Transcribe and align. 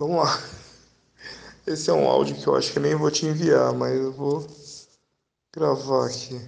vamos 0.00 0.16
lá. 0.16 0.42
Esse 1.66 1.90
é 1.90 1.92
um 1.92 2.08
áudio 2.08 2.34
que 2.34 2.46
eu 2.46 2.56
acho 2.56 2.72
que 2.72 2.80
nem 2.80 2.94
vou 2.94 3.10
te 3.10 3.26
enviar, 3.26 3.74
mas 3.74 3.94
eu 3.94 4.10
vou 4.10 4.46
gravar 5.52 6.06
aqui. 6.06 6.40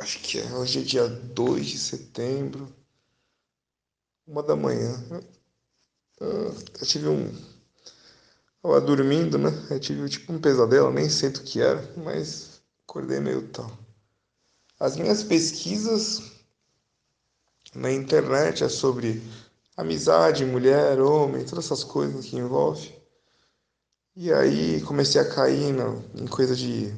Acho 0.00 0.18
que 0.18 0.40
é 0.40 0.52
hoje 0.54 0.80
é 0.80 0.82
dia 0.82 1.06
2 1.06 1.66
de 1.66 1.78
setembro, 1.78 2.68
uma 4.26 4.42
da 4.42 4.56
manhã. 4.56 4.92
Eu 6.18 6.52
tive 6.84 7.06
um. 7.06 7.32
Eu 8.64 8.80
dormindo, 8.80 9.38
né? 9.38 9.50
Eu 9.70 9.78
tive 9.78 10.08
tipo 10.08 10.32
um 10.32 10.40
pesadelo, 10.40 10.92
nem 10.92 11.08
sei 11.08 11.28
o 11.28 11.32
que 11.32 11.60
era, 11.60 11.94
mas 11.96 12.60
acordei 12.82 13.20
meio 13.20 13.46
tal. 13.48 13.70
As 14.80 14.96
minhas 14.96 15.22
pesquisas 15.22 16.22
na 17.72 17.92
internet 17.92 18.64
é 18.64 18.68
sobre 18.68 19.22
amizade, 19.80 20.44
mulher, 20.44 21.00
homem, 21.00 21.44
todas 21.44 21.64
essas 21.66 21.82
coisas 21.82 22.26
que 22.26 22.36
envolve. 22.36 22.94
E 24.14 24.32
aí 24.32 24.80
comecei 24.82 25.20
a 25.20 25.28
cair 25.28 25.72
na, 25.72 25.96
em 26.14 26.26
coisa 26.26 26.54
de 26.54 26.92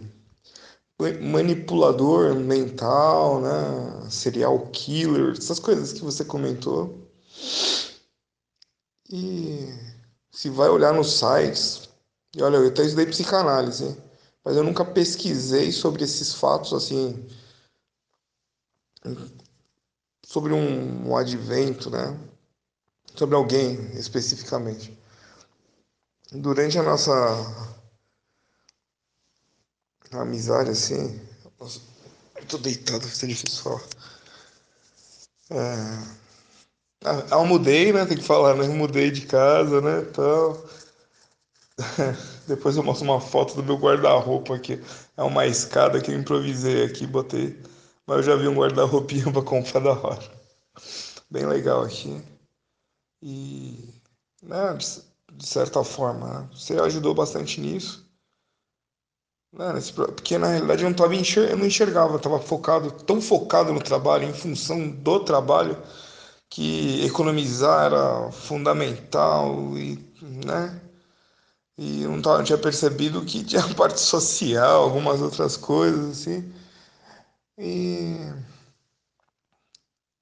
manipulador 1.20 2.34
mental, 2.34 3.40
né? 3.40 4.10
Serial 4.10 4.68
killer, 4.72 5.32
essas 5.36 5.58
coisas 5.58 5.92
que 5.92 6.02
você 6.02 6.24
comentou. 6.24 7.10
E 9.10 9.68
se 10.30 10.48
vai 10.48 10.68
olhar 10.68 10.94
nos 10.94 11.18
sites, 11.18 11.88
e 12.34 12.42
olha, 12.42 12.56
eu 12.56 12.68
até 12.68 12.82
estudei 12.82 13.06
psicanálise, 13.06 13.96
mas 14.44 14.56
eu 14.56 14.64
nunca 14.64 14.84
pesquisei 14.84 15.70
sobre 15.70 16.04
esses 16.04 16.34
fatos 16.34 16.72
assim, 16.72 17.28
sobre 20.24 20.52
um, 20.52 21.10
um 21.10 21.16
advento, 21.16 21.90
né? 21.90 22.31
Sobre 23.14 23.34
alguém 23.34 23.74
especificamente. 23.96 24.98
Durante 26.32 26.78
a 26.78 26.82
nossa 26.82 27.10
amizade, 30.12 30.70
assim, 30.70 31.20
eu 31.60 32.46
tô 32.46 32.58
deitado, 32.58 33.00
vai 33.00 33.10
ser 33.10 33.26
difícil 33.26 33.62
falar. 33.62 33.82
É 35.50 36.22
ah, 37.04 37.26
eu 37.32 37.46
mudei, 37.46 37.92
né? 37.92 38.04
Tem 38.06 38.16
que 38.16 38.22
falar, 38.22 38.54
né? 38.54 38.64
Eu 38.66 38.72
mudei 38.72 39.10
de 39.10 39.22
casa, 39.26 39.80
né? 39.80 40.00
Então. 40.02 40.62
Depois 42.46 42.76
eu 42.76 42.82
mostro 42.82 43.04
uma 43.04 43.20
foto 43.20 43.54
do 43.56 43.62
meu 43.62 43.76
guarda-roupa 43.76 44.54
aqui. 44.54 44.80
É 45.16 45.22
uma 45.22 45.46
escada 45.46 46.00
que 46.00 46.12
eu 46.12 46.18
improvisei 46.18 46.84
aqui, 46.84 47.06
botei. 47.06 47.58
Mas 48.06 48.18
eu 48.18 48.22
já 48.22 48.36
vi 48.36 48.46
um 48.48 48.54
guarda-roupinho 48.54 49.32
pra 49.32 49.42
comprar 49.42 49.80
da 49.80 49.92
hora. 49.92 50.22
Bem 51.30 51.46
legal 51.46 51.82
aqui. 51.82 52.22
E. 53.22 53.94
Né, 54.42 54.76
de 55.32 55.46
certa 55.46 55.82
forma, 55.82 56.40
né? 56.40 56.48
você 56.52 56.74
ajudou 56.74 57.14
bastante 57.14 57.60
nisso. 57.60 58.06
Né, 59.52 59.72
porque 59.94 60.38
na 60.38 60.48
realidade 60.48 60.82
eu 60.82 60.88
não, 60.88 60.96
tava 60.96 61.14
enxer, 61.14 61.50
eu 61.50 61.58
não 61.58 61.66
enxergava, 61.66 62.14
eu 62.14 62.18
tava 62.18 62.40
focado, 62.40 62.90
tão 62.90 63.20
focado 63.20 63.72
no 63.72 63.82
trabalho, 63.82 64.24
em 64.24 64.32
função 64.32 64.88
do 64.88 65.20
trabalho 65.20 65.76
que 66.48 67.04
economizar 67.04 67.86
era 67.86 68.32
fundamental 68.32 69.76
e, 69.78 69.98
né? 70.22 70.80
E 71.78 72.04
não, 72.04 72.20
tava, 72.22 72.38
não 72.38 72.44
tinha 72.44 72.58
percebido 72.58 73.24
que 73.24 73.44
tinha 73.44 73.62
a 73.64 73.74
parte 73.74 74.00
social, 74.00 74.84
algumas 74.84 75.20
outras 75.20 75.56
coisas 75.56 76.20
assim. 76.20 76.52
E 77.58 78.16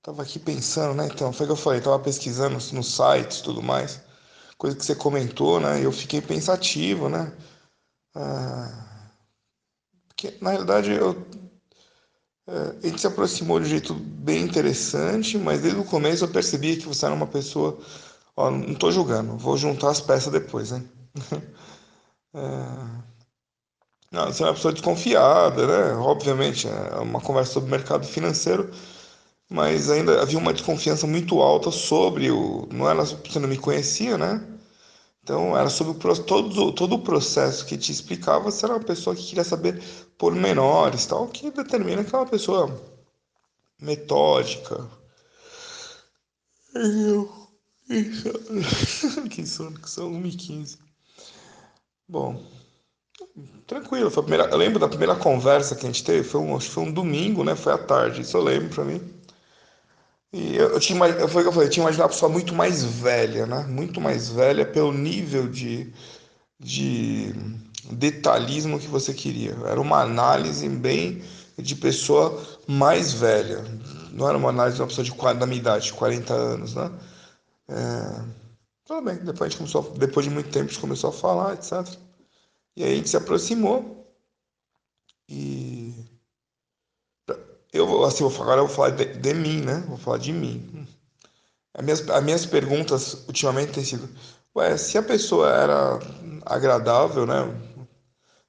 tava 0.03 0.23
aqui 0.23 0.39
pensando, 0.39 0.95
né? 0.95 1.07
Então, 1.13 1.33
foi 1.33 1.47
o 1.47 1.49
que 1.49 1.53
eu 1.53 1.57
falei, 1.57 1.81
tava 1.81 1.99
pesquisando 1.99 2.55
nos 2.73 2.95
sites 2.95 3.39
e 3.39 3.43
tudo 3.43 3.63
mais, 3.63 4.01
coisa 4.59 4.77
que 4.77 4.85
você 4.85 4.95
comentou, 4.95 5.61
né? 5.61 5.85
Eu 5.85 5.93
fiquei 5.93 6.21
pensativo, 6.21 7.09
né? 7.09 7.33
Ah, 8.15 9.11
porque 10.09 10.37
na 10.41 10.51
realidade 10.51 10.93
eu 10.93 11.15
é, 12.51 12.77
a 12.83 12.89
gente 12.89 13.01
se 13.01 13.07
aproximou 13.07 13.61
de 13.61 13.67
um 13.67 13.69
jeito 13.69 13.95
bem 13.95 14.43
interessante, 14.43 15.39
mas 15.39 15.63
desde 15.63 15.79
o 15.79 15.85
começo 15.85 16.25
eu 16.25 16.29
percebia 16.29 16.77
que 16.77 16.87
você 16.87 17.07
era 17.07 17.15
uma 17.15 17.27
pessoa. 17.27 17.79
Ó, 18.37 18.51
não 18.51 18.73
estou 18.73 18.91
julgando, 18.91 19.37
vou 19.37 19.57
juntar 19.57 19.91
as 19.91 20.01
peças 20.01 20.33
depois, 20.33 20.71
né? 20.73 20.83
é... 22.35 22.41
Não, 24.13 24.27
você 24.27 24.43
é 24.43 24.47
uma 24.47 24.55
pessoa 24.55 24.73
desconfiada, 24.73 25.67
né? 25.69 25.95
Obviamente, 25.95 26.67
é 26.67 26.97
uma 26.97 27.21
conversa 27.21 27.53
sobre 27.53 27.71
mercado 27.71 28.05
financeiro, 28.05 28.69
mas 29.51 29.91
ainda 29.91 30.23
havia 30.23 30.39
uma 30.39 30.53
desconfiança 30.53 31.07
muito 31.07 31.41
alta 31.43 31.71
sobre 31.73 32.31
o. 32.31 32.69
Não 32.73 32.89
era 32.89 33.05
você 33.05 33.39
não 33.41 33.49
me 33.49 33.59
conhecia, 33.59 34.17
né? 34.17 34.41
Então, 35.23 35.57
era 35.57 35.69
sobre 35.71 35.93
o, 35.93 36.25
todo, 36.25 36.73
todo 36.73 36.95
o 36.95 37.03
processo 37.03 37.67
que 37.67 37.77
te 37.77 37.93
explicava, 37.93 38.45
você 38.51 38.65
era 38.65 38.75
uma 38.75 38.85
pessoa 38.85 39.15
que 39.15 39.27
queria 39.27 39.45
saber 39.45 39.83
pormenores, 40.19 41.07
tal, 41.07 41.29
que 41.29 41.51
determina 41.51 42.05
que 42.05 42.15
é 42.15 42.19
uma 42.19 42.27
pessoa 42.27 42.81
metódica. 43.81 44.89
Eu... 46.75 47.31
que 49.31 49.47
sono, 49.47 49.79
que 49.81 49.91
são 49.91 50.11
1h15. 50.13 50.79
Bom, 52.09 52.43
tranquilo. 53.67 54.11
Foi 54.11 54.23
a 54.23 54.27
primeira, 54.27 54.51
eu 54.51 54.57
lembro 54.57 54.79
da 54.79 54.89
primeira 54.89 55.17
conversa 55.17 55.77
que 55.77 55.87
a 55.87 55.89
gente 55.89 56.05
teve, 56.05 56.27
foi 56.27 56.41
um, 56.41 56.57
acho 56.57 56.69
que 56.69 56.75
foi 56.75 56.85
um 56.85 56.93
domingo, 56.93 57.45
né? 57.45 57.55
Foi 57.57 57.73
à 57.73 57.79
tarde, 57.79 58.23
isso 58.23 58.37
eu 58.37 58.43
lembro 58.43 58.71
pra 58.71 58.85
mim. 58.85 59.20
E 60.33 60.57
eu, 60.57 60.71
eu 60.71 60.81
tinha, 60.81 60.99
foi 61.29 61.43
o 61.43 61.45
que 61.45 61.49
eu 61.49 61.53
falei, 61.53 61.67
eu 61.67 61.71
tinha 61.71 61.83
imaginado 61.83 62.09
uma 62.09 62.15
pessoa 62.15 62.31
muito 62.31 62.55
mais 62.55 62.85
velha, 62.85 63.47
né? 63.47 63.65
Muito 63.69 64.01
mais 64.01 64.29
velha 64.29 64.65
pelo 64.65 64.93
nível 64.93 65.49
de, 65.49 65.93
de 66.59 67.35
detalhismo 67.93 68.79
que 68.79 68.87
você 68.87 69.13
queria. 69.13 69.57
Era 69.67 69.81
uma 69.81 70.01
análise 70.03 70.69
bem 70.69 71.23
de 71.59 71.75
pessoa 71.75 72.41
mais 72.67 73.13
velha. 73.13 73.65
Não 74.13 74.29
era 74.29 74.39
uma 74.39 74.51
análise 74.51 74.77
de 74.77 74.83
uma 74.83 74.89
pessoa 74.89 75.05
de, 75.05 75.39
da 75.39 75.47
minha 75.47 75.61
idade, 75.61 75.93
40 75.93 76.33
anos, 76.33 76.75
né? 76.75 76.91
É, 77.69 78.25
tudo 78.85 79.03
bem, 79.03 79.17
depois, 79.17 79.43
a 79.43 79.49
gente 79.49 79.59
começou, 79.59 79.83
depois 79.97 80.27
de 80.27 80.33
muito 80.33 80.51
tempo 80.51 80.67
a 80.67 80.69
gente 80.69 80.81
começou 80.81 81.11
a 81.11 81.13
falar, 81.13 81.55
etc. 81.55 81.87
E 82.77 82.85
aí 82.85 82.93
a 82.93 82.97
gente 82.97 83.09
se 83.09 83.17
aproximou 83.17 84.07
e 85.29 85.80
eu 87.73 88.05
assim, 88.05 88.25
agora 88.25 88.61
eu 88.61 88.67
vou 88.67 88.75
falar 88.75 88.91
de, 88.91 89.05
de, 89.05 89.35
mim, 89.35 89.61
né? 89.61 89.85
Vou 89.89 89.99
falar 89.99 90.19
de 90.19 90.33
mim. 90.33 90.87
As 91.75 91.85
minhas, 91.85 92.09
as 92.09 92.25
minhas 92.25 92.47
perguntas 92.47 93.25
ultimamente 93.29 93.73
têm 93.73 93.85
sido, 93.85 94.09
ué, 94.57 94.77
se 94.77 94.99
a 94.99 95.03
pessoa 95.03 95.49
era 95.51 95.99
agradável, 96.47 97.27
né? 97.27 97.37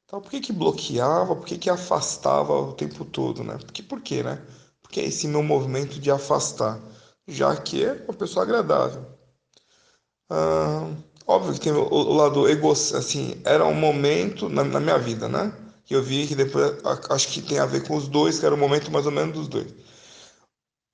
Então, 0.06 0.20
por 0.22 0.30
que 0.30 0.42
que 0.42 0.54
bloqueava? 0.54 1.36
Por 1.36 1.46
que 1.46 1.58
que 1.58 1.70
afastava 1.70 2.54
o 2.54 2.74
tempo 2.74 3.06
todo, 3.06 3.44
né? 3.44 3.58
Porque, 3.58 3.82
por 3.82 4.02
quê, 4.02 4.24
né? 4.24 4.42
Porque 4.82 5.00
esse 5.00 5.28
meu 5.28 5.42
movimento 5.42 6.00
de 6.00 6.12
afastar, 6.12 6.82
já 7.28 7.56
que 7.56 7.86
é 7.86 7.94
uma 8.04 8.14
pessoa 8.14 8.44
agradável. 8.44 9.06
Ah, 10.30 10.90
óbvio 11.28 11.54
que 11.54 11.60
tem 11.62 11.72
o, 11.72 11.88
o 11.90 12.14
lado 12.14 12.48
ego, 12.48 12.72
assim, 12.72 13.42
era 13.46 13.66
um 13.66 13.74
momento 13.74 14.50
na, 14.50 14.64
na 14.64 14.80
minha 14.80 14.98
vida, 14.98 15.30
né? 15.30 15.54
Que 15.92 15.96
eu 15.98 16.02
vi 16.02 16.26
que 16.26 16.36
depois 16.36 16.74
acho 17.10 17.28
que 17.28 17.42
tem 17.42 17.60
a 17.60 17.66
ver 17.66 17.86
com 17.86 17.98
os 17.98 18.08
dois, 18.08 18.40
que 18.40 18.46
era 18.46 18.56
o 18.56 18.58
momento 18.58 18.90
mais 18.90 19.06
ou 19.06 19.12
menos 19.12 19.34
dos 19.36 19.50
dois. 19.50 19.68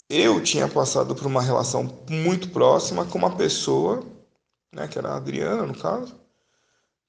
Eu 0.10 0.42
tinha 0.42 0.68
passado 0.68 1.14
por 1.14 1.28
uma 1.28 1.40
relação 1.40 2.04
muito 2.10 2.50
próxima 2.50 3.06
com 3.06 3.20
uma 3.20 3.36
pessoa, 3.36 4.04
né, 4.74 4.88
que 4.88 4.98
era 4.98 5.10
a 5.10 5.18
Adriana, 5.18 5.68
no 5.68 5.78
caso, 5.78 6.16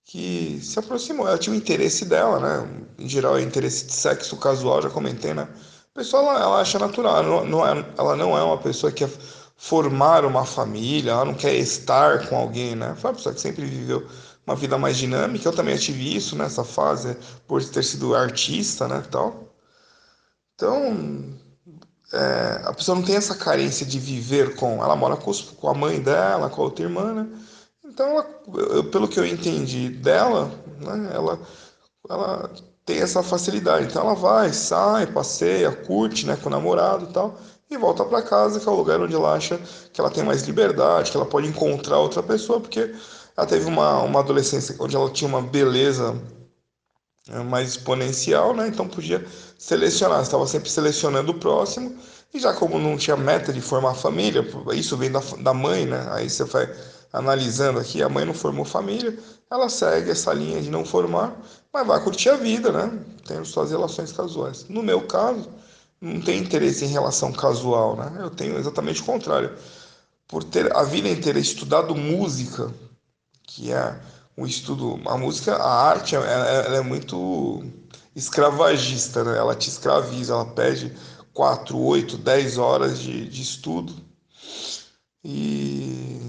que 0.04 0.60
se 0.62 0.78
aproximou. 0.78 1.27
Ela 1.27 1.38
tinha 1.38 1.54
o 1.54 1.56
interesse 1.56 2.04
dela, 2.04 2.38
né? 2.38 2.87
Em 2.98 3.09
geral, 3.09 3.38
é 3.38 3.43
interesse 3.43 3.87
de 3.87 3.93
sexo 3.94 4.37
casual, 4.37 4.82
já 4.82 4.91
comentei, 4.91 5.32
né? 5.32 5.48
A 5.94 5.98
pessoa, 5.98 6.22
ela, 6.22 6.41
ela 6.41 6.60
acha 6.60 6.78
natural, 6.78 7.25
ela 7.25 7.44
não, 7.44 7.66
é, 7.66 7.94
ela 7.97 8.16
não 8.16 8.37
é 8.37 8.43
uma 8.43 8.59
pessoa 8.59 8.93
que 8.93 9.06
quer 9.06 9.10
formar 9.56 10.27
uma 10.27 10.44
família, 10.44 11.12
ela 11.12 11.25
não 11.25 11.34
quer 11.34 11.54
estar 11.54 12.28
com 12.28 12.36
alguém, 12.36 12.77
né? 12.77 12.95
Foi 12.98 13.10
uma 13.10 13.16
pessoa 13.16 13.34
que 13.34 13.41
sempre 13.41 13.65
viveu 13.65 14.07
uma 14.48 14.56
vida 14.56 14.78
mais 14.78 14.97
dinâmica. 14.97 15.47
Eu 15.47 15.54
também 15.54 15.77
tive 15.77 16.16
isso 16.16 16.34
nessa 16.34 16.65
fase, 16.65 17.16
por 17.47 17.62
ter 17.62 17.84
sido 17.84 18.15
artista, 18.15 18.89
né, 18.89 19.03
tal. 19.10 19.54
Então, 20.54 21.39
é, 22.12 22.62
a 22.65 22.72
pessoa 22.72 22.97
não 22.97 23.04
tem 23.04 23.16
essa 23.16 23.34
carência 23.34 23.84
de 23.84 23.98
viver 23.98 24.56
com. 24.56 24.83
Ela 24.83 24.97
mora 24.97 25.16
com, 25.16 25.30
os, 25.30 25.42
com 25.42 25.68
a 25.68 25.74
mãe 25.74 26.00
dela, 26.00 26.48
com 26.48 26.62
a 26.62 26.65
outra 26.65 26.84
irmã, 26.84 27.12
né? 27.12 27.28
Então, 27.84 28.09
ela, 28.09 28.27
eu, 28.54 28.84
pelo 28.84 29.06
que 29.06 29.21
eu 29.21 29.27
entendi 29.27 29.91
dela, 29.91 30.51
né, 30.80 31.10
ela, 31.12 31.39
ela 32.09 32.51
tem 32.86 33.01
essa 33.01 33.22
facilidade. 33.22 33.86
Então, 33.86 34.03
ela 34.03 34.15
vai, 34.15 34.53
sai, 34.53 35.06
passeia, 35.06 35.71
curte, 35.72 36.27
né, 36.27 36.36
com 36.36 36.48
o 36.48 36.53
namorado 36.53 37.04
e 37.04 37.12
tal, 37.12 37.39
e 37.71 37.77
volta 37.77 38.04
para 38.04 38.22
casa, 38.22 38.60
que 38.60 38.68
é 38.68 38.72
o 38.72 38.77
lugar 38.77 39.01
onde 39.01 39.15
ela 39.15 39.34
acha 39.34 39.59
que 39.92 40.01
ela 40.01 40.10
tem 40.10 40.24
mais 40.24 40.42
liberdade, 40.42 41.10
que 41.10 41.16
ela 41.16 41.27
pode 41.27 41.48
encontrar 41.48 41.98
outra 41.98 42.22
pessoa, 42.22 42.60
porque 42.60 42.94
ela 43.39 43.47
teve 43.47 43.67
uma, 43.67 44.03
uma 44.03 44.19
adolescência 44.19 44.75
onde 44.81 44.97
ela 44.97 45.09
tinha 45.11 45.29
uma 45.29 45.41
beleza 45.41 46.21
é, 47.29 47.39
mais 47.45 47.69
exponencial, 47.69 48.53
né? 48.53 48.67
Então 48.67 48.89
podia 48.89 49.25
selecionar, 49.57 50.21
estava 50.21 50.45
sempre 50.45 50.69
selecionando 50.69 51.31
o 51.31 51.39
próximo. 51.39 51.97
E 52.35 52.41
já 52.41 52.53
como 52.53 52.81
não 52.81 52.97
tinha 52.97 53.17
meta 53.17 53.53
de 53.53 53.61
formar 53.61 53.95
família, 53.95 54.45
isso 54.75 54.97
vem 54.97 55.13
da, 55.13 55.21
da 55.39 55.55
mãe, 55.55 55.87
né? 55.87 56.05
Aí 56.11 56.29
você 56.29 56.43
vai, 56.43 56.69
analisando 57.13 57.79
aqui, 57.79 58.03
a 58.03 58.09
mãe 58.09 58.25
não 58.25 58.35
formou 58.35 58.65
família, 58.65 59.17
ela 59.49 59.69
segue 59.69 60.11
essa 60.11 60.33
linha 60.33 60.61
de 60.61 60.69
não 60.69 60.85
formar, 60.85 61.41
mas 61.73 61.87
vai 61.87 62.03
curtir 62.03 62.31
a 62.31 62.37
vida, 62.37 62.73
né? 62.73 62.99
Tendo 63.25 63.45
suas 63.45 63.71
relações 63.71 64.11
casuais. 64.11 64.67
No 64.69 64.83
meu 64.83 65.03
caso, 65.03 65.49
não 66.01 66.21
tenho 66.21 66.43
interesse 66.43 66.85
em 66.85 66.89
relação 66.89 67.33
casual, 67.33 67.95
né? 67.95 68.17
Eu 68.19 68.31
tenho 68.31 68.59
exatamente 68.59 69.01
o 69.01 69.05
contrário. 69.05 69.53
Por 70.27 70.43
ter 70.43 70.77
a 70.77 70.83
vida 70.83 71.09
inteira 71.09 71.39
estudado 71.39 71.95
música, 71.95 72.69
que 73.48 73.72
é 73.72 73.98
um 74.36 74.47
estudo, 74.47 75.00
a 75.06 75.16
música, 75.16 75.56
a 75.56 75.89
arte, 75.89 76.15
ela, 76.15 76.27
ela 76.27 76.77
é 76.77 76.80
muito 76.83 77.65
escravagista, 78.15 79.24
né? 79.24 79.36
Ela 79.36 79.54
te 79.56 79.68
escraviza, 79.68 80.34
ela 80.34 80.45
pede 80.47 80.95
4, 81.33 81.77
8, 81.78 82.18
10 82.18 82.59
horas 82.59 82.98
de, 82.98 83.28
de 83.28 83.42
estudo. 83.42 83.95
E 85.24 86.21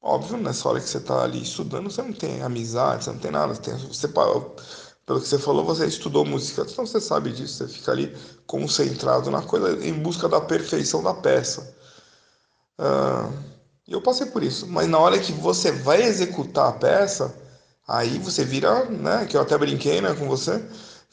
óbvio, 0.00 0.38
nessa 0.38 0.68
hora 0.68 0.80
que 0.80 0.88
você 0.88 0.98
está 0.98 1.22
ali 1.22 1.42
estudando, 1.42 1.90
você 1.90 2.02
não 2.02 2.12
tem 2.12 2.42
amizade, 2.42 3.04
você 3.04 3.10
não 3.10 3.18
tem 3.18 3.30
nada. 3.30 3.56
Tem, 3.56 3.74
você, 3.76 4.08
pelo 4.08 5.20
que 5.20 5.28
você 5.28 5.38
falou, 5.38 5.64
você 5.64 5.86
estudou 5.86 6.24
música, 6.24 6.62
então 6.62 6.86
você 6.86 7.00
sabe 7.00 7.32
disso, 7.32 7.54
você 7.58 7.68
fica 7.68 7.92
ali 7.92 8.16
concentrado 8.46 9.30
na 9.30 9.42
coisa 9.42 9.84
em 9.86 9.92
busca 9.92 10.28
da 10.28 10.40
perfeição 10.40 11.02
da 11.02 11.12
peça. 11.12 11.76
Uh, 12.78 13.53
eu 13.92 14.00
passei 14.00 14.26
por 14.26 14.42
isso, 14.42 14.66
mas 14.66 14.88
na 14.88 14.98
hora 14.98 15.18
que 15.18 15.32
você 15.32 15.70
vai 15.70 16.02
executar 16.02 16.68
a 16.68 16.72
peça, 16.72 17.34
aí 17.86 18.18
você 18.18 18.44
vira, 18.44 18.84
né, 18.86 19.26
que 19.26 19.36
eu 19.36 19.40
até 19.40 19.56
brinquei, 19.58 20.00
né, 20.00 20.14
com 20.14 20.26
você, 20.26 20.62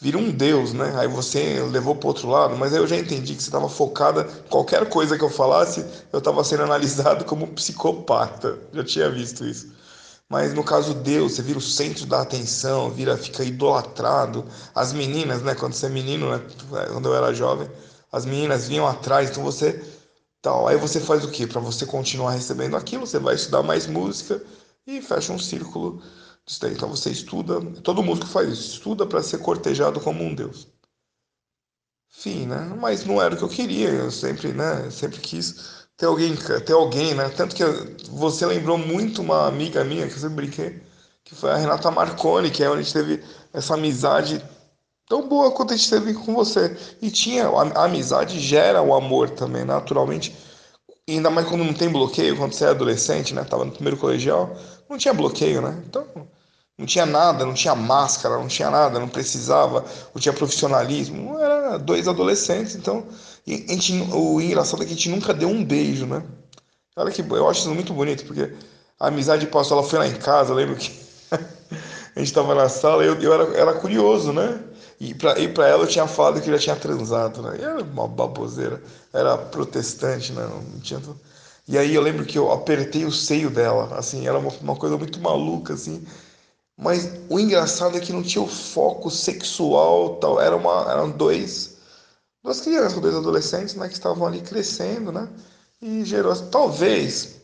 vira 0.02 0.18
um 0.18 0.32
deus, 0.32 0.74
né? 0.74 0.94
Aí 0.98 1.08
você 1.08 1.62
levou 1.70 1.96
para 1.96 2.08
outro 2.08 2.28
lado, 2.28 2.58
mas 2.58 2.74
aí 2.74 2.80
eu 2.80 2.88
já 2.88 2.98
entendi 2.98 3.36
que 3.36 3.44
você 3.44 3.50
estava 3.50 3.70
focada, 3.70 4.24
qualquer 4.50 4.90
coisa 4.90 5.16
que 5.16 5.24
eu 5.24 5.30
falasse, 5.30 5.86
eu 6.12 6.18
estava 6.18 6.44
sendo 6.44 6.64
analisado 6.64 7.24
como 7.24 7.46
psicopata. 7.50 8.58
Já 8.74 8.84
tinha 8.84 9.10
visto 9.12 9.46
isso. 9.46 9.72
Mas 10.28 10.54
no 10.56 10.64
caso 10.64 10.96
Deus, 10.96 11.34
você 11.34 11.44
vira 11.44 11.60
o 11.60 11.62
centro 11.62 12.08
da 12.08 12.22
atenção, 12.22 12.90
vira, 12.90 13.16
fica 13.16 13.44
idolatrado. 13.44 14.44
As 14.74 14.92
meninas, 14.92 15.44
né? 15.44 15.54
Quando 15.54 15.74
você 15.74 15.86
é 15.86 15.90
menino, 15.90 16.32
né? 16.32 16.42
Quando 16.92 17.10
eu 17.10 17.16
era 17.16 17.34
jovem, 17.34 17.70
as 18.12 18.26
meninas 18.26 18.68
vinham 18.68 18.88
atrás, 18.88 19.30
então 19.30 19.44
você 19.44 19.80
tal. 20.42 20.68
Aí 20.68 20.78
você 20.78 21.00
faz 21.00 21.24
o 21.24 21.32
quê? 21.32 21.48
Para 21.48 21.62
você 21.62 21.86
continuar 21.86 22.32
recebendo 22.32 22.76
aquilo, 22.76 23.06
você 23.06 23.20
vai 23.20 23.36
estudar 23.36 23.64
mais 23.64 23.88
música 23.88 24.44
e 24.88 25.02
fecha 25.02 25.34
um 25.34 25.40
círculo 25.40 26.02
isso 26.46 26.60
daí. 26.62 26.74
Então 26.74 26.90
você 26.90 27.12
estuda, 27.12 27.62
todo 27.82 28.04
músico 28.04 28.28
faz 28.28 28.50
isso, 28.50 28.74
estuda 28.74 29.06
para 29.06 29.24
ser 29.24 29.40
cortejado 29.40 30.00
como 30.02 30.24
um 30.24 30.34
deus. 30.34 30.68
Fim, 32.10 32.46
né? 32.46 32.76
Mas 32.80 33.06
não 33.06 33.22
era 33.22 33.34
o 33.34 33.38
que 33.38 33.44
eu 33.44 33.50
queria, 33.50 33.90
eu 33.90 34.12
sempre, 34.12 34.52
né, 34.54 34.90
sempre 34.92 35.20
quis 35.20 35.86
ter 35.96 36.06
alguém, 36.06 36.36
ter 36.66 36.74
alguém, 36.74 37.16
né? 37.16 37.30
Tanto 37.30 37.56
que 37.56 37.64
você 38.10 38.46
lembrou 38.46 38.78
muito 38.78 39.22
uma 39.22 39.48
amiga 39.48 39.84
minha 39.84 40.08
que 40.08 40.14
eu 40.14 40.20
sempre 40.20 40.36
brinquei, 40.36 40.82
que 41.24 41.34
foi 41.36 41.52
a 41.52 41.56
Renata 41.58 41.90
Marconi, 41.92 42.52
que 42.52 42.64
é 42.64 42.70
onde 42.70 42.80
a 42.82 42.84
gente 42.84 42.94
teve 42.94 43.24
essa 43.54 43.76
amizade 43.76 44.44
tão 45.12 45.28
boa 45.28 45.52
quanto 45.52 45.74
a 45.74 45.76
gente 45.76 45.90
teve 45.90 46.14
com 46.14 46.34
você. 46.34 46.78
E 47.02 47.12
tinha, 47.12 47.46
a, 47.50 47.82
a 47.82 47.84
amizade 47.84 48.40
gera 48.40 48.82
o 48.82 48.96
amor 48.96 49.30
também, 49.30 49.66
naturalmente. 49.66 50.34
ainda 51.06 51.30
mais 51.30 51.46
quando 51.50 51.66
não 51.66 51.74
tem 51.74 51.90
bloqueio, 51.90 52.38
quando 52.38 52.54
você 52.54 52.64
é 52.64 52.70
adolescente, 52.70 53.34
né? 53.34 53.44
Tava 53.44 53.66
no 53.66 53.74
primeiro 53.74 53.98
colegial, 53.98 54.56
não 54.90 54.98
tinha 54.98 55.14
bloqueio, 55.14 55.62
né? 55.62 55.84
Então, 55.86 56.08
não 56.78 56.86
tinha 56.86 57.06
nada, 57.06 57.46
não 57.46 57.54
tinha 57.54 57.76
máscara, 57.76 58.38
não 58.38 58.48
tinha 58.48 58.70
nada, 58.72 59.00
não 59.00 59.10
precisava, 59.10 59.84
não 60.16 60.22
tinha 60.22 60.32
profissionalismo. 60.32 61.38
Era 61.38 61.78
dois 61.78 62.08
adolescentes, 62.08 62.76
então. 62.76 63.06
a 63.46 63.52
gente, 63.52 63.92
o 64.14 64.40
engraçado 64.40 64.82
é 64.82 64.86
que 64.86 64.94
a 64.94 64.96
gente 64.96 65.10
nunca 65.10 65.34
deu 65.34 65.50
um 65.50 65.62
beijo, 65.62 66.06
né? 66.06 66.24
Olha 66.96 67.12
que 67.12 67.22
eu 67.22 67.50
acho 67.50 67.62
isso 67.62 67.74
muito 67.74 67.94
bonito, 67.94 68.26
porque 68.26 68.54
a 68.98 69.08
amizade 69.08 69.46
passou, 69.48 69.78
ela 69.78 69.88
foi 69.88 70.00
lá 70.00 70.08
em 70.08 70.16
casa, 70.16 70.52
eu 70.52 70.56
lembro 70.56 70.78
que 70.78 70.90
a 72.16 72.20
gente 72.20 72.30
estava 72.30 72.56
na 72.56 72.70
sala 72.70 73.04
e 73.04 73.08
eu, 73.08 73.20
eu 73.22 73.34
era, 73.34 73.58
era 73.58 73.74
curioso, 73.74 74.32
né? 74.32 74.71
E 75.02 75.16
para 75.16 75.40
e 75.40 75.48
pra 75.48 75.68
ela 75.68 75.84
eu 75.84 75.88
tinha 75.88 76.06
falado 76.06 76.40
que 76.40 76.52
já 76.52 76.60
tinha 76.60 76.76
transado, 76.76 77.42
né? 77.42 77.58
E 77.60 77.64
era 77.64 77.82
uma 77.82 78.08
baboseira, 78.08 78.84
era 79.12 79.36
protestante, 79.36 80.32
né? 80.32 80.46
Não 80.46 80.80
tinha. 80.80 81.02
E 81.68 81.76
aí 81.76 81.96
eu 81.96 82.02
lembro 82.04 82.24
que 82.24 82.38
eu 82.38 82.52
apertei 82.52 83.04
o 83.04 83.12
seio 83.12 83.50
dela, 83.50 83.98
assim, 83.98 84.28
era 84.28 84.38
uma, 84.38 84.52
uma 84.62 84.76
coisa 84.76 84.96
muito 84.98 85.20
maluca, 85.20 85.74
assim. 85.74 86.06
Mas 86.78 87.10
o 87.30 87.40
engraçado 87.40 87.98
é 87.98 88.00
que 88.00 88.14
não 88.14 88.22
tinha 88.22 88.44
o 88.44 88.48
foco 88.48 89.10
sexual, 89.10 90.18
tal. 90.18 90.40
Era 90.40 90.56
uma, 90.56 90.92
eram 90.92 91.10
dois, 91.10 91.78
duas 92.44 92.62
crianças, 92.62 93.00
dois 93.02 93.16
adolescentes, 93.16 93.74
né, 93.74 93.88
que 93.88 93.96
estavam 93.96 94.28
ali 94.28 94.42
crescendo, 94.42 95.12
né? 95.12 95.28
E 95.82 96.06
gerou, 96.06 96.36
talvez, 96.52 97.38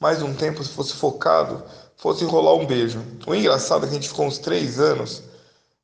mais 0.00 0.22
um 0.22 0.34
tempo, 0.34 0.64
se 0.64 0.70
fosse 0.70 0.94
focado, 0.94 1.62
fosse 1.96 2.24
rolar 2.24 2.54
um 2.54 2.66
beijo. 2.66 3.02
O 3.26 3.34
engraçado 3.34 3.84
é 3.84 3.88
que 3.88 3.92
a 3.92 3.98
gente 3.98 4.08
ficou 4.08 4.26
uns 4.26 4.38
três 4.38 4.80
anos 4.80 5.25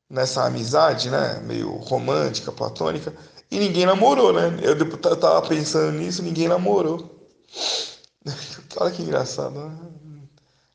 nessa 0.09 0.45
amizade, 0.45 1.09
né? 1.09 1.39
Meio 1.45 1.71
romântica, 1.77 2.51
platônica, 2.51 3.13
e 3.49 3.59
ninguém 3.59 3.85
namorou, 3.85 4.33
né? 4.33 4.57
Eu, 4.61 4.75
eu 4.77 5.17
tava 5.17 5.47
pensando 5.47 5.91
nisso, 5.91 6.23
ninguém 6.23 6.47
namorou. 6.47 7.27
Olha 8.77 8.91
que 8.91 9.03
engraçado, 9.03 9.51
né? 9.51 9.77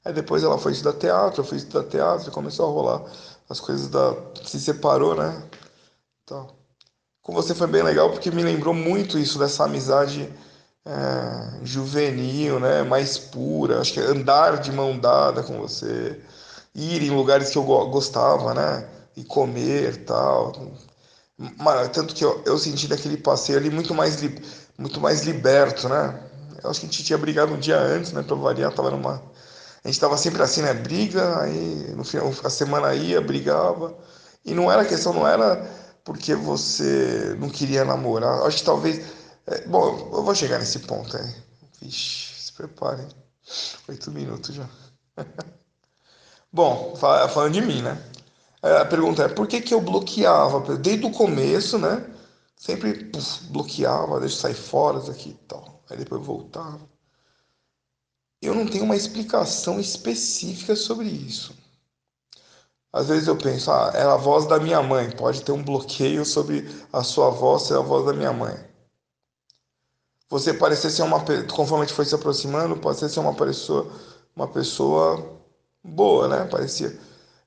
Aí 0.05 0.13
depois 0.13 0.43
ela 0.43 0.59
foi 0.59 0.73
estudar 0.73 0.99
teatro, 0.99 1.41
eu 1.43 1.45
fui 1.45 1.59
estudar 1.59 1.85
teatro, 1.89 2.31
começou 2.31 2.67
a 2.67 2.73
rolar 2.73 3.13
as 3.49 3.61
coisas 3.61 3.89
da. 3.89 4.15
se 4.45 4.61
separou, 4.61 5.15
né? 5.15 5.43
Então, 6.25 6.49
com 7.23 7.33
você 7.33 7.55
foi 7.55 7.67
bem 7.67 7.83
legal 7.83 8.11
porque 8.11 8.31
me 8.31 8.43
lembrou 8.43 8.73
muito 8.73 9.19
isso 9.19 9.39
dessa 9.39 9.65
amizade 9.65 10.33
é, 10.87 11.65
juvenil, 11.65 12.61
né? 12.61 12.83
Mais 12.83 13.19
pura. 13.19 13.81
Acho 13.81 13.93
que 13.93 14.01
andar 14.01 14.61
de 14.61 14.73
mão 14.73 14.99
dada 14.99 15.43
com 15.43 15.59
você, 15.59 16.21
ir 16.75 17.03
em 17.03 17.11
lugares 17.11 17.51
que 17.51 17.59
eu 17.59 17.65
gostava, 17.65 18.55
né? 18.55 18.89
E 19.19 19.25
comer 19.25 20.05
tal. 20.05 20.53
Tanto 21.93 22.15
que 22.15 22.25
eu, 22.25 22.43
eu 22.47 22.59
senti 22.59 22.89
daquele 22.89 23.17
passeio 23.17 23.59
ali 23.59 23.71
muito 23.71 23.95
mais, 23.95 24.19
muito 24.79 25.01
mais 25.01 25.23
liberto, 25.23 25.89
né? 25.89 26.23
Eu 26.63 26.71
acho 26.71 26.81
que 26.81 26.87
a 26.87 26.91
gente 26.91 27.05
tinha 27.05 27.19
brigado 27.19 27.53
um 27.53 27.59
dia 27.59 27.79
antes, 27.79 28.13
né? 28.13 28.23
Pra 28.23 28.37
variar, 28.37 28.73
tava 28.73 28.91
numa 28.91 29.23
a 29.85 29.89
gente 29.89 29.97
estava 29.97 30.17
sempre 30.17 30.43
assim, 30.43 30.63
né? 30.63 30.75
Briga, 30.75 31.41
aí 31.41 31.95
no 31.95 32.05
final 32.05 32.33
a 32.45 32.51
semana 32.51 32.95
ia, 32.95 33.21
brigava. 33.21 33.97
E 34.45 34.53
não 34.53 34.71
era 34.71 34.85
questão, 34.85 35.13
não 35.13 35.27
era 35.27 35.57
porque 36.05 36.35
você 36.35 37.37
não 37.39 37.49
queria 37.49 37.85
namorar. 37.85 38.43
Acho 38.43 38.59
que 38.59 38.65
talvez. 38.65 39.07
É, 39.47 39.67
bom, 39.67 40.11
eu 40.13 40.23
vou 40.23 40.35
chegar 40.35 40.59
nesse 40.59 40.81
ponto 40.81 41.17
aí. 41.17 41.35
Vixe, 41.81 42.43
se 42.43 42.53
preparem. 42.53 43.09
Oito 43.89 44.11
minutos 44.11 44.55
já. 44.55 44.69
bom, 46.53 46.95
falando 46.97 47.53
de 47.53 47.63
mim, 47.63 47.81
né? 47.81 47.97
É, 48.63 48.79
a 48.79 48.85
pergunta 48.85 49.23
é: 49.25 49.29
por 49.29 49.47
que, 49.47 49.61
que 49.61 49.75
eu 49.75 49.81
bloqueava? 49.81 50.77
Desde 50.77 51.07
o 51.07 51.13
começo, 51.13 51.79
né? 51.79 52.05
Sempre 52.57 53.11
bloqueava, 53.51 54.21
deixa 54.21 54.37
sair 54.37 54.55
fora 54.55 55.01
daqui 55.01 55.31
e 55.31 55.47
tal. 55.47 55.83
Aí 55.91 55.97
depois 55.97 56.25
voltava 56.25 56.81
eu 58.41 58.55
não 58.55 58.67
tenho 58.67 58.85
uma 58.85 58.97
explicação 58.97 59.81
específica 59.81 60.77
sobre 60.77 61.09
isso. 61.09 61.55
Às 62.93 63.09
vezes 63.09 63.29
eu 63.29 63.37
penso, 63.37 63.71
ah, 63.71 63.93
é 63.95 64.03
a 64.03 64.17
voz 64.17 64.47
da 64.47 64.59
minha 64.59 64.83
mãe, 64.83 65.11
pode 65.11 65.43
ter 65.43 65.53
um 65.53 65.63
bloqueio 65.63 66.25
sobre 66.25 66.67
a 66.93 67.03
sua 67.03 67.31
voz 67.31 67.65
ser 67.65 67.75
a 67.75 67.81
voz 67.81 68.07
da 68.07 68.13
minha 68.13 68.33
mãe. 68.33 68.57
Você 70.31 70.55
parecer 70.55 70.91
ser 70.91 71.03
uma, 71.03 71.23
conforme 71.51 71.85
a 71.85 71.87
gente 71.87 71.95
foi 71.97 72.05
se 72.05 72.15
aproximando, 72.15 72.77
pode 72.77 72.99
ser 72.99 73.21
uma 73.21 73.35
pessoa, 73.35 73.91
uma 74.35 74.49
pessoa 74.49 75.39
boa, 75.83 76.29
né? 76.29 76.45
Parecia. 76.47 76.99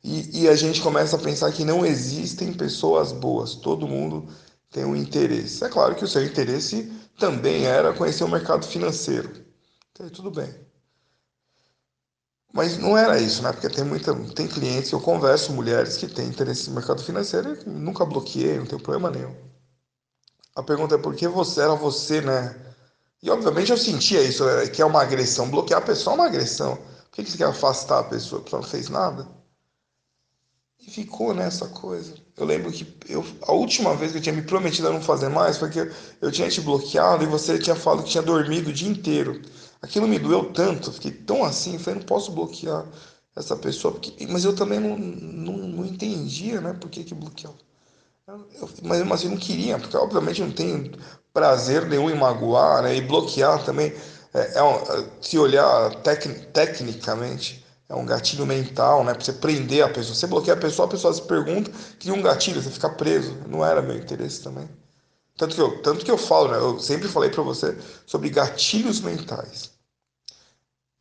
E, 0.04 0.44
e 0.44 0.50
a 0.50 0.56
gente 0.56 0.82
começa 0.82 1.16
a 1.16 1.20
pensar 1.20 1.52
que 1.52 1.64
não 1.64 1.86
existem 1.86 2.54
pessoas 2.54 3.12
boas, 3.12 3.56
todo 3.56 3.88
mundo 3.88 4.28
tem 4.72 4.84
um 4.86 4.96
interesse. 4.96 5.64
É 5.64 5.70
claro 5.70 5.96
que 5.96 6.04
o 6.04 6.08
seu 6.08 6.24
interesse 6.24 6.92
também 7.20 7.66
era 7.66 7.94
conhecer 7.94 8.24
o 8.24 8.30
mercado 8.30 8.66
financeiro. 8.66 9.46
Então, 9.92 10.10
tudo 10.10 10.32
bem. 10.32 10.54
Mas 12.54 12.78
não 12.78 12.98
era 12.98 13.20
isso, 13.20 13.42
né? 13.44 13.52
Porque 13.52 13.70
tem 13.70 13.84
muita, 13.84 14.14
tem 14.34 14.48
clientes, 14.48 14.92
eu 14.92 15.00
converso, 15.00 15.54
mulheres 15.54 15.98
que 15.98 16.08
têm 16.08 16.28
interesse 16.28 16.70
no 16.70 16.76
mercado 16.76 17.02
financeiro 17.02 17.58
e 17.66 17.70
nunca 17.70 18.06
bloqueei, 18.06 18.58
não 18.58 18.66
tem 18.66 18.80
problema 18.80 19.10
nenhum. 19.10 19.36
A 20.56 20.64
pergunta 20.64 20.96
é 20.96 20.98
por 20.98 21.16
que 21.16 21.28
você 21.28 21.62
era 21.62 21.76
você, 21.76 22.22
né? 22.22 22.56
E 23.24 23.30
obviamente 23.30 23.72
eu 23.72 23.78
sentia 23.78 24.22
isso, 24.22 24.44
né? 24.46 24.68
que 24.68 24.82
é 24.82 24.86
uma 24.86 25.02
agressão. 25.02 25.50
Bloquear 25.50 25.82
a 25.82 25.86
pessoa 25.86 26.14
é 26.16 26.20
uma 26.20 26.26
agressão. 26.26 26.76
Por 26.76 27.24
que 27.24 27.32
você 27.32 27.38
quer 27.38 27.46
afastar 27.46 28.00
a 28.00 28.04
pessoa? 28.04 28.42
A 28.42 28.44
pessoa 28.44 28.62
não 28.62 28.70
fez 28.70 28.90
nada. 28.90 29.41
E 30.82 30.90
ficou 30.90 31.34
nessa 31.34 31.68
coisa. 31.68 32.14
Eu 32.36 32.46
lembro 32.46 32.72
que 32.72 32.88
eu, 33.08 33.24
a 33.44 33.52
última 33.54 33.96
vez 33.96 34.12
que 34.12 34.18
eu 34.18 34.22
tinha 34.22 34.34
me 34.34 34.42
prometido 34.42 34.88
a 34.88 34.92
não 34.92 35.02
fazer 35.02 35.30
mais 35.30 35.58
foi 35.58 35.70
que 35.70 35.92
eu 36.20 36.32
tinha 36.32 36.50
te 36.50 36.60
bloqueado 36.60 37.24
e 37.24 37.28
você 37.28 37.60
tinha 37.60 37.76
falado 37.76 38.04
que 38.04 38.10
tinha 38.10 38.24
dormido 38.24 38.70
o 38.70 38.74
dia 38.74 38.90
inteiro. 38.90 39.42
Aquilo 39.82 40.08
me 40.08 40.18
doeu 40.20 40.52
tanto, 40.52 40.92
fiquei 40.92 41.12
tão 41.12 41.44
assim, 41.44 41.78
falei, 41.78 42.00
não 42.00 42.06
posso 42.06 42.32
bloquear 42.32 42.86
essa 43.36 43.56
pessoa, 43.56 43.94
porque... 43.94 44.28
mas 44.28 44.44
eu 44.44 44.56
também 44.56 44.80
não, 44.80 44.98
não, 44.98 45.58
não 45.58 45.86
entendia, 45.86 46.60
né, 46.62 46.74
por 46.74 46.90
que 46.90 47.04
que 47.04 47.14
bloqueava. 47.16 47.56
Eu, 48.28 48.70
mas, 48.84 49.04
mas 49.06 49.24
eu 49.24 49.30
não 49.30 49.38
queria, 49.38 49.78
porque 49.78 49.98
obviamente 49.98 50.42
não 50.42 50.52
tenho 50.52 50.92
prazer 51.34 51.86
nenhum 51.88 52.10
em 52.10 52.16
magoar, 52.16 52.84
né, 52.84 52.96
e 52.96 53.02
bloquear 53.02 53.64
também 53.64 53.94
é, 54.34 54.40
é 54.40 55.08
se 55.22 55.38
olhar 55.38 55.96
tec, 56.02 56.26
tecnicamente, 56.54 57.61
é 57.92 57.96
um 57.96 58.06
gatilho 58.06 58.46
mental, 58.46 59.04
né? 59.04 59.14
Pra 59.14 59.24
você 59.24 59.34
prender 59.34 59.84
a 59.84 59.90
pessoa. 59.90 60.16
Você 60.16 60.26
bloqueia 60.26 60.56
a 60.56 60.60
pessoa, 60.60 60.88
a 60.88 60.90
pessoa 60.90 61.14
se 61.14 61.22
pergunta, 61.24 61.70
cria 62.00 62.14
um 62.14 62.22
gatilho, 62.22 62.62
você 62.62 62.70
fica 62.70 62.90
preso. 62.90 63.36
Não 63.48 63.66
era 63.66 63.82
meu 63.82 63.98
interesse 63.98 64.42
também. 64.42 64.68
Tanto 65.38 65.56
que 65.56 65.62
eu, 65.62 65.82
tanto 65.82 66.06
que 66.06 66.12
eu 66.12 66.18
falo, 66.18 66.50
né? 66.50 66.58
Eu 66.58 66.80
sempre 66.80 67.10
falei 67.10 67.30
para 67.30 67.44
você 67.44 67.78
sobre 68.06 68.30
gatilhos 68.30 69.02
mentais. 69.02 69.72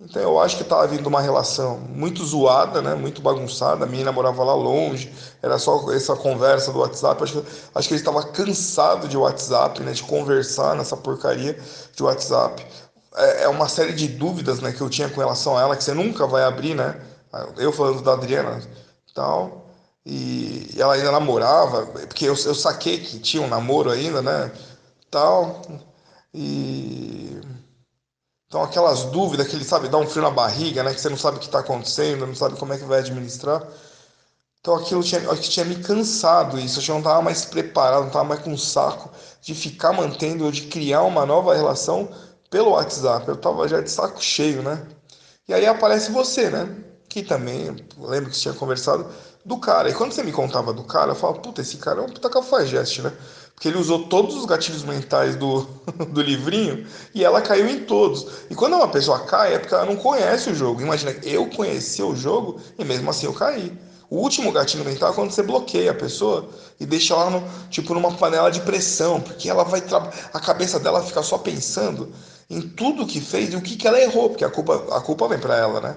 Então 0.01 0.21
eu 0.21 0.41
acho 0.41 0.57
que 0.57 0.63
estava 0.63 0.87
vindo 0.89 1.07
uma 1.07 1.21
relação 1.21 1.79
muito 1.79 2.25
zoada, 2.25 2.83
né? 2.83 2.95
Muito 2.95 3.23
bagunçada. 3.23 3.85
A 3.85 3.89
menina 3.89 4.11
morava 4.11 4.43
lá 4.43 4.55
longe, 4.55 5.13
era 5.43 5.59
só 5.59 5.93
essa 5.93 6.17
conversa 6.17 6.73
do 6.73 6.81
WhatsApp. 6.81 7.23
Acho 7.23 7.41
que, 7.41 7.49
acho 7.75 7.89
que 7.89 7.95
ele 7.95 8.01
estava 8.01 8.23
cansado 8.25 9.07
de 9.07 9.17
WhatsApp, 9.17 9.81
né? 9.83 9.93
De 9.93 10.03
conversar 10.03 10.75
nessa 10.75 10.97
porcaria 10.97 11.57
de 11.95 12.03
WhatsApp. 12.03 12.67
É, 13.17 13.45
é 13.45 13.49
uma 13.49 13.69
série 13.69 13.93
de 13.93 14.09
dúvidas, 14.09 14.61
né? 14.61 14.73
Que 14.73 14.81
eu 14.81 14.91
tinha 14.91 15.09
com 15.09 15.21
relação 15.21 15.57
a 15.57 15.63
ela 15.63 15.77
que 15.77 15.85
você 15.85 15.95
nunca 15.95 16.27
vai 16.27 16.45
abrir, 16.45 16.75
né? 16.75 17.01
Eu 17.57 17.73
falando 17.73 18.03
da 18.03 18.13
Adriana, 18.15 18.61
tal. 19.15 19.71
E, 20.05 20.71
e 20.75 20.81
ela 20.81 20.95
ainda 20.95 21.13
namorava, 21.13 21.87
porque 21.87 22.25
eu, 22.25 22.35
eu 22.35 22.55
saquei 22.55 22.99
que 22.99 23.19
tinha 23.21 23.43
um 23.43 23.49
namoro 23.49 23.91
ainda, 23.91 24.23
né? 24.23 24.51
Tal. 25.11 25.63
E 26.33 27.41
então 28.51 28.63
aquelas 28.63 29.05
dúvidas, 29.05 29.47
aquele, 29.47 29.65
sabe, 29.65 29.89
dá 29.89 29.97
um 29.97 30.07
frio 30.09 30.23
na 30.23 30.31
barriga, 30.31 30.83
né? 30.83 30.93
Que 30.93 31.01
você 31.01 31.09
não 31.09 31.17
sabe 31.17 31.37
o 31.37 31.41
que 31.41 31.47
está 31.47 31.61
acontecendo, 31.61 32.27
não 32.27 32.35
sabe 32.35 32.57
como 32.59 32.73
é 32.73 32.79
que 32.79 32.85
vai 32.85 32.99
administrar. 32.99 33.65
Então 34.61 34.75
aquilo 34.75 35.03
tinha, 35.03 35.21
que 35.21 35.49
tinha 35.49 35.65
me 35.65 35.77
cansado 35.77 36.59
isso, 36.59 36.81
eu 36.81 36.95
não 36.95 36.99
estava 36.99 37.23
mais 37.23 37.45
preparado, 37.45 38.01
não 38.01 38.09
estava 38.09 38.25
mais 38.25 38.41
com 38.43 38.57
saco 38.59 39.11
de 39.41 39.55
ficar 39.55 39.93
mantendo, 39.93 40.45
ou 40.45 40.51
de 40.53 40.63
criar 40.63 41.03
uma 41.03 41.25
nova 41.25 41.55
relação 41.55 42.09
pelo 42.51 42.71
WhatsApp. 42.73 43.29
Eu 43.29 43.35
estava 43.35 43.69
já 43.69 43.81
de 43.81 43.91
saco 43.91 44.23
cheio, 44.23 44.63
né? 44.63 44.87
E 45.49 45.55
aí 45.55 45.67
aparece 45.67 46.11
você, 46.11 46.51
né? 46.51 46.69
Que 47.09 47.23
também, 47.23 47.75
lembro 47.99 48.31
que 48.31 48.37
você 48.37 48.43
tinha 48.43 48.55
conversado 48.55 49.07
do 49.45 49.59
cara. 49.59 49.89
E 49.89 49.95
quando 49.95 50.13
você 50.13 50.23
me 50.23 50.33
contava 50.33 50.73
do 50.73 50.85
cara, 50.85 51.13
eu 51.13 51.15
falava, 51.15 51.41
puta, 51.41 51.61
esse 51.61 51.77
cara 51.77 52.01
é 52.01 52.05
um 52.05 52.09
puta 52.09 52.29
cafajeste, 52.29 53.03
né? 53.03 53.13
Porque 53.55 53.69
ele 53.69 53.79
usou 53.79 54.09
todos 54.09 54.37
os 54.37 54.45
gatilhos 54.45 54.83
mentais 54.85 55.37
do, 55.37 55.67
do 56.13 56.23
livrinho 56.23 56.87
e 57.15 57.25
ela 57.25 57.41
caiu 57.41 57.69
em 57.69 57.81
todos. 57.85 58.27
E 58.49 58.55
quando 58.55 58.75
uma 58.75 58.89
pessoa 58.89 59.21
cai 59.21 59.55
é 59.55 59.59
porque 59.59 59.75
ela 59.75 59.87
não 59.87 59.97
conhece 59.97 60.51
o 60.51 60.55
jogo. 60.55 60.81
Imagina, 60.81 61.15
eu 61.23 61.47
conheci 61.47 62.03
o 62.03 62.15
jogo 62.17 62.61
e 62.79 62.85
mesmo 62.85 63.11
assim 63.11 63.27
eu 63.27 63.35
caí. 63.35 63.77
O 64.09 64.17
último 64.17 64.51
gatilho 64.51 64.85
mental 64.85 65.13
é 65.13 65.15
quando 65.15 65.31
você 65.31 65.43
bloqueia 65.43 65.93
a 65.93 65.95
pessoa 65.95 66.49
e 66.81 66.87
deixa 66.87 67.15
ela 67.15 67.31
no, 67.31 67.45
tipo 67.69 67.95
numa 67.95 68.13
panela 68.13 68.51
de 68.51 68.61
pressão, 68.61 69.21
porque 69.21 69.49
ela 69.49 69.63
vai 69.63 69.83
a 70.35 70.41
cabeça 70.41 70.81
dela 70.81 71.01
fica 71.03 71.23
só 71.23 71.39
pensando 71.39 72.13
em 72.51 72.61
tudo 72.61 73.07
que 73.07 73.21
fez 73.21 73.53
e 73.53 73.57
o 73.57 73.63
que, 73.63 73.77
que 73.77 73.87
ela 73.87 74.01
errou, 74.01 74.29
porque 74.29 74.45
a 74.45 74.51
culpa, 74.51 74.75
a 74.91 75.01
culpa 75.01 75.29
vem 75.29 75.39
para 75.39 75.57
ela, 75.57 75.81
né? 75.81 75.97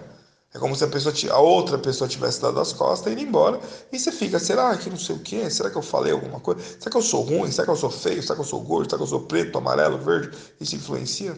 É 0.53 0.59
como 0.59 0.75
se 0.75 0.83
a, 0.83 0.87
pessoa, 0.87 1.13
a 1.31 1.39
outra 1.39 1.79
pessoa 1.79 2.07
tivesse 2.07 2.39
dado 2.39 2.59
as 2.59 2.71
costas 2.71 3.11
e 3.11 3.13
ido 3.13 3.23
embora. 3.23 3.59
E 3.91 3.97
você 3.97 4.11
fica, 4.11 4.37
será 4.37 4.77
que 4.77 4.87
não 4.87 4.99
sei 4.99 5.15
o 5.15 5.19
quê? 5.19 5.49
Será 5.49 5.71
que 5.71 5.75
eu 5.75 5.81
falei 5.81 6.13
alguma 6.13 6.39
coisa? 6.39 6.61
Será 6.61 6.91
que 6.91 6.97
eu 6.97 7.01
sou 7.01 7.21
ruim? 7.21 7.51
Será 7.51 7.65
que 7.65 7.71
eu 7.71 7.75
sou 7.75 7.89
feio? 7.89 8.21
Será 8.21 8.35
que 8.35 8.41
eu 8.41 8.45
sou 8.45 8.61
gordo? 8.61 8.87
Será 8.87 8.97
que 8.97 9.03
eu 9.03 9.07
sou 9.07 9.21
preto, 9.21 9.57
amarelo, 9.57 9.97
verde? 9.97 10.37
Isso 10.61 10.75
influencia? 10.75 11.35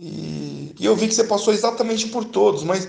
E, 0.00 0.74
e 0.80 0.86
eu 0.86 0.96
vi 0.96 1.06
que 1.06 1.14
você 1.14 1.24
passou 1.24 1.52
exatamente 1.52 2.08
por 2.08 2.24
todos, 2.24 2.64
mas 2.64 2.88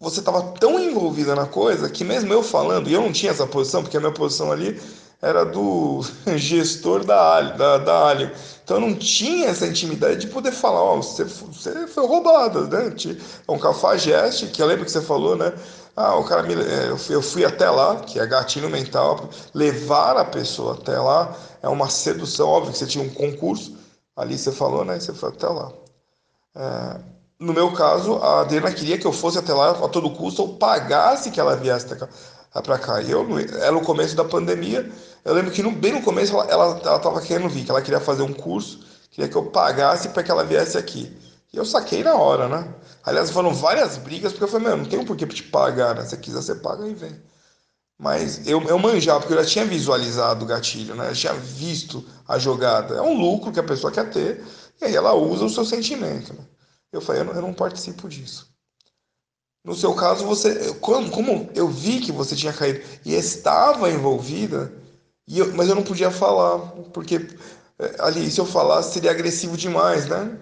você 0.00 0.20
estava 0.20 0.42
tão 0.52 0.80
envolvida 0.80 1.34
na 1.34 1.46
coisa 1.46 1.90
que 1.90 2.02
mesmo 2.02 2.32
eu 2.32 2.42
falando, 2.42 2.88
e 2.88 2.94
eu 2.94 3.02
não 3.02 3.12
tinha 3.12 3.32
essa 3.32 3.46
posição, 3.46 3.82
porque 3.82 3.96
a 3.96 4.00
minha 4.00 4.12
posição 4.12 4.50
ali 4.50 4.80
era 5.20 5.44
do 5.44 6.00
gestor 6.36 7.04
da 7.04 7.36
Alien, 7.36 7.56
da, 7.56 7.78
da. 7.78 8.14
Então 8.62 8.76
eu 8.76 8.80
não 8.80 8.94
tinha 8.94 9.48
essa 9.48 9.66
intimidade 9.66 10.20
de 10.20 10.26
poder 10.28 10.52
falar, 10.52 10.82
ó, 10.82 10.98
oh, 10.98 11.02
você, 11.02 11.24
você 11.24 11.86
foi 11.88 12.06
roubada, 12.06 12.62
né? 12.66 12.94
É 13.46 13.52
um 13.52 13.58
cafajeste, 13.58 14.46
que 14.48 14.62
eu 14.62 14.66
lembro 14.66 14.84
que 14.84 14.90
você 14.90 15.00
falou, 15.00 15.36
né? 15.36 15.52
Ah, 15.96 16.16
o 16.16 16.24
cara 16.24 16.42
me. 16.44 16.54
É, 16.54 16.90
eu 17.10 17.22
fui 17.22 17.44
até 17.44 17.68
lá, 17.68 17.96
que 17.96 18.20
é 18.20 18.26
gatilho 18.26 18.70
mental, 18.70 19.28
levar 19.52 20.16
a 20.16 20.24
pessoa 20.24 20.74
até 20.74 20.98
lá 20.98 21.36
é 21.62 21.68
uma 21.68 21.88
sedução, 21.88 22.48
óbvio 22.48 22.72
que 22.72 22.78
você 22.78 22.86
tinha 22.86 23.04
um 23.04 23.10
concurso, 23.10 23.76
ali 24.16 24.38
você 24.38 24.52
falou, 24.52 24.84
né? 24.84 24.98
Você 25.00 25.12
foi 25.12 25.30
até 25.30 25.48
lá. 25.48 25.72
É, 26.54 27.00
no 27.40 27.52
meu 27.52 27.72
caso, 27.72 28.16
a 28.16 28.42
Adriana 28.42 28.72
queria 28.72 28.98
que 28.98 29.06
eu 29.06 29.12
fosse 29.12 29.38
até 29.38 29.52
lá 29.52 29.70
a 29.70 29.88
todo 29.88 30.10
custo, 30.10 30.42
ou 30.42 30.56
pagasse 30.56 31.30
que 31.30 31.40
ela 31.40 31.56
viesse 31.56 31.86
até 31.86 31.96
cá 31.96 32.08
para 32.52 32.78
cá. 32.78 33.00
E 33.02 33.10
eu, 33.10 33.26
era 33.60 33.76
o 33.76 33.82
começo 33.82 34.16
da 34.16 34.24
pandemia. 34.24 34.90
Eu 35.24 35.34
lembro 35.34 35.50
que 35.50 35.62
no, 35.62 35.70
bem 35.70 35.92
no 35.92 36.02
começo 36.02 36.32
ela, 36.32 36.46
ela, 36.46 36.80
ela 36.82 36.98
tava 36.98 37.20
querendo 37.20 37.48
vir, 37.48 37.64
que 37.64 37.70
ela 37.70 37.82
queria 37.82 38.00
fazer 38.00 38.22
um 38.22 38.32
curso, 38.32 38.80
queria 39.10 39.28
que 39.28 39.36
eu 39.36 39.46
pagasse 39.46 40.08
para 40.10 40.22
que 40.22 40.30
ela 40.30 40.44
viesse 40.44 40.76
aqui. 40.78 41.16
E 41.52 41.56
eu 41.56 41.64
saquei 41.64 42.02
na 42.02 42.14
hora, 42.14 42.48
né? 42.48 42.74
Aliás, 43.02 43.30
foram 43.30 43.54
várias 43.54 43.96
brigas, 43.96 44.32
porque 44.32 44.44
eu 44.44 44.48
falei, 44.48 44.68
meu, 44.68 44.76
não 44.76 44.84
tem 44.84 44.98
um 44.98 45.04
porquê 45.04 45.26
te 45.26 45.42
pagar, 45.44 45.94
né? 45.94 46.04
Se 46.04 46.16
quiser, 46.18 46.42
você 46.42 46.54
paga 46.54 46.86
e 46.86 46.94
vem. 46.94 47.18
Mas 47.98 48.46
eu, 48.46 48.62
eu 48.62 48.78
manjava, 48.78 49.20
porque 49.20 49.34
eu 49.34 49.42
já 49.42 49.48
tinha 49.48 49.64
visualizado 49.64 50.44
o 50.44 50.48
gatilho, 50.48 50.94
né? 50.94 51.10
Eu 51.10 51.14
tinha 51.14 51.34
visto 51.34 52.04
a 52.28 52.38
jogada. 52.38 52.94
É 52.96 53.02
um 53.02 53.18
lucro 53.18 53.50
que 53.50 53.58
a 53.58 53.64
pessoa 53.64 53.92
quer 53.92 54.10
ter, 54.10 54.44
e 54.80 54.84
aí 54.84 54.94
ela 54.94 55.14
usa 55.14 55.44
o 55.44 55.50
seu 55.50 55.64
sentimento. 55.64 56.32
Né? 56.32 56.44
Eu 56.92 57.00
falei, 57.00 57.22
eu 57.22 57.24
não, 57.26 57.32
eu 57.34 57.42
não 57.42 57.54
participo 57.54 58.08
disso. 58.08 58.47
No 59.64 59.74
seu 59.74 59.94
caso, 59.94 60.24
você, 60.24 60.74
como, 60.74 61.10
como 61.10 61.50
eu 61.54 61.68
vi 61.68 62.00
que 62.00 62.12
você 62.12 62.34
tinha 62.34 62.52
caído 62.52 62.80
e 63.04 63.14
estava 63.14 63.90
envolvida, 63.90 64.72
e 65.26 65.38
eu, 65.38 65.52
mas 65.54 65.68
eu 65.68 65.74
não 65.74 65.84
podia 65.84 66.10
falar, 66.10 66.58
porque 66.92 67.16
é, 67.78 67.96
ali, 68.00 68.30
se 68.30 68.40
eu 68.40 68.46
falasse, 68.46 68.94
seria 68.94 69.10
agressivo 69.10 69.56
demais, 69.56 70.06
né? 70.06 70.38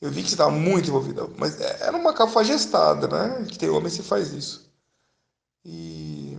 Eu 0.00 0.10
vi 0.10 0.22
que 0.22 0.28
você 0.28 0.34
estava 0.34 0.50
muito 0.50 0.88
envolvida, 0.88 1.26
mas 1.38 1.60
é, 1.60 1.86
era 1.86 1.96
uma 1.96 2.12
cafajestada, 2.12 3.08
né? 3.08 3.46
Que 3.48 3.58
tem 3.58 3.70
homem 3.70 3.92
que 3.92 4.02
faz 4.02 4.32
isso. 4.32 4.70
E 5.64 6.36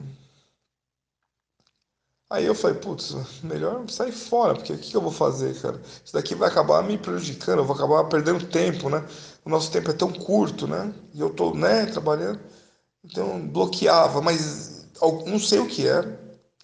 Aí 2.30 2.46
eu 2.46 2.56
falei, 2.56 2.78
putz, 2.78 3.14
melhor 3.44 3.88
sair 3.90 4.12
fora, 4.12 4.56
porque 4.56 4.74
o 4.74 4.78
que 4.78 4.98
eu 4.98 5.02
vou 5.02 5.12
fazer, 5.12 5.60
cara? 5.62 5.80
Isso 6.04 6.14
daqui 6.14 6.34
vai 6.34 6.50
acabar 6.50 6.84
me 6.84 6.98
prejudicando, 6.98 7.60
eu 7.60 7.66
vou 7.66 7.76
acabar 7.76 8.04
perdendo 8.06 8.46
tempo, 8.48 8.90
né? 8.90 9.06
O 9.46 9.50
nosso 9.50 9.72
tempo 9.72 9.92
é 9.92 9.94
tão 9.94 10.12
curto, 10.12 10.68
né? 10.68 10.92
E 11.14 11.22
eu 11.22 11.30
tô, 11.30 11.54
né, 11.54 11.86
trabalhando. 11.86 12.40
Então, 13.04 13.48
bloqueava, 13.48 14.20
mas 14.22 14.88
não 15.28 15.40
sei 15.40 15.60
o 15.60 15.68
que 15.68 15.88
é. 15.88 16.02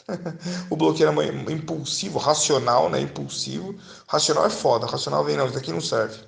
o 0.70 0.76
bloqueio 0.76 1.10
era 1.10 1.52
impulsivo, 1.54 2.18
racional, 2.18 2.90
né? 2.90 3.00
Impulsivo. 3.00 3.76
Racional 4.08 4.46
é 4.48 4.50
foda, 4.50 4.88
racional 4.88 5.24
vem, 5.24 5.38
não, 5.38 5.46
isso 5.46 5.54
daqui 5.54 5.72
não 5.72 5.80
serve. 5.80 6.20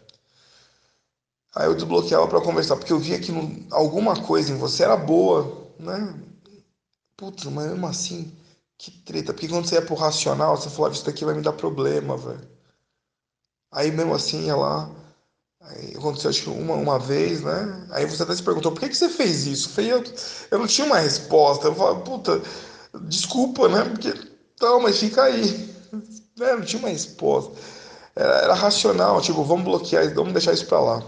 Aí 1.55 1.67
eu 1.67 1.75
desbloqueava 1.75 2.27
para 2.27 2.41
conversar, 2.41 2.75
porque 2.77 2.93
eu 2.93 2.99
via 2.99 3.19
que 3.19 3.31
alguma 3.71 4.15
coisa 4.21 4.51
em 4.51 4.57
você 4.57 4.83
era 4.83 4.97
boa, 4.97 5.71
né? 5.79 6.19
Putz, 7.17 7.45
mas 7.45 7.67
mesmo 7.67 7.87
assim 7.87 8.35
que 8.77 8.91
treta, 8.91 9.33
porque 9.33 9.47
quando 9.47 9.67
você 9.67 9.75
ia 9.75 9.81
pro 9.81 9.95
racional, 9.95 10.57
você 10.57 10.69
falava, 10.69 10.93
isso 10.93 11.05
daqui 11.05 11.23
vai 11.23 11.33
me 11.35 11.41
dar 11.41 11.53
problema, 11.53 12.17
velho. 12.17 12.47
Aí 13.71 13.91
mesmo 13.91 14.13
assim, 14.13 14.45
ia 14.45 14.55
lá, 14.55 14.89
aí 15.63 15.93
aconteceu 15.95 16.29
acho 16.29 16.43
que 16.43 16.49
uma, 16.49 16.75
uma 16.75 16.99
vez, 16.99 17.41
né? 17.41 17.87
Aí 17.91 18.05
você 18.05 18.23
até 18.23 18.35
se 18.35 18.43
perguntou, 18.43 18.71
por 18.71 18.79
que, 18.81 18.89
que 18.89 18.97
você 18.97 19.09
fez 19.09 19.45
isso? 19.45 19.79
Eu, 19.79 20.03
eu 20.51 20.59
não 20.59 20.67
tinha 20.67 20.85
uma 20.85 20.99
resposta, 20.99 21.67
eu 21.67 21.75
falava, 21.75 22.01
puta, 22.01 22.41
desculpa, 23.01 23.67
né? 23.69 23.83
Porque, 23.85 24.13
não, 24.61 24.81
mas 24.81 24.99
fica 24.99 25.23
aí. 25.23 25.73
É, 26.41 26.55
não 26.55 26.63
tinha 26.63 26.79
uma 26.79 26.89
resposta. 26.89 27.51
Era, 28.15 28.33
era 28.39 28.53
racional, 28.55 29.21
tipo, 29.21 29.43
vamos 29.43 29.63
bloquear, 29.63 30.11
vamos 30.15 30.33
deixar 30.33 30.51
isso 30.51 30.65
pra 30.65 30.79
lá. 30.79 31.03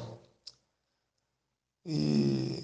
E, 1.83 2.63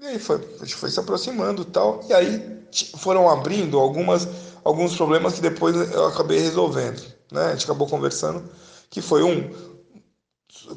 e 0.00 0.06
aí 0.06 0.18
foi, 0.18 0.36
a 0.36 0.64
gente 0.64 0.74
foi 0.74 0.90
se 0.90 1.00
aproximando 1.00 1.64
tal, 1.64 2.04
e 2.06 2.12
aí 2.12 2.64
foram 2.98 3.30
abrindo 3.30 3.78
algumas, 3.78 4.28
alguns 4.62 4.94
problemas 4.94 5.34
que 5.34 5.40
depois 5.40 5.74
eu 5.74 6.06
acabei 6.06 6.38
resolvendo. 6.38 7.02
Né? 7.32 7.46
A 7.46 7.50
gente 7.52 7.64
acabou 7.64 7.88
conversando, 7.88 8.48
que 8.90 9.00
foi 9.00 9.22
um, 9.22 9.73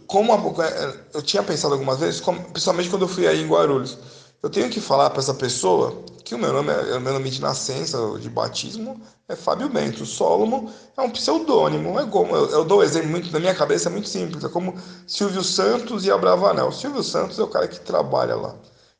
como 0.05 0.61
é, 0.61 0.99
eu 1.13 1.21
tinha 1.21 1.43
pensado 1.43 1.73
algumas 1.73 1.99
vezes, 1.99 2.19
como, 2.19 2.41
principalmente 2.51 2.89
quando 2.89 3.03
eu 3.03 3.07
fui 3.07 3.27
aí 3.27 3.41
em 3.41 3.47
Guarulhos, 3.47 3.97
eu 4.41 4.49
tenho 4.49 4.69
que 4.69 4.79
falar 4.79 5.09
para 5.09 5.19
essa 5.19 5.33
pessoa 5.33 6.03
que 6.23 6.35
o 6.35 6.37
meu 6.37 6.51
nome 6.51 6.71
é, 6.71 6.95
o 6.97 7.01
meu 7.01 7.13
nome 7.13 7.29
de 7.29 7.41
nascença, 7.41 7.97
de 8.19 8.29
batismo, 8.29 9.01
é 9.27 9.35
Fábio 9.35 9.69
Bento. 9.69 10.05
Solomon 10.05 10.69
é 10.95 11.01
um 11.01 11.09
pseudônimo. 11.09 11.99
É 11.99 12.05
como, 12.05 12.35
eu, 12.35 12.49
eu 12.49 12.65
dou 12.65 12.79
um 12.79 12.83
exemplo 12.83 13.09
muito 13.09 13.31
na 13.31 13.39
minha 13.39 13.55
cabeça, 13.55 13.89
é 13.89 13.91
muito 13.91 14.09
simples. 14.09 14.43
É 14.43 14.49
como 14.49 14.75
Silvio 15.07 15.43
Santos 15.43 16.05
e 16.05 16.11
Abravanel. 16.11 16.71
Silvio 16.71 17.03
Santos 17.03 17.39
é 17.39 17.43
o 17.43 17.47
cara 17.47 17.67
que 17.67 17.79
trabalha 17.79 18.35
lá. 18.35 18.55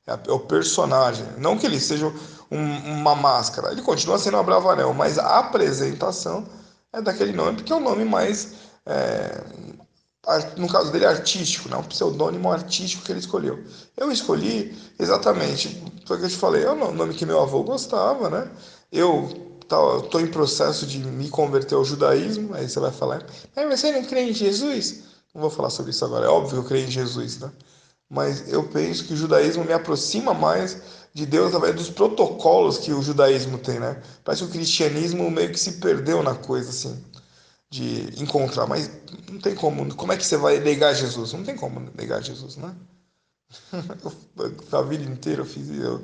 É, 0.08 0.14
é 0.14 0.32
o 0.32 0.40
personagem. 0.40 1.26
Não 1.38 1.58
que 1.58 1.66
ele 1.66 1.80
seja 1.80 2.12
um, 2.52 2.58
uma 3.00 3.16
máscara. 3.16 3.72
Ele 3.72 3.82
continua 3.82 4.18
sendo 4.18 4.38
Abravanel, 4.38 4.94
mas 4.94 5.20
a 5.20 5.40
apresentação 5.40 6.46
é 6.94 7.02
daquele 7.02 7.34
nome, 7.34 7.58
porque 7.58 7.74
é 7.74 7.76
o 7.76 7.80
nome 7.80 8.06
mais, 8.06 8.54
é, 8.86 9.44
no 10.58 10.68
caso 10.68 10.92
dele, 10.92 11.06
artístico, 11.06 11.70
né? 11.70 11.78
um 11.78 11.84
pseudônimo 11.84 12.52
artístico 12.52 13.04
que 13.04 13.12
ele 13.12 13.20
escolheu. 13.20 13.64
Eu 13.96 14.12
escolhi 14.12 14.78
exatamente, 15.00 15.82
foi 16.06 16.18
o 16.18 16.20
que 16.20 16.26
eu 16.26 16.30
te 16.30 16.36
falei, 16.36 16.64
é 16.64 16.72
o 16.72 16.94
nome 16.94 17.14
que 17.14 17.26
meu 17.26 17.42
avô 17.42 17.64
gostava, 17.64 18.30
né? 18.30 18.52
Eu 18.92 19.58
estou 20.04 20.22
em 20.22 20.28
processo 20.28 20.86
de 20.86 21.00
me 21.00 21.30
converter 21.30 21.76
ao 21.76 21.86
judaísmo, 21.86 22.54
aí 22.54 22.68
você 22.70 22.80
vai 22.80 22.92
falar, 22.92 23.26
mas 23.56 23.80
você 23.80 23.92
não 23.92 24.04
crê 24.04 24.30
em 24.30 24.34
Jesus? 24.34 25.04
Não 25.34 25.42
vou 25.42 25.50
falar 25.50 25.70
sobre 25.70 25.92
isso 25.92 26.04
agora. 26.04 26.26
É 26.26 26.30
óbvio 26.30 26.54
que 26.54 26.58
eu 26.58 26.64
creio 26.64 26.88
em 26.88 26.92
Jesus, 26.92 27.40
né? 27.40 27.52
Mas 28.10 28.52
eu 28.52 28.64
penso 28.64 29.06
que 29.06 29.14
o 29.14 29.18
judaísmo 29.18 29.66
me 29.66 29.74
aproxima 29.74 30.34
mais 30.34 30.78
de 31.14 31.26
Deus 31.26 31.48
através 31.48 31.76
dos 31.76 31.90
protocolos 31.90 32.78
que 32.78 32.94
o 32.94 33.02
judaísmo 33.02 33.58
tem, 33.58 33.80
né? 33.80 34.02
Parece 34.24 34.44
que 34.44 34.50
o 34.50 34.52
cristianismo 34.52 35.30
meio 35.30 35.52
que 35.52 35.60
se 35.60 35.74
perdeu 35.74 36.24
na 36.24 36.34
coisa, 36.34 36.70
assim, 36.70 37.04
de 37.70 38.22
encontrar. 38.22 38.68
Mas 38.68 38.90
não 39.30 39.40
tem 39.40 39.56
como. 39.56 39.94
Como 39.96 40.12
é 40.12 40.18
que 40.18 40.26
você 40.26 40.38
vai 40.38 40.60
negar 40.60 40.94
Jesus? 40.94 41.34
Não 41.34 41.44
tem 41.44 41.56
como 41.56 41.80
negar 41.96 42.22
Jesus, 42.22 42.58
né? 42.58 42.76
a 44.72 44.82
vida 44.82 45.04
inteira 45.06 45.42
eu 45.42 45.46
fiz 45.46 45.70
eu, 45.70 46.04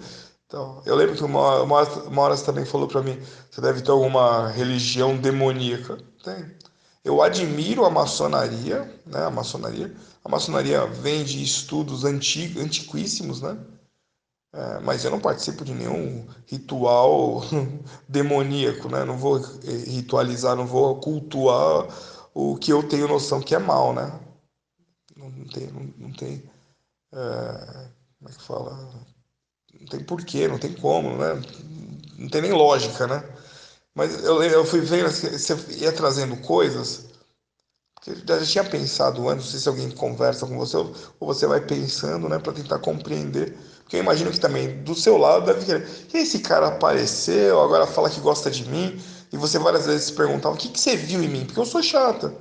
então, 0.53 0.84
eu 0.86 0.96
lembro 0.96 1.15
que 1.15 1.24
uma, 1.24 1.63
hora 1.63 2.38
você 2.38 2.46
também 2.46 2.63
falou 2.63 2.88
para 2.88 3.01
mim, 3.01 3.20
você 3.50 3.60
deve 3.60 3.82
ter 3.82 3.89
alguma 3.89 4.50
religião 4.50 5.17
demoníaca. 5.17 5.98
Tem. 6.24 6.46
Eu 7.03 7.24
admiro 7.24 7.84
a 7.84 7.89
maçonaria, 7.89 8.82
né? 9.03 9.25
A 9.25 9.32
maçonaria. 9.32 9.91
A 10.24 10.29
maçonaria 10.29 10.86
vem 10.86 11.24
de 11.24 11.43
estudos 11.43 12.05
antigos, 12.05 12.62
antiquíssimos, 12.62 13.41
né? 13.41 13.58
É, 14.54 14.80
mas 14.82 15.04
eu 15.04 15.10
não 15.10 15.20
participo 15.20 15.66
de 15.66 15.74
nenhum 15.74 16.28
ritual 16.46 17.42
demoníaco, 18.08 18.88
né? 18.88 19.04
Não 19.04 19.18
vou 19.18 19.38
ritualizar, 19.88 20.56
não 20.56 20.68
vou 20.68 21.00
cultuar 21.00 21.88
o 22.34 22.56
que 22.56 22.72
eu 22.72 22.88
tenho 22.88 23.08
noção 23.08 23.42
que 23.42 23.56
é 23.56 23.60
mal, 23.60 23.94
né? 23.94 24.20
Não, 25.16 25.30
não 25.30 25.46
tem, 25.46 25.68
não, 25.72 25.82
não 25.98 26.12
tem, 26.14 26.44
é, 27.14 27.90
como 28.20 28.30
é 28.30 28.34
que 28.34 28.44
fala? 28.44 28.90
Não 29.80 29.88
tem 29.88 30.04
porquê, 30.06 30.48
não 30.48 30.60
tem 30.60 30.74
como, 30.74 31.18
né? 31.18 31.36
Não 32.18 32.30
tem 32.30 32.42
nem 32.42 32.54
lógica, 32.54 33.08
né? 33.08 33.24
Mas 33.96 34.24
eu, 34.24 34.44
eu 34.44 34.66
fui 34.66 34.82
vendo, 34.82 35.08
assim, 35.08 35.30
você 35.30 35.56
ia 35.82 35.94
trazendo 35.94 36.38
coisas 36.38 37.06
que 38.02 38.16
já 38.28 38.46
tinha 38.46 38.64
pensado 38.64 39.28
antes, 39.30 39.46
não 39.46 39.52
sei 39.52 39.60
se 39.60 39.70
alguém 39.70 39.90
conversa 39.92 40.46
com 40.46 40.58
você 40.58 40.78
ou 40.78 40.94
você 41.22 41.48
vai 41.48 41.62
pensando, 41.62 42.28
né, 42.30 42.38
para 42.40 42.54
tentar 42.54 42.80
compreender. 42.80 43.58
Porque 43.94 43.98
eu 44.00 44.04
imagino 44.04 44.32
que 44.32 44.40
também 44.40 44.82
do 44.82 44.96
seu 44.96 45.18
lado 45.18 45.46
deve 45.46 45.66
querer. 45.66 45.88
Esse 46.12 46.40
cara 46.40 46.70
apareceu, 46.70 47.62
agora 47.62 47.86
fala 47.86 48.10
que 48.10 48.20
gosta 48.20 48.50
de 48.50 48.68
mim, 48.68 49.00
e 49.32 49.38
você 49.38 49.60
várias 49.60 49.86
vezes 49.86 50.06
se 50.06 50.14
perguntava: 50.14 50.56
o 50.56 50.58
que, 50.58 50.70
que 50.70 50.80
você 50.80 50.98
viu 50.98 51.22
em 51.22 51.28
mim? 51.28 51.46
Porque 51.46 51.60
eu 51.60 51.66
sou 51.66 51.84
chata. 51.84 52.34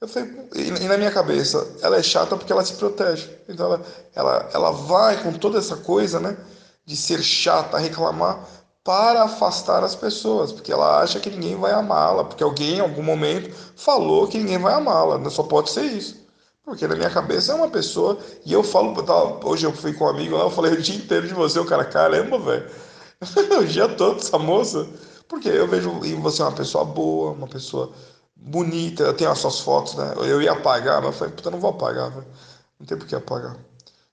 Eu 0.00 0.08
falei, 0.08 0.28
e 0.56 0.88
na 0.88 0.96
minha 0.96 1.12
cabeça, 1.12 1.64
ela 1.82 1.98
é 1.98 2.02
chata 2.02 2.36
porque 2.36 2.52
ela 2.52 2.64
se 2.64 2.72
protege. 2.72 3.30
Então 3.48 3.66
ela, 3.66 3.82
ela, 4.12 4.50
ela 4.52 4.70
vai 4.72 5.22
com 5.22 5.32
toda 5.32 5.58
essa 5.58 5.76
coisa, 5.76 6.18
né, 6.18 6.36
de 6.84 6.96
ser 6.96 7.22
chata, 7.22 7.78
reclamar, 7.78 8.44
para 8.82 9.22
afastar 9.22 9.84
as 9.84 9.94
pessoas, 9.94 10.50
porque 10.50 10.72
ela 10.72 11.00
acha 11.00 11.20
que 11.20 11.30
ninguém 11.30 11.54
vai 11.54 11.70
amá-la, 11.70 12.24
porque 12.24 12.42
alguém 12.42 12.78
em 12.78 12.80
algum 12.80 13.04
momento 13.04 13.54
falou 13.76 14.26
que 14.26 14.38
ninguém 14.38 14.58
vai 14.58 14.74
amá-la, 14.74 15.30
só 15.30 15.44
pode 15.44 15.70
ser 15.70 15.84
isso. 15.84 16.27
Porque 16.68 16.86
na 16.86 16.94
minha 16.94 17.08
cabeça 17.08 17.52
é 17.52 17.54
uma 17.54 17.70
pessoa, 17.70 18.18
e 18.44 18.52
eu 18.52 18.62
falo, 18.62 18.94
hoje 19.42 19.64
eu 19.64 19.72
fui 19.72 19.94
com 19.94 20.04
um 20.04 20.08
amigo 20.08 20.36
lá, 20.36 20.44
eu 20.44 20.50
falei 20.50 20.72
o 20.74 20.82
dia 20.82 20.96
inteiro 20.96 21.26
de 21.26 21.32
você, 21.32 21.58
o 21.58 21.64
cara, 21.64 21.82
caramba, 21.82 22.38
velho, 22.38 22.70
o 23.58 23.64
dia 23.64 23.88
todo 23.88 24.18
essa 24.18 24.38
moça, 24.38 24.86
porque 25.26 25.48
eu 25.48 25.66
vejo 25.66 25.88
em 26.04 26.20
você 26.20 26.42
uma 26.42 26.52
pessoa 26.52 26.84
boa, 26.84 27.32
uma 27.32 27.48
pessoa 27.48 27.90
bonita, 28.36 29.04
eu 29.04 29.14
tenho 29.14 29.30
as 29.30 29.38
suas 29.38 29.60
fotos, 29.60 29.94
né, 29.94 30.12
eu 30.18 30.42
ia 30.42 30.52
apagar, 30.52 31.00
mas 31.00 31.06
eu 31.06 31.12
falei, 31.14 31.32
puta, 31.32 31.50
não 31.50 31.58
vou 31.58 31.70
apagar, 31.70 32.10
velho, 32.10 32.26
não 32.78 32.86
tem 32.86 32.98
por 32.98 33.06
que 33.06 33.14
apagar. 33.14 33.56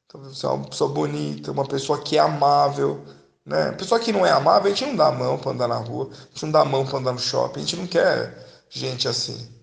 Então 0.06 0.22
você 0.24 0.46
é 0.46 0.50
uma 0.50 0.66
pessoa 0.66 0.90
bonita, 0.90 1.52
uma 1.52 1.66
pessoa 1.66 2.00
que 2.00 2.18
é 2.18 2.22
amável, 2.22 3.04
né? 3.46 3.74
Pessoa 3.74 4.00
que 4.00 4.14
não 4.14 4.26
é 4.26 4.32
amável, 4.32 4.72
a 4.72 4.76
gente 4.76 4.86
não 4.86 4.96
dá 4.96 5.08
a 5.08 5.12
mão 5.12 5.38
para 5.38 5.52
andar 5.52 5.68
na 5.68 5.78
rua, 5.78 6.10
a 6.10 6.30
gente 6.30 6.44
não 6.44 6.52
dá 6.52 6.62
a 6.62 6.66
mão 6.66 6.86
para 6.86 7.00
andar 7.00 7.12
no 7.12 7.20
shopping, 7.20 7.60
a 7.60 7.64
gente 7.64 7.76
não 7.76 7.88
quer 7.88 8.66
gente 8.70 9.08
assim. 9.08 9.55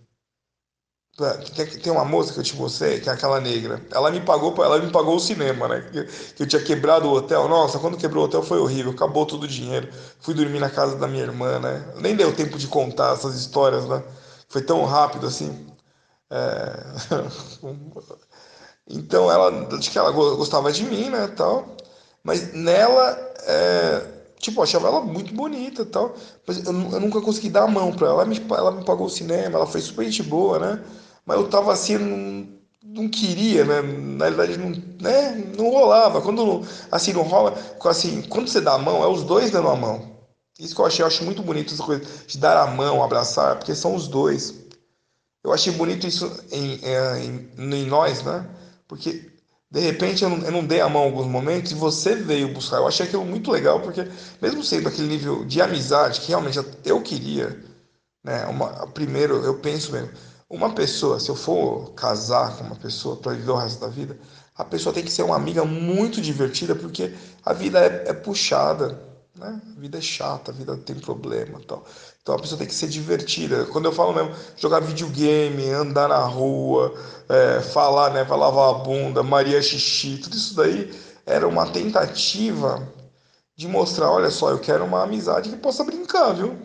Tem 1.82 1.92
uma 1.92 2.06
moça 2.06 2.32
que 2.32 2.38
eu 2.38 2.42
te 2.42 2.56
mostrei, 2.56 2.98
que 2.98 3.08
é 3.08 3.12
aquela 3.12 3.38
negra. 3.38 3.84
Ela 3.90 4.10
me 4.10 4.20
pagou, 4.20 4.54
ela 4.64 4.78
me 4.78 4.90
pagou 4.90 5.16
o 5.16 5.20
cinema, 5.20 5.68
né? 5.68 5.80
Que 6.34 6.42
eu 6.42 6.46
tinha 6.46 6.62
quebrado 6.62 7.06
o 7.06 7.12
hotel. 7.12 7.46
Nossa, 7.48 7.78
quando 7.78 7.98
quebrou 7.98 8.24
o 8.24 8.26
hotel 8.26 8.42
foi 8.42 8.58
horrível, 8.58 8.92
acabou 8.92 9.26
todo 9.26 9.42
o 9.44 9.48
dinheiro. 9.48 9.88
Fui 10.20 10.32
dormir 10.32 10.58
na 10.58 10.70
casa 10.70 10.96
da 10.96 11.06
minha 11.06 11.24
irmã, 11.24 11.58
né? 11.58 11.92
Nem 11.96 12.16
deu 12.16 12.34
tempo 12.34 12.56
de 12.56 12.66
contar 12.66 13.12
essas 13.12 13.34
histórias, 13.34 13.84
né? 13.86 14.02
Foi 14.48 14.62
tão 14.62 14.84
rápido 14.86 15.26
assim. 15.26 15.66
É... 16.30 16.82
então 18.88 19.30
ela, 19.30 19.76
acho 19.76 19.90
que 19.90 19.98
ela 19.98 20.10
gostava 20.12 20.72
de 20.72 20.84
mim, 20.84 21.10
né, 21.10 21.28
tal. 21.36 21.76
Mas 22.24 22.54
nela, 22.54 23.10
é, 23.42 24.21
tipo, 24.42 24.58
eu 24.58 24.64
achava 24.64 24.88
ela 24.88 25.00
muito 25.00 25.32
bonita 25.32 25.82
e 25.82 25.86
tal. 25.86 26.14
Mas 26.46 26.66
eu, 26.66 26.72
eu, 26.72 27.00
nunca 27.00 27.20
consegui 27.22 27.48
dar 27.48 27.62
a 27.62 27.68
mão 27.68 27.92
pra 27.92 28.08
ela. 28.08 28.22
Ela 28.22 28.26
me, 28.26 28.44
ela 28.50 28.70
me 28.72 28.84
pagou 28.84 29.06
o 29.06 29.10
cinema, 29.10 29.56
ela 29.56 29.66
foi 29.66 29.80
super 29.80 30.04
gente 30.04 30.22
boa, 30.24 30.58
né? 30.58 30.84
Mas 31.24 31.38
eu 31.38 31.48
tava 31.48 31.72
assim, 31.72 31.96
não, 31.96 32.48
não 33.02 33.08
queria, 33.08 33.64
né? 33.64 33.80
Na 33.80 34.28
verdade, 34.28 34.58
não, 34.58 34.70
né? 35.00 35.52
não 35.56 35.70
rolava. 35.70 36.20
Quando 36.20 36.62
assim, 36.90 37.12
não 37.12 37.22
rola, 37.22 37.56
assim, 37.84 38.22
quando 38.22 38.48
você 38.48 38.60
dá 38.60 38.74
a 38.74 38.78
mão, 38.78 39.02
é 39.02 39.06
os 39.06 39.22
dois 39.22 39.50
dando 39.50 39.68
a 39.68 39.76
mão. 39.76 40.12
Isso 40.58 40.74
que 40.74 40.80
eu 40.80 40.86
achei, 40.86 41.02
eu 41.02 41.06
acho 41.06 41.24
muito 41.24 41.42
bonito 41.42 41.72
essa 41.72 41.82
coisa 41.82 42.04
de 42.26 42.38
dar 42.38 42.56
a 42.56 42.66
mão, 42.66 43.02
abraçar, 43.02 43.56
porque 43.56 43.74
são 43.74 43.94
os 43.94 44.08
dois. 44.08 44.54
Eu 45.44 45.52
achei 45.52 45.72
bonito 45.72 46.06
isso 46.06 46.30
em, 46.52 46.80
em, 46.84 47.74
em 47.74 47.86
nós, 47.86 48.22
né? 48.22 48.46
Porque 48.86 49.31
de 49.72 49.80
repente 49.80 50.22
eu 50.22 50.28
não, 50.28 50.44
eu 50.44 50.52
não, 50.52 50.66
dei 50.66 50.82
a 50.82 50.88
mão 50.88 51.04
em 51.04 51.06
alguns 51.06 51.26
momentos 51.26 51.72
e 51.72 51.74
você 51.74 52.14
veio 52.14 52.52
buscar. 52.52 52.76
Eu 52.76 52.86
achei 52.86 53.06
aquilo 53.06 53.24
muito 53.24 53.50
legal, 53.50 53.80
porque 53.80 54.06
mesmo 54.40 54.62
sendo 54.62 54.86
aquele 54.86 55.08
nível 55.08 55.46
de 55.46 55.62
amizade 55.62 56.20
que 56.20 56.28
realmente 56.28 56.60
eu 56.84 57.00
queria, 57.00 57.58
né? 58.22 58.44
Uma, 58.46 58.86
primeiro, 58.88 59.36
eu 59.42 59.54
penso 59.60 59.92
mesmo, 59.92 60.10
uma 60.48 60.74
pessoa, 60.74 61.18
se 61.18 61.30
eu 61.30 61.34
for 61.34 61.92
casar 61.94 62.54
com 62.58 62.64
uma 62.64 62.76
pessoa 62.76 63.16
para 63.16 63.32
viver 63.32 63.50
o 63.50 63.56
resto 63.56 63.80
da 63.80 63.88
vida, 63.88 64.18
a 64.54 64.62
pessoa 64.62 64.94
tem 64.94 65.02
que 65.02 65.10
ser 65.10 65.22
uma 65.22 65.36
amiga 65.36 65.64
muito 65.64 66.20
divertida, 66.20 66.74
porque 66.74 67.14
a 67.42 67.54
vida 67.54 67.78
é, 67.80 68.10
é 68.10 68.12
puxada, 68.12 69.00
né? 69.34 69.58
A 69.74 69.80
vida 69.80 69.96
é 69.96 70.02
chata, 70.02 70.50
a 70.50 70.54
vida 70.54 70.76
tem 70.76 70.96
problema 70.96 71.58
tal. 71.66 71.82
Então 72.22 72.36
a 72.36 72.38
pessoa 72.38 72.58
tem 72.58 72.68
que 72.68 72.74
ser 72.74 72.88
divertida. 72.88 73.66
Quando 73.66 73.86
eu 73.86 73.92
falo 73.92 74.14
mesmo, 74.14 74.32
jogar 74.56 74.80
videogame, 74.80 75.68
andar 75.70 76.08
na 76.08 76.20
rua, 76.20 76.94
é, 77.28 77.60
falar, 77.60 78.10
né, 78.10 78.22
vai 78.22 78.38
lavar 78.38 78.70
a 78.70 78.78
bunda, 78.78 79.22
Maria 79.24 79.60
Xixi, 79.60 80.18
tudo 80.18 80.36
isso 80.36 80.54
daí 80.54 80.92
era 81.26 81.46
uma 81.46 81.66
tentativa 81.68 82.88
de 83.56 83.66
mostrar, 83.68 84.10
olha 84.10 84.30
só, 84.30 84.50
eu 84.50 84.58
quero 84.60 84.84
uma 84.84 85.02
amizade 85.02 85.50
que 85.50 85.56
possa 85.56 85.84
brincar, 85.84 86.32
viu? 86.32 86.56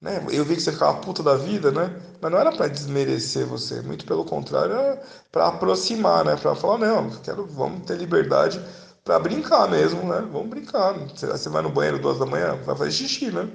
Né? 0.00 0.22
Eu 0.30 0.44
vi 0.44 0.54
que 0.54 0.60
você 0.60 0.72
ficava 0.72 1.00
puta 1.00 1.22
da 1.22 1.34
vida, 1.34 1.72
né? 1.72 1.98
Mas 2.20 2.30
não 2.30 2.38
era 2.38 2.52
para 2.52 2.68
desmerecer 2.68 3.46
você, 3.46 3.80
muito 3.80 4.04
pelo 4.04 4.24
contrário, 4.24 4.74
era 4.74 5.02
para 5.32 5.48
aproximar, 5.48 6.24
né? 6.26 6.36
Para 6.36 6.54
falar, 6.54 6.78
não, 6.78 7.10
quero, 7.22 7.46
vamos 7.46 7.86
ter 7.86 7.96
liberdade 7.96 8.60
para 9.02 9.18
brincar 9.18 9.68
mesmo, 9.68 10.02
né? 10.06 10.20
Vamos 10.30 10.48
brincar. 10.48 10.94
Você 11.08 11.48
vai 11.48 11.62
no 11.62 11.70
banheiro 11.70 11.98
duas 11.98 12.18
da 12.18 12.26
manhã, 12.26 12.56
vai 12.64 12.76
fazer 12.76 12.92
xixi, 12.92 13.30
né? 13.30 13.48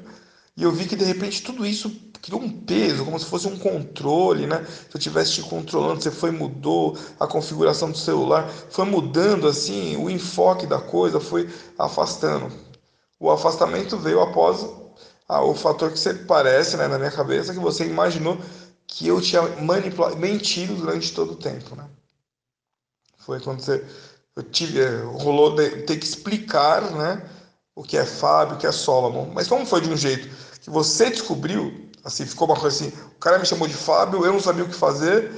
E 0.60 0.63
eu 0.63 0.74
vi 0.74 0.86
que 0.86 0.95
de 0.98 1.06
repente 1.06 1.41
tudo 1.41 1.65
isso 1.65 1.89
criou 2.22 2.41
um 2.41 2.50
peso, 2.50 3.06
como 3.06 3.17
se 3.17 3.26
fosse 3.26 3.48
um 3.48 3.58
controle, 3.58 4.45
né? 4.45 4.65
Se 4.65 4.93
eu 4.93 4.98
estivesse 4.98 5.36
te 5.36 5.41
controlando, 5.41 6.04
você 6.04 6.12
foi 6.12 6.32
mudou 6.32 6.98
a 7.17 7.26
configuração 7.26 7.89
do 7.89 7.98
celular, 7.98 8.45
foi 8.69 8.84
mudando 8.84 9.48
assim, 9.48 9.95
o 9.95 10.10
enfoque 10.10 10.67
da 10.67 10.82
coisa 10.82 11.17
foi 11.22 11.50
afastando. 11.78 12.52
O 13.17 13.32
afastamento 13.32 13.98
veio 13.98 14.19
após 14.19 14.67
ah, 15.30 15.41
o 15.45 15.56
fator 15.56 15.93
que 15.93 15.98
você 15.98 16.13
parece, 16.13 16.76
né, 16.76 16.89
na 16.89 16.98
minha 16.98 17.12
cabeça, 17.12 17.54
que 17.54 17.60
você 17.60 17.86
imaginou 17.86 18.38
que 18.86 19.08
eu 19.08 19.22
tinha 19.22 19.41
manipulado, 19.62 20.17
mentido 20.17 20.76
durante 20.76 21.13
todo 21.13 21.32
o 21.32 21.38
tempo, 21.38 21.74
né? 21.74 21.86
Foi 23.17 23.39
quando 23.39 23.62
você 23.62 23.82
eu 24.36 24.43
tive, 24.43 24.82
eh, 24.82 25.04
rolou 25.06 25.56
de, 25.56 25.84
ter 25.84 25.98
que 25.98 26.06
explicar, 26.06 26.82
né, 26.91 27.30
o 27.74 27.82
que 27.84 27.98
é 27.98 28.06
Fábio, 28.06 28.56
o 28.56 28.60
que 28.60 28.67
é 28.67 28.72
Solomon. 28.74 29.32
Mas 29.34 29.48
como 29.48 29.65
foi 29.65 29.80
de 29.82 29.89
um 29.89 29.95
jeito 29.95 30.48
que 30.62 30.69
você 30.69 31.10
descobriu, 31.10 31.89
assim, 32.04 32.26
ficou 32.26 32.48
uma 32.48 32.60
coisa 32.60 32.76
assim, 32.76 32.95
o 33.15 33.19
cara 33.19 33.39
me 33.39 33.45
chamou 33.45 33.67
de 33.67 33.74
Fábio, 33.74 34.26
eu 34.26 34.34
não 34.34 34.39
sabia 34.39 34.63
o 34.63 34.67
que 34.67 34.76
fazer, 34.76 35.32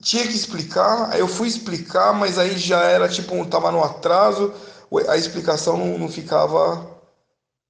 tinha 0.00 0.26
que 0.26 0.34
explicar, 0.34 1.10
aí 1.12 1.20
eu 1.20 1.28
fui 1.28 1.48
explicar, 1.48 2.12
mas 2.14 2.38
aí 2.38 2.56
já 2.56 2.82
era 2.84 3.08
tipo, 3.08 3.44
tava 3.46 3.72
no 3.72 3.82
atraso, 3.82 4.52
a 5.08 5.16
explicação 5.16 5.76
não, 5.76 5.98
não 5.98 6.08
ficava, 6.08 6.98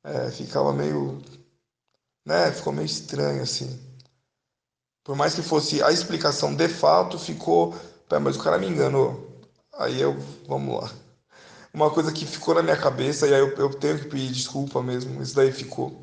é, 0.04 0.30
ficava 0.30 0.72
meio, 0.72 1.22
né, 2.26 2.52
ficou 2.52 2.72
meio 2.72 2.86
estranho 2.86 3.42
assim. 3.42 3.78
Por 5.02 5.16
mais 5.16 5.34
que 5.34 5.42
fosse 5.42 5.82
a 5.82 5.90
explicação 5.90 6.54
de 6.54 6.68
fato, 6.68 7.18
ficou, 7.18 7.74
mas 8.20 8.36
o 8.36 8.42
cara 8.42 8.58
me 8.58 8.66
enganou. 8.66 9.40
Aí 9.78 10.00
eu, 10.00 10.18
vamos 10.46 10.82
lá. 10.82 10.90
Uma 11.72 11.90
coisa 11.90 12.12
que 12.12 12.26
ficou 12.26 12.54
na 12.54 12.62
minha 12.62 12.76
cabeça, 12.76 13.26
e 13.26 13.32
aí 13.32 13.40
eu, 13.40 13.48
eu 13.56 13.70
tenho 13.70 13.98
que 13.98 14.06
pedir 14.06 14.32
desculpa 14.32 14.82
mesmo, 14.82 15.22
isso 15.22 15.34
daí 15.34 15.50
ficou 15.50 15.98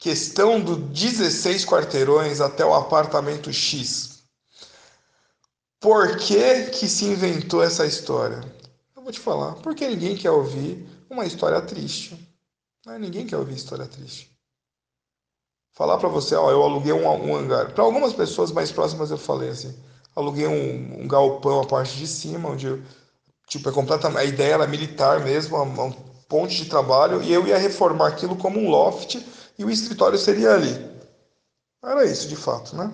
questão 0.00 0.58
do 0.58 0.76
16 0.76 1.66
quarteirões 1.66 2.40
até 2.40 2.64
o 2.64 2.74
apartamento 2.74 3.52
X. 3.52 4.22
Por 5.78 6.16
que, 6.16 6.64
que 6.70 6.88
se 6.88 7.04
inventou 7.04 7.62
essa 7.62 7.86
história? 7.86 8.42
Eu 8.96 9.02
vou 9.02 9.12
te 9.12 9.20
falar. 9.20 9.52
Porque 9.56 9.86
ninguém 9.86 10.16
quer 10.16 10.30
ouvir 10.30 10.88
uma 11.08 11.26
história 11.26 11.60
triste. 11.60 12.18
Né? 12.86 12.98
Ninguém 12.98 13.26
quer 13.26 13.36
ouvir 13.36 13.54
história 13.54 13.86
triste. 13.86 14.30
Falar 15.72 15.98
para 15.98 16.08
você, 16.08 16.34
ó, 16.34 16.50
eu 16.50 16.62
aluguei 16.62 16.92
um, 16.92 17.06
um 17.06 17.36
hangar. 17.36 17.72
Para 17.72 17.84
algumas 17.84 18.14
pessoas 18.14 18.50
mais 18.50 18.72
próximas 18.72 19.10
eu 19.10 19.18
falei 19.18 19.50
assim, 19.50 19.78
aluguei 20.16 20.46
um, 20.46 21.02
um 21.02 21.08
galpão 21.08 21.60
a 21.60 21.66
parte 21.66 21.96
de 21.96 22.06
cima, 22.06 22.50
onde 22.50 22.66
eu, 22.66 22.82
tipo, 23.46 23.68
é 23.68 23.72
completamente, 23.72 24.20
a 24.20 24.24
ideia 24.24 24.54
era 24.54 24.66
militar 24.66 25.20
mesmo, 25.20 25.62
um 25.62 25.92
ponte 26.28 26.56
de 26.56 26.68
trabalho, 26.68 27.22
e 27.22 27.32
eu 27.32 27.46
ia 27.46 27.56
reformar 27.56 28.08
aquilo 28.08 28.36
como 28.36 28.58
um 28.58 28.68
loft 28.68 29.18
e 29.60 29.64
o 29.64 29.70
escritório 29.70 30.18
seria 30.18 30.54
ali. 30.54 30.90
Era 31.84 32.06
isso, 32.06 32.26
de 32.26 32.34
fato, 32.34 32.74
né? 32.74 32.90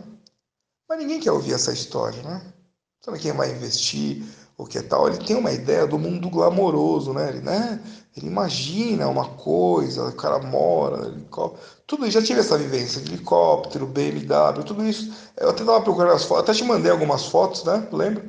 Mas 0.89 0.99
ninguém 0.99 1.21
quer 1.21 1.31
ouvir 1.31 1.53
essa 1.53 1.73
história, 1.73 2.21
né? 2.25 2.43
Sabe 3.01 3.21
quem 3.21 3.31
vai 3.31 3.53
investir, 3.53 4.25
o 4.59 4.67
que 4.67 4.83
tal? 4.83 5.07
Ele 5.07 5.19
tem 5.19 5.37
uma 5.37 5.53
ideia 5.53 5.87
do 5.87 5.97
mundo 5.97 6.29
glamouroso, 6.29 7.13
né? 7.13 7.29
Ele, 7.29 7.41
né? 7.41 7.81
Ele 8.17 8.27
imagina 8.27 9.07
uma 9.07 9.29
coisa, 9.29 10.09
o 10.09 10.13
cara 10.15 10.41
mora, 10.41 11.15
tudo 11.87 12.11
já 12.11 12.21
tive 12.21 12.41
essa 12.41 12.59
vivência 12.59 12.99
helicóptero, 12.99 13.87
BMW, 13.87 14.65
tudo 14.65 14.85
isso. 14.85 15.13
Eu 15.37 15.51
até 15.51 15.61
estava 15.61 15.81
procurando 15.83 16.15
as 16.15 16.25
fotos, 16.25 16.51
até 16.51 16.53
te 16.53 16.65
mandei 16.65 16.91
algumas 16.91 17.27
fotos, 17.27 17.63
né? 17.63 17.87
Lembra? 17.93 18.25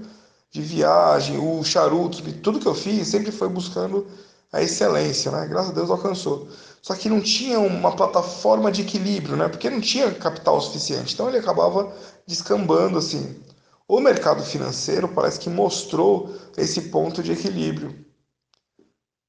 De 0.52 0.62
viagem, 0.62 1.40
o 1.40 1.64
charuto, 1.64 2.22
tudo 2.44 2.60
que 2.60 2.68
eu 2.68 2.76
fiz 2.76 3.08
sempre 3.08 3.32
foi 3.32 3.50
buscando 3.50 4.06
a 4.54 4.62
excelência, 4.62 5.32
né? 5.32 5.48
Graças 5.48 5.72
a 5.72 5.74
Deus 5.74 5.90
alcançou. 5.90 6.48
Só 6.88 6.96
que 6.96 7.10
não 7.10 7.20
tinha 7.20 7.60
uma 7.60 7.94
plataforma 7.94 8.72
de 8.72 8.82
equilíbrio, 8.82 9.36
né? 9.36 9.50
Porque 9.50 9.70
não 9.70 9.82
tinha 9.82 10.10
capital 10.16 10.62
suficiente. 10.62 11.14
Então 11.14 11.28
ele 11.28 11.38
acabava 11.38 11.94
descambando 12.26 12.98
assim. 12.98 13.44
O 13.86 14.00
mercado 14.00 14.42
financeiro 14.42 15.10
parece 15.10 15.38
que 15.38 15.50
mostrou 15.50 16.34
esse 16.56 16.84
ponto 16.84 17.22
de 17.22 17.34
equilíbrio. 17.34 18.06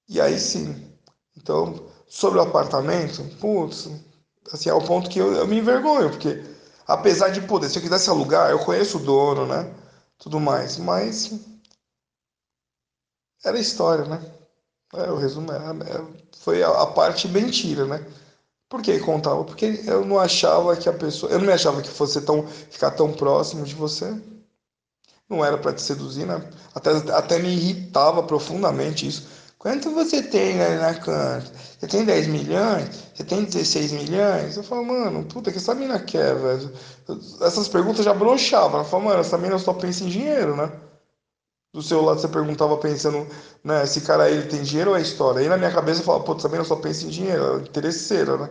E 0.08 0.20
aí 0.20 0.38
sim. 0.38 0.88
Então, 1.36 1.88
sobre 2.06 2.38
o 2.38 2.42
apartamento, 2.42 3.24
putz, 3.40 3.90
assim, 4.52 4.70
é 4.70 4.74
o 4.74 4.86
ponto 4.86 5.10
que 5.10 5.18
eu, 5.18 5.32
eu 5.32 5.46
me 5.48 5.58
envergonho, 5.58 6.10
porque 6.10 6.40
apesar 6.86 7.30
de 7.30 7.40
poder, 7.40 7.68
se 7.68 7.76
eu 7.76 7.82
quisesse 7.82 8.08
alugar, 8.08 8.52
eu 8.52 8.60
conheço 8.60 8.98
o 8.98 9.02
dono, 9.02 9.44
né? 9.46 9.74
Tudo 10.16 10.38
mais, 10.38 10.76
mas 10.76 11.32
era 13.44 13.58
história, 13.58 14.04
né? 14.04 14.37
É, 14.94 15.10
o 15.10 15.16
resumo 15.16 15.52
é, 15.52 15.56
é, 15.56 16.04
foi 16.38 16.62
a, 16.62 16.68
a, 16.70 16.86
parte 16.86 17.28
mentira, 17.28 17.84
né? 17.84 18.04
Por 18.68 18.82
que 18.82 18.98
contava? 19.00 19.44
Porque 19.44 19.82
eu 19.86 20.04
não 20.04 20.18
achava 20.18 20.76
que 20.76 20.88
a 20.88 20.92
pessoa, 20.92 21.30
eu 21.32 21.38
não 21.38 21.46
me 21.46 21.52
achava 21.52 21.82
que 21.82 21.88
fosse 21.88 22.20
tão 22.22 22.46
ficar 22.46 22.90
tão 22.92 23.12
próximo 23.12 23.64
de 23.64 23.74
você. 23.74 24.14
Não 25.28 25.44
era 25.44 25.58
para 25.58 25.74
te 25.74 25.82
seduzir, 25.82 26.26
né? 26.26 26.42
Até, 26.74 26.90
até 27.12 27.38
me 27.38 27.48
irritava 27.48 28.22
profundamente 28.22 29.06
isso. 29.06 29.28
Quanto 29.58 29.90
você 29.90 30.22
tem 30.22 30.54
né, 30.54 30.78
na 30.78 30.94
conta? 30.94 31.52
Você 31.78 31.86
tem 31.86 32.04
10 32.04 32.28
milhões? 32.28 32.88
Você 33.14 33.24
tem 33.24 33.44
16 33.44 33.92
milhões? 33.92 34.56
Eu 34.56 34.62
falo, 34.62 34.86
mano, 34.86 35.24
puta, 35.24 35.50
que 35.50 35.58
essa 35.58 35.74
mina 35.74 35.98
quer, 35.98 36.34
velho? 36.36 36.72
Essas 37.42 37.68
perguntas 37.68 38.04
já 38.04 38.14
broxavam. 38.14 38.80
Ela 38.80 38.88
falou, 38.88 39.06
mano, 39.06 39.20
essa 39.20 39.36
mina 39.36 39.58
só 39.58 39.72
pensa 39.74 40.04
em 40.04 40.08
dinheiro, 40.08 40.56
né? 40.56 40.70
Do 41.72 41.82
seu 41.82 42.02
lado 42.02 42.20
você 42.20 42.28
perguntava 42.28 42.76
pensando, 42.78 43.26
né, 43.62 43.84
esse 43.84 44.00
cara 44.00 44.24
aí 44.24 44.34
ele 44.34 44.48
tem 44.48 44.62
dinheiro 44.62 44.90
ou 44.90 44.96
é 44.96 45.02
história? 45.02 45.40
Aí 45.40 45.48
na 45.48 45.56
minha 45.56 45.72
cabeça 45.72 46.00
eu 46.00 46.04
falava, 46.04 46.24
putz, 46.24 46.40
essa 46.44 46.48
mina 46.48 46.64
só 46.64 46.76
pensa 46.76 47.04
em 47.04 47.10
dinheiro, 47.10 47.58
é 47.58 47.60
interesseira, 47.60 48.36
né? 48.38 48.50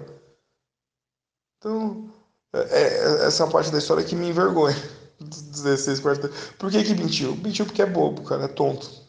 Então, 1.57 2.11
é, 2.53 2.59
é, 2.59 3.25
essa 3.25 3.47
parte 3.47 3.71
da 3.71 3.79
história 3.79 4.03
que 4.03 4.15
me 4.15 4.29
envergonha. 4.29 4.75
16, 5.19 5.99
40. 5.99 6.29
Por 6.59 6.69
que 6.69 6.83
que 6.83 6.93
mentiu? 6.93 7.35
Mentiu 7.37 7.65
porque 7.65 7.81
é 7.81 7.85
bobo, 7.87 8.21
cara, 8.23 8.45
é 8.45 8.47
tonto 8.47 9.07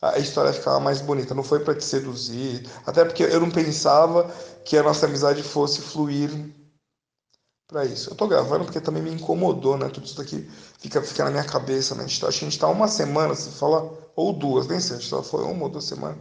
a 0.00 0.18
história 0.18 0.52
ficava 0.52 0.78
mais 0.80 1.00
bonita. 1.00 1.34
Não 1.34 1.42
foi 1.42 1.60
para 1.60 1.74
te 1.74 1.84
seduzir, 1.84 2.68
até 2.86 3.04
porque 3.04 3.22
eu 3.24 3.40
não 3.40 3.50
pensava 3.50 4.24
que 4.64 4.76
a 4.76 4.82
nossa 4.82 5.06
amizade 5.06 5.42
fosse 5.42 5.80
fluir 5.80 6.30
para 7.66 7.84
isso. 7.84 8.10
Eu 8.10 8.14
tô 8.14 8.26
gravando 8.26 8.64
porque 8.64 8.80
também 8.80 9.02
me 9.02 9.10
incomodou, 9.10 9.76
né? 9.76 9.88
Tudo 9.88 10.06
isso 10.06 10.16
daqui 10.16 10.48
fica, 10.78 11.02
fica 11.02 11.24
na 11.24 11.30
minha 11.30 11.44
cabeça, 11.44 11.94
né? 11.94 12.04
A 12.04 12.06
gente 12.06 12.20
tá, 12.20 12.28
a 12.28 12.30
gente 12.30 12.58
tá 12.58 12.68
uma 12.68 12.88
semana, 12.88 13.34
se 13.34 13.50
fala, 13.50 13.92
ou 14.14 14.32
duas, 14.32 14.66
nem 14.66 14.80
sei, 14.80 14.98
tá, 14.98 15.22
foi 15.22 15.44
uma 15.44 15.64
ou 15.64 15.68
duas 15.68 15.84
semanas, 15.84 16.18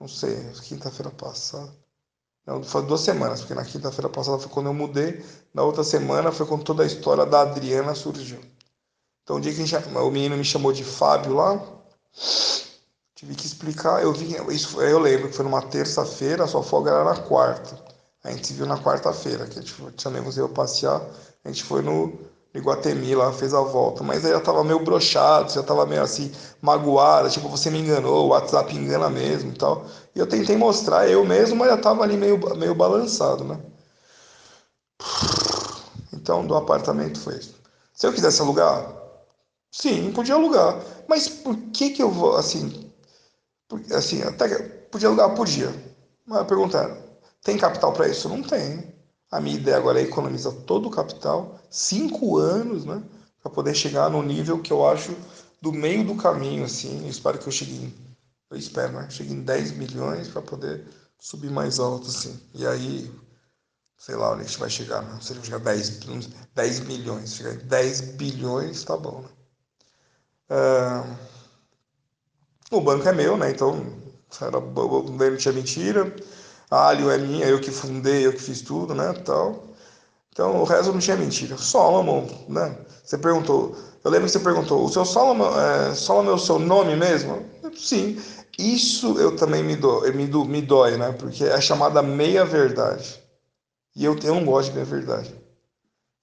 não 0.00 0.08
sei, 0.08 0.36
quinta-feira 0.62 1.10
passada. 1.10 1.72
Não, 2.46 2.62
foi 2.62 2.82
duas 2.86 3.02
semanas, 3.02 3.40
porque 3.40 3.54
na 3.54 3.64
quinta-feira 3.64 4.08
passada 4.08 4.38
foi 4.38 4.50
quando 4.50 4.66
eu 4.66 4.74
mudei, 4.74 5.24
na 5.52 5.62
outra 5.62 5.84
semana 5.84 6.32
foi 6.32 6.46
quando 6.46 6.64
toda 6.64 6.82
a 6.82 6.86
história 6.86 7.26
da 7.26 7.42
Adriana 7.42 7.94
surgiu. 7.94 8.40
Então, 9.22 9.36
o 9.36 9.40
dia 9.40 9.52
que 9.52 9.64
gente, 9.64 9.88
o 9.88 10.10
menino 10.10 10.36
me 10.36 10.44
chamou 10.44 10.72
de 10.72 10.82
Fábio 10.84 11.34
lá, 11.34 11.60
Tive 13.18 13.34
que 13.34 13.46
explicar, 13.46 14.00
eu 14.00 14.12
vi, 14.12 14.36
isso 14.54 14.80
eu 14.80 15.00
lembro 15.00 15.28
que 15.28 15.34
foi 15.34 15.44
numa 15.44 15.60
terça-feira, 15.60 16.44
a 16.44 16.46
sua 16.46 16.62
folga 16.62 16.92
era 16.92 17.02
na 17.02 17.16
quarta. 17.16 17.76
A 18.24 18.30
gente 18.30 18.52
viu 18.52 18.66
na 18.66 18.78
quarta-feira, 18.78 19.46
que 19.46 19.58
a 19.58 19.62
gente 19.62 20.02
chamei 20.02 20.20
você 20.20 20.40
para 20.40 20.48
passear, 20.48 21.00
a 21.44 21.48
gente 21.48 21.62
foi 21.64 21.82
no 21.82 22.18
Iguatemi 22.54 23.14
lá, 23.14 23.32
fez 23.32 23.54
a 23.54 23.60
volta, 23.60 24.02
mas 24.02 24.24
aí 24.24 24.32
já 24.32 24.40
tava 24.40 24.64
meio 24.64 24.80
brochado, 24.80 25.52
já 25.52 25.62
tava 25.62 25.86
meio 25.86 26.02
assim, 26.02 26.32
magoada, 26.60 27.28
tipo, 27.30 27.48
você 27.48 27.70
me 27.70 27.78
enganou, 27.78 28.26
o 28.26 28.28
WhatsApp 28.28 28.74
engana 28.74 29.08
mesmo 29.08 29.52
e 29.52 29.54
tal. 29.54 29.86
E 30.14 30.18
eu 30.18 30.26
tentei 30.26 30.56
mostrar 30.56 31.08
eu 31.08 31.24
mesmo, 31.24 31.56
mas 31.56 31.68
já 31.68 31.76
tava 31.76 32.02
ali 32.02 32.16
meio, 32.16 32.38
meio 32.56 32.74
balançado, 32.74 33.44
né? 33.44 33.60
Então, 36.12 36.46
do 36.46 36.54
apartamento 36.56 37.20
foi 37.20 37.36
isso. 37.38 37.54
Se 37.92 38.06
eu 38.06 38.12
quisesse 38.12 38.40
alugar, 38.40 38.94
sim, 39.70 40.10
podia 40.12 40.34
alugar. 40.34 40.80
Mas 41.08 41.28
por 41.28 41.56
que 41.72 41.90
que 41.90 42.02
eu 42.02 42.10
vou, 42.10 42.36
assim, 42.36 42.90
assim, 43.94 44.22
até 44.22 44.48
podia 44.90 45.08
alugar 45.08 45.34
por 45.34 45.46
dia. 45.46 45.72
Mas 46.26 46.46
perguntaram, 46.46 46.96
tem 47.42 47.56
capital 47.56 47.92
para 47.92 48.08
isso? 48.08 48.28
Não 48.28 48.42
tem. 48.42 48.94
A 49.30 49.40
minha 49.40 49.56
ideia 49.56 49.76
agora 49.76 50.00
é 50.00 50.04
economizar 50.04 50.52
todo 50.52 50.88
o 50.88 50.90
capital, 50.90 51.60
cinco 51.70 52.38
anos, 52.38 52.84
né? 52.84 53.02
Para 53.42 53.52
poder 53.52 53.74
chegar 53.74 54.10
no 54.10 54.22
nível 54.22 54.60
que 54.60 54.72
eu 54.72 54.86
acho 54.86 55.14
do 55.60 55.72
meio 55.72 56.04
do 56.04 56.14
caminho, 56.16 56.64
assim. 56.64 57.04
Eu 57.04 57.10
espero 57.10 57.38
que 57.38 57.46
eu 57.46 57.52
chegue 57.52 57.72
em, 57.72 57.94
eu 58.50 58.56
espero, 58.56 58.92
né? 58.94 59.08
Chegue 59.10 59.32
em 59.32 59.42
10 59.42 59.72
milhões 59.72 60.28
para 60.28 60.40
poder 60.42 60.86
subir 61.18 61.50
mais 61.50 61.78
alto, 61.78 62.08
assim. 62.08 62.40
E 62.54 62.66
aí, 62.66 63.12
sei 63.96 64.16
lá 64.16 64.32
onde 64.32 64.42
a 64.42 64.44
gente 64.44 64.58
vai 64.58 64.70
chegar, 64.70 65.02
né? 65.02 65.18
Se 65.20 65.34
chegar 65.42 65.56
a 65.56 65.60
10, 65.60 66.00
10 66.54 66.80
milhões, 66.80 67.34
chegar 67.34 67.54
em 67.54 67.66
10 67.66 68.00
bilhões, 68.12 68.82
tá 68.84 68.96
bom, 68.96 69.22
né? 69.22 69.28
Uh, 70.50 71.18
o 72.70 72.80
banco 72.80 73.06
é 73.06 73.12
meu, 73.12 73.36
né? 73.36 73.50
Então, 73.50 73.84
era, 74.40 74.60
não 74.60 75.36
tinha 75.36 75.52
mentira. 75.52 76.14
A 76.70 76.88
Alio 76.88 77.10
é 77.10 77.18
minha, 77.18 77.46
eu 77.46 77.60
que 77.60 77.70
fundei, 77.70 78.26
eu 78.26 78.32
que 78.32 78.42
fiz 78.42 78.60
tudo, 78.60 78.94
né? 78.94 79.12
Tal. 79.24 79.64
Então, 80.32 80.60
o 80.60 80.64
resto 80.64 80.92
não 80.92 81.00
tinha 81.00 81.16
mentira. 81.16 81.56
Solomon, 81.56 82.26
né? 82.48 82.76
Você 83.02 83.16
perguntou, 83.16 83.74
eu 84.04 84.10
lembro 84.10 84.26
que 84.26 84.32
você 84.32 84.40
perguntou, 84.40 84.84
o 84.84 84.88
seu 84.88 85.04
Solomon, 85.04 85.50
é, 85.58 85.94
Solomon 85.94 86.30
é 86.30 86.34
o 86.34 86.38
seu 86.38 86.58
nome 86.58 86.94
mesmo? 86.94 87.44
Sim. 87.76 88.20
Isso 88.58 89.18
eu 89.18 89.36
também 89.36 89.62
me, 89.62 89.76
do, 89.76 90.00
me, 90.12 90.26
do, 90.26 90.44
me 90.44 90.60
dói, 90.60 90.96
né? 90.96 91.12
Porque 91.12 91.44
é 91.44 91.60
chamada 91.60 92.02
meia-verdade. 92.02 93.18
E 93.96 94.04
eu, 94.04 94.16
eu 94.22 94.34
não 94.34 94.44
gosto 94.44 94.68
de 94.68 94.74
meia-verdade. 94.74 95.34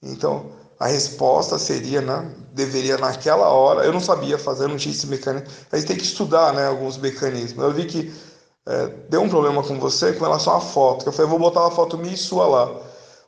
Então, 0.03 0.51
a 0.79 0.88
resposta 0.88 1.58
seria, 1.58 2.01
né? 2.01 2.29
Deveria 2.53 2.97
naquela 2.97 3.49
hora, 3.49 3.86
eu 3.86 3.91
não 3.91 3.99
sabia 3.99 4.38
fazer, 4.38 4.67
não 4.67 4.77
tinha 4.77 4.93
esse 4.93 5.08
mecanismo. 5.08 5.47
A 5.71 5.77
gente 5.77 5.88
tem 5.88 5.97
que 5.97 6.03
estudar, 6.03 6.53
né? 6.53 6.67
Alguns 6.67 6.97
mecanismos. 6.97 7.63
Eu 7.63 7.73
vi 7.73 7.86
que 7.86 8.13
é, 8.67 8.88
deu 9.10 9.21
um 9.21 9.30
problema 9.30 9.62
com 9.63 9.80
você 9.80 10.13
com 10.13 10.23
relação 10.23 10.56
à 10.56 10.60
foto. 10.60 11.04
Que 11.04 11.10
eu 11.10 11.13
falei, 11.13 11.30
vou 11.30 11.39
botar 11.39 11.62
uma 11.62 11.71
foto 11.71 11.97
minha 11.97 12.13
e 12.13 12.17
sua 12.17 12.47
lá. 12.47 12.82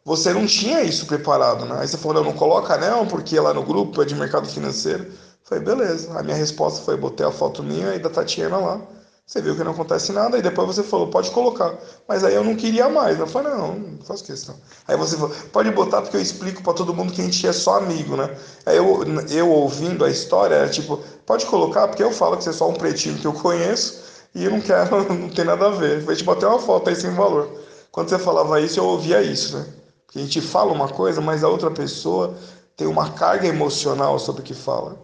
Você 0.03 0.33
não 0.33 0.45
tinha 0.47 0.81
isso 0.81 1.05
preparado, 1.05 1.65
né? 1.65 1.79
Aí 1.79 1.87
você 1.87 1.97
falou, 1.97 2.23
não, 2.23 2.31
não 2.31 2.37
coloca 2.37 2.77
não, 2.77 3.05
porque 3.05 3.39
lá 3.39 3.53
no 3.53 3.63
grupo 3.63 4.01
é 4.01 4.05
de 4.05 4.15
mercado 4.15 4.47
financeiro. 4.47 5.03
Eu 5.03 5.11
falei, 5.43 5.63
beleza. 5.63 6.17
A 6.17 6.23
minha 6.23 6.35
resposta 6.35 6.81
foi, 6.83 6.97
botei 6.97 7.25
a 7.25 7.31
foto 7.31 7.61
minha 7.61 7.93
e 7.93 7.99
da 7.99 8.09
Tatiana 8.09 8.57
lá. 8.57 8.81
Você 9.25 9.41
viu 9.41 9.57
que 9.57 9.63
não 9.63 9.73
acontece 9.73 10.13
nada, 10.13 10.37
e 10.37 10.41
depois 10.41 10.67
você 10.67 10.81
falou, 10.81 11.07
pode 11.07 11.29
colocar. 11.31 11.77
Mas 12.07 12.23
aí 12.23 12.33
eu 12.33 12.45
não 12.45 12.55
queria 12.55 12.87
mais. 12.87 13.19
Eu 13.19 13.27
falei, 13.27 13.51
não, 13.51 13.75
não 13.75 13.97
faço 13.99 14.23
questão. 14.23 14.55
Aí 14.87 14.95
você 14.95 15.17
falou, 15.17 15.35
pode 15.51 15.69
botar 15.71 16.01
porque 16.01 16.15
eu 16.15 16.21
explico 16.21 16.63
para 16.63 16.71
todo 16.71 16.93
mundo 16.93 17.11
que 17.11 17.19
a 17.19 17.25
gente 17.25 17.45
é 17.45 17.51
só 17.51 17.77
amigo, 17.77 18.15
né? 18.15 18.33
Aí 18.65 18.77
eu, 18.77 19.03
eu 19.29 19.49
ouvindo 19.49 20.05
a 20.05 20.09
história, 20.09 20.55
era 20.55 20.69
tipo, 20.69 20.97
pode 21.25 21.45
colocar 21.45 21.89
porque 21.89 22.01
eu 22.01 22.11
falo 22.11 22.37
que 22.37 22.45
você 22.45 22.51
é 22.51 22.53
só 22.53 22.69
um 22.69 22.73
pretinho 22.73 23.17
que 23.17 23.27
eu 23.27 23.33
conheço 23.33 24.07
e 24.35 24.45
eu 24.45 24.51
não 24.51 24.61
quero, 24.61 25.03
não 25.13 25.29
tem 25.29 25.45
nada 25.45 25.67
a 25.67 25.71
ver. 25.71 26.01
Vou 26.01 26.15
te 26.15 26.23
botar 26.23 26.49
uma 26.49 26.59
foto 26.59 26.89
aí 26.89 26.95
sem 26.95 27.11
valor. 27.11 27.49
Quando 27.91 28.09
você 28.09 28.19
falava 28.19 28.61
isso, 28.61 28.79
eu 28.79 28.85
ouvia 28.85 29.21
isso, 29.21 29.57
né? 29.57 29.65
Porque 30.05 30.19
a 30.19 30.21
gente 30.21 30.41
fala 30.41 30.71
uma 30.71 30.87
coisa, 30.87 31.19
mas 31.19 31.43
a 31.43 31.49
outra 31.49 31.71
pessoa 31.71 32.35
tem 32.75 32.87
uma 32.87 33.11
carga 33.11 33.47
emocional 33.47 34.19
sobre 34.19 34.41
o 34.41 34.45
que 34.45 34.53
fala. 34.53 34.97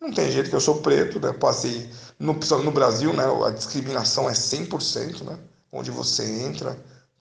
Não 0.00 0.12
tem 0.12 0.30
jeito 0.30 0.50
que 0.50 0.56
eu 0.56 0.60
sou 0.60 0.76
preto, 0.76 1.20
né? 1.20 1.32
Passei 1.32 1.90
no, 2.18 2.34
no 2.34 2.70
Brasil, 2.70 3.12
né, 3.14 3.24
a 3.46 3.50
discriminação 3.50 4.28
é 4.28 4.32
100%, 4.32 5.22
né? 5.24 5.38
Onde 5.72 5.90
você 5.90 6.24
entra, 6.42 6.76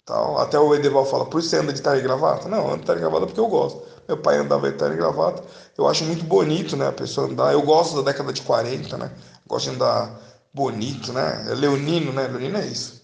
tal. 0.05 0.37
Até 0.39 0.59
o 0.59 0.73
Edeval 0.75 1.05
fala, 1.05 1.25
por 1.25 1.39
isso 1.39 1.49
você 1.49 1.57
anda 1.57 1.71
de 1.71 1.81
terno 1.81 1.99
e 1.99 2.01
gravata? 2.01 2.49
Não, 2.49 2.57
eu 2.57 2.67
ando 2.67 2.79
de 2.79 2.85
terno 2.85 2.99
e 2.99 3.03
gravata 3.03 3.25
porque 3.27 3.39
eu 3.39 3.47
gosto. 3.47 3.81
Meu 4.07 4.17
pai 4.17 4.37
andava 4.37 4.69
de 4.69 4.77
terno 4.77 4.95
e 4.95 4.97
gravata. 4.97 5.43
Eu 5.77 5.87
acho 5.87 6.03
muito 6.03 6.25
bonito, 6.25 6.75
né, 6.75 6.87
a 6.87 6.91
pessoa 6.91 7.27
andar. 7.27 7.53
Eu 7.53 7.61
gosto 7.61 7.95
da 7.97 8.11
década 8.11 8.33
de 8.33 8.41
40, 8.41 8.97
né? 8.97 9.11
Gosto 9.47 9.69
de 9.69 9.75
andar 9.75 10.19
bonito, 10.53 11.13
né? 11.13 11.45
É 11.49 11.53
leonino, 11.53 12.11
né? 12.11 12.27
Leonino 12.27 12.57
é 12.57 12.65
isso. 12.65 13.01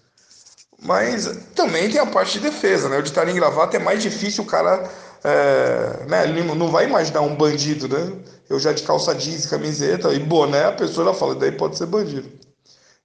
Mas 0.81 1.25
também 1.55 1.89
tem 1.89 1.99
a 1.99 2.05
parte 2.05 2.33
de 2.33 2.49
defesa, 2.49 2.89
né? 2.89 2.97
O 2.97 3.03
de 3.03 3.11
terno 3.11 3.31
e 3.31 3.35
gravata 3.35 3.77
é 3.77 3.79
mais 3.79 4.01
difícil 4.03 4.43
o 4.43 4.47
cara 4.47 4.89
é, 5.25 6.05
né, 6.07 6.23
ele 6.23 6.43
não 6.43 6.69
vai 6.69 6.85
imaginar 6.85 7.21
um 7.21 7.35
bandido, 7.35 7.87
né? 7.87 8.13
Eu 8.47 8.59
já 8.59 8.71
de 8.71 8.83
calça 8.83 9.15
jeans, 9.15 9.47
camiseta 9.47 10.13
e 10.13 10.19
boné, 10.19 10.65
a 10.65 10.71
pessoa 10.71 11.07
já 11.07 11.13
fala, 11.15 11.33
daí 11.33 11.51
pode 11.51 11.75
ser 11.75 11.87
bandido. 11.87 12.29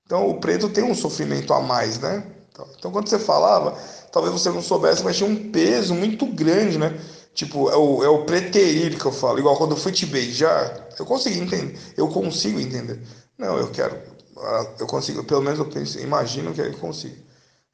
Então 0.05 0.29
o 0.29 0.39
preto 0.39 0.69
tem 0.69 0.85
um 0.85 0.95
sofrimento 0.95 1.55
a 1.55 1.63
mais, 1.63 1.99
né? 1.99 2.23
Então, 2.53 2.67
então 2.79 2.93
quando 2.93 3.09
você 3.09 3.19
falava, 3.19 3.75
talvez 4.13 4.35
você 4.35 4.51
não 4.51 4.61
soubesse, 4.61 5.03
mas 5.03 5.17
tinha 5.17 5.31
um 5.31 5.51
peso 5.51 5.95
muito 5.95 6.27
grande, 6.27 6.77
né? 6.77 7.01
Tipo, 7.33 7.71
é 7.71 7.77
o, 7.77 8.05
é 8.05 8.09
o 8.09 8.27
que 8.27 9.07
eu 9.07 9.13
falo. 9.13 9.39
Igual 9.39 9.57
quando 9.57 9.71
eu 9.71 9.79
fui 9.79 9.93
te 9.93 10.05
beijar, 10.05 10.89
eu 10.99 11.07
consegui 11.07 11.41
entender. 11.41 11.79
Eu 11.97 12.09
consigo 12.09 12.61
entender. 12.61 13.01
Não, 13.39 13.57
eu 13.57 13.71
quero. 13.71 13.97
Ah, 14.37 14.75
eu 14.79 14.87
consigo, 14.87 15.25
pelo 15.25 15.43
menos 15.43 15.59
eu 15.59 15.67
penso, 15.69 15.99
imagino 16.01 16.53
que 16.55 16.61
eu 16.61 16.79
consigo. 16.79 17.17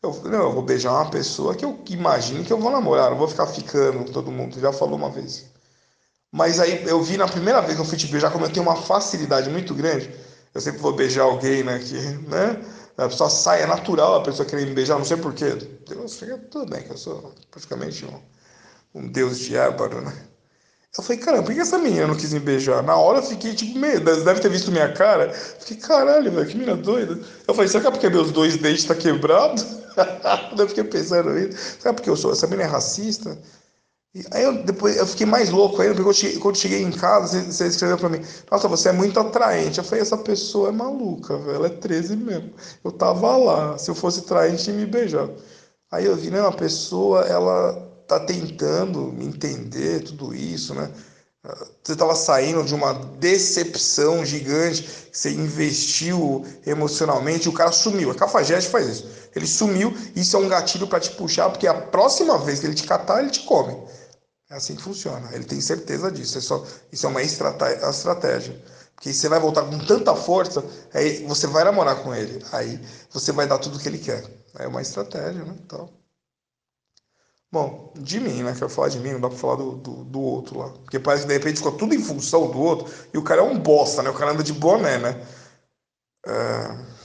Eu, 0.02 0.12
não, 0.24 0.44
eu 0.44 0.52
vou 0.52 0.62
beijar 0.62 0.92
uma 0.92 1.10
pessoa 1.10 1.54
que 1.54 1.64
eu 1.64 1.82
imagino 1.90 2.44
que 2.44 2.52
eu 2.52 2.58
vou 2.60 2.70
namorar, 2.70 3.10
não 3.10 3.18
vou 3.18 3.28
ficar 3.28 3.46
ficando 3.46 3.98
com 4.04 4.12
todo 4.12 4.30
mundo. 4.32 4.58
Já 4.60 4.72
falou 4.72 4.96
uma 4.96 5.10
vez. 5.10 5.46
Mas 6.32 6.60
aí 6.60 6.86
eu 6.88 7.02
vi 7.02 7.16
na 7.16 7.28
primeira 7.28 7.60
vez 7.62 7.74
que 7.76 7.80
eu 7.80 7.84
fui 7.86 7.98
te 7.98 8.06
beijar, 8.08 8.30
como 8.32 8.44
eu 8.46 8.52
tenho 8.52 8.64
uma 8.66 8.76
facilidade 8.76 9.50
muito 9.50 9.74
grande. 9.74 10.10
Eu 10.54 10.60
sempre 10.60 10.80
vou 10.80 10.92
beijar 10.94 11.24
alguém, 11.24 11.62
né? 11.64 11.78
Que, 11.80 11.94
né? 12.28 12.64
A 12.98 13.08
pessoa 13.08 13.30
sai, 13.30 13.62
é 13.62 13.66
natural 13.66 14.16
a 14.16 14.22
pessoa 14.22 14.48
querer 14.48 14.66
me 14.66 14.74
beijar, 14.74 14.98
não 14.98 15.04
sei 15.04 15.16
porquê. 15.18 15.50
Deus, 15.86 16.18
tudo 16.50 16.66
bem, 16.70 16.82
que 16.84 16.92
eu 16.92 16.96
sou 16.98 17.34
praticamente 17.50 18.04
um 18.06 18.20
um 18.94 19.06
deus 19.08 19.38
de 19.38 19.56
ébano, 19.56 20.00
né? 20.00 20.12
Eu 20.98 21.04
falei, 21.04 21.18
caramba, 21.18 21.42
por 21.42 21.54
que 21.54 21.60
essa 21.60 21.78
menina 21.78 22.06
não 22.06 22.14
quis 22.14 22.32
me 22.32 22.40
beijar? 22.40 22.82
Na 22.82 22.96
hora 22.96 23.18
eu 23.18 23.22
fiquei, 23.22 23.54
tipo, 23.54 23.78
meio, 23.78 24.00
deve 24.00 24.40
ter 24.40 24.48
visto 24.48 24.72
minha 24.72 24.90
cara. 24.92 25.30
Fiquei, 25.30 25.76
caralho, 25.76 26.32
velho, 26.32 26.46
que 26.46 26.56
menina 26.56 26.74
doida. 26.74 27.18
Eu 27.46 27.54
falei, 27.54 27.68
será 27.68 27.82
que 27.82 27.88
é 27.88 27.90
porque 27.90 28.08
meus 28.08 28.32
dois 28.32 28.56
dentes 28.56 28.84
tá 28.84 28.94
quebrado? 28.94 29.62
eu 30.58 30.68
fiquei 30.68 30.84
pensando 30.84 31.38
isso. 31.38 31.76
Será 31.80 31.92
porque 31.92 32.08
eu 32.08 32.16
sou, 32.16 32.32
essa 32.32 32.46
menina 32.46 32.64
é 32.68 32.72
racista? 32.72 33.38
E 34.14 34.24
aí 34.30 34.44
eu, 34.44 34.64
depois, 34.64 34.96
eu 34.96 35.06
fiquei 35.06 35.26
mais 35.26 35.50
louco 35.50 35.82
ainda, 35.82 35.94
porque 35.94 36.08
eu 36.08 36.14
cheguei, 36.14 36.38
quando 36.38 36.56
cheguei 36.56 36.82
em 36.82 36.90
casa, 36.90 37.26
você, 37.26 37.52
você 37.52 37.66
escreveu 37.66 37.98
pra 37.98 38.08
mim, 38.08 38.22
nossa, 38.50 38.66
você 38.66 38.88
é 38.88 38.92
muito 38.92 39.20
atraente. 39.20 39.76
Eu 39.76 39.84
falei, 39.84 40.00
essa 40.00 40.16
pessoa 40.16 40.70
é 40.70 40.72
maluca, 40.72 41.36
velho, 41.36 41.56
ela 41.56 41.66
é 41.66 41.70
13 41.70 42.16
mesmo. 42.16 42.50
Eu 42.82 42.90
tava 42.92 43.36
lá, 43.36 43.76
se 43.76 43.90
eu 43.90 43.94
fosse 43.94 44.20
atraente, 44.20 44.70
ia 44.70 44.76
me 44.76 44.86
beijar. 44.86 45.28
Aí 45.92 46.06
eu 46.06 46.16
vi, 46.16 46.30
né, 46.30 46.40
uma 46.40 46.52
pessoa, 46.52 47.20
ela 47.26 47.85
tá 48.06 48.20
tentando 48.20 49.14
entender 49.20 50.02
tudo 50.02 50.34
isso, 50.34 50.74
né? 50.74 50.90
Você 51.82 51.92
estava 51.92 52.16
saindo 52.16 52.64
de 52.64 52.74
uma 52.74 52.92
decepção 52.92 54.24
gigante, 54.24 55.08
você 55.12 55.30
investiu 55.30 56.44
emocionalmente, 56.66 57.48
o 57.48 57.52
cara 57.52 57.70
sumiu. 57.70 58.10
A 58.10 58.14
cafajeste 58.14 58.70
faz 58.70 58.88
isso. 58.88 59.08
Ele 59.34 59.46
sumiu, 59.46 59.94
isso 60.16 60.36
é 60.36 60.40
um 60.40 60.48
gatilho 60.48 60.88
para 60.88 60.98
te 60.98 61.10
puxar, 61.10 61.48
porque 61.50 61.68
a 61.68 61.74
próxima 61.74 62.36
vez 62.38 62.58
que 62.58 62.66
ele 62.66 62.74
te 62.74 62.82
catar, 62.82 63.20
ele 63.20 63.30
te 63.30 63.40
come. 63.40 63.76
É 64.50 64.56
assim 64.56 64.74
que 64.74 64.82
funciona. 64.82 65.28
Ele 65.32 65.44
tem 65.44 65.60
certeza 65.60 66.10
disso. 66.10 66.38
É 66.38 66.40
só, 66.40 66.64
isso 66.90 67.06
é 67.06 67.08
uma 67.08 67.22
estratégia. 67.22 68.60
Porque 68.94 69.12
você 69.12 69.28
vai 69.28 69.38
voltar 69.38 69.62
com 69.62 69.78
tanta 69.78 70.16
força, 70.16 70.64
aí 70.92 71.24
você 71.26 71.46
vai 71.46 71.64
namorar 71.64 72.02
com 72.02 72.14
ele. 72.14 72.44
Aí 72.50 72.80
você 73.10 73.30
vai 73.30 73.46
dar 73.46 73.58
tudo 73.58 73.76
o 73.76 73.80
que 73.80 73.88
ele 73.88 73.98
quer. 73.98 74.24
É 74.58 74.66
uma 74.66 74.82
estratégia, 74.82 75.44
né? 75.44 75.54
Então. 75.64 75.90
Bom, 77.50 77.92
de 77.96 78.20
mim, 78.20 78.42
né? 78.42 78.54
Quero 78.54 78.68
falar 78.68 78.88
de 78.88 78.98
mim, 78.98 79.12
não 79.12 79.20
dá 79.20 79.28
pra 79.28 79.38
falar 79.38 79.56
do, 79.56 79.72
do, 79.76 80.04
do, 80.04 80.20
outro 80.20 80.58
lá. 80.58 80.70
Porque 80.70 80.98
parece 80.98 81.22
que 81.22 81.28
de 81.28 81.34
repente 81.34 81.58
ficou 81.58 81.72
tudo 81.72 81.94
em 81.94 82.02
função 82.02 82.50
do 82.50 82.58
outro 82.58 82.92
e 83.14 83.18
o 83.18 83.22
cara 83.22 83.40
é 83.40 83.44
um 83.44 83.58
bosta, 83.58 84.02
né? 84.02 84.10
O 84.10 84.14
cara 84.14 84.32
anda 84.32 84.42
de 84.42 84.52
boné, 84.52 84.98
né? 84.98 85.26
É... 86.26 86.96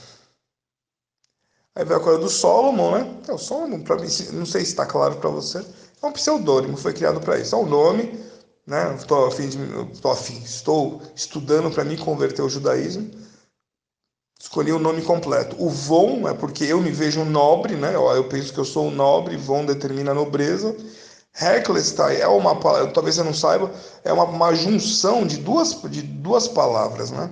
Aí 1.74 1.84
vem 1.84 1.96
a 1.96 2.00
coisa 2.00 2.18
do 2.18 2.28
Solomon, 2.28 2.98
né? 2.98 3.20
É, 3.28 3.32
o 3.32 3.38
Solomon, 3.38 3.82
pra 3.82 3.96
mim, 3.96 4.08
não 4.32 4.44
sei 4.44 4.62
se 4.62 4.72
está 4.72 4.84
claro 4.84 5.16
para 5.16 5.30
você, 5.30 5.64
é 6.02 6.06
um 6.06 6.12
pseudônimo, 6.12 6.76
foi 6.76 6.92
criado 6.92 7.20
para 7.20 7.38
isso. 7.38 7.54
É 7.54 7.58
um 7.58 7.66
nome, 7.66 8.20
né? 8.66 8.94
Estou 8.94 9.26
afim, 9.26 9.48
de, 9.48 9.58
estou 9.92 10.10
afim, 10.10 10.38
estou 10.42 11.00
estudando 11.14 11.70
para 11.70 11.84
me 11.84 11.96
converter 11.96 12.42
ao 12.42 12.48
judaísmo 12.50 13.10
escolhi 14.42 14.72
o 14.72 14.78
nome 14.78 15.02
completo. 15.02 15.54
O 15.56 15.70
Von 15.70 16.28
é 16.28 16.34
porque 16.34 16.64
eu 16.64 16.80
me 16.80 16.90
vejo 16.90 17.24
nobre, 17.24 17.76
né? 17.76 17.94
Eu 17.94 18.28
penso 18.28 18.52
que 18.52 18.58
eu 18.58 18.64
sou 18.64 18.88
um 18.88 18.90
nobre, 18.90 19.36
Von 19.36 19.64
determina 19.64 20.10
a 20.10 20.14
nobreza. 20.14 20.76
Herklestai 21.40 22.20
é 22.20 22.26
uma 22.26 22.56
talvez 22.92 23.14
você 23.14 23.22
não 23.22 23.32
saiba, 23.32 23.72
é 24.04 24.12
uma, 24.12 24.24
uma 24.24 24.54
junção 24.54 25.24
de 25.26 25.38
duas, 25.38 25.80
de 25.82 26.02
duas 26.02 26.48
palavras, 26.48 27.10
né? 27.12 27.30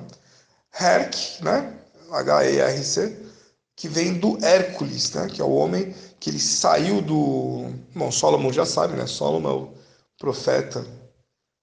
Herk, 0.80 1.42
né? 1.42 1.76
H-E-R-C, 2.12 3.16
que 3.76 3.88
vem 3.88 4.14
do 4.14 4.38
Hércules, 4.42 5.12
né? 5.12 5.28
Que 5.28 5.42
é 5.42 5.44
o 5.44 5.50
homem 5.50 5.92
que 6.20 6.30
ele 6.30 6.38
saiu 6.38 7.02
do. 7.02 7.72
Bom, 7.94 8.10
Solomon 8.12 8.52
já 8.52 8.64
sabe, 8.64 8.94
né? 8.96 9.06
Solomon 9.06 9.50
é 9.50 9.54
o 9.54 9.68
profeta, 10.16 10.86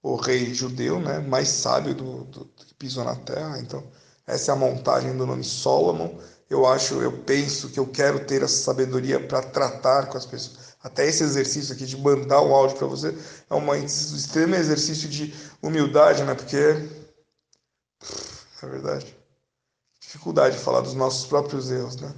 o 0.03 0.15
rei 0.15 0.53
judeu, 0.53 0.99
né? 0.99 1.19
Mais 1.19 1.47
sábio 1.47 1.95
do, 1.95 2.23
do 2.25 2.45
que 2.45 2.75
pisou 2.75 3.05
na 3.05 3.15
terra, 3.15 3.59
então 3.59 3.81
essa 4.27 4.51
é 4.51 4.53
a 4.53 4.57
montagem 4.57 5.15
do 5.15 5.25
nome 5.25 5.43
Solomon. 5.43 6.19
Eu 6.49 6.67
acho, 6.67 6.95
eu 6.95 7.11
penso 7.11 7.69
que 7.69 7.79
eu 7.79 7.87
quero 7.87 8.25
ter 8.25 8.43
essa 8.43 8.63
sabedoria 8.63 9.25
para 9.25 9.41
tratar 9.41 10.07
com 10.07 10.17
as 10.17 10.25
pessoas. 10.25 10.75
Até 10.83 11.07
esse 11.07 11.23
exercício 11.23 11.73
aqui 11.73 11.85
de 11.85 11.97
mandar 11.97 12.41
um 12.41 12.53
áudio 12.53 12.77
para 12.77 12.87
você 12.87 13.17
é 13.49 13.55
um 13.55 13.73
extremo 13.73 14.55
exercício 14.55 15.09
de 15.09 15.33
humildade, 15.61 16.23
né? 16.23 16.35
Porque 16.35 16.57
é 16.57 16.87
verdade. 18.67 19.15
Dificuldade 19.99 20.57
de 20.57 20.63
falar 20.63 20.81
dos 20.81 20.93
nossos 20.93 21.25
próprios 21.25 21.71
erros, 21.71 21.95
né? 21.97 22.13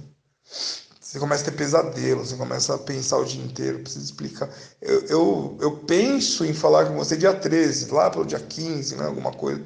Você 1.00 1.18
começa 1.18 1.42
a 1.42 1.46
ter 1.46 1.56
pesadelo, 1.56 2.24
você 2.24 2.36
começa 2.36 2.74
a 2.74 2.78
pensar 2.78 3.18
o 3.18 3.24
dia 3.24 3.42
inteiro, 3.42 3.80
precisa 3.80 4.04
explicar. 4.04 4.48
Eu, 4.80 5.00
eu, 5.06 5.58
eu 5.60 5.76
penso 5.78 6.44
em 6.44 6.54
falar 6.54 6.86
com 6.86 6.96
você 6.96 7.16
dia 7.16 7.34
13, 7.34 7.90
lá 7.90 8.08
pelo 8.10 8.24
dia 8.24 8.38
15, 8.38 8.96
né? 8.96 9.06
Alguma 9.06 9.32
coisa, 9.32 9.64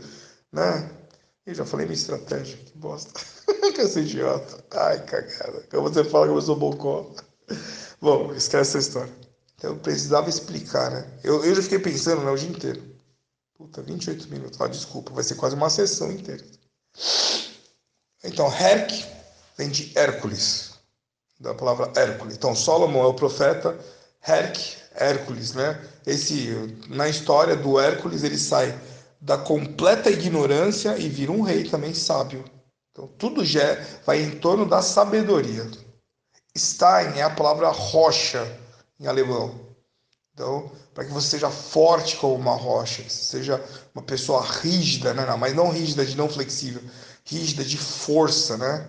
né? 0.51 1.04
Eu 1.47 1.55
já 1.55 1.67
falei 1.67 1.85
minha 1.87 1.99
estratégia, 1.99 2.57
que 2.57 2.79
bosta. 2.79 3.21
que 3.75 3.81
eu 3.81 3.89
sou 3.89 4.01
idiota. 4.01 4.65
Ai, 4.71 5.05
cagada. 5.05 5.63
Como 5.71 5.89
você 5.89 6.03
fala 6.05 6.27
que 6.27 6.33
eu 6.33 6.41
sou 6.41 6.57
bocó. 6.57 7.11
Bom, 8.01 8.33
esquece 8.35 8.77
essa 8.77 8.79
história. 8.79 9.13
Então, 9.57 9.79
precisava 9.79 10.29
explicar, 10.29 10.91
né? 10.91 11.07
Eu, 11.23 11.45
eu 11.45 11.55
já 11.55 11.63
fiquei 11.63 11.79
pensando 11.79 12.23
né, 12.23 12.31
o 12.31 12.37
dia 12.37 12.49
inteiro. 12.49 12.83
Puta, 13.57 13.83
28 13.83 14.29
minutos. 14.29 14.61
Ah, 14.61 14.69
desculpa, 14.69 15.13
vai 15.13 15.23
ser 15.23 15.35
quase 15.35 15.55
uma 15.55 15.69
sessão 15.69 16.11
inteira. 16.11 16.45
Então, 18.23 18.51
Herc 18.53 19.05
vem 19.57 19.69
de 19.69 19.93
Hércules, 19.97 20.73
da 21.39 21.55
palavra 21.55 21.93
Hércules. 21.95 22.37
Então, 22.37 22.55
Solomon 22.55 23.05
é 23.05 23.07
o 23.07 23.15
profeta, 23.15 23.79
Herc, 24.27 24.59
Hércules, 24.95 25.53
né? 25.53 25.79
Esse, 26.07 26.79
na 26.89 27.09
história 27.09 27.55
do 27.55 27.79
Hércules, 27.79 28.23
ele 28.23 28.39
sai 28.39 28.79
da 29.25 29.39
completa 29.39 30.11
ignorância 30.11 30.99
e 30.99 31.09
vira 31.09 31.33
um 31.33 31.41
rei 31.41 31.65
também 31.65 31.95
sábio. 31.95 32.45
Então, 32.93 33.09
tudo 33.19 33.43
já 33.43 33.81
vai 34.05 34.23
em 34.23 34.33
torno 34.33 34.67
da 34.67 34.83
sabedoria. 34.83 35.67
Stein 36.57 37.19
é 37.19 37.23
a 37.23 37.31
palavra 37.31 37.71
rocha 37.71 38.47
em 39.01 39.07
alemão. 39.07 39.59
Então, 40.35 40.71
para 40.93 41.07
que 41.07 41.11
você 41.11 41.31
seja 41.31 41.49
forte 41.49 42.17
como 42.17 42.35
uma 42.35 42.55
rocha, 42.55 43.03
seja 43.09 43.65
uma 43.95 44.03
pessoa 44.03 44.45
rígida, 44.45 45.15
né? 45.15 45.25
mas 45.39 45.55
não 45.55 45.71
rígida 45.71 46.05
de 46.05 46.17
não 46.17 46.29
flexível, 46.29 46.83
rígida 47.25 47.65
de 47.65 47.79
força, 47.79 48.59
né? 48.59 48.87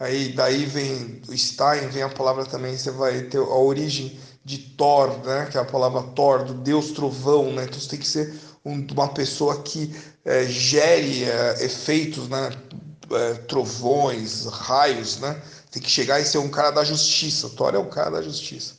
Aí 0.00 0.32
daí 0.32 0.64
vem 0.64 1.22
o 1.28 1.36
Stein, 1.36 1.88
vem 1.88 2.02
a 2.02 2.08
palavra 2.08 2.46
também, 2.46 2.76
você 2.76 2.90
vai 2.90 3.22
ter 3.24 3.38
a 3.38 3.42
origem 3.42 4.18
de 4.44 4.58
Thor, 4.58 5.18
né? 5.24 5.46
Que 5.50 5.58
é 5.58 5.60
a 5.60 5.64
palavra 5.64 6.02
Thor, 6.14 6.44
do 6.44 6.54
Deus 6.54 6.90
trovão, 6.92 7.52
né? 7.52 7.64
Então 7.64 7.78
você 7.78 7.88
tem 7.88 7.98
que 7.98 8.08
ser 8.08 8.34
uma 8.64 9.08
pessoa 9.08 9.62
que 9.62 9.94
é, 10.24 10.46
gere 10.46 11.24
é, 11.24 11.64
efeitos, 11.64 12.28
né? 12.28 12.50
É, 13.10 13.34
trovões, 13.34 14.46
raios, 14.46 15.18
né? 15.18 15.40
Tem 15.70 15.82
que 15.82 15.90
chegar 15.90 16.20
e 16.20 16.24
ser 16.24 16.38
um 16.38 16.48
cara 16.48 16.70
da 16.70 16.82
justiça. 16.82 17.50
Thor 17.50 17.74
é 17.74 17.78
o 17.78 17.90
cara 17.90 18.10
da 18.10 18.22
justiça. 18.22 18.74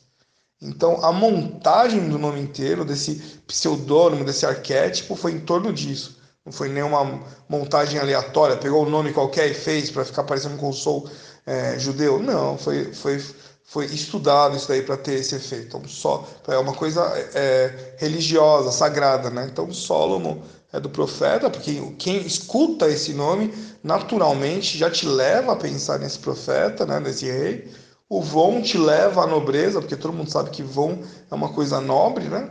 Então, 0.60 1.04
a 1.04 1.12
montagem 1.12 2.08
do 2.08 2.18
nome 2.18 2.40
inteiro, 2.40 2.84
desse 2.84 3.16
pseudônimo, 3.46 4.24
desse 4.24 4.44
arquétipo, 4.44 5.14
foi 5.14 5.32
em 5.32 5.40
torno 5.40 5.72
disso. 5.72 6.18
Não 6.44 6.52
foi 6.52 6.68
nenhuma 6.68 7.22
montagem 7.48 8.00
aleatória, 8.00 8.56
pegou 8.56 8.84
o 8.84 8.86
um 8.86 8.90
nome 8.90 9.12
qualquer 9.12 9.50
e 9.50 9.54
fez 9.54 9.90
para 9.90 10.04
ficar 10.04 10.24
parecendo 10.24 10.56
com 10.56 10.68
o 10.70 10.72
sou 10.72 11.10
é, 11.44 11.78
judeu. 11.78 12.22
Não, 12.22 12.56
foi, 12.56 12.92
foi 12.92 13.22
foi 13.66 13.86
estudado 13.86 14.56
isso 14.56 14.68
daí 14.68 14.82
para 14.82 14.96
ter 14.96 15.14
esse 15.14 15.34
efeito. 15.34 15.66
Então, 15.66 15.88
só 15.88 16.26
é 16.46 16.56
uma 16.56 16.72
coisa 16.72 17.02
é, 17.34 17.96
religiosa, 17.98 18.70
sagrada, 18.70 19.28
né? 19.28 19.48
Então, 19.50 19.70
Solomon 19.72 20.38
é 20.72 20.78
do 20.78 20.88
profeta, 20.88 21.50
porque 21.50 21.80
quem 21.98 22.18
escuta 22.18 22.88
esse 22.88 23.12
nome 23.12 23.52
naturalmente 23.82 24.78
já 24.78 24.88
te 24.88 25.04
leva 25.04 25.52
a 25.52 25.56
pensar 25.56 25.98
nesse 25.98 26.18
profeta, 26.20 26.86
né? 26.86 27.00
Nesse 27.00 27.26
rei. 27.26 27.68
O 28.08 28.22
Von 28.22 28.62
te 28.62 28.78
leva 28.78 29.24
à 29.24 29.26
nobreza, 29.26 29.80
porque 29.80 29.96
todo 29.96 30.14
mundo 30.14 30.30
sabe 30.30 30.50
que 30.50 30.62
Von 30.62 31.02
é 31.28 31.34
uma 31.34 31.52
coisa 31.52 31.80
nobre, 31.80 32.28
né? 32.28 32.48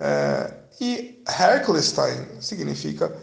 É, 0.00 0.54
e 0.80 1.22
Herculestein 1.28 2.40
significa 2.40 3.16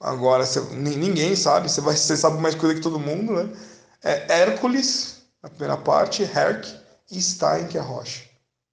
agora 0.00 0.46
você, 0.46 0.60
ninguém 0.74 1.36
sabe, 1.36 1.70
você 1.70 1.82
vai, 1.82 1.94
você 1.96 2.16
sabe 2.16 2.40
mais 2.40 2.54
coisa 2.54 2.74
que 2.74 2.80
todo 2.80 2.98
mundo, 2.98 3.34
né? 3.34 3.50
É 4.02 4.40
Hércules 4.40 5.19
na 5.42 5.48
primeira 5.48 5.76
parte, 5.76 6.22
Herc, 6.22 6.66
e 7.10 7.20
Stein, 7.20 7.66
que 7.66 7.78
é 7.78 7.80
rocha. 7.80 8.22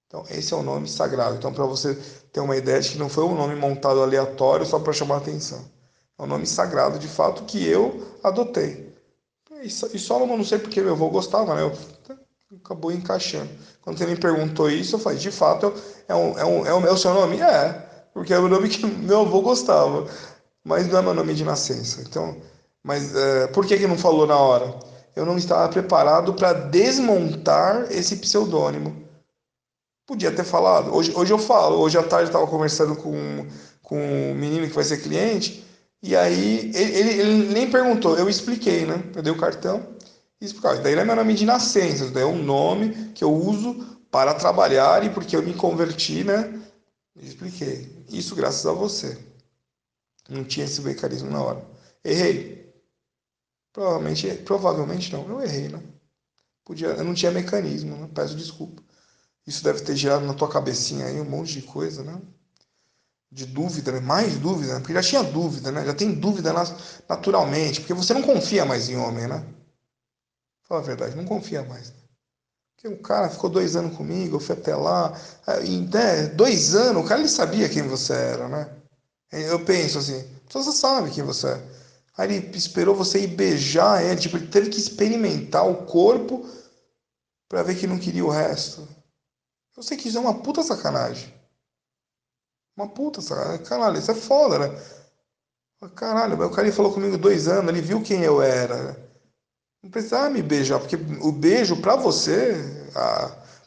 Então, 0.07 0.23
esse 0.29 0.53
é 0.53 0.57
o 0.57 0.63
nome 0.63 0.87
sagrado. 0.87 1.35
Então, 1.35 1.53
para 1.53 1.65
você 1.65 1.95
ter 2.31 2.39
uma 2.39 2.55
ideia 2.55 2.79
de 2.79 2.89
que 2.89 2.97
não 2.97 3.09
foi 3.09 3.25
um 3.25 3.35
nome 3.35 3.55
montado 3.55 4.01
aleatório 4.01 4.65
só 4.65 4.79
para 4.79 4.93
chamar 4.93 5.17
atenção. 5.17 5.63
É 6.17 6.23
um 6.23 6.27
nome 6.27 6.45
sagrado, 6.45 6.97
de 6.97 7.07
fato, 7.07 7.43
que 7.43 7.65
eu 7.67 8.07
adotei. 8.23 8.95
E 9.61 9.69
Solomon, 9.69 10.37
não 10.37 10.43
sei 10.43 10.59
porque 10.59 10.81
meu 10.81 10.93
avô 10.93 11.09
gostava, 11.09 11.55
né? 11.55 11.63
Eu, 11.63 11.73
acabou 12.63 12.91
encaixando. 12.91 13.49
Quando 13.81 13.97
você 13.97 14.05
me 14.05 14.15
perguntou 14.15 14.69
isso, 14.69 14.95
eu 14.95 14.99
falei, 14.99 15.17
de 15.17 15.31
fato, 15.31 15.73
é, 16.07 16.15
um, 16.15 16.37
é, 16.37 16.45
um, 16.45 16.65
é, 16.65 16.73
o 16.73 16.79
meu 16.79 16.95
seu 16.95 17.13
nome? 17.13 17.41
É, 17.41 17.73
porque 18.13 18.33
é 18.33 18.39
o 18.39 18.47
nome 18.47 18.69
que 18.69 18.85
meu 18.85 19.21
avô 19.21 19.41
gostava. 19.41 20.07
Mas 20.63 20.87
não 20.87 20.99
é 20.99 21.01
meu 21.01 21.13
nome 21.13 21.33
de 21.33 21.43
nascença. 21.43 22.01
Então, 22.01 22.37
mas 22.83 23.15
é, 23.15 23.47
por 23.47 23.65
que, 23.65 23.77
que 23.77 23.87
não 23.87 23.97
falou 23.97 24.25
na 24.27 24.37
hora? 24.37 24.73
Eu 25.17 25.25
não 25.25 25.35
estava 25.35 25.67
preparado 25.67 26.35
para 26.35 26.53
desmontar 26.53 27.91
esse 27.91 28.17
pseudônimo. 28.17 29.03
Podia 30.05 30.31
ter 30.31 30.43
falado. 30.43 30.93
Hoje, 30.93 31.11
hoje 31.15 31.33
eu 31.33 31.39
falo. 31.39 31.79
Hoje 31.79 31.97
à 31.97 32.03
tarde 32.03 32.25
eu 32.25 32.27
estava 32.27 32.45
conversando 32.45 32.95
com, 32.95 33.47
com 33.81 33.97
um 33.97 34.35
menino 34.35 34.67
que 34.67 34.75
vai 34.75 34.83
ser 34.83 35.01
cliente. 35.01 35.65
E 36.03 36.15
aí 36.15 36.71
ele, 36.75 36.97
ele, 36.97 37.09
ele, 37.19 37.47
nem 37.51 37.67
perguntou. 37.67 38.15
Eu 38.15 38.29
expliquei, 38.29 38.85
né? 38.85 39.03
Eu 39.15 39.23
dei 39.23 39.33
o 39.33 39.37
cartão 39.39 39.87
e 40.39 40.45
expliquei. 40.45 40.81
Daí 40.81 40.93
não 40.93 41.01
é 41.01 41.05
meu 41.05 41.15
nome 41.15 41.33
de 41.33 41.47
nascença. 41.47 42.11
Daí 42.11 42.21
é 42.21 42.27
um 42.27 42.43
nome 42.43 43.11
que 43.15 43.23
eu 43.23 43.33
uso 43.33 43.97
para 44.11 44.35
trabalhar 44.35 45.03
e 45.03 45.09
porque 45.09 45.35
eu 45.35 45.41
me 45.41 45.55
converti, 45.55 46.23
né? 46.23 46.61
expliquei. 47.19 48.05
Isso 48.07 48.35
graças 48.35 48.67
a 48.67 48.71
você. 48.71 49.17
Não 50.29 50.43
tinha 50.43 50.67
esse 50.67 50.79
becarismo 50.79 51.31
na 51.31 51.41
hora. 51.41 51.65
Errei. 52.05 52.56
Provavelmente, 53.77 54.33
provavelmente 54.37 55.13
não. 55.13 55.29
Eu 55.29 55.39
errei, 55.39 55.69
né? 55.69 55.79
Podia, 56.65 56.87
eu 56.87 57.03
não 57.03 57.13
tinha 57.13 57.31
mecanismo, 57.31 57.95
né? 57.95 58.09
Peço 58.11 58.35
desculpa. 58.35 58.81
Isso 59.45 59.63
deve 59.63 59.81
ter 59.81 59.95
gerado 59.95 60.25
na 60.25 60.33
tua 60.33 60.49
cabecinha 60.49 61.05
aí 61.05 61.21
um 61.21 61.29
monte 61.29 61.53
de 61.53 61.61
coisa, 61.61 62.03
né? 62.03 62.19
De 63.31 63.45
dúvida, 63.45 63.91
né? 63.91 63.99
mais 63.99 64.39
dúvida, 64.39 64.73
né? 64.73 64.79
porque 64.79 64.95
já 64.95 65.03
tinha 65.03 65.21
dúvida, 65.21 65.71
né? 65.71 65.85
Já 65.85 65.93
tem 65.93 66.11
dúvida 66.11 66.51
naturalmente, 67.07 67.81
porque 67.81 67.93
você 67.93 68.15
não 68.15 68.23
confia 68.23 68.65
mais 68.65 68.89
em 68.89 68.97
homem, 68.97 69.27
né? 69.27 69.45
Fala 70.63 70.81
a 70.81 70.83
verdade, 70.83 71.15
não 71.15 71.25
confia 71.25 71.61
mais. 71.61 71.91
Né? 71.91 71.95
Porque 72.75 72.87
o 72.87 72.99
cara 72.99 73.29
ficou 73.29 73.47
dois 73.47 73.75
anos 73.75 73.95
comigo, 73.95 74.37
eu 74.37 74.39
fui 74.39 74.55
até 74.55 74.75
lá, 74.75 75.15
em 75.63 75.87
né, 75.87 76.25
dois 76.29 76.73
anos, 76.73 77.05
o 77.05 77.07
cara 77.07 77.19
ele 77.19 77.29
sabia 77.29 77.69
quem 77.69 77.83
você 77.83 78.13
era, 78.13 78.47
né? 78.49 78.75
Eu 79.31 79.63
penso 79.63 79.99
assim, 79.99 80.27
você 80.49 80.71
sabe 80.71 81.11
quem 81.11 81.23
você 81.23 81.49
é. 81.49 81.86
Aí 82.17 82.33
ele 82.33 82.57
esperou 82.57 82.95
você 82.95 83.19
ir 83.19 83.27
beijar 83.27 84.03
ele, 84.03 84.19
tipo, 84.19 84.37
ele 84.37 84.47
teve 84.47 84.69
que 84.69 84.79
experimentar 84.79 85.67
o 85.69 85.85
corpo 85.85 86.49
para 87.47 87.61
ver 87.61 87.77
que 87.77 87.85
não 87.85 87.99
queria 87.99 88.25
o 88.25 88.29
resto. 88.29 88.87
Eu 89.75 89.83
sei 89.83 89.95
que 89.95 90.07
isso 90.09 90.17
é 90.17 90.21
uma 90.21 90.41
puta 90.41 90.63
sacanagem. 90.63 91.31
Uma 92.75 92.87
puta 92.87 93.21
sacanagem. 93.21 93.63
Caralho, 93.65 93.99
isso 93.99 94.09
é 94.09 94.15
foda, 94.15 94.57
né? 94.57 94.81
Caralho, 95.95 96.43
o 96.43 96.49
cara 96.49 96.71
falou 96.71 96.91
comigo 96.91 97.19
dois 97.19 97.47
anos, 97.47 97.69
ele 97.69 97.81
viu 97.81 98.01
quem 98.01 98.23
eu 98.23 98.41
era. 98.41 98.97
Não 99.83 99.91
precisava 99.91 100.27
me 100.29 100.41
beijar, 100.41 100.79
porque 100.79 100.95
o 101.21 101.31
beijo 101.31 101.79
para 101.79 101.95
você, 101.95 102.55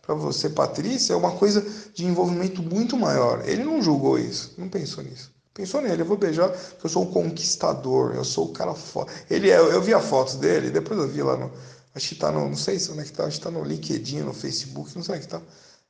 para 0.02 0.14
você, 0.14 0.50
Patrícia, 0.50 1.12
é 1.12 1.16
uma 1.16 1.36
coisa 1.36 1.60
de 1.94 2.04
envolvimento 2.04 2.60
muito 2.64 2.96
maior. 2.96 3.48
Ele 3.48 3.62
não 3.62 3.80
julgou 3.80 4.18
isso, 4.18 4.54
não 4.58 4.68
pensou 4.68 5.04
nisso. 5.04 5.32
Pensou 5.60 5.82
nele, 5.82 6.00
eu 6.00 6.06
vou 6.06 6.16
beijar, 6.16 6.48
porque 6.48 6.86
eu 6.86 6.90
sou 6.90 7.02
um 7.04 7.12
conquistador, 7.12 8.14
eu 8.14 8.24
sou 8.24 8.46
o 8.46 8.52
cara 8.52 8.74
foda. 8.74 9.12
Ele 9.28 9.50
é, 9.50 9.58
eu 9.58 9.82
vi 9.82 9.92
a 9.92 10.00
fotos 10.00 10.36
dele, 10.36 10.70
depois 10.70 10.98
eu 10.98 11.06
vi 11.06 11.22
lá 11.22 11.36
no. 11.36 11.52
Acho 11.94 12.08
que 12.08 12.14
tá 12.14 12.32
no. 12.32 12.48
Não 12.48 12.56
sei 12.56 12.78
se 12.78 12.90
onde 12.90 13.00
é 13.00 13.04
que 13.04 13.12
tá, 13.12 13.24
acho 13.26 13.36
que 13.38 13.44
tá 13.44 13.50
no 13.50 13.62
LinkedIn, 13.62 14.20
no 14.20 14.32
Facebook, 14.32 14.96
não 14.96 15.02
sei 15.02 15.16
onde 15.16 15.24
é 15.24 15.26
que 15.26 15.30
tá. 15.30 15.42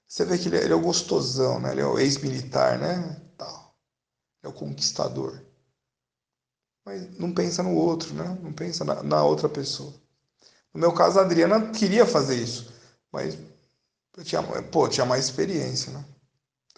Você 0.08 0.24
vê 0.24 0.36
que 0.38 0.48
ele 0.48 0.56
é, 0.56 0.64
ele 0.64 0.72
é 0.72 0.76
o 0.76 0.80
gostosão, 0.80 1.60
né? 1.60 1.70
Ele 1.70 1.82
é 1.82 1.86
o 1.86 1.98
ex-militar, 2.00 2.78
né? 2.80 3.20
Tal. 3.38 3.76
é 4.42 4.48
o 4.48 4.52
conquistador. 4.52 5.40
Mas 6.84 7.18
não 7.18 7.32
pensa 7.32 7.62
no 7.62 7.74
outro, 7.74 8.12
né? 8.14 8.38
Não 8.42 8.52
pensa 8.52 8.84
na, 8.84 9.02
na 9.02 9.24
outra 9.24 9.48
pessoa. 9.48 9.92
No 10.74 10.80
meu 10.80 10.92
caso, 10.94 11.18
a 11.18 11.22
Adriana 11.22 11.70
queria 11.72 12.06
fazer 12.06 12.36
isso, 12.36 12.72
mas 13.12 13.38
eu 14.16 14.24
tinha, 14.24 14.42
pô, 14.72 14.88
tinha 14.88 15.06
mais 15.06 15.24
experiência, 15.26 15.92
né? 15.92 16.04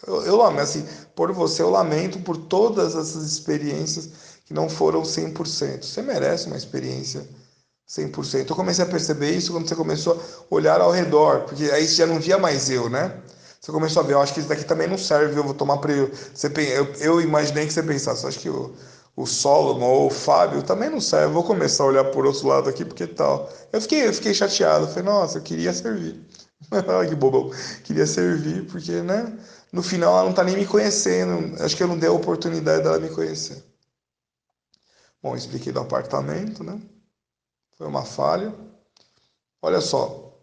Eu, 0.07 0.25
eu 0.27 0.37
lamento, 0.37 0.63
assim, 0.63 0.87
por 1.15 1.33
você, 1.33 1.63
eu 1.63 1.71
lamento 1.71 2.19
por 2.21 2.37
todas 2.37 2.95
essas 2.97 3.25
experiências 3.25 4.11
que 4.45 4.55
não 4.55 4.69
foram 4.69 5.05
100%. 5.05 5.85
Você 5.85 6.03
merece 6.03 6.47
uma 6.47 6.57
experiência 6.57 7.27
100%. 7.89 8.51
Eu 8.51 8.57
comecei 8.57 8.85
a 8.85 8.89
perceber 8.89 9.31
isso 9.31 9.53
quando 9.53 9.69
você 9.69 9.75
começou 9.77 10.15
a 10.15 10.55
olhar 10.55 10.81
ao 10.81 10.91
redor, 10.91 11.43
porque 11.43 11.65
aí 11.65 11.87
você 11.87 11.97
já 11.97 12.07
não 12.07 12.19
via 12.19 12.39
mais 12.39 12.71
eu, 12.71 12.89
né? 12.89 13.21
Você 13.61 13.71
começou 13.71 14.03
a 14.03 14.07
ver, 14.07 14.15
eu 14.15 14.21
acho 14.21 14.35
que 14.35 14.41
isso 14.41 14.49
daqui 14.49 14.65
também 14.65 14.89
não 14.89 14.99
serve, 14.99 15.39
eu 15.39 15.45
vou 15.45 15.55
tomar 15.55 15.79
para 15.79 15.93
eu. 15.93 16.11
Eu, 16.75 16.95
eu 16.95 17.21
imaginei 17.21 17.67
que 17.67 17.73
você 17.73 17.83
pensasse, 17.83 18.27
acho 18.27 18.41
que 18.41 18.49
o, 18.49 18.75
o 19.17 19.25
Solomon 19.27 19.87
ou 19.87 20.07
o 20.09 20.11
Fábio 20.11 20.63
também 20.63 20.91
não 20.91 21.01
serve, 21.01 21.27
eu 21.27 21.33
vou 21.33 21.45
começar 21.45 21.85
a 21.85 21.87
olhar 21.87 22.05
por 22.07 22.27
outro 22.27 22.49
lado 22.49 22.69
aqui, 22.69 22.85
porque 22.85 23.07
tal. 23.07 23.49
Eu 23.73 23.81
fiquei, 23.81 24.09
eu 24.09 24.13
fiquei 24.13 24.35
chateado, 24.35 24.89
falei, 24.89 25.05
nossa, 25.05 25.39
eu 25.39 25.43
queria 25.43 25.73
servir. 25.73 26.21
que 27.09 27.15
bobão. 27.15 27.51
Queria 27.85 28.07
servir, 28.07 28.67
porque, 28.67 29.03
né? 29.03 29.33
No 29.73 29.83
final 29.83 30.13
ela 30.13 30.25
não 30.25 30.35
tá 30.35 30.45
nem 30.45 30.57
me 30.57 30.67
conhecendo, 30.67 31.61
acho 31.63 31.75
que 31.75 31.83
eu 31.83 31.89
não 31.89 31.99
dei 31.99 32.09
a 32.09 32.13
oportunidade 32.13 32.83
dela 32.83 32.99
me 33.01 33.09
conhecer. 33.09 33.65
Bom, 35.23 35.35
expliquei 35.35 35.73
do 35.73 35.81
apartamento, 35.81 36.63
né? 36.63 36.79
Foi 37.79 37.87
uma 37.87 38.05
falha. 38.05 38.53
Olha 39.63 39.81
só, 39.81 40.37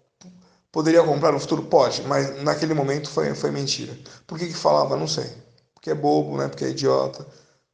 poderia 0.71 1.03
comprar 1.03 1.31
no 1.31 1.39
futuro? 1.39 1.63
Pode, 1.63 2.01
mas 2.03 2.41
naquele 2.43 2.73
momento 2.73 3.09
foi, 3.09 3.35
foi 3.35 3.51
mentira. 3.51 3.95
Por 4.25 4.39
que, 4.39 4.47
que 4.47 4.53
falava? 4.53 4.95
Não 4.97 5.07
sei. 5.07 5.29
Porque 5.73 5.91
é 5.91 5.95
bobo, 5.95 6.37
né? 6.37 6.47
Porque 6.47 6.65
é 6.65 6.69
idiota. 6.69 7.25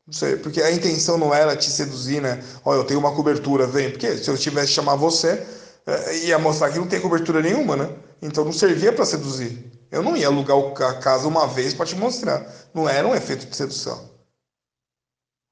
Não 0.06 0.14
sei, 0.14 0.36
porque 0.38 0.62
a 0.62 0.72
intenção 0.72 1.18
não 1.18 1.34
era 1.34 1.56
te 1.56 1.70
seduzir, 1.70 2.22
né? 2.22 2.44
Olha, 2.64 2.80
eu 2.80 2.84
tenho 2.84 3.00
uma 3.00 3.16
cobertura, 3.16 3.66
vem. 3.66 3.92
Porque 3.92 4.18
se 4.18 4.30
eu 4.30 4.38
tivesse 4.38 4.74
chamar 4.74 4.96
você, 4.96 5.46
é, 5.86 6.18
ia 6.26 6.38
mostrar 6.40 6.72
que 6.72 6.80
não 6.80 6.88
tem 6.88 7.00
cobertura 7.02 7.42
nenhuma, 7.42 7.76
né? 7.76 7.96
Então 8.22 8.44
não 8.46 8.54
servia 8.54 8.94
para 8.94 9.06
seduzir. 9.06 9.75
Eu 9.92 10.04
não 10.04 10.16
ia 10.16 10.28
alugar 10.28 10.58
a 10.90 11.00
casa 11.00 11.28
uma 11.28 11.48
vez 11.48 11.74
para 11.74 11.86
te 11.86 11.96
mostrar. 11.96 12.46
Não 12.74 12.88
era 12.88 13.08
um 13.08 13.16
efeito 13.16 13.46
de 13.46 13.56
sedução. 13.56 14.16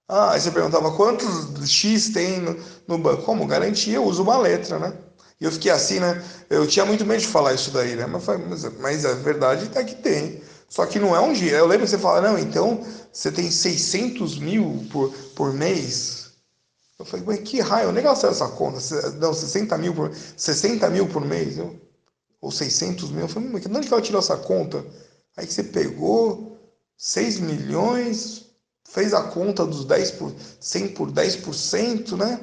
Ah, 0.07 0.31
aí 0.31 0.41
você 0.41 0.51
perguntava 0.51 0.95
quantos 0.95 1.69
X 1.69 2.09
tem 2.09 2.39
no, 2.39 2.57
no 2.87 2.97
banco. 2.97 3.23
Como 3.23 3.47
garantia, 3.47 3.95
eu 3.95 4.03
uso 4.03 4.23
uma 4.23 4.37
letra, 4.37 4.77
né? 4.77 4.93
E 5.39 5.45
eu 5.45 5.51
fiquei 5.51 5.71
assim, 5.71 5.99
né? 5.99 6.23
Eu 6.49 6.67
tinha 6.67 6.85
muito 6.85 7.05
medo 7.05 7.21
de 7.21 7.27
falar 7.27 7.53
isso 7.53 7.71
daí, 7.71 7.95
né? 7.95 8.05
Mas, 8.05 8.25
mas, 8.25 8.79
mas 8.79 9.05
a 9.05 9.13
verdade 9.13 9.69
é 9.75 9.83
que 9.83 9.95
tem. 9.95 10.41
Só 10.69 10.85
que 10.85 10.99
não 10.99 11.15
é 11.15 11.19
um 11.19 11.33
dia. 11.33 11.57
Eu 11.57 11.67
lembro 11.67 11.85
que 11.85 11.91
você 11.91 11.97
fala, 11.97 12.21
não, 12.21 12.37
então 12.37 12.85
você 13.11 13.31
tem 13.31 13.49
600 13.51 14.39
mil 14.39 14.87
por, 14.91 15.13
por 15.35 15.53
mês. 15.53 16.31
Eu 16.99 17.05
falei, 17.05 17.25
mas 17.25 17.39
que 17.39 17.59
raio, 17.59 17.89
eu 17.89 17.91
nem 17.91 18.03
gastei 18.03 18.29
essa 18.29 18.47
conta. 18.49 18.79
Não, 19.19 19.33
60 19.33 19.77
mil 19.77 19.93
por, 19.93 20.13
60 20.37 20.89
mil 20.89 21.07
por 21.07 21.23
mês. 21.25 21.57
Eu, 21.57 21.79
ou 22.43 22.51
600 22.51 23.09
mil. 23.09 23.21
Eu 23.21 23.29
falei, 23.29 23.49
mas 23.49 23.61
de 23.61 23.69
onde 23.69 23.87
que 23.87 23.93
ela 23.93 24.03
tirou 24.03 24.19
essa 24.19 24.35
conta? 24.35 24.85
Aí 25.37 25.47
que 25.47 25.53
você 25.53 25.63
pegou 25.63 26.57
6 26.97 27.39
milhões 27.39 28.43
fez 28.83 29.13
a 29.13 29.23
conta 29.23 29.65
dos 29.65 29.85
10 29.85 30.11
por 30.11 30.33
100 30.59 30.89
por 30.89 31.09
10%, 31.09 32.17
né? 32.17 32.39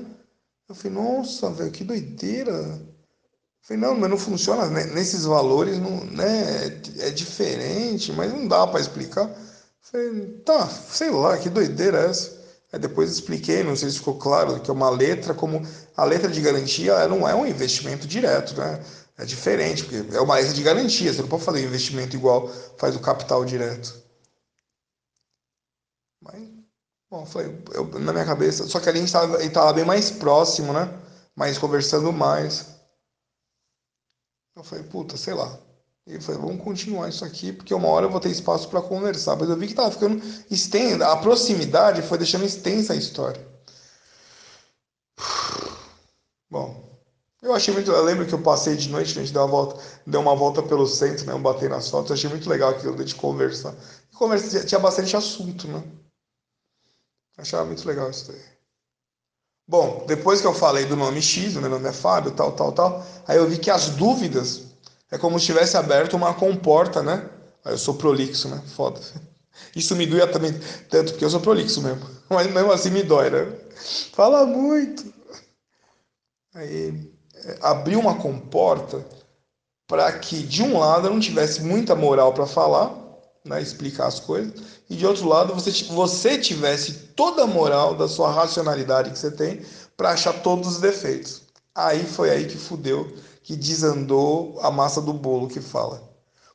Eu 0.69 0.75
falei, 0.75 0.97
nossa, 0.97 1.51
velho, 1.51 1.71
que 1.71 1.85
doideira. 1.85 2.51
Eu 2.51 2.81
falei, 3.63 3.83
não, 3.83 3.95
mas 3.95 4.11
não 4.11 4.19
funciona 4.19 4.67
né? 4.67 4.85
nesses 4.87 5.25
valores, 5.25 5.79
não, 5.79 6.05
né? 6.07 6.81
É, 6.99 7.09
é 7.09 7.11
diferente, 7.11 8.11
mas 8.13 8.33
não 8.33 8.49
dá 8.49 8.67
para 8.67 8.81
explicar. 8.81 9.29
Eu 9.29 9.37
falei, 9.83 10.27
tá, 10.45 10.67
sei 10.67 11.11
lá, 11.11 11.37
que 11.37 11.51
doideira 11.51 12.01
é 12.01 12.11
essa? 12.11 12.41
Aí 12.73 12.79
depois 12.79 13.11
expliquei, 13.11 13.63
não 13.63 13.77
sei 13.77 13.91
se 13.91 13.99
ficou 13.99 14.15
claro, 14.15 14.61
que 14.61 14.71
é 14.71 14.75
uma 14.75 14.91
letra 14.91 15.35
como 15.35 15.65
a 15.97 16.05
letra 16.05 16.29
de 16.29 16.41
garantia, 16.41 16.93
ela 16.93 17.09
não 17.09 17.29
é 17.29 17.35
um 17.35 17.45
investimento 17.45 18.07
direto, 18.07 18.57
né? 18.57 18.81
É 19.21 19.25
diferente, 19.27 19.85
porque 19.85 20.17
é 20.17 20.21
uma 20.23 20.37
letra 20.37 20.55
de 20.55 20.63
garantia, 20.63 21.13
você 21.13 21.21
não 21.21 21.29
pode 21.29 21.45
fazer 21.45 21.63
investimento 21.63 22.17
igual 22.17 22.49
faz 22.79 22.97
o 22.97 23.01
capital 23.01 23.45
direto. 23.45 24.03
Mas, 26.23 26.49
bom, 27.11 27.27
foi 27.27 27.45
eu, 27.75 27.87
na 28.01 28.15
minha 28.15 28.25
cabeça. 28.25 28.67
Só 28.67 28.81
que 28.81 28.89
ali 28.89 28.97
a 28.99 29.03
gente 29.03 29.13
tava, 29.13 29.51
tava 29.51 29.75
bem 29.75 29.85
mais 29.85 30.11
próximo, 30.11 30.73
né? 30.73 30.89
Mais 31.37 31.59
conversando 31.59 32.11
mais. 32.15 32.81
Eu 34.57 34.65
falei, 34.65 34.85
puta, 34.85 35.19
sei 35.19 35.35
lá. 35.35 35.59
E 36.07 36.19
falei, 36.19 36.41
vamos 36.41 36.65
continuar 36.65 37.11
isso 37.11 37.23
aqui, 37.23 37.53
porque 37.53 37.75
uma 37.75 37.89
hora 37.89 38.07
eu 38.07 38.11
vou 38.11 38.21
ter 38.21 38.31
espaço 38.31 38.71
para 38.71 38.81
conversar. 38.81 39.37
Mas 39.37 39.51
eu 39.51 39.57
vi 39.57 39.69
que 39.69 39.75
tava 39.75 39.91
ficando 39.91 40.17
extensa. 40.51 41.07
A 41.13 41.17
proximidade 41.19 42.01
foi 42.01 42.17
deixando 42.17 42.47
extensa 42.47 42.95
a 42.95 42.97
história. 42.97 43.47
Bom, 46.49 46.80
eu 47.43 47.55
achei 47.55 47.73
muito. 47.73 47.91
Eu 47.91 48.05
lembro 48.05 48.27
que 48.27 48.35
eu 48.35 48.43
passei 48.43 48.77
de 48.77 48.89
noite, 48.91 49.19
a 49.19 49.23
gente 49.23 49.33
deu 49.33 49.43
uma 49.43 49.49
volta, 49.49 49.83
deu 50.07 50.21
uma 50.21 50.37
volta 50.37 50.63
pelo 50.63 50.87
centro, 50.87 51.27
né? 51.27 51.33
Eu 51.33 51.39
bati 51.39 51.69
nas 51.69 51.89
fotos. 51.89 52.11
Eu 52.11 52.15
achei 52.15 52.29
muito 52.29 52.49
legal 52.49 52.71
aquilo 52.71 53.03
de 53.03 53.15
conversar. 53.15 53.75
Conversa, 54.15 54.65
tinha 54.65 54.79
bastante 54.79 55.17
assunto, 55.17 55.67
né? 55.67 55.83
Achava 57.39 57.65
muito 57.65 57.87
legal 57.89 58.11
isso 58.11 58.31
daí. 58.31 58.41
Bom, 59.67 60.05
depois 60.07 60.41
que 60.41 60.47
eu 60.47 60.53
falei 60.53 60.85
do 60.85 60.97
nome 60.97 61.23
X, 61.23 61.57
o 61.57 61.61
meu 61.61 61.71
nome 61.71 61.89
é 61.89 61.93
Fábio, 61.93 62.33
tal, 62.33 62.53
tal, 62.53 62.73
tal, 62.73 63.07
aí 63.27 63.39
eu 63.39 63.49
vi 63.49 63.57
que 63.57 63.71
as 63.71 63.89
dúvidas 63.91 64.63
é 65.11 65.17
como 65.17 65.39
se 65.39 65.47
tivesse 65.47 65.77
aberto 65.77 66.17
uma 66.17 66.35
comporta, 66.35 67.03
né? 67.03 67.31
Aí 67.65 67.73
eu 67.73 67.79
sou 67.79 67.95
prolixo, 67.95 68.49
né? 68.49 68.63
Foda. 68.75 69.01
Isso 69.75 69.95
me 69.97 70.07
doía 70.07 70.27
também, 70.27 70.53
tanto 70.91 71.13
porque 71.13 71.25
eu 71.25 71.31
sou 71.31 71.41
prolixo 71.41 71.81
mesmo. 71.81 72.05
Mas 72.29 72.51
mesmo 72.51 72.73
assim 72.73 72.91
me 72.91 73.03
dói, 73.03 73.31
né? 73.31 73.59
Fala 74.13 74.45
muito. 74.45 75.13
Aí 76.53 77.11
abriu 77.61 78.01
uma 78.01 78.17
comporta 78.17 79.05
para 79.87 80.13
que 80.13 80.43
de 80.43 80.63
um 80.63 80.79
lado 80.79 81.09
eu 81.09 81.13
não 81.13 81.21
tivesse 81.21 81.63
muita 81.63 81.95
moral 81.95 82.33
para 82.33 82.47
falar, 82.47 82.95
né, 83.45 83.61
explicar 83.61 84.07
as 84.07 84.21
coisas, 84.21 84.53
e 84.89 84.95
de 84.95 85.07
outro 85.07 85.27
lado 85.27 85.55
você, 85.55 85.71
você 85.85 86.39
tivesse 86.39 86.93
toda 87.17 87.43
a 87.43 87.47
moral 87.47 87.95
da 87.95 88.07
sua 88.07 88.31
racionalidade 88.31 89.11
que 89.11 89.19
você 89.19 89.31
tem 89.31 89.63
para 89.97 90.11
achar 90.11 90.33
todos 90.43 90.69
os 90.69 90.79
defeitos. 90.79 91.43
Aí 91.75 92.05
foi 92.05 92.31
aí 92.31 92.47
que 92.47 92.57
fudeu, 92.57 93.13
que 93.43 93.57
desandou 93.57 94.59
a 94.63 94.71
massa 94.71 95.01
do 95.01 95.13
bolo 95.13 95.49
que 95.49 95.61
fala. 95.61 96.03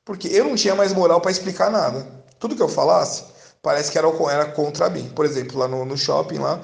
Porque 0.03 0.27
eu 0.27 0.45
não 0.45 0.55
tinha 0.55 0.75
mais 0.75 0.93
moral 0.93 1.19
para 1.19 1.31
explicar 1.31 1.71
nada. 1.71 2.05
Tudo 2.39 2.55
que 2.55 2.61
eu 2.61 2.69
falasse 2.69 3.23
parece 3.61 3.91
que 3.91 3.97
era, 3.97 4.07
era 4.29 4.45
contra 4.51 4.89
mim. 4.89 5.09
Por 5.09 5.25
exemplo, 5.25 5.57
lá 5.57 5.67
no, 5.67 5.83
no 5.83 5.97
shopping 5.97 6.37
lá, 6.37 6.61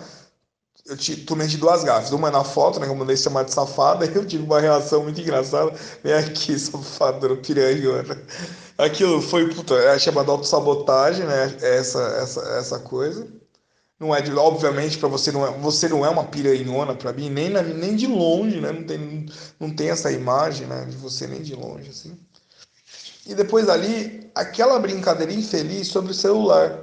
eu 0.92 1.26
tomei 1.26 1.48
de 1.48 1.58
duas 1.58 1.84
gafes. 1.84 2.12
Uma 2.12 2.30
na 2.30 2.44
foto, 2.44 2.80
né? 2.80 2.86
Que 2.86 2.92
eu 2.92 2.96
mandei 2.96 3.16
chamar 3.16 3.44
de 3.44 3.54
safada, 3.54 4.06
e 4.08 4.14
eu 4.14 4.26
tive 4.26 4.44
uma 4.44 4.60
reação 4.60 5.04
muito 5.04 5.22
engraçada. 5.22 5.74
Vem 6.04 6.14
aqui, 6.14 6.58
safadora, 6.60 7.38
piranhona. 7.38 8.22
Aquilo 8.78 9.22
foi, 9.22 9.54
puta, 9.54 9.76
é 9.76 9.98
chamado 9.98 10.32
autossabotagem, 10.32 11.26
né? 11.26 11.58
Essa, 11.62 12.02
essa, 12.22 12.42
essa 12.58 12.80
coisa. 12.80 13.28
Não 14.00 14.14
é 14.16 14.22
de, 14.22 14.34
obviamente, 14.34 14.98
para 14.98 15.08
você 15.08 15.32
não 15.32 15.46
é, 15.46 15.52
você 15.60 15.88
não 15.88 16.04
é 16.06 16.10
uma 16.10 16.24
piranhona 16.24 16.96
para 16.96 17.14
mim, 17.14 17.30
nem, 17.30 17.50
na, 17.50 17.62
nem 17.62 17.96
de 17.96 18.08
longe, 18.08 18.60
né? 18.60 18.72
Não 18.72 18.84
tem, 18.84 19.26
não 19.60 19.76
tem 19.76 19.90
essa 19.92 20.12
imagem, 20.12 20.68
né? 20.68 20.86
De 20.86 20.98
você 20.98 21.28
nem 21.28 21.42
de 21.42 21.56
longe, 21.56 21.90
assim. 21.90 22.18
E 23.28 23.36
depois 23.36 23.70
ali, 23.70 24.32
aquela 24.34 24.80
brincadeira 24.80 25.32
infeliz 25.32 25.88
sobre 25.88 26.12
o 26.12 26.16
celular. 26.16 26.80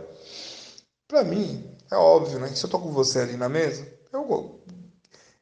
Para 1.08 1.24
mim, 1.24 1.68
é 1.90 1.96
óbvio, 1.96 2.38
né? 2.38 2.48
Que 2.48 2.58
se 2.58 2.64
eu 2.64 2.70
tô 2.70 2.78
com 2.78 2.92
você 2.92 3.20
ali 3.20 3.36
na 3.36 3.48
mesa, 3.48 3.97
eu 4.12 4.60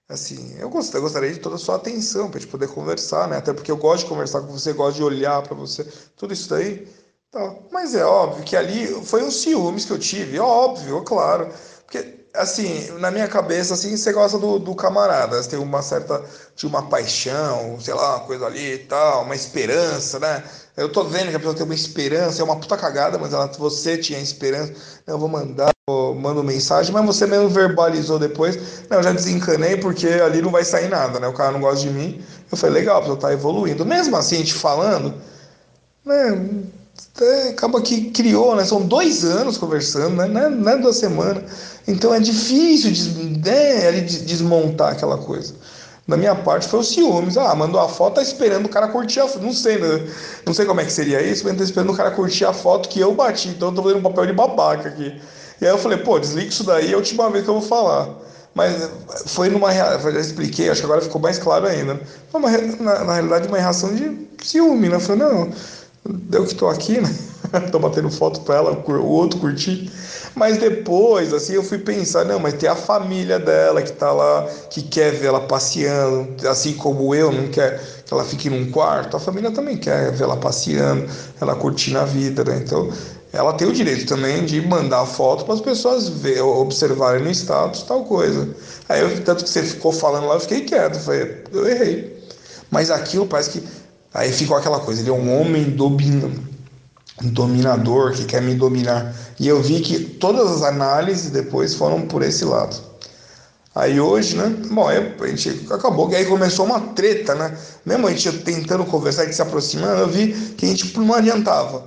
assim, 0.08 0.56
eu 0.58 0.68
gostaria, 0.70 1.32
de 1.32 1.40
toda 1.40 1.56
a 1.56 1.58
sua 1.58 1.76
atenção 1.76 2.30
para 2.30 2.40
gente 2.40 2.50
poder 2.50 2.68
conversar, 2.68 3.28
né? 3.28 3.38
Até 3.38 3.52
porque 3.52 3.70
eu 3.70 3.76
gosto 3.76 4.04
de 4.04 4.08
conversar 4.08 4.40
com 4.42 4.52
você, 4.52 4.72
gosto 4.72 4.96
de 4.96 5.02
olhar 5.02 5.42
para 5.42 5.54
você, 5.54 5.84
tudo 6.16 6.32
isso 6.32 6.48
daí. 6.48 6.86
Tá. 7.30 7.56
Mas 7.72 7.94
é 7.94 8.04
óbvio 8.04 8.44
que 8.44 8.56
ali 8.56 8.86
foi 9.04 9.22
um 9.22 9.30
ciúmes 9.30 9.84
que 9.84 9.92
eu 9.92 9.98
tive, 9.98 10.38
óbvio, 10.38 11.02
claro. 11.02 11.52
Porque, 11.84 12.26
assim, 12.34 12.90
na 12.98 13.10
minha 13.10 13.28
cabeça, 13.28 13.74
assim, 13.74 13.96
você 13.96 14.12
gosta 14.12 14.38
do, 14.38 14.58
do 14.58 14.74
camarada, 14.74 15.42
você 15.42 15.50
tem 15.50 15.58
uma 15.58 15.82
certa, 15.82 16.24
de 16.54 16.66
uma 16.66 16.88
paixão, 16.88 17.78
sei 17.80 17.94
lá, 17.94 18.16
uma 18.16 18.26
coisa 18.26 18.46
ali 18.46 18.74
e 18.74 18.78
tal, 18.86 19.24
uma 19.24 19.34
esperança, 19.34 20.18
né? 20.20 20.44
Eu 20.76 20.90
tô 20.90 21.04
vendo 21.04 21.30
que 21.30 21.36
a 21.36 21.38
pessoa 21.38 21.54
tem 21.54 21.64
uma 21.64 21.74
esperança, 21.74 22.42
é 22.42 22.44
uma 22.44 22.56
puta 22.56 22.76
cagada, 22.76 23.16
mas 23.16 23.32
ela, 23.32 23.46
você 23.46 23.96
tinha 23.96 24.18
esperança. 24.18 24.74
Eu 25.06 25.18
vou 25.18 25.26
mandar, 25.26 25.70
eu 25.88 26.14
mando 26.14 26.44
mensagem, 26.44 26.92
mas 26.92 27.06
você 27.06 27.26
mesmo 27.26 27.48
verbalizou 27.48 28.18
depois. 28.18 28.84
Não, 28.90 28.98
eu 28.98 29.02
já 29.02 29.12
desencanei 29.12 29.78
porque 29.78 30.06
ali 30.06 30.42
não 30.42 30.50
vai 30.50 30.64
sair 30.64 30.88
nada, 30.88 31.18
né? 31.18 31.26
O 31.26 31.32
cara 31.32 31.52
não 31.52 31.60
gosta 31.60 31.80
de 31.80 31.90
mim. 31.90 32.22
Eu 32.52 32.58
falei, 32.58 32.80
legal, 32.80 32.98
a 32.98 33.00
pessoa 33.00 33.18
tá 33.18 33.32
evoluindo. 33.32 33.86
Mesmo 33.86 34.14
assim, 34.16 34.34
a 34.34 34.38
gente 34.38 34.52
falando, 34.52 35.14
né? 36.04 36.62
É, 37.20 37.48
acaba 37.48 37.80
que 37.80 38.10
criou, 38.10 38.54
né? 38.54 38.64
São 38.66 38.82
dois 38.82 39.24
anos 39.24 39.56
conversando, 39.56 40.16
né? 40.16 40.26
Não 40.26 40.70
é, 40.70 40.74
é 40.74 40.78
duas 40.78 40.96
semanas. 40.96 41.44
Então 41.88 42.12
é 42.12 42.20
difícil 42.20 42.90
né, 43.42 43.92
desmontar 44.02 44.92
aquela 44.92 45.16
coisa. 45.16 45.54
Da 46.06 46.16
minha 46.16 46.34
parte 46.34 46.68
foi 46.68 46.80
o 46.80 46.84
ciúmes. 46.84 47.36
Ah, 47.36 47.54
mandou 47.54 47.80
a 47.80 47.88
foto, 47.88 48.14
tá 48.14 48.22
esperando 48.22 48.66
o 48.66 48.68
cara 48.68 48.88
curtir 48.88 49.20
a 49.20 49.26
foto. 49.26 49.44
Não 49.44 49.52
sei, 49.52 49.78
né? 49.78 50.06
Não 50.46 50.54
sei 50.54 50.64
como 50.64 50.80
é 50.80 50.84
que 50.84 50.92
seria 50.92 51.20
isso, 51.20 51.44
mas 51.44 51.56
tá 51.56 51.64
esperando 51.64 51.92
o 51.92 51.96
cara 51.96 52.10
curtir 52.12 52.44
a 52.44 52.52
foto 52.52 52.88
que 52.88 53.00
eu 53.00 53.14
bati. 53.14 53.48
Então 53.48 53.68
eu 53.68 53.74
tô 53.74 53.82
fazendo 53.82 53.98
um 53.98 54.02
papel 54.02 54.26
de 54.26 54.32
babaca 54.32 54.88
aqui. 54.88 55.20
E 55.60 55.64
aí 55.64 55.70
eu 55.70 55.78
falei, 55.78 55.98
pô, 55.98 56.18
desliga 56.18 56.48
isso 56.48 56.64
daí, 56.64 56.90
é 56.90 56.94
a 56.94 56.96
última 56.96 57.30
vez 57.30 57.44
que 57.44 57.50
eu 57.50 57.58
vou 57.58 57.68
falar. 57.68 58.08
Mas 58.54 58.90
foi 59.26 59.48
numa 59.48 59.70
reação, 59.70 60.12
já 60.12 60.20
expliquei, 60.20 60.70
acho 60.70 60.80
que 60.80 60.86
agora 60.86 61.00
ficou 61.00 61.20
mais 61.20 61.38
claro 61.38 61.66
ainda. 61.66 62.00
Foi 62.30 62.40
uma, 62.40 62.50
na, 62.50 63.04
na 63.04 63.12
realidade, 63.14 63.48
uma 63.48 63.58
reação 63.58 63.94
de 63.94 64.28
ciúme, 64.42 64.88
né? 64.88 64.96
Eu 64.96 65.00
falei, 65.00 65.22
não, 65.22 65.52
eu 66.32 66.46
que 66.46 66.54
tô 66.54 66.68
aqui, 66.68 67.00
né? 67.00 67.14
tô 67.70 67.78
batendo 67.78 68.10
foto 68.10 68.40
pra 68.40 68.56
ela, 68.56 68.72
o 68.72 69.08
outro 69.08 69.38
curtir. 69.40 69.90
Mas 70.36 70.58
depois, 70.58 71.32
assim, 71.32 71.54
eu 71.54 71.62
fui 71.62 71.78
pensar, 71.78 72.26
não, 72.26 72.38
mas 72.38 72.52
tem 72.52 72.68
a 72.68 72.76
família 72.76 73.38
dela 73.38 73.80
que 73.80 73.90
tá 73.90 74.12
lá, 74.12 74.46
que 74.68 74.82
quer 74.82 75.10
ver 75.12 75.28
ela 75.28 75.40
passeando, 75.40 76.46
assim 76.46 76.74
como 76.74 77.14
eu, 77.14 77.32
não 77.32 77.48
quer 77.48 77.80
que 78.04 78.12
ela 78.12 78.22
fique 78.22 78.50
num 78.50 78.70
quarto, 78.70 79.16
a 79.16 79.18
família 79.18 79.50
também 79.50 79.78
quer 79.78 80.12
ver 80.12 80.24
ela 80.24 80.36
passeando, 80.36 81.08
ela 81.40 81.56
curtindo 81.56 81.98
a 81.98 82.04
vida, 82.04 82.44
né? 82.44 82.60
Então, 82.62 82.92
ela 83.32 83.54
tem 83.54 83.66
o 83.66 83.72
direito 83.72 84.06
também 84.06 84.44
de 84.44 84.60
mandar 84.60 85.06
foto 85.06 85.46
para 85.46 85.54
as 85.54 85.60
pessoas 85.62 86.06
ver, 86.06 86.38
observarem 86.42 87.24
no 87.24 87.30
status 87.30 87.82
tal 87.84 88.04
coisa. 88.04 88.46
Aí, 88.90 89.00
eu, 89.00 89.24
tanto 89.24 89.42
que 89.42 89.48
você 89.48 89.62
ficou 89.62 89.90
falando 89.90 90.26
lá, 90.26 90.34
eu 90.34 90.40
fiquei 90.40 90.60
quieto, 90.60 91.00
falei, 91.00 91.44
eu 91.50 91.66
errei. 91.66 92.14
Mas 92.70 92.90
aquilo 92.90 93.26
parece 93.26 93.52
que. 93.52 93.66
Aí 94.12 94.30
ficou 94.30 94.54
aquela 94.54 94.80
coisa, 94.80 95.00
ele 95.00 95.08
é 95.08 95.12
um 95.14 95.40
homem 95.40 95.64
dominando 95.64 96.55
um 97.22 97.28
dominador 97.28 98.12
que 98.12 98.24
quer 98.24 98.42
me 98.42 98.54
dominar. 98.54 99.14
E 99.38 99.48
eu 99.48 99.62
vi 99.62 99.80
que 99.80 99.98
todas 99.98 100.50
as 100.50 100.62
análises 100.62 101.30
depois 101.30 101.74
foram 101.74 102.02
por 102.02 102.22
esse 102.22 102.44
lado. 102.44 102.76
Aí 103.74 104.00
hoje, 104.00 104.36
né? 104.36 104.54
Bom, 104.70 104.88
a 104.88 105.26
gente 105.26 105.66
acabou 105.70 106.08
que 106.08 106.16
aí 106.16 106.24
começou 106.24 106.64
uma 106.64 106.80
treta, 106.80 107.34
né? 107.34 107.56
Mesmo 107.84 108.06
a 108.06 108.10
gente 108.10 108.38
tentando 108.38 108.84
conversar 108.86 109.24
e 109.24 109.32
se 109.32 109.42
aproximando, 109.42 110.00
eu 110.00 110.08
vi 110.08 110.32
que 110.56 110.64
a 110.64 110.68
gente 110.68 110.98
não 110.98 111.14
adiantava. 111.14 111.84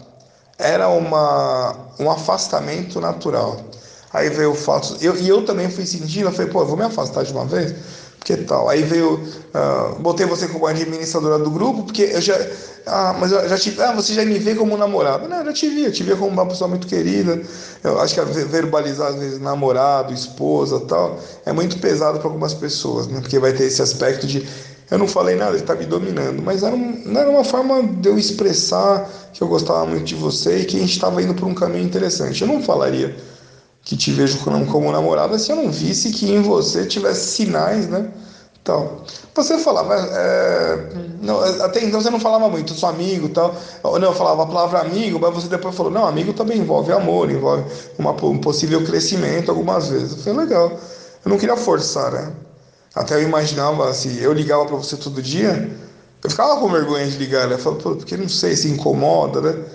Era 0.57 0.88
uma, 0.89 1.75
um 1.99 2.11
afastamento 2.11 2.99
natural. 2.99 3.59
Aí 4.13 4.30
veio 4.30 4.51
o 4.51 4.55
fato. 4.55 4.97
Eu, 5.01 5.15
e 5.15 5.27
eu 5.27 5.45
também 5.45 5.69
fui 5.69 5.86
sentindo, 5.86 6.27
eu 6.27 6.32
falei, 6.32 6.51
pô, 6.51 6.61
eu 6.61 6.67
vou 6.67 6.77
me 6.77 6.84
afastar 6.84 7.23
de 7.23 7.32
uma 7.32 7.45
vez 7.45 7.73
que 8.24 8.38
tal? 8.38 8.70
Aí 8.70 8.84
veio, 8.84 9.13
uh, 9.15 9.99
botei 9.99 10.26
você 10.26 10.47
como 10.47 10.67
administradora 10.67 11.39
do 11.39 11.49
grupo, 11.49 11.84
porque 11.84 12.03
eu 12.03 12.22
já, 12.22 12.36
ah, 12.86 13.15
mas 13.20 13.32
eu 13.32 13.47
já 13.47 13.57
tive, 13.57 13.82
ah, 13.82 13.93
você 13.93 14.13
já 14.13 14.26
me 14.26 14.38
vê 14.38 14.55
como 14.55 14.78
namorado. 14.78 15.28
Não, 15.28 15.38
eu 15.38 15.45
já 15.45 15.53
te 15.53 15.70
vi, 15.70 15.86
eu 15.86 15.91
te 15.91 16.03
vi 16.03 16.15
como 16.15 16.28
uma 16.28 16.45
pessoa 16.45 16.67
muito 16.67 16.88
querida. 16.88 17.41
Eu 17.84 17.99
acho 17.99 18.13
que 18.15 18.22
verbalizar, 18.45 19.09
às 19.09 19.15
vezes, 19.15 19.39
namorado, 19.39 20.13
esposa 20.13 20.80
tal, 20.82 21.20
é 21.45 21.51
muito 21.51 21.80
pesado 21.80 22.20
para 22.20 22.28
algumas 22.28 22.53
pessoas, 22.53 23.07
né? 23.07 23.20
Porque 23.22 23.39
vai 23.39 23.53
ter 23.53 23.65
esse 23.65 23.82
aspecto 23.82 24.28
de, 24.28 24.45
eu 24.91 24.97
não 24.97 25.07
falei 25.07 25.36
nada, 25.36 25.51
ele 25.51 25.61
está 25.61 25.76
me 25.76 25.86
dominando, 25.86 26.41
mas 26.41 26.63
era, 26.63 26.76
um, 26.76 27.03
era 27.15 27.30
uma 27.30 27.43
forma 27.43 27.82
de 27.84 28.09
eu 28.09 28.17
expressar 28.17 29.09
que 29.32 29.41
eu 29.41 29.47
gostava 29.47 29.86
muito 29.86 30.03
de 30.05 30.15
você 30.15 30.59
e 30.59 30.65
que 30.65 30.78
a 30.78 30.80
gente 30.80 30.91
estava 30.91 31.22
indo 31.22 31.34
por 31.34 31.47
um 31.47 31.53
caminho 31.53 31.86
interessante. 31.86 32.41
Eu 32.41 32.47
não 32.47 32.61
falaria 32.61 33.15
que 33.90 33.98
te 33.98 34.12
vejo 34.12 34.38
como, 34.38 34.92
namorada 34.92 35.40
se 35.40 35.52
eu 35.52 35.56
não 35.56 35.72
visse 35.72 36.12
que 36.12 36.32
em 36.32 36.44
você 36.44 36.86
tivesse 36.86 37.38
sinais, 37.38 37.90
né? 37.90 38.12
Então, 38.62 39.02
você 39.34 39.58
falava, 39.58 39.96
é, 39.96 40.90
não, 41.24 41.40
até 41.64 41.84
então 41.84 42.00
você 42.00 42.12
não 42.12 42.20
falava 42.20 42.48
muito, 42.50 42.76
sou 42.76 42.88
amigo 42.88 43.30
tal. 43.30 43.56
Não, 43.84 43.98
eu 43.98 44.14
falava 44.14 44.44
a 44.44 44.46
palavra 44.46 44.82
amigo, 44.82 45.18
mas 45.20 45.34
você 45.34 45.48
depois 45.48 45.74
falou, 45.74 45.92
não, 45.92 46.06
amigo 46.06 46.34
também 46.34 46.60
envolve 46.60 46.92
amor, 46.92 47.32
envolve 47.32 47.64
uma, 47.98 48.12
um 48.12 48.38
possível 48.38 48.86
crescimento 48.86 49.50
algumas 49.50 49.88
vezes. 49.88 50.24
Falei, 50.24 50.38
legal. 50.42 50.70
Eu 51.26 51.32
não 51.32 51.40
queria 51.40 51.58
forçar, 51.58 52.12
né? 52.12 52.32
Até 52.94 53.16
eu 53.16 53.24
imaginava, 53.24 53.90
assim, 53.90 54.20
eu 54.20 54.34
ligava 54.34 54.68
para 54.68 54.76
você 54.76 54.98
todo 54.98 55.20
dia, 55.20 55.68
eu 56.24 56.30
ficava 56.30 56.60
com 56.60 56.70
vergonha 56.70 57.08
de 57.08 57.18
ligar, 57.18 57.48
né? 57.48 57.56
Eu 57.56 57.60
falava, 57.60 57.96
porque 57.96 58.16
não 58.16 58.30
sei, 58.30 58.56
se 58.56 58.68
incomoda, 58.70 59.42
né? 59.42 59.66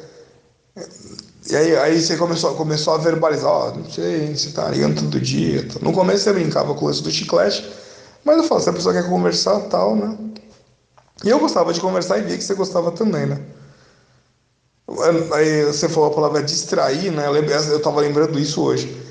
E 1.50 1.54
aí, 1.54 1.76
aí 1.76 2.00
você 2.00 2.16
começou, 2.16 2.54
começou 2.54 2.94
a 2.94 2.98
verbalizar, 2.98 3.50
ó, 3.50 3.68
oh, 3.68 3.78
não 3.78 3.90
sei, 3.90 4.34
você 4.34 4.50
tá 4.50 4.68
ligando 4.70 5.02
todo 5.02 5.20
dia. 5.20 5.66
No 5.82 5.92
começo 5.92 6.24
você 6.24 6.32
brincava 6.32 6.74
com 6.74 6.84
o 6.84 6.88
lance 6.88 7.02
do 7.02 7.10
chiclete, 7.10 7.70
mas 8.24 8.38
eu 8.38 8.44
falo, 8.44 8.60
se 8.60 8.70
a 8.70 8.72
pessoa 8.72 8.94
quer 8.94 9.06
conversar, 9.08 9.60
tal, 9.68 9.94
né? 9.94 10.16
E 11.22 11.28
eu 11.28 11.38
gostava 11.38 11.72
de 11.72 11.80
conversar 11.80 12.18
e 12.18 12.22
via 12.22 12.38
que 12.38 12.44
você 12.44 12.54
gostava 12.54 12.92
também, 12.92 13.26
né? 13.26 13.40
Aí 15.32 15.64
você 15.64 15.88
falou 15.88 16.10
a 16.10 16.14
palavra 16.14 16.42
distrair, 16.42 17.10
né? 17.10 17.26
Eu, 17.28 17.34
eu 17.34 17.80
tava 17.80 18.00
lembrando 18.00 18.38
isso 18.38 18.62
hoje. 18.62 19.02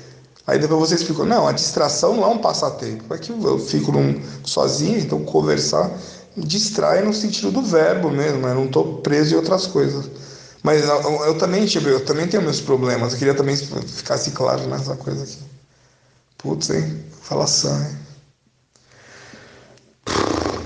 Aí 0.46 0.58
depois 0.58 0.80
você 0.80 0.96
explicou, 0.96 1.24
não, 1.24 1.46
a 1.46 1.52
distração 1.52 2.14
não 2.16 2.24
é 2.24 2.26
um 2.28 2.38
passatempo, 2.38 3.14
é 3.14 3.18
que 3.18 3.30
eu 3.30 3.58
fico 3.58 3.90
num, 3.90 4.20
sozinho, 4.44 4.98
então 4.98 5.24
conversar 5.24 5.90
distrai 6.36 7.02
no 7.02 7.12
sentido 7.12 7.50
do 7.50 7.62
verbo 7.62 8.10
mesmo, 8.10 8.40
né? 8.40 8.52
Não 8.52 8.66
tô 8.66 8.84
preso 8.94 9.34
em 9.34 9.36
outras 9.36 9.66
coisas. 9.66 10.10
Mas 10.64 10.82
eu, 10.82 11.24
eu, 11.26 11.36
também 11.36 11.66
tive, 11.66 11.90
eu 11.90 12.02
também 12.02 12.26
tenho 12.26 12.42
meus 12.42 12.58
problemas. 12.58 13.12
Eu 13.12 13.18
queria 13.18 13.34
também 13.34 13.54
ficasse 13.54 14.30
claro 14.30 14.66
nessa 14.66 14.96
coisa 14.96 15.22
aqui. 15.22 15.38
Putz, 16.38 16.70
hein? 16.70 17.04
Falação, 17.20 17.78
hein? 17.82 17.98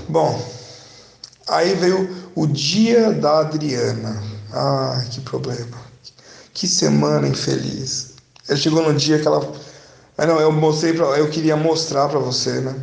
Bom, 0.07 0.41
aí 1.49 1.75
veio 1.75 2.31
o 2.33 2.47
dia 2.47 3.11
da 3.11 3.39
Adriana. 3.39 4.23
Ah, 4.53 5.03
que 5.11 5.19
problema. 5.19 5.77
Que 6.53 6.65
semana 6.65 7.27
infeliz. 7.27 8.13
Eu 8.47 8.55
chegou 8.55 8.81
no 8.81 8.93
dia 8.93 9.19
que 9.19 9.27
ela. 9.27 9.51
Ah, 10.17 10.25
não, 10.25 10.39
eu 10.39 10.51
mostrei 10.51 10.93
pra... 10.93 11.07
Eu 11.17 11.29
queria 11.29 11.57
mostrar 11.57 12.07
pra 12.07 12.19
você, 12.19 12.61
né? 12.61 12.73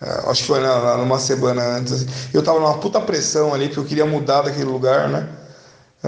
É, 0.00 0.30
acho 0.30 0.40
que 0.40 0.48
foi 0.48 0.60
na, 0.60 0.96
numa 0.96 1.18
semana 1.18 1.62
antes. 1.76 1.92
Assim. 1.92 2.06
Eu 2.32 2.42
tava 2.42 2.58
numa 2.60 2.78
puta 2.78 2.98
pressão 2.98 3.52
ali, 3.52 3.66
porque 3.66 3.80
eu 3.80 3.84
queria 3.84 4.06
mudar 4.06 4.42
daquele 4.42 4.64
lugar, 4.64 5.08
né? 5.10 5.28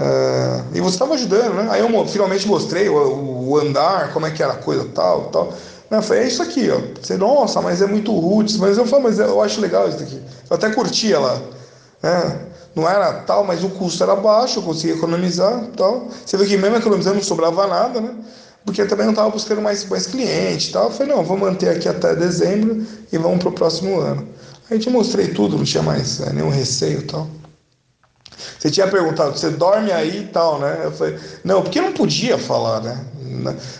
É, 0.01 0.61
e 0.75 0.79
você 0.79 0.95
estava 0.95 1.13
ajudando, 1.15 1.55
né? 1.55 1.67
Aí 1.69 1.81
eu 1.81 2.07
finalmente 2.07 2.47
mostrei 2.47 2.87
o, 2.87 3.49
o, 3.49 3.57
andar, 3.57 4.13
como 4.13 4.25
é 4.25 4.31
que 4.31 4.41
era 4.41 4.53
a 4.53 4.57
coisa 4.57 4.85
tal, 4.95 5.23
tal. 5.25 5.53
Eu 5.91 6.01
falei, 6.01 6.23
é 6.23 6.27
isso 6.27 6.41
aqui, 6.41 6.69
ó. 6.69 6.79
Você, 7.01 7.17
nossa, 7.17 7.61
mas 7.61 7.81
é 7.81 7.87
muito 7.87 8.17
roots. 8.17 8.55
Mas 8.57 8.77
eu 8.77 8.85
falei, 8.85 9.05
mas 9.05 9.19
eu 9.19 9.41
acho 9.41 9.59
legal 9.59 9.89
isso 9.89 9.97
daqui. 9.97 10.21
Eu 10.49 10.55
até 10.55 10.69
curtia 10.69 11.19
lá. 11.19 11.41
Né? 12.01 12.39
Não 12.75 12.87
era 12.87 13.11
tal, 13.23 13.43
mas 13.43 13.63
o 13.63 13.69
custo 13.69 14.01
era 14.03 14.15
baixo, 14.15 14.59
eu 14.59 14.63
conseguia 14.63 14.95
economizar 14.95 15.65
tal. 15.75 16.07
Você 16.25 16.37
vê 16.37 16.45
que 16.45 16.55
mesmo 16.55 16.77
economizando 16.77 17.15
não 17.15 17.23
sobrava 17.23 17.67
nada, 17.67 17.99
né? 17.99 18.13
Porque 18.63 18.81
eu 18.83 18.87
também 18.87 19.05
não 19.05 19.13
estava 19.13 19.29
buscando 19.31 19.61
mais, 19.61 19.83
mais 19.85 20.05
cliente 20.05 20.71
tal. 20.71 20.85
Eu 20.85 20.91
falei, 20.91 21.13
não, 21.13 21.23
vou 21.23 21.37
manter 21.37 21.69
aqui 21.69 21.89
até 21.89 22.15
dezembro 22.15 22.85
e 23.11 23.17
vamos 23.17 23.39
para 23.39 23.49
o 23.49 23.51
próximo 23.51 23.99
ano. 23.99 24.27
Aí 24.69 24.77
eu 24.77 24.79
te 24.79 24.89
mostrei 24.89 25.29
tudo, 25.29 25.57
não 25.57 25.63
tinha 25.63 25.83
mais 25.83 26.21
é, 26.21 26.31
nenhum 26.31 26.49
receio 26.49 27.05
tal. 27.07 27.27
Você 28.57 28.69
tinha 28.69 28.87
perguntado, 28.87 29.37
você 29.37 29.49
dorme 29.49 29.91
aí 29.91 30.21
e 30.21 30.27
tal, 30.27 30.59
né? 30.59 30.81
Eu 30.83 30.91
falei, 30.91 31.17
não, 31.43 31.61
porque 31.61 31.79
eu 31.79 31.83
não 31.83 31.93
podia 31.93 32.37
falar, 32.37 32.81
né? 32.81 33.05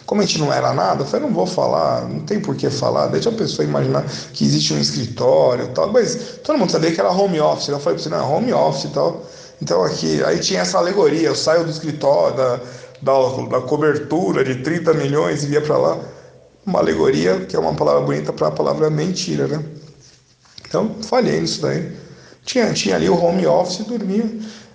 Como 0.06 0.22
a 0.22 0.26
gente 0.26 0.40
não 0.40 0.54
era 0.54 0.74
nada, 0.74 1.04
eu 1.04 1.08
falei, 1.08 1.26
não 1.26 1.34
vou 1.34 1.48
falar, 1.48 2.08
não 2.08 2.20
tem 2.20 2.40
por 2.40 2.56
que 2.56 2.70
falar, 2.70 3.08
deixa 3.08 3.30
a 3.30 3.34
pessoa 3.34 3.68
imaginar 3.68 4.06
que 4.34 4.46
existe 4.46 4.74
um 4.74 4.80
escritório 4.80 5.66
e 5.66 5.68
tal, 5.70 5.92
mas 5.92 6.40
todo 6.44 6.58
mundo 6.58 6.72
sabia 6.72 6.92
que 6.92 7.00
era 7.00 7.10
home 7.10 7.40
office, 7.40 7.70
eu 7.70 7.80
falei 7.80 7.96
pra 7.96 8.04
você, 8.04 8.10
não, 8.10 8.20
é 8.20 8.38
home 8.38 8.54
office 8.54 8.86
e 8.86 8.90
tal. 8.90 9.26
Então 9.62 9.84
aqui, 9.84 10.24
aí 10.24 10.40
tinha 10.40 10.62
essa 10.62 10.78
alegoria, 10.78 11.28
eu 11.28 11.36
saio 11.36 11.64
do 11.64 11.70
escritório, 11.70 12.38
da, 12.38 12.60
da, 13.02 13.14
da 13.50 13.62
cobertura 13.62 14.44
de 14.44 14.56
30 14.56 14.94
milhões 14.94 15.44
e 15.44 15.52
ia 15.52 15.62
para 15.62 15.78
lá. 15.78 16.00
Uma 16.66 16.80
alegoria, 16.80 17.46
que 17.46 17.56
é 17.56 17.60
uma 17.60 17.74
palavra 17.74 18.02
bonita 18.02 18.32
para 18.32 18.48
a 18.48 18.52
palavra 18.52 18.90
mentira, 18.90 19.48
né? 19.48 19.64
Então, 20.68 20.96
falhei 21.02 21.42
nisso 21.42 21.62
daí. 21.62 21.92
Tinha, 22.50 22.74
tinha 22.74 22.96
ali 22.96 23.08
o 23.08 23.16
home 23.16 23.46
office, 23.46 23.86
dormia. 23.86 24.26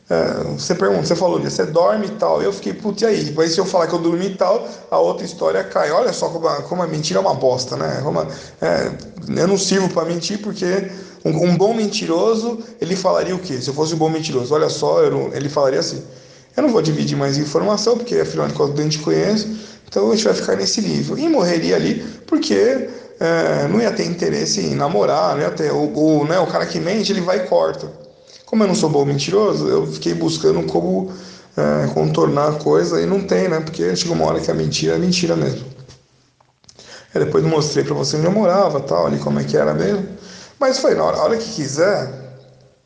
É, 0.08 0.44
você 0.56 0.76
pergunta, 0.76 1.06
você 1.06 1.16
falou, 1.16 1.40
você 1.40 1.66
dorme 1.66 2.06
e 2.06 2.10
tal. 2.10 2.40
Eu 2.40 2.52
fiquei, 2.52 2.72
putz, 2.72 3.02
e 3.02 3.06
aí? 3.06 3.24
Depois 3.24 3.52
se 3.52 3.58
eu 3.58 3.64
falar 3.64 3.88
que 3.88 3.92
eu 3.92 3.98
dormi 3.98 4.26
e 4.26 4.34
tal, 4.36 4.64
a 4.88 4.96
outra 5.00 5.26
história 5.26 5.64
cai. 5.64 5.90
Olha 5.90 6.12
só 6.12 6.28
como 6.28 6.46
a, 6.46 6.62
como 6.62 6.84
a 6.84 6.86
mentira 6.86 7.18
é 7.18 7.20
uma 7.20 7.34
bosta, 7.34 7.76
né? 7.76 8.00
Como 8.04 8.20
a, 8.20 8.28
é, 8.62 8.92
eu 9.40 9.48
não 9.48 9.58
sirvo 9.58 9.88
para 9.88 10.04
mentir 10.04 10.38
porque 10.40 10.88
um, 11.24 11.48
um, 11.48 11.56
bom 11.56 11.74
mentiroso, 11.74 12.60
ele 12.80 12.94
falaria 12.94 13.34
o 13.34 13.40
quê? 13.40 13.60
Se 13.60 13.70
eu 13.70 13.74
fosse 13.74 13.92
um 13.92 13.98
bom 13.98 14.08
mentiroso, 14.08 14.54
olha 14.54 14.68
só, 14.68 15.02
eu, 15.02 15.32
ele 15.34 15.48
falaria 15.48 15.80
assim: 15.80 16.00
eu 16.56 16.62
não 16.62 16.70
vou 16.70 16.80
dividir 16.80 17.18
mais 17.18 17.36
informação 17.38 17.96
porque 17.98 18.14
afinal 18.14 18.46
de 18.46 18.54
contas 18.54 18.78
a 18.78 18.82
gente 18.84 19.00
conhece, 19.00 19.48
então 19.88 20.12
a 20.12 20.14
gente 20.14 20.24
vai 20.24 20.34
ficar 20.34 20.54
nesse 20.54 20.80
nível. 20.80 21.18
E 21.18 21.28
morreria 21.28 21.74
ali 21.74 22.04
porque 22.24 22.88
é, 23.20 23.68
não 23.68 23.80
ia 23.80 23.92
ter 23.92 24.04
interesse 24.04 24.60
em 24.60 24.74
namorar, 24.74 25.34
não 25.34 25.42
ia 25.42 25.50
ter. 25.50 25.72
O, 25.72 26.20
o, 26.20 26.24
né, 26.26 26.38
o 26.38 26.46
cara 26.46 26.66
que 26.66 26.80
mente, 26.80 27.12
ele 27.12 27.20
vai 27.20 27.38
e 27.38 27.46
corta. 27.46 27.90
Como 28.44 28.62
eu 28.62 28.68
não 28.68 28.74
sou 28.74 28.90
bom 28.90 29.04
mentiroso, 29.04 29.68
eu 29.68 29.86
fiquei 29.86 30.14
buscando 30.14 30.62
como 30.64 31.12
é, 31.56 31.88
contornar 31.92 32.48
a 32.48 32.52
coisa 32.52 33.00
e 33.00 33.06
não 33.06 33.20
tem, 33.20 33.48
né? 33.48 33.60
Porque 33.60 33.94
chegou 33.96 34.16
uma 34.16 34.26
hora 34.26 34.40
que 34.40 34.50
a 34.50 34.54
mentira 34.54 34.94
é 34.94 34.98
mentira 34.98 35.36
mesmo. 35.36 35.64
Aí 37.14 37.24
depois 37.24 37.44
mostrei 37.44 37.84
para 37.84 37.94
você 37.94 38.16
onde 38.16 38.26
eu 38.26 38.32
morava, 38.32 38.80
tal, 38.80 39.06
ali 39.06 39.18
como 39.18 39.38
é 39.38 39.44
que 39.44 39.56
era 39.56 39.72
mesmo. 39.72 40.06
Mas 40.58 40.78
foi 40.78 40.94
na 40.94 41.04
hora, 41.04 41.18
hora 41.18 41.36
que 41.36 41.48
quiser, 41.48 42.12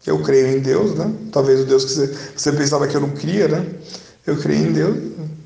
eu 0.06 0.22
creio 0.22 0.56
em 0.56 0.60
Deus, 0.60 0.94
né? 0.94 1.10
Talvez 1.32 1.60
o 1.60 1.64
Deus 1.64 1.84
que 1.84 1.90
você, 1.92 2.14
você 2.36 2.52
pensava 2.52 2.86
que 2.86 2.94
eu 2.94 3.00
não 3.00 3.10
cria, 3.10 3.48
né? 3.48 3.66
Eu 4.26 4.36
creio 4.36 4.68
em 4.68 4.72
Deus, 4.72 4.96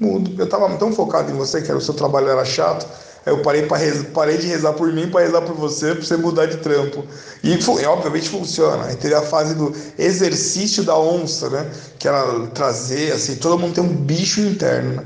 mudo. 0.00 0.32
Eu 0.36 0.44
estava 0.44 0.68
tão 0.76 0.92
focado 0.92 1.30
em 1.30 1.34
você 1.34 1.62
que 1.62 1.72
o 1.72 1.80
seu 1.80 1.94
trabalho 1.94 2.28
era 2.28 2.44
chato, 2.44 2.86
eu 3.24 3.38
parei, 3.38 3.66
reza, 3.68 4.04
parei 4.12 4.36
de 4.36 4.46
rezar 4.46 4.72
por 4.72 4.92
mim 4.92 5.08
para 5.08 5.20
rezar 5.20 5.42
por 5.42 5.54
você, 5.54 5.94
para 5.94 6.04
você 6.04 6.16
mudar 6.16 6.46
de 6.46 6.56
trampo. 6.56 7.04
E, 7.42 7.52
e 7.52 7.86
obviamente 7.86 8.28
funciona. 8.28 8.86
Aí 8.86 8.96
teve 8.96 9.14
a 9.14 9.22
fase 9.22 9.54
do 9.54 9.72
exercício 9.96 10.82
da 10.82 10.98
onça, 10.98 11.48
né? 11.48 11.70
Que 11.98 12.08
era 12.08 12.46
trazer, 12.48 13.12
assim, 13.12 13.36
todo 13.36 13.58
mundo 13.58 13.74
tem 13.74 13.84
um 13.84 13.94
bicho 13.94 14.40
interno. 14.40 14.96
Né? 14.96 15.04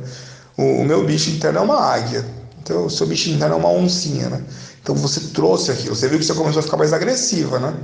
O, 0.56 0.62
o 0.80 0.84
meu 0.84 1.04
bicho 1.04 1.30
interno 1.30 1.58
é 1.58 1.62
uma 1.62 1.78
águia. 1.78 2.24
Então 2.62 2.86
o 2.86 2.90
seu 2.90 3.06
bicho 3.06 3.28
interno 3.28 3.54
é 3.54 3.58
uma 3.58 3.70
oncinha, 3.70 4.30
né? 4.30 4.42
Então 4.82 4.94
você 4.94 5.20
trouxe 5.34 5.70
aquilo. 5.70 5.94
Você 5.94 6.08
viu 6.08 6.18
que 6.18 6.24
você 6.24 6.34
começou 6.34 6.60
a 6.60 6.62
ficar 6.62 6.76
mais 6.78 6.92
agressiva, 6.92 7.58
né? 7.58 7.74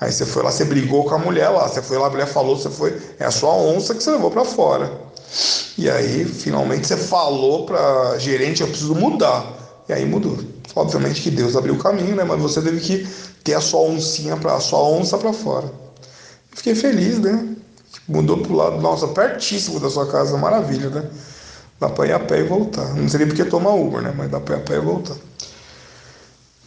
Aí 0.00 0.12
você 0.12 0.26
foi 0.26 0.42
lá, 0.42 0.50
você 0.50 0.64
brigou 0.64 1.04
com 1.04 1.14
a 1.14 1.18
mulher 1.18 1.48
lá. 1.48 1.66
Você 1.66 1.80
foi 1.80 1.96
lá, 1.96 2.08
a 2.08 2.10
mulher 2.10 2.26
falou, 2.26 2.58
você 2.58 2.68
foi. 2.68 3.00
É 3.18 3.24
a 3.24 3.30
sua 3.30 3.54
onça 3.54 3.94
que 3.94 4.02
você 4.02 4.10
levou 4.10 4.30
para 4.30 4.44
fora. 4.44 4.90
E 5.78 5.88
aí, 5.88 6.24
finalmente, 6.24 6.86
você 6.86 6.96
falou 6.96 7.64
para 7.64 8.18
gerente: 8.18 8.60
eu 8.60 8.68
preciso 8.68 8.94
mudar. 8.94 9.61
E 9.92 9.94
aí 9.94 10.06
mudou. 10.06 10.38
Obviamente 10.74 11.20
que 11.20 11.30
Deus 11.30 11.54
abriu 11.54 11.74
o 11.74 11.78
caminho, 11.78 12.16
né? 12.16 12.24
Mas 12.24 12.40
você 12.40 12.62
teve 12.62 12.80
que 12.80 13.06
ter 13.44 13.52
a 13.52 13.60
sua 13.60 13.80
oncinha 13.80 14.38
para 14.38 14.54
a 14.54 14.60
sua 14.60 14.80
onça 14.80 15.18
para 15.18 15.34
fora. 15.34 15.70
Fiquei 16.50 16.74
feliz, 16.74 17.18
né? 17.18 17.46
Mudou 18.08 18.38
pro 18.38 18.54
lado, 18.54 18.80
nossa, 18.80 19.06
pertíssimo 19.08 19.78
da 19.78 19.90
sua 19.90 20.10
casa, 20.10 20.36
maravilha, 20.38 20.88
né? 20.88 21.04
Dá 21.78 21.90
para 21.90 22.06
ir 22.06 22.12
a 22.12 22.18
pé 22.18 22.40
e 22.40 22.44
voltar. 22.44 22.94
Não 22.94 23.06
seria 23.06 23.26
porque 23.26 23.44
tomar 23.44 23.74
Uber, 23.74 24.00
né? 24.00 24.14
Mas 24.16 24.30
dá 24.30 24.40
para 24.40 24.56
ir 24.56 24.58
a 24.58 24.62
pé 24.62 24.76
e 24.76 24.80
voltar. 24.80 25.16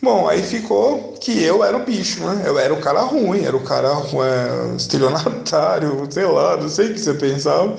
Bom, 0.04 0.28
aí 0.28 0.44
ficou 0.44 1.14
que 1.20 1.42
eu 1.42 1.64
era 1.64 1.76
o 1.76 1.84
bicho, 1.84 2.24
né? 2.24 2.44
Eu 2.46 2.60
era 2.60 2.72
o 2.72 2.80
cara 2.80 3.02
ruim, 3.02 3.44
era 3.44 3.58
o 3.58 3.64
cara 3.64 3.90
é, 3.90 4.76
estelionatário, 4.76 6.08
sei 6.12 6.26
lá, 6.26 6.58
não 6.58 6.70
sei 6.70 6.92
o 6.92 6.94
que 6.94 7.00
você 7.00 7.14
pensava. 7.16 7.76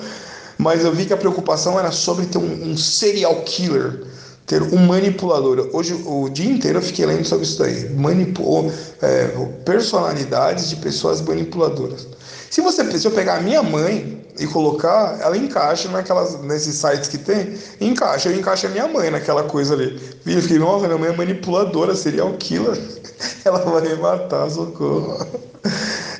Mas 0.58 0.84
eu 0.84 0.92
vi 0.92 1.06
que 1.06 1.12
a 1.12 1.16
preocupação 1.16 1.78
era 1.78 1.92
sobre 1.92 2.26
ter 2.26 2.38
um, 2.38 2.70
um 2.70 2.76
serial 2.76 3.42
killer 3.42 4.15
ter 4.46 4.62
um 4.62 4.86
manipulador. 4.86 5.70
Hoje, 5.72 5.94
o 6.06 6.28
dia 6.28 6.50
inteiro 6.50 6.78
eu 6.78 6.82
fiquei 6.82 7.04
lendo 7.04 7.24
sobre 7.24 7.44
isso 7.44 7.58
daí. 7.58 7.90
Manipu 7.90 8.72
é, 9.02 9.26
personalidades 9.64 10.70
de 10.70 10.76
pessoas 10.76 11.20
manipuladoras. 11.20 12.06
Se 12.48 12.60
você 12.60 12.98
se 12.98 13.06
eu 13.06 13.10
pegar 13.10 13.38
a 13.38 13.40
minha 13.40 13.62
mãe 13.62 14.24
e 14.38 14.46
colocar, 14.46 15.18
ela 15.20 15.36
encaixa 15.36 15.88
naquelas, 15.88 16.40
nesses 16.42 16.76
sites 16.76 17.08
que 17.08 17.18
tem, 17.18 17.58
encaixa, 17.80 18.28
eu 18.28 18.38
encaixo 18.38 18.66
a 18.66 18.70
minha 18.70 18.86
mãe 18.86 19.10
naquela 19.10 19.42
coisa 19.42 19.74
ali. 19.74 19.98
E 20.24 20.34
eu 20.34 20.42
fiquei, 20.42 20.58
nossa, 20.58 20.86
minha 20.86 20.98
mãe 20.98 21.10
é 21.10 21.16
manipuladora, 21.16 21.94
serial 21.94 22.32
killer. 22.38 22.78
ela 23.44 23.58
vai 23.58 23.82
me 23.82 23.94
matar, 23.96 24.48
socorro. 24.50 25.26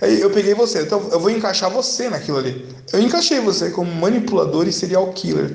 Aí 0.01 0.21
eu 0.21 0.31
peguei 0.31 0.55
você, 0.55 0.83
então 0.83 1.09
eu 1.13 1.21
vou 1.21 1.31
encaixar 1.31 1.71
você 1.71 2.09
naquilo 2.09 2.39
ali. 2.39 2.67
Eu 2.93 3.01
encaixei 3.01 3.41
você 3.41 3.71
como 3.71 3.91
manipulador 3.95 4.67
e 4.67 4.73
serial 4.73 5.13
killer. 5.13 5.55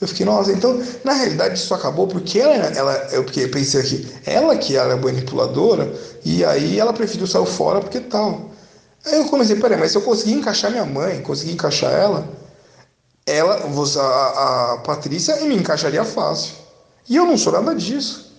Eu 0.00 0.08
fiquei, 0.08 0.24
nossa, 0.24 0.50
então, 0.50 0.82
na 1.04 1.12
realidade 1.12 1.58
isso 1.58 1.74
acabou 1.74 2.06
porque 2.06 2.38
ela, 2.38 2.54
ela 2.54 2.92
eu 3.12 3.22
pensei 3.50 3.80
aqui, 3.80 4.08
ela 4.24 4.56
que 4.56 4.74
era 4.74 4.96
manipuladora, 4.96 5.92
e 6.24 6.42
aí 6.42 6.80
ela 6.80 6.92
preferiu 6.92 7.26
sair 7.26 7.44
fora 7.44 7.80
porque 7.80 8.00
tal. 8.00 8.50
Aí 9.04 9.18
eu 9.18 9.26
comecei, 9.26 9.56
peraí, 9.56 9.78
mas 9.78 9.92
se 9.92 9.98
eu 9.98 10.02
conseguir 10.02 10.32
encaixar 10.32 10.70
minha 10.70 10.86
mãe, 10.86 11.20
conseguir 11.20 11.52
encaixar 11.52 11.92
ela, 11.92 12.26
ela, 13.26 13.56
a, 13.56 14.72
a 14.72 14.78
Patrícia, 14.78 15.36
me 15.42 15.54
encaixaria 15.54 16.04
fácil. 16.04 16.54
E 17.06 17.16
eu 17.16 17.26
não 17.26 17.36
sou 17.36 17.52
nada 17.52 17.74
disso. 17.74 18.30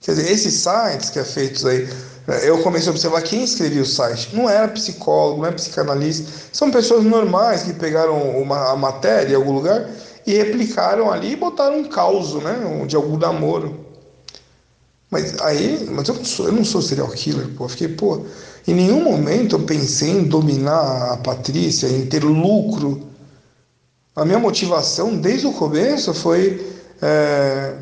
Quer 0.00 0.12
dizer, 0.12 0.30
esses 0.30 0.54
sites 0.54 1.10
que 1.10 1.18
é 1.18 1.24
feitos 1.24 1.64
aí, 1.64 1.88
eu 2.42 2.62
comecei 2.62 2.88
a 2.88 2.92
observar 2.92 3.22
quem 3.22 3.42
escrevia 3.42 3.82
o 3.82 3.86
site. 3.86 4.36
Não 4.36 4.48
era 4.48 4.68
psicólogo, 4.68 5.42
não 5.42 5.48
é 5.48 5.52
psicanalista. 5.52 6.30
São 6.52 6.70
pessoas 6.70 7.04
normais 7.04 7.62
que 7.62 7.72
pegaram 7.72 8.16
uma, 8.38 8.70
a 8.70 8.76
matéria 8.76 9.32
em 9.32 9.36
algum 9.36 9.52
lugar 9.52 9.88
e 10.28 10.34
replicaram 10.34 11.10
ali 11.10 11.32
e 11.32 11.36
botaram 11.36 11.78
um 11.78 11.84
caos, 11.84 12.34
né? 12.34 12.84
De 12.86 12.94
algum 12.94 13.16
namoro. 13.16 13.86
Mas 15.10 15.40
aí, 15.40 15.88
mas 15.90 16.06
eu 16.06 16.16
não 16.16 16.24
sou, 16.24 16.46
eu 16.46 16.52
não 16.52 16.64
sou 16.66 16.82
serial 16.82 17.08
killer, 17.08 17.48
pô. 17.56 17.66
Fiquei, 17.66 17.88
pô, 17.88 18.26
em 18.66 18.74
nenhum 18.74 19.02
momento 19.02 19.56
eu 19.56 19.60
pensei 19.60 20.10
em 20.10 20.24
dominar 20.24 21.14
a 21.14 21.16
Patrícia, 21.16 21.86
em 21.86 22.04
ter 22.04 22.22
lucro. 22.22 23.08
A 24.14 24.22
minha 24.22 24.38
motivação 24.38 25.16
desde 25.16 25.46
o 25.46 25.52
começo 25.54 26.12
foi 26.12 26.76
é, 27.00 27.74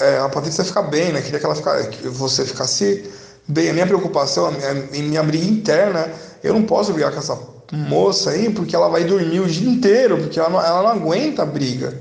é, 0.00 0.18
a 0.20 0.28
Patrícia 0.30 0.64
ficar 0.64 0.84
bem, 0.84 1.12
né? 1.12 1.20
Queria 1.20 1.38
que 1.38 1.44
ela 1.44 1.54
ficar, 1.54 1.84
que 1.90 2.08
você 2.08 2.46
ficasse 2.46 3.04
bem. 3.46 3.68
A 3.68 3.74
minha 3.74 3.86
preocupação, 3.86 4.46
a 4.46 4.50
minha, 4.52 4.70
a 4.70 5.02
minha 5.02 5.22
briga 5.22 5.44
interna, 5.44 6.10
eu 6.42 6.54
não 6.54 6.62
posso 6.62 6.94
brigar 6.94 7.12
com 7.12 7.18
essa 7.18 7.36
moça 7.72 8.30
aí 8.30 8.50
porque 8.50 8.74
ela 8.74 8.88
vai 8.88 9.04
dormir 9.04 9.40
o 9.40 9.46
dia 9.46 9.68
inteiro, 9.68 10.18
porque 10.18 10.38
ela 10.38 10.50
não, 10.50 10.60
ela 10.60 10.82
não 10.82 11.02
aguenta 11.02 11.42
a 11.42 11.46
briga. 11.46 11.96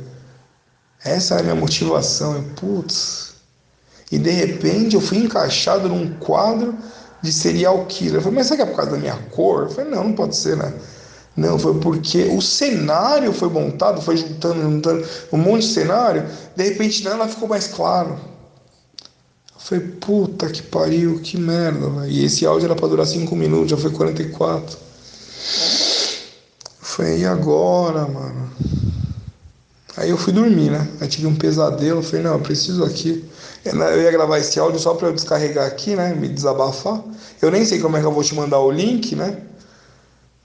Essa 1.04 1.36
é 1.36 1.40
a 1.40 1.44
minha 1.44 1.56
motivação. 1.56 2.36
Eu, 2.36 2.44
putz. 2.56 3.34
E 4.12 4.18
de 4.18 4.32
repente 4.32 4.96
eu 4.96 5.02
fui 5.02 5.20
encaixado 5.20 5.88
num 5.88 6.16
quadro 6.16 6.76
de 7.22 7.32
serial 7.32 7.86
killer. 7.86 8.16
Eu 8.16 8.22
falei, 8.22 8.40
mas 8.40 8.48
será 8.48 8.58
que 8.58 8.64
é 8.64 8.66
por 8.66 8.76
causa 8.76 8.92
da 8.92 8.98
minha 8.98 9.16
cor? 9.32 9.64
Eu 9.64 9.70
falei, 9.70 9.92
não, 9.92 10.06
não 10.06 10.14
pode 10.14 10.36
ser, 10.36 10.58
né? 10.58 10.74
Não, 11.36 11.58
foi 11.58 11.80
porque 11.80 12.24
o 12.24 12.42
cenário 12.42 13.32
foi 13.32 13.50
montado, 13.50 14.02
foi 14.02 14.18
juntando, 14.18 14.62
juntando 14.62 15.08
um 15.32 15.38
monte 15.38 15.62
de 15.68 15.74
cenário, 15.74 16.26
de 16.56 16.64
repente 16.64 17.08
ela 17.08 17.28
ficou 17.28 17.48
mais 17.48 17.68
claro. 17.68 18.20
Eu 19.56 19.60
falei, 19.60 19.86
puta 20.02 20.50
que 20.50 20.62
pariu, 20.64 21.20
que 21.22 21.38
merda, 21.38 21.88
véio. 21.90 22.12
E 22.12 22.26
esse 22.26 22.46
áudio 22.46 22.66
era 22.66 22.76
pra 22.76 22.88
durar 22.88 23.06
5 23.06 23.34
minutos, 23.36 23.72
já 23.72 23.78
foi 23.78 23.92
44. 23.92 24.89
Falei, 26.82 27.20
e 27.20 27.26
agora, 27.26 28.08
mano? 28.08 28.50
Aí 29.96 30.10
eu 30.10 30.18
fui 30.18 30.32
dormir, 30.32 30.70
né? 30.70 30.88
Aí 31.02 31.08
tive 31.08 31.28
um 31.28 31.36
pesadelo, 31.36 32.02
falei, 32.02 32.24
não, 32.24 32.34
eu 32.34 32.40
preciso 32.40 32.84
aqui. 32.84 33.30
Eu 33.66 34.02
ia 34.02 34.12
gravar 34.12 34.40
esse 34.40 34.60
áudio 34.60 34.80
só 34.80 34.94
para 34.94 35.10
eu 35.10 35.14
descarregar 35.14 35.68
aqui, 35.68 35.96
né? 35.96 36.14
Me 36.14 36.30
desabafar. 36.30 37.02
Eu 37.42 37.52
nem 37.52 37.66
sei 37.66 37.80
como 37.80 37.98
é 37.98 38.00
que 38.00 38.06
eu 38.06 38.12
vou 38.12 38.24
te 38.24 38.34
mandar 38.34 38.60
o 38.60 38.72
link, 38.72 39.16
né? 39.16 39.38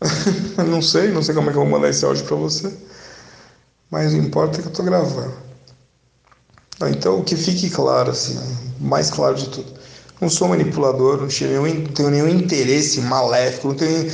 não 0.69 0.83
sei, 0.83 1.11
não 1.11 1.23
sei 1.23 1.35
como 1.35 1.49
é 1.49 1.53
que 1.53 1.59
eu 1.59 1.63
vou 1.63 1.71
mandar 1.71 1.89
esse 1.89 2.05
áudio 2.05 2.25
para 2.25 2.37
você. 2.37 2.73
Mas 3.91 4.13
o 4.13 4.17
importa 4.17 4.59
é 4.59 4.63
que 4.63 4.69
eu 4.69 4.73
tô 4.73 4.83
gravando. 4.83 5.35
Então, 6.91 7.23
que 7.23 7.37
fique 7.37 7.71
claro, 7.71 8.11
assim, 8.11 8.39
mais 8.81 9.11
claro 9.11 9.37
de 9.37 9.49
tudo. 9.49 9.73
Não 10.25 10.31
sou 10.31 10.49
manipulador, 10.49 11.21
não 11.21 11.29
tenho 11.29 11.51
nenhum, 11.51 11.83
não 11.83 11.93
tenho 11.93 12.09
nenhum 12.09 12.29
interesse 12.31 12.99
maléfico. 13.03 13.69
Não 13.69 13.75
tenho, 13.75 14.07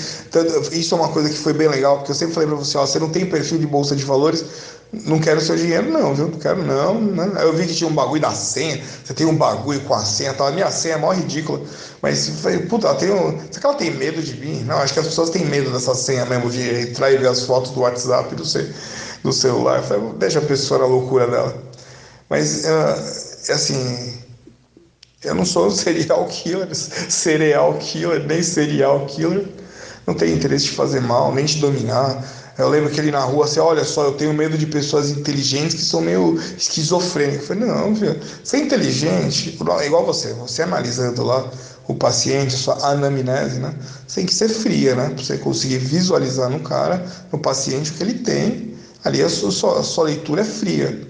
isso 0.73 0.93
é 0.93 0.99
uma 0.99 1.09
coisa 1.09 1.31
que 1.31 1.37
foi 1.37 1.53
bem 1.53 1.69
legal, 1.69 1.99
porque 1.99 2.11
eu 2.11 2.17
sempre 2.17 2.35
falei 2.35 2.49
para 2.49 2.59
você: 2.59 2.77
ó, 2.77 2.85
você 2.85 2.99
não 2.99 3.11
tem 3.11 3.27
perfil 3.27 3.59
de 3.59 3.67
bolsa 3.69 3.95
de 3.95 4.03
valores, 4.03 4.45
não 4.93 5.21
quero 5.21 5.41
seu 5.41 5.55
dinheiro, 5.55 5.89
não, 5.89 6.13
viu? 6.13 6.27
Não 6.27 6.39
quero, 6.41 6.65
não. 6.65 7.01
Né? 7.01 7.31
Eu 7.43 7.53
vi 7.53 7.65
que 7.69 7.75
tinha 7.77 7.89
um 7.89 7.95
bagulho 7.95 8.21
da 8.21 8.33
senha, 8.33 8.83
você 9.05 9.15
tem 9.15 9.25
um 9.25 9.37
bagulho 9.37 9.81
com 9.83 9.95
a 9.95 10.05
senha, 10.05 10.35
tal. 10.35 10.49
a 10.49 10.51
minha 10.51 10.69
senha 10.73 10.95
é 10.95 10.99
mó 10.99 11.13
ridícula. 11.13 11.61
Mas 12.03 12.29
falei, 12.43 12.59
puta, 12.59 12.93
tem 12.97 13.13
um... 13.13 13.39
será 13.53 13.61
que 13.61 13.67
ela 13.67 13.75
tem 13.75 13.93
medo 13.93 14.21
de 14.21 14.35
mim? 14.35 14.65
Não, 14.65 14.79
acho 14.79 14.93
que 14.93 14.99
as 14.99 15.07
pessoas 15.07 15.31
têm 15.31 15.47
medo 15.47 15.71
dessa 15.71 15.95
senha 15.95 16.27
mesmo, 16.27 16.51
de 16.51 16.89
entrar 16.89 17.13
e 17.13 17.19
ver 17.19 17.29
as 17.29 17.45
fotos 17.45 17.71
do 17.71 17.83
WhatsApp 17.83 18.35
do, 18.35 18.45
seu, 18.45 18.67
do 19.23 19.33
celular. 19.33 19.77
Eu 19.77 19.85
falei, 19.85 20.13
deixa 20.19 20.41
a 20.41 20.43
pessoa 20.43 20.81
na 20.81 20.87
loucura 20.87 21.29
dela. 21.29 21.57
Mas, 22.29 22.65
uh, 22.65 23.53
assim, 23.53 24.20
eu 25.25 25.35
não 25.35 25.45
sou 25.45 25.71
serial 25.71 26.27
killer, 26.27 26.75
serial 26.75 27.75
killer, 27.79 28.27
nem 28.27 28.43
serial 28.43 29.07
killer. 29.07 29.47
Não 30.07 30.15
tenho 30.15 30.37
interesse 30.37 30.67
de 30.67 30.71
fazer 30.73 31.01
mal, 31.01 31.35
nem 31.35 31.45
de 31.45 31.59
dominar 31.59 32.25
eu 32.61 32.69
lembro 32.69 32.91
que 32.91 33.01
ele 33.01 33.11
na 33.11 33.21
rua, 33.21 33.47
assim, 33.47 33.59
olha 33.59 33.85
só, 33.85 34.05
eu 34.05 34.13
tenho 34.13 34.35
medo 34.35 34.59
de 34.59 34.67
pessoas 34.67 35.11
inteligentes 35.11 35.77
que 35.77 35.83
são 35.83 36.01
meio 36.01 36.39
esquizofrênicas. 36.59 37.49
Eu 37.49 37.57
falei, 37.57 37.65
não, 37.65 37.97
filho, 37.97 38.21
você 38.45 38.59
é 38.59 38.61
inteligente, 38.61 39.59
é 39.81 39.87
igual 39.87 40.05
você, 40.05 40.33
você 40.35 40.63
analisando 40.63 41.25
lá 41.25 41.51
o 41.89 41.95
paciente, 41.95 42.55
a 42.55 42.59
sua 42.59 42.87
anamnese, 42.87 43.59
né? 43.59 43.75
Você 44.07 44.17
tem 44.17 44.27
que 44.27 44.35
ser 44.35 44.49
fria, 44.49 44.95
né? 44.95 45.09
Pra 45.09 45.25
você 45.25 45.39
conseguir 45.39 45.79
visualizar 45.79 46.51
no 46.51 46.61
cara, 46.61 47.05
no 47.33 47.39
paciente, 47.39 47.91
o 47.91 47.95
que 47.95 48.03
ele 48.03 48.15
tem. 48.15 48.75
Ali 49.03 49.23
a 49.23 49.29
sua, 49.29 49.81
a 49.81 49.83
sua 49.83 50.05
leitura 50.05 50.43
é 50.43 50.45
fria. 50.45 51.09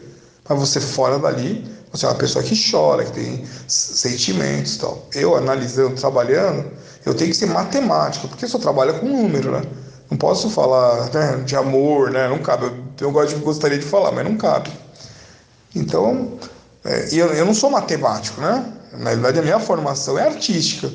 Mas 0.48 0.58
você 0.58 0.80
fora 0.80 1.18
dali, 1.18 1.64
você 1.92 2.06
é 2.06 2.08
uma 2.08 2.14
pessoa 2.14 2.44
que 2.44 2.54
chora, 2.70 3.04
que 3.04 3.12
tem 3.12 3.44
sentimentos 3.66 4.76
e 4.76 4.78
tal. 4.78 5.06
Eu, 5.12 5.36
analisando, 5.36 5.96
trabalhando, 5.96 6.70
eu 7.04 7.14
tenho 7.14 7.30
que 7.30 7.36
ser 7.36 7.46
matemático, 7.46 8.28
porque 8.28 8.44
eu 8.44 8.48
só 8.48 8.58
trabalho 8.58 8.98
com 9.00 9.06
número, 9.06 9.50
né? 9.50 9.62
Não 10.08 10.16
posso 10.16 10.50
falar 10.50 11.10
né, 11.12 11.42
de 11.44 11.56
amor, 11.56 12.10
né? 12.10 12.28
Não 12.28 12.38
cabe. 12.38 12.66
Eu, 12.66 12.74
eu 13.00 13.10
gosto 13.10 13.38
gostaria 13.40 13.78
de 13.78 13.84
falar, 13.84 14.12
mas 14.12 14.24
não 14.24 14.36
cabe. 14.36 14.70
Então, 15.74 16.38
é, 16.84 17.08
eu, 17.12 17.26
eu 17.28 17.44
não 17.44 17.54
sou 17.54 17.70
matemático, 17.70 18.40
né? 18.40 18.64
Na 18.92 19.10
verdade, 19.10 19.38
a 19.38 19.42
minha 19.42 19.58
formação 19.60 20.18
é 20.18 20.26
artística. 20.26 20.90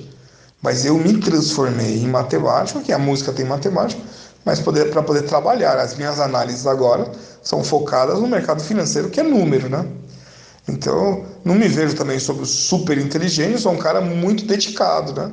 Mas 0.61 0.85
eu 0.85 0.97
me 0.97 1.19
transformei 1.19 1.99
em 1.99 2.07
matemático, 2.07 2.81
que 2.81 2.91
a 2.91 2.97
música 2.97 3.31
tem 3.31 3.45
matemática, 3.45 4.01
mas 4.43 4.59
para 4.59 5.03
poder 5.03 5.23
trabalhar. 5.23 5.77
As 5.77 5.95
minhas 5.95 6.19
análises 6.19 6.65
agora 6.65 7.09
são 7.43 7.63
focadas 7.63 8.19
no 8.19 8.27
mercado 8.27 8.63
financeiro, 8.63 9.09
que 9.09 9.19
é 9.19 9.23
número, 9.23 9.69
né? 9.69 9.85
Então, 10.67 11.25
não 11.43 11.55
me 11.55 11.67
vejo 11.67 11.95
também 11.95 12.19
sobre 12.19 12.45
super 12.45 12.97
inteligente, 12.97 13.61
sou 13.61 13.71
um 13.71 13.77
cara 13.77 14.01
muito 14.01 14.45
dedicado, 14.45 15.13
né? 15.13 15.31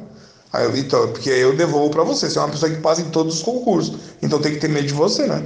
Aí 0.53 0.65
eu, 0.65 0.77
então, 0.77 1.09
porque 1.09 1.31
eu 1.31 1.57
devolvo 1.57 1.91
para 1.91 2.05
você. 2.05 2.29
Você 2.29 2.39
é 2.39 2.43
uma 2.43 2.51
pessoa 2.51 2.71
que 2.71 2.81
passa 2.81 3.01
em 3.01 3.11
todos 3.11 3.37
os 3.37 3.43
concursos. 3.43 3.99
Então 4.21 4.39
tem 4.39 4.53
que 4.53 4.61
ter 4.61 4.69
medo 4.69 4.87
de 4.87 4.93
você, 4.93 5.27
né? 5.27 5.43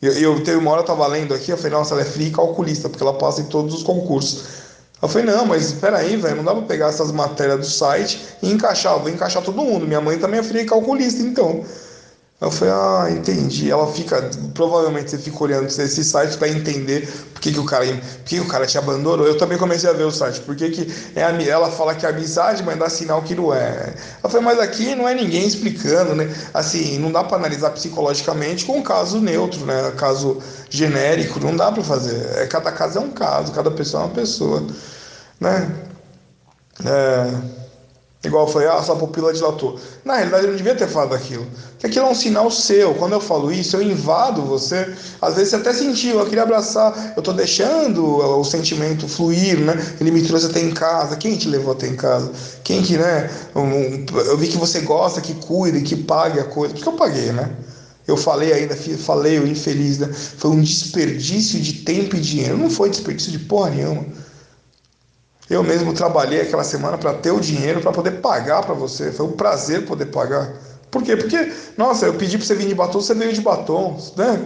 Eu, 0.00 0.12
eu 0.14 0.42
teve 0.42 0.56
uma 0.56 0.70
hora 0.70 0.80
eu 0.80 0.86
tava 0.86 1.06
lendo 1.06 1.34
aqui, 1.34 1.50
eu 1.50 1.56
falei, 1.56 1.72
nossa, 1.72 1.94
ela 1.94 2.02
é 2.02 2.04
fria 2.04 2.28
e 2.28 2.30
calculista, 2.30 2.88
porque 2.88 3.02
ela 3.04 3.14
passa 3.14 3.42
em 3.42 3.44
todos 3.44 3.74
os 3.74 3.82
concursos. 3.82 4.62
Eu 5.00 5.08
falei, 5.08 5.26
não, 5.26 5.44
mas 5.44 5.66
espera 5.66 5.98
aí, 5.98 6.16
velho, 6.16 6.36
não 6.36 6.44
dá 6.44 6.54
pra 6.54 6.62
pegar 6.62 6.88
essas 6.88 7.12
matérias 7.12 7.58
do 7.58 7.66
site 7.66 8.20
e 8.42 8.50
encaixar, 8.50 8.94
eu 8.94 9.00
vou 9.00 9.10
encaixar 9.10 9.42
todo 9.42 9.62
mundo. 9.62 9.86
Minha 9.86 10.00
mãe 10.00 10.18
também 10.18 10.40
é 10.40 10.42
fria 10.42 10.62
e 10.62 10.64
calculista, 10.64 11.22
então. 11.22 11.64
Eu 12.42 12.50
falei, 12.50 12.74
ah, 12.74 13.06
entendi. 13.08 13.70
Ela 13.70 13.86
fica, 13.86 14.28
provavelmente 14.52 15.12
você 15.12 15.18
fica 15.18 15.44
olhando 15.44 15.66
esses 15.66 16.08
sites 16.08 16.34
para 16.34 16.48
entender 16.48 17.08
por 17.32 17.40
que, 17.40 17.52
que 17.52 17.58
o 17.60 17.64
cara, 17.64 17.86
por 17.86 18.24
que, 18.24 18.34
que 18.34 18.40
o 18.40 18.48
cara 18.48 18.66
te 18.66 18.76
abandonou. 18.76 19.24
Eu 19.24 19.38
também 19.38 19.56
comecei 19.56 19.88
a 19.88 19.92
ver 19.92 20.02
o 20.02 20.10
site, 20.10 20.40
porque 20.40 20.70
que 20.70 20.92
é 21.14 21.22
ela 21.48 21.70
fala 21.70 21.94
que 21.94 22.04
é 22.04 22.08
amizade, 22.08 22.64
mas 22.64 22.76
dá 22.76 22.90
sinal 22.90 23.22
que 23.22 23.36
não 23.36 23.54
é. 23.54 23.94
Eu 24.24 24.28
falei, 24.28 24.44
mas 24.44 24.58
aqui 24.58 24.92
não 24.96 25.08
é 25.08 25.14
ninguém 25.14 25.46
explicando, 25.46 26.16
né? 26.16 26.34
Assim, 26.52 26.98
não 26.98 27.12
dá 27.12 27.22
para 27.22 27.36
analisar 27.36 27.70
psicologicamente 27.70 28.64
com 28.64 28.78
um 28.78 28.82
caso 28.82 29.20
neutro, 29.20 29.64
né? 29.64 29.92
Caso 29.96 30.42
genérico, 30.68 31.38
não 31.38 31.54
dá 31.56 31.70
para 31.70 31.84
fazer. 31.84 32.38
É, 32.38 32.46
cada 32.48 32.72
caso 32.72 32.98
é 32.98 33.00
um 33.02 33.12
caso, 33.12 33.52
cada 33.52 33.70
pessoa 33.70 34.02
é 34.02 34.06
uma 34.06 34.14
pessoa, 34.14 34.66
né? 35.38 35.70
É... 36.84 37.61
Igual 38.24 38.46
eu 38.46 38.52
falei, 38.52 38.68
ah, 38.68 38.80
sua 38.80 38.94
pupila 38.94 39.32
dilatou. 39.32 39.80
Na 40.04 40.14
realidade, 40.14 40.44
eu 40.44 40.50
não 40.50 40.56
devia 40.56 40.76
ter 40.76 40.86
falado 40.86 41.12
aquilo. 41.12 41.44
Porque 41.72 41.88
aquilo 41.88 42.06
é 42.06 42.10
um 42.10 42.14
sinal 42.14 42.48
seu. 42.52 42.94
Quando 42.94 43.14
eu 43.14 43.20
falo 43.20 43.50
isso, 43.50 43.76
eu 43.76 43.82
invado 43.82 44.42
você. 44.42 44.94
Às 45.20 45.34
vezes 45.34 45.50
você 45.50 45.56
até 45.56 45.72
sentiu, 45.72 46.20
eu 46.20 46.26
queria 46.26 46.44
abraçar. 46.44 47.14
Eu 47.16 47.18
estou 47.18 47.34
deixando 47.34 48.04
o 48.04 48.44
sentimento 48.44 49.08
fluir, 49.08 49.58
né? 49.58 49.74
Ele 50.00 50.12
me 50.12 50.22
trouxe 50.22 50.46
até 50.46 50.60
em 50.60 50.70
casa. 50.70 51.16
Quem 51.16 51.36
te 51.36 51.48
levou 51.48 51.72
até 51.72 51.88
em 51.88 51.96
casa? 51.96 52.30
Quem 52.62 52.80
que, 52.80 52.96
né? 52.96 53.28
Eu 53.56 54.38
vi 54.38 54.46
que 54.46 54.56
você 54.56 54.82
gosta, 54.82 55.20
que 55.20 55.34
cuida, 55.34 55.80
que 55.80 55.96
pague 55.96 56.38
a 56.38 56.44
coisa. 56.44 56.74
Porque 56.74 56.88
eu 56.88 56.92
paguei, 56.92 57.32
né? 57.32 57.50
Eu 58.06 58.16
falei 58.16 58.52
ainda, 58.52 58.76
falei 58.76 59.40
o 59.40 59.46
infeliz, 59.48 59.98
né? 59.98 60.08
Foi 60.12 60.52
um 60.52 60.60
desperdício 60.60 61.58
de 61.58 61.72
tempo 61.72 62.14
e 62.14 62.20
dinheiro. 62.20 62.56
Não 62.56 62.70
foi 62.70 62.88
desperdício 62.88 63.32
de 63.32 63.40
porra 63.40 63.70
nenhuma. 63.70 64.21
Eu 65.50 65.62
mesmo 65.62 65.92
trabalhei 65.92 66.40
aquela 66.40 66.64
semana 66.64 66.96
para 66.96 67.14
ter 67.14 67.30
o 67.30 67.40
dinheiro 67.40 67.80
para 67.80 67.92
poder 67.92 68.20
pagar 68.20 68.62
para 68.62 68.74
você. 68.74 69.12
Foi 69.12 69.26
um 69.26 69.32
prazer 69.32 69.84
poder 69.84 70.06
pagar. 70.06 70.52
Por 70.90 71.02
quê? 71.02 71.16
Porque, 71.16 71.52
nossa, 71.76 72.06
eu 72.06 72.14
pedi 72.14 72.36
para 72.36 72.46
você 72.46 72.54
vir 72.54 72.68
de 72.68 72.74
batom, 72.74 73.00
você 73.00 73.14
veio 73.14 73.32
de 73.32 73.40
batom, 73.40 73.98
né? 74.16 74.40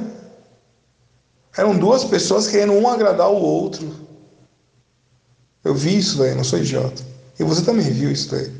Eram 1.57 1.76
duas 1.76 2.05
pessoas 2.05 2.47
querendo 2.47 2.72
um 2.72 2.88
agradar 2.88 3.30
o 3.30 3.36
outro. 3.36 3.90
Eu 5.64 5.74
vi 5.74 5.99
isso 5.99 6.18
daí, 6.18 6.34
não 6.34 6.44
sou 6.44 6.59
idiota. 6.59 7.03
E 7.38 7.44
você 7.44 7.62
também 7.62 7.90
viu 7.90 8.11
isso 8.11 8.30
daí. 8.30 8.51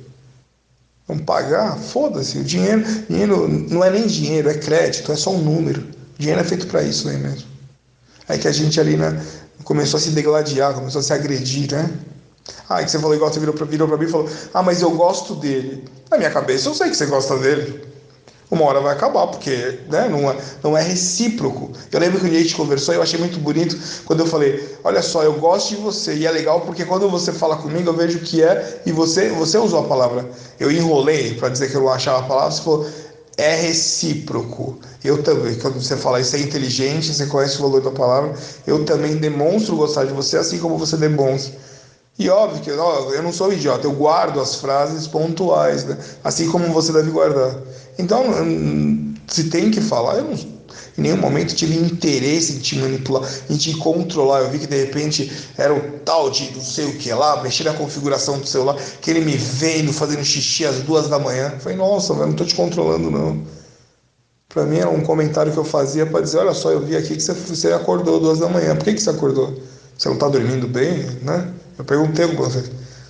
Vamos 1.07 1.24
pagar? 1.24 1.76
Foda-se. 1.78 2.39
O 2.39 2.45
dinheiro, 2.45 2.82
dinheiro 3.09 3.49
não 3.49 3.84
é 3.84 3.91
nem 3.91 4.07
dinheiro, 4.07 4.51
é 4.51 4.55
crédito, 4.55 5.12
é 5.12 5.16
só 5.16 5.30
um 5.30 5.41
número. 5.41 5.82
O 5.82 6.18
dinheiro 6.18 6.41
é 6.41 6.45
feito 6.45 6.66
para 6.66 6.82
isso 6.82 7.09
aí 7.09 7.16
mesmo. 7.16 7.49
É 8.28 8.37
que 8.37 8.49
a 8.49 8.53
gente 8.53 8.80
ali 8.80 8.97
né, 8.97 9.24
começou 9.62 9.99
a 9.99 10.01
se 10.01 10.11
degladiar, 10.11 10.74
começou 10.74 10.99
a 10.99 11.03
se 11.03 11.12
agredir, 11.12 11.70
né? 11.70 11.89
Ah, 12.68 12.82
que 12.82 12.90
você 12.90 12.98
falou 12.98 13.14
igual 13.14 13.32
você 13.32 13.38
virou 13.38 13.54
pra, 13.54 13.64
virou 13.64 13.88
pra 13.88 13.96
mim 13.96 14.06
e 14.06 14.10
falou: 14.10 14.28
Ah, 14.52 14.62
mas 14.62 14.82
eu 14.82 14.90
gosto 14.90 15.34
dele. 15.34 15.84
Na 16.10 16.18
minha 16.18 16.30
cabeça 16.30 16.68
eu 16.68 16.74
sei 16.74 16.90
que 16.90 16.96
você 16.96 17.06
gosta 17.06 17.36
dele. 17.38 17.86
Uma 18.48 18.64
hora 18.64 18.80
vai 18.80 18.94
acabar, 18.94 19.26
porque 19.26 19.80
né, 19.90 20.08
não, 20.08 20.30
é, 20.30 20.36
não 20.62 20.78
é 20.78 20.82
recíproco. 20.82 21.72
Eu 21.90 21.98
lembro 21.98 22.20
que 22.20 22.26
o 22.26 22.28
Nietzsche 22.28 22.54
conversou 22.54 22.94
e 22.94 22.96
eu 22.96 23.02
achei 23.02 23.18
muito 23.18 23.40
bonito 23.40 23.76
quando 24.04 24.20
eu 24.20 24.26
falei: 24.26 24.76
Olha 24.84 25.02
só, 25.02 25.22
eu 25.24 25.34
gosto 25.34 25.70
de 25.70 25.76
você. 25.76 26.14
E 26.14 26.26
é 26.26 26.30
legal 26.30 26.60
porque 26.60 26.84
quando 26.84 27.08
você 27.08 27.32
fala 27.32 27.56
comigo, 27.56 27.88
eu 27.88 27.94
vejo 27.94 28.20
que 28.20 28.42
é. 28.42 28.82
E 28.86 28.92
você, 28.92 29.30
você 29.30 29.58
usou 29.58 29.80
a 29.80 29.88
palavra. 29.88 30.28
Eu 30.60 30.70
enrolei 30.70 31.34
para 31.34 31.48
dizer 31.48 31.70
que 31.70 31.76
eu 31.76 31.80
não 31.80 31.90
achava 31.90 32.20
a 32.20 32.28
palavra. 32.28 32.52
Você 32.52 32.62
falou: 32.62 32.86
É 33.36 33.54
recíproco. 33.56 34.78
Eu 35.04 35.22
também, 35.22 35.56
quando 35.56 35.80
você 35.80 35.96
fala 35.96 36.20
isso 36.20 36.36
é 36.36 36.40
inteligente, 36.40 37.12
você 37.12 37.26
conhece 37.26 37.58
o 37.58 37.62
valor 37.62 37.80
da 37.80 37.90
palavra. 37.90 38.32
Eu 38.64 38.84
também 38.84 39.16
demonstro 39.16 39.76
gostar 39.76 40.04
de 40.04 40.12
você, 40.12 40.36
assim 40.36 40.58
como 40.58 40.78
você 40.78 40.96
demonstra. 40.96 41.65
E 42.18 42.30
óbvio 42.30 42.62
que 42.62 42.70
ó, 42.72 43.10
eu 43.10 43.22
não 43.22 43.32
sou 43.32 43.52
idiota, 43.52 43.86
eu 43.86 43.92
guardo 43.92 44.40
as 44.40 44.56
frases 44.56 45.06
pontuais, 45.06 45.84
né? 45.84 45.98
assim 46.24 46.50
como 46.50 46.72
você 46.72 46.92
deve 46.92 47.10
guardar. 47.10 47.54
Então, 47.98 48.24
hum, 48.42 49.14
se 49.28 49.44
tem 49.50 49.70
que 49.70 49.80
falar, 49.82 50.16
eu 50.16 50.24
não, 50.24 50.34
em 50.98 51.02
nenhum 51.02 51.18
momento 51.18 51.54
tive 51.54 51.76
interesse 51.76 52.54
em 52.54 52.58
te 52.58 52.76
manipular, 52.76 53.22
em 53.50 53.56
te 53.56 53.76
controlar. 53.76 54.40
Eu 54.40 54.50
vi 54.50 54.60
que 54.60 54.66
de 54.66 54.76
repente 54.76 55.30
era 55.58 55.74
o 55.74 55.80
tal 56.04 56.30
de 56.30 56.50
não 56.54 56.62
sei 56.62 56.86
o 56.86 56.96
que 56.96 57.12
lá, 57.12 57.42
mexer 57.42 57.64
na 57.64 57.74
configuração 57.74 58.38
do 58.38 58.46
celular, 58.46 58.76
que 59.02 59.10
ele 59.10 59.20
me 59.20 59.36
vendo 59.36 59.92
fazendo 59.92 60.24
xixi 60.24 60.64
às 60.64 60.76
duas 60.76 61.08
da 61.08 61.18
manhã. 61.18 61.52
Eu 61.52 61.60
falei, 61.60 61.76
nossa, 61.76 62.14
velho, 62.14 62.28
não 62.28 62.34
tô 62.34 62.44
te 62.44 62.54
controlando 62.54 63.10
não. 63.10 63.44
Para 64.48 64.64
mim 64.64 64.78
era 64.78 64.88
um 64.88 65.02
comentário 65.02 65.52
que 65.52 65.58
eu 65.58 65.64
fazia 65.64 66.06
para 66.06 66.22
dizer, 66.22 66.38
olha 66.38 66.54
só, 66.54 66.70
eu 66.70 66.80
vi 66.80 66.96
aqui 66.96 67.14
que 67.14 67.22
você, 67.22 67.34
você 67.34 67.72
acordou 67.74 68.18
duas 68.18 68.38
da 68.38 68.48
manhã. 68.48 68.74
Por 68.74 68.84
que, 68.84 68.94
que 68.94 69.02
você 69.02 69.10
acordou? 69.10 69.54
Você 69.98 70.08
não 70.08 70.16
tá 70.16 70.28
dormindo 70.28 70.66
bem, 70.66 71.02
né? 71.22 71.52
Eu 71.79 71.85
perguntei 71.85 72.27
para 72.27 72.37
você, 72.37 72.64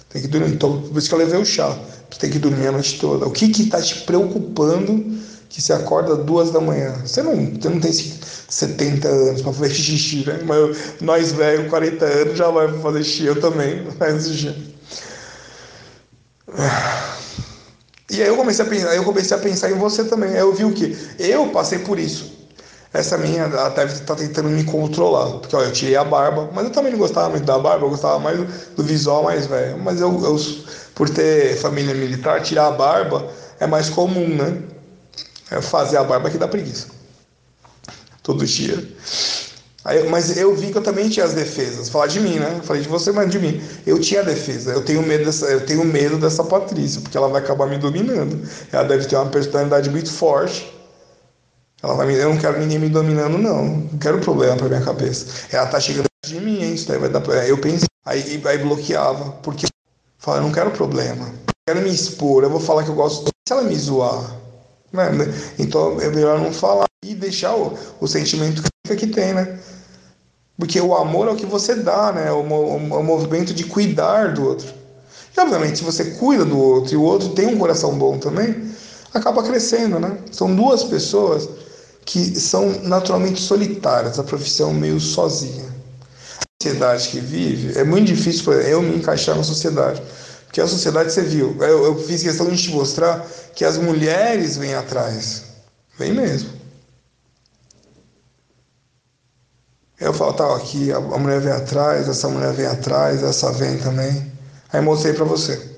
tem 0.09 0.23
que 0.23 0.29
dormir, 0.29 0.55
então, 0.55 0.81
por 0.83 0.99
isso 0.99 1.09
que 1.09 1.15
eu 1.15 1.19
levei 1.19 1.41
o 1.41 1.45
chá. 1.45 1.77
Você 2.11 2.21
tem 2.21 2.31
que 2.31 2.39
dormir 2.39 2.69
a 2.69 2.73
noite 2.73 2.99
toda. 2.99 3.27
O 3.27 3.31
que 3.31 3.49
que 3.49 3.67
tá 3.67 3.81
te 3.81 4.01
preocupando 4.03 5.05
que 5.49 5.61
você 5.61 5.73
acorda 5.73 6.17
duas 6.17 6.51
da 6.51 6.61
manhã? 6.61 6.95
Você 7.05 7.23
não, 7.23 7.35
você 7.35 7.69
não 7.69 7.81
tem 7.81 7.93
70 7.93 9.09
anos 9.09 9.43
para 9.43 9.53
fazer 9.53 9.75
xixi, 9.75 10.25
né? 10.27 10.41
Mas 10.45 11.01
nós 11.01 11.33
velhos, 11.33 11.69
40 11.69 12.05
anos, 12.05 12.39
já 12.39 12.51
vai 12.51 12.73
fazer 12.79 13.05
xixi, 13.05 13.27
eu 13.27 13.41
também, 13.41 13.91
faz 13.99 14.27
xixi. 14.27 14.75
E 18.11 18.23
aí 18.23 18.29
eu 18.29 18.37
comecei 18.37 18.65
a 18.65 18.69
pensar, 18.69 18.95
eu 18.95 19.05
comecei 19.05 19.37
a 19.37 19.41
pensar 19.41 19.71
em 19.71 19.75
você 19.75 20.05
também. 20.05 20.31
Aí 20.31 20.39
eu 20.39 20.55
vi 20.55 20.65
o 20.65 20.73
que? 20.73 20.97
Eu 21.19 21.49
passei 21.49 21.81
por 21.81 21.99
isso. 21.99 22.36
Essa 22.93 23.19
minha 23.19 23.47
até 23.47 23.85
está 23.85 24.15
tentando 24.15 24.49
me 24.49 24.65
controlar. 24.65 25.39
Porque 25.39 25.55
ó, 25.55 25.63
eu 25.63 25.73
tirei 25.73 25.97
a 25.97 26.05
barba, 26.05 26.49
mas 26.53 26.65
eu 26.65 26.71
também 26.71 26.93
não 26.93 26.99
gostava 26.99 27.29
muito 27.29 27.45
da 27.45 27.59
barba, 27.59 27.87
eu 27.87 27.91
gostava 27.91 28.19
mais 28.19 28.39
do 28.77 28.83
visual 28.83 29.25
mais 29.25 29.47
velho. 29.47 29.79
Mas 29.79 30.01
eu, 30.01 30.11
eu, 30.25 30.37
por 30.95 31.09
ter 31.11 31.57
família 31.57 31.95
militar, 31.95 32.43
tirar 32.43 32.69
a 32.69 32.71
barba 32.71 33.27
é 33.61 33.67
mais 33.67 33.89
comum, 33.89 34.29
né? 34.29 34.63
É 35.51 35.61
fazer 35.61 35.97
a 35.97 36.05
barba 36.05 36.31
que 36.31 36.39
dá 36.39 36.49
preguiça. 36.49 36.89
Todo 38.23 38.45
dia. 38.45 38.83
Aí, 39.85 40.09
mas 40.09 40.37
eu 40.37 40.53
vi 40.53 40.73
que 40.73 40.79
eu 40.79 40.83
também 40.83 41.09
tinha 41.09 41.25
as 41.25 41.33
defesas. 41.33 41.89
Falar 41.89 42.09
de 42.09 42.19
mim, 42.19 42.41
né? 42.41 42.61
Falei 42.65 42.83
de 42.83 42.89
você, 42.89 43.13
mas 43.13 43.31
de 43.31 43.39
mim. 43.39 43.63
Eu 43.87 44.01
tinha 44.01 44.21
defesa. 44.25 44.73
Eu 44.73 44.83
tenho 44.83 45.01
medo 45.01 45.25
dessa, 45.25 45.47
eu 45.47 45.65
tenho 45.65 45.85
medo 45.85 46.19
dessa 46.19 46.43
Patrícia, 46.43 47.01
porque 47.01 47.17
ela 47.17 47.29
vai 47.29 47.41
acabar 47.41 47.69
me 47.69 47.79
dominando. 47.79 48.43
Ela 48.73 48.83
deve 48.83 49.07
ter 49.07 49.15
uma 49.15 49.27
personalidade 49.27 49.89
muito 49.89 50.11
forte. 50.11 50.76
Ela 51.83 51.95
vai 51.95 52.07
me, 52.07 52.15
eu 52.15 52.31
não 52.31 52.39
quero 52.39 52.59
ninguém 52.59 52.79
me 52.79 52.89
dominando, 52.89 53.39
não. 53.39 53.65
Não 53.67 53.99
quero 53.99 54.19
problema 54.21 54.57
pra 54.57 54.69
minha 54.69 54.83
cabeça. 54.83 55.47
Ela 55.51 55.67
tá 55.67 55.79
chegando 55.79 56.07
de 56.25 56.41
mim, 56.41 56.63
hein? 56.63 56.75
Isso 56.75 56.89
daí 56.89 56.99
vai 56.99 57.09
dar. 57.09 57.23
Eu 57.47 57.59
pensei. 57.59 57.87
Aí, 58.05 58.43
aí 58.45 58.59
bloqueava, 58.59 59.33
porque 59.43 59.67
fala, 60.19 60.39
eu 60.39 60.43
não 60.43 60.53
quero 60.53 60.71
problema. 60.71 61.27
Eu 61.27 61.55
quero 61.75 61.81
me 61.83 61.93
expor, 61.93 62.45
eu 62.45 62.51
vou 62.51 62.61
falar 62.61 62.85
que 62.85 62.91
eu 62.91 62.95
gosto. 62.95 63.29
Se 63.47 63.53
ela 63.53 63.63
me 63.63 63.77
zoar, 63.77 64.37
né? 64.93 65.11
Então 65.59 66.01
é 66.01 66.09
melhor 66.09 66.41
não 66.41 66.53
falar 66.53 66.87
e 67.05 67.15
deixar 67.15 67.55
o, 67.55 67.77
o 68.01 68.07
sentimento 68.07 68.63
que 68.97 69.07
tem, 69.07 69.35
né? 69.35 69.59
Porque 70.59 70.81
o 70.81 70.95
amor 70.95 71.29
é 71.29 71.33
o 71.33 71.37
que 71.37 71.47
você 71.47 71.75
dá, 71.75 72.13
né? 72.13 72.33
O, 72.33 72.41
o, 72.41 72.77
o 72.77 73.03
movimento 73.03 73.53
de 73.53 73.65
cuidar 73.65 74.33
do 74.33 74.47
outro. 74.47 74.69
E 75.37 75.41
obviamente, 75.41 75.79
se 75.79 75.85
você 75.85 76.13
cuida 76.13 76.45
do 76.45 76.59
outro 76.59 76.95
e 76.95 76.97
o 76.97 77.03
outro 77.03 77.31
tem 77.31 77.47
um 77.47 77.59
coração 77.59 77.97
bom 77.99 78.19
também, 78.19 78.71
acaba 79.13 79.43
crescendo, 79.43 80.01
né? 80.01 80.17
São 80.33 80.55
duas 80.55 80.83
pessoas 80.85 81.49
que 82.07 82.39
são 82.39 82.71
naturalmente 82.85 83.41
solitárias, 83.41 84.19
a 84.19 84.23
profissão 84.23 84.73
meio 84.73 85.01
sozinha. 85.01 85.67
A 86.39 86.63
sociedade 86.63 87.09
que 87.09 87.19
vive, 87.19 87.77
é 87.77 87.83
muito 87.83 88.07
difícil 88.07 88.53
eu 88.53 88.81
me 88.81 88.97
encaixar 88.97 89.37
na 89.37 89.43
sociedade. 89.43 90.01
Porque 90.47 90.61
a 90.61 90.69
sociedade, 90.69 91.13
você 91.13 91.23
viu, 91.23 91.57
eu, 91.61 91.85
eu 91.85 91.99
fiz 91.99 92.23
questão 92.23 92.49
de 92.49 92.63
te 92.63 92.71
mostrar 92.71 93.27
que 93.55 93.65
as 93.65 93.77
mulheres 93.77 94.57
vêm 94.57 94.75
atrás. 94.75 95.43
Vem 95.99 96.13
mesmo. 96.13 96.51
Eu 99.99 100.13
falo, 100.13 100.35
tá, 100.35 100.55
aqui 100.55 100.93
a 100.93 101.01
mulher 101.01 101.41
vem 101.41 101.53
atrás, 101.53 102.09
essa 102.09 102.29
mulher 102.29 102.53
vem 102.53 102.67
atrás, 102.67 103.23
essa 103.23 103.51
vem 103.51 103.79
também. 103.79 104.31
Aí 104.73 104.81
mostrei 104.81 105.13
para 105.13 105.25
você. 105.25 105.75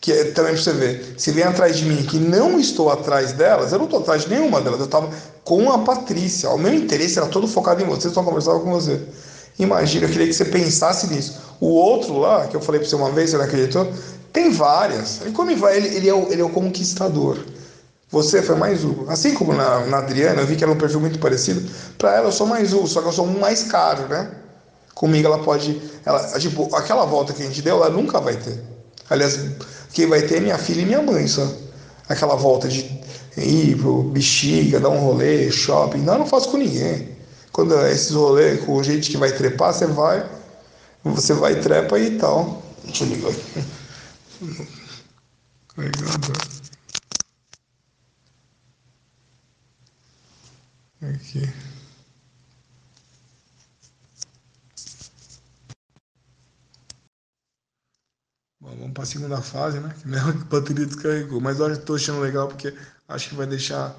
Que 0.00 0.12
é, 0.12 0.24
também 0.30 0.52
pra 0.52 0.62
você 0.62 0.72
ver, 0.72 1.14
se 1.18 1.32
vem 1.32 1.42
atrás 1.42 1.76
de 1.76 1.84
mim 1.84 2.04
que 2.04 2.18
não 2.18 2.60
estou 2.60 2.90
atrás 2.90 3.32
delas, 3.32 3.72
eu 3.72 3.78
não 3.78 3.86
estou 3.86 4.00
atrás 4.00 4.22
de 4.22 4.30
nenhuma 4.30 4.60
delas, 4.60 4.78
eu 4.78 4.86
estava 4.86 5.10
com 5.48 5.72
a 5.72 5.78
Patrícia. 5.78 6.50
O 6.50 6.58
meu 6.58 6.74
interesse 6.74 7.18
era 7.18 7.26
todo 7.26 7.48
focado 7.48 7.82
em 7.82 7.86
você, 7.86 8.10
só 8.10 8.22
conversava 8.22 8.60
com 8.60 8.70
você. 8.70 9.00
Imagina, 9.58 10.04
eu 10.04 10.10
queria 10.10 10.26
que 10.26 10.34
você 10.34 10.44
pensasse 10.44 11.06
nisso. 11.06 11.38
O 11.58 11.68
outro 11.68 12.18
lá, 12.18 12.46
que 12.46 12.54
eu 12.54 12.60
falei 12.60 12.78
para 12.78 12.88
você 12.88 12.94
uma 12.94 13.10
vez, 13.10 13.30
você 13.30 13.38
não 13.38 13.46
acreditou? 13.46 13.90
Tem 14.30 14.52
várias. 14.52 15.22
Ele, 15.22 15.34
ele, 15.74 15.96
ele, 15.96 16.08
é 16.10 16.14
o, 16.14 16.30
ele 16.30 16.42
é 16.42 16.44
o 16.44 16.50
conquistador. 16.50 17.38
Você 18.10 18.42
foi 18.42 18.56
mais 18.56 18.84
um. 18.84 19.08
Assim 19.08 19.32
como 19.32 19.54
na, 19.54 19.86
na 19.86 19.98
Adriana, 19.98 20.42
eu 20.42 20.46
vi 20.46 20.54
que 20.54 20.62
era 20.62 20.70
um 20.70 20.76
perfil 20.76 21.00
muito 21.00 21.18
parecido. 21.18 21.66
Para 21.96 22.16
ela, 22.16 22.28
eu 22.28 22.32
sou 22.32 22.46
mais 22.46 22.74
um, 22.74 22.86
só 22.86 23.00
que 23.00 23.08
eu 23.08 23.12
sou 23.12 23.24
um 23.24 23.38
mais 23.40 23.62
caro, 23.64 24.06
né? 24.06 24.30
Comigo 24.94 25.28
ela 25.28 25.38
pode. 25.38 25.80
Ela, 26.04 26.38
tipo, 26.38 26.68
aquela 26.76 27.06
volta 27.06 27.32
que 27.32 27.42
a 27.42 27.46
gente 27.46 27.62
deu, 27.62 27.76
ela 27.76 27.88
nunca 27.88 28.20
vai 28.20 28.36
ter. 28.36 28.62
Aliás, 29.08 29.40
quem 29.94 30.06
vai 30.06 30.20
ter 30.20 30.36
é 30.36 30.40
minha 30.40 30.58
filha 30.58 30.82
e 30.82 30.84
minha 30.84 31.00
mãe 31.00 31.26
só. 31.26 31.46
Aquela 32.06 32.36
volta 32.36 32.68
de 32.68 32.98
ir 33.44 33.76
pro 33.78 34.02
bexiga, 34.04 34.80
dar 34.80 34.90
um 34.90 34.98
rolê, 34.98 35.50
shopping. 35.50 35.98
Não, 35.98 36.14
eu 36.14 36.18
não 36.20 36.26
faço 36.26 36.50
com 36.50 36.56
ninguém. 36.56 37.16
Quando 37.52 37.74
é 37.74 37.92
esses 37.92 38.12
rolês 38.12 38.64
com 38.64 38.82
gente 38.82 39.10
que 39.10 39.16
vai 39.16 39.32
trepar, 39.32 39.72
você 39.72 39.86
vai, 39.86 40.28
você 41.04 41.34
vai 41.34 41.60
trepa 41.60 41.98
e 41.98 42.18
tal. 42.18 42.62
Deixa 42.84 43.04
eu 43.04 43.08
ligar 43.08 43.30
aqui. 43.30 43.64
Aqui. 51.00 51.48
Bom, 58.60 58.76
vamos 58.76 58.92
para 58.92 59.04
a 59.04 59.06
segunda 59.06 59.40
fase, 59.40 59.78
né? 59.78 59.94
Que 60.02 60.14
a 60.16 60.32
bateria 60.50 60.86
descarregou. 60.86 61.40
Mas 61.40 61.60
eu 61.60 61.72
estou 61.72 61.94
achando 61.96 62.20
legal 62.20 62.48
porque 62.48 62.74
acho 63.08 63.30
que 63.30 63.34
vai 63.34 63.46
deixar 63.46 63.94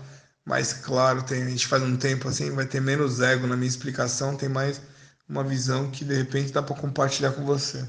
mais 0.45 0.74
claro. 0.74 1.24
Tem, 1.24 1.43
a 1.43 1.49
gente 1.49 1.68
faz 1.68 1.84
um 1.84 1.97
tempo 1.97 2.28
assim, 2.28 2.51
vai 2.51 2.66
ter 2.66 2.82
menos 2.82 3.20
ego 3.22 3.47
na 3.47 3.57
minha 3.57 3.68
explicação, 3.70 4.38
tem 4.38 4.49
mais 4.49 4.82
uma 5.28 5.43
visão 5.43 5.91
que 5.91 6.05
de 6.05 6.16
repente 6.16 6.51
dá 6.51 6.62
para 6.64 6.76
compartilhar 6.76 7.32
com 7.34 7.45
você. 7.45 7.86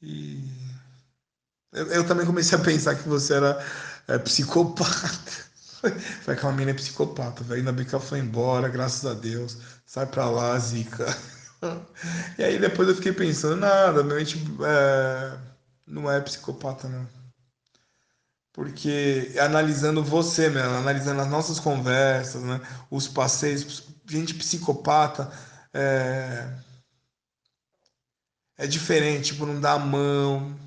E 0.00 0.44
eu, 1.72 1.86
eu, 1.88 2.06
também 2.06 2.24
comecei 2.26 2.56
a 2.56 2.60
pensar 2.62 2.96
que 2.96 3.08
você 3.08 3.34
era 3.34 3.64
é, 4.08 4.18
psicopata. 4.18 5.48
Foi 6.22 6.34
aquela 6.34 6.52
menina 6.52 6.72
é 6.72 6.74
psicopata, 6.74 7.44
velho. 7.44 7.60
Ainda 7.60 7.72
bem 7.72 7.84
que 7.84 7.94
ela 7.94 8.02
foi 8.02 8.18
embora, 8.18 8.68
graças 8.68 9.06
a 9.06 9.14
Deus. 9.14 9.58
Sai 9.86 10.06
pra 10.06 10.28
lá, 10.28 10.58
Zica. 10.58 11.06
E 12.38 12.44
aí 12.44 12.56
depois 12.56 12.88
eu 12.88 12.94
fiquei 12.94 13.12
pensando, 13.12 13.56
nada, 13.56 14.04
meu 14.04 14.14
mente 14.14 14.38
é, 14.64 15.38
não 15.84 16.08
é 16.08 16.20
psicopata, 16.20 16.88
não. 16.88 17.17
Porque 18.52 19.34
analisando 19.38 20.02
você 20.02 20.48
mesmo, 20.48 20.70
analisando 20.70 21.20
as 21.20 21.28
nossas 21.28 21.60
conversas, 21.60 22.42
né? 22.42 22.60
Os 22.90 23.06
passeios, 23.06 23.84
gente 24.08 24.34
psicopata 24.34 25.30
é, 25.72 26.48
é 28.56 28.66
diferente, 28.66 29.32
tipo, 29.32 29.46
não 29.46 29.60
dá 29.60 29.72
a 29.74 29.78
mão, 29.78 30.58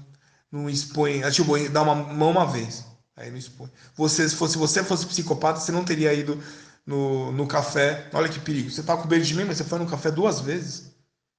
não 0.51 0.69
expõe, 0.69 1.21
é, 1.21 1.31
tipo, 1.31 1.57
dá 1.69 1.81
uma 1.81 1.95
mão 1.95 2.31
uma 2.31 2.45
vez. 2.45 2.85
Aí 3.15 3.29
não 3.29 3.37
expõe. 3.37 3.69
Você, 3.95 4.27
se 4.27 4.35
fosse 4.35 4.57
você 4.57 4.83
fosse 4.83 5.05
psicopata, 5.05 5.59
você 5.59 5.71
não 5.71 5.83
teria 5.83 6.13
ido 6.13 6.41
no, 6.85 7.31
no 7.31 7.47
café. 7.47 8.09
Olha 8.13 8.29
que 8.29 8.39
perigo. 8.39 8.69
Você 8.69 8.83
tá 8.83 8.97
com 8.97 9.07
medo 9.07 9.23
de 9.25 9.35
mim, 9.35 9.43
mas 9.45 9.57
você 9.57 9.63
foi 9.63 9.79
no 9.79 9.87
café 9.87 10.11
duas 10.11 10.39
vezes. 10.39 10.90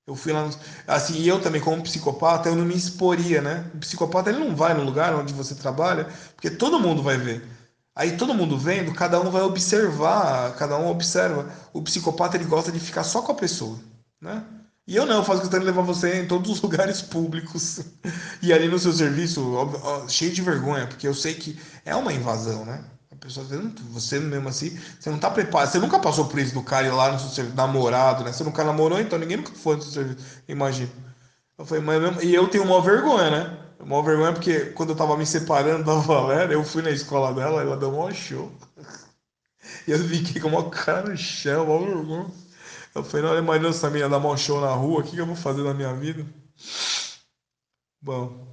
Eu 0.06 0.16
fui 0.16 0.32
lá, 0.32 0.48
assim, 0.86 1.22
eu 1.22 1.40
também 1.40 1.60
como 1.60 1.82
psicopata, 1.82 2.48
eu 2.48 2.56
não 2.56 2.64
me 2.64 2.74
exporia, 2.74 3.40
né? 3.40 3.70
O 3.74 3.78
psicopata 3.78 4.30
ele 4.30 4.40
não 4.40 4.54
vai 4.56 4.74
no 4.74 4.82
lugar 4.82 5.14
onde 5.14 5.32
você 5.32 5.54
trabalha, 5.54 6.08
porque 6.34 6.50
todo 6.50 6.80
mundo 6.80 7.02
vai 7.02 7.16
ver. 7.16 7.46
Aí 7.94 8.16
todo 8.16 8.34
mundo 8.34 8.58
vendo, 8.58 8.92
cada 8.94 9.20
um 9.20 9.30
vai 9.30 9.42
observar, 9.42 10.54
cada 10.56 10.76
um 10.78 10.88
observa. 10.88 11.52
O 11.72 11.82
psicopata 11.82 12.36
ele 12.36 12.44
gosta 12.46 12.72
de 12.72 12.80
ficar 12.80 13.04
só 13.04 13.22
com 13.22 13.32
a 13.32 13.34
pessoa, 13.34 13.78
né? 14.20 14.44
E 14.86 14.96
eu 14.96 15.06
não, 15.06 15.16
eu 15.16 15.24
faço 15.24 15.40
questão 15.42 15.60
de 15.60 15.66
levar 15.66 15.82
você 15.82 16.22
em 16.22 16.26
todos 16.26 16.50
os 16.50 16.60
lugares 16.62 17.02
públicos. 17.02 17.80
E 18.42 18.52
ali 18.52 18.66
no 18.66 18.76
seu 18.78 18.92
serviço, 18.92 19.54
ó, 19.54 19.70
ó, 20.04 20.08
cheio 20.08 20.32
de 20.32 20.42
vergonha, 20.42 20.88
porque 20.88 21.06
eu 21.06 21.14
sei 21.14 21.34
que 21.34 21.56
é 21.84 21.94
uma 21.94 22.12
invasão, 22.12 22.64
né? 22.64 22.84
Pessoa, 23.22 23.46
você 23.92 24.18
mesmo 24.18 24.48
assim, 24.48 24.76
você 24.98 25.08
não 25.08 25.16
tá 25.18 25.30
preparado. 25.30 25.70
Você 25.70 25.78
nunca 25.78 26.00
passou 26.00 26.26
por 26.26 26.40
isso 26.40 26.54
do 26.54 26.62
cara 26.62 26.88
ir 26.88 26.90
lá 26.90 27.12
no 27.12 27.20
seu 27.20 27.28
serviço, 27.28 27.56
namorado, 27.56 28.24
né? 28.24 28.32
Você 28.32 28.42
nunca 28.42 28.64
namorou, 28.64 28.98
então 29.00 29.16
ninguém 29.16 29.36
nunca 29.36 29.52
foi 29.54 29.76
no 29.76 29.82
seu 29.82 29.92
serviço, 29.92 30.42
imagina. 30.48 30.90
Eu 31.56 31.64
falei, 31.64 31.84
mas 31.84 32.02
mesmo... 32.02 32.22
E 32.22 32.34
eu 32.34 32.48
tenho 32.48 32.64
uma 32.64 32.82
vergonha, 32.82 33.30
né? 33.30 33.58
Uma 33.78 34.02
vergonha 34.02 34.32
porque 34.32 34.66
quando 34.72 34.90
eu 34.90 34.96
tava 34.96 35.16
me 35.16 35.24
separando 35.24 35.84
da 35.84 35.94
Valéria, 36.02 36.54
eu 36.54 36.64
fui 36.64 36.82
na 36.82 36.90
escola 36.90 37.32
dela, 37.32 37.62
ela 37.62 37.76
deu 37.76 37.96
um 37.96 38.12
show. 38.12 38.52
E 39.86 39.92
eu 39.92 39.98
fiquei 39.98 40.40
com 40.40 40.48
uma 40.48 40.68
cara 40.70 41.08
no 41.08 41.16
chão, 41.16 41.64
uma 41.64 41.86
vergonha. 41.86 42.26
Eu 42.94 43.04
falei, 43.04 43.26
olha, 43.26 43.38
imagina 43.38 43.68
essa 43.68 43.88
menina 43.88 44.08
dar 44.08 44.18
um 44.18 44.36
show 44.36 44.60
na 44.60 44.72
rua, 44.72 45.00
o 45.00 45.02
que, 45.04 45.12
que 45.12 45.18
eu 45.18 45.26
vou 45.26 45.36
fazer 45.36 45.62
na 45.62 45.72
minha 45.72 45.94
vida? 45.94 46.26
Bom, 48.00 48.51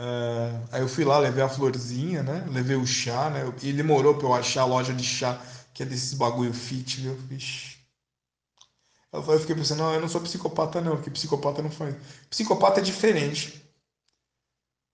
é, 0.00 0.60
aí 0.70 0.80
eu 0.80 0.88
fui 0.88 1.04
lá, 1.04 1.18
levei 1.18 1.42
a 1.42 1.48
florzinha, 1.48 2.22
né? 2.22 2.46
Levei 2.50 2.76
o 2.76 2.86
chá, 2.86 3.28
né? 3.30 3.42
E 3.62 3.72
demorou 3.72 4.14
pra 4.14 4.28
eu 4.28 4.34
achar 4.34 4.62
a 4.62 4.64
loja 4.64 4.94
de 4.94 5.02
chá, 5.02 5.40
que 5.74 5.82
é 5.82 5.86
desses 5.86 6.14
bagulho 6.14 6.54
fit, 6.54 7.00
viu? 7.00 7.16
Vixe. 7.16 7.78
Eu 9.12 9.40
fiquei 9.40 9.56
pensando, 9.56 9.78
não, 9.78 9.94
eu 9.94 10.00
não 10.00 10.08
sou 10.08 10.20
psicopata 10.20 10.80
não, 10.80 10.96
porque 10.96 11.10
psicopata 11.10 11.62
não 11.62 11.70
faz. 11.70 11.96
Psicopata 12.30 12.78
é 12.80 12.82
diferente. 12.82 13.64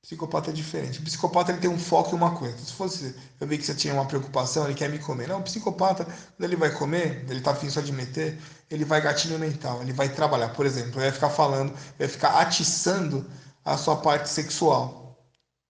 Psicopata 0.01 0.51
é 0.51 0.53
diferente. 0.55 1.01
O 1.01 1.03
psicopata 1.03 1.53
ele 1.53 1.61
tem 1.61 1.71
um 1.71 1.79
foco 1.79 2.13
em 2.15 2.19
uma 2.19 2.39
coisa. 2.39 2.57
Se 2.59 2.73
fosse, 2.73 3.15
eu 3.41 3.47
vi 3.47 3.59
que 3.59 3.65
você 3.65 3.75
tinha 3.75 3.93
uma 3.93 4.07
preocupação, 4.07 4.65
ele 4.65 4.75
quer 4.75 4.89
me 4.89 4.99
comer. 4.99 5.29
Não, 5.29 5.41
o 5.41 5.43
psicopata, 5.43 6.05
quando 6.05 6.45
ele 6.45 6.57
vai 6.57 6.71
comer, 6.71 7.27
ele 7.29 7.41
tá 7.41 7.51
afim 7.51 7.69
só 7.69 7.81
de 7.81 7.93
meter, 7.93 8.39
ele 8.71 8.85
vai 8.85 9.01
gatilho 9.03 9.39
mental, 9.39 9.83
ele 9.83 9.93
vai 9.93 10.09
trabalhar. 10.09 10.51
Por 10.51 10.65
exemplo, 10.65 10.93
ele 10.93 11.11
vai 11.11 11.13
ficar 11.13 11.31
falando, 11.31 11.75
vai 11.99 12.09
ficar 12.09 12.41
atiçando 12.41 13.27
a 13.65 13.77
sua 13.77 13.97
parte 14.01 14.29
sexual. 14.29 15.19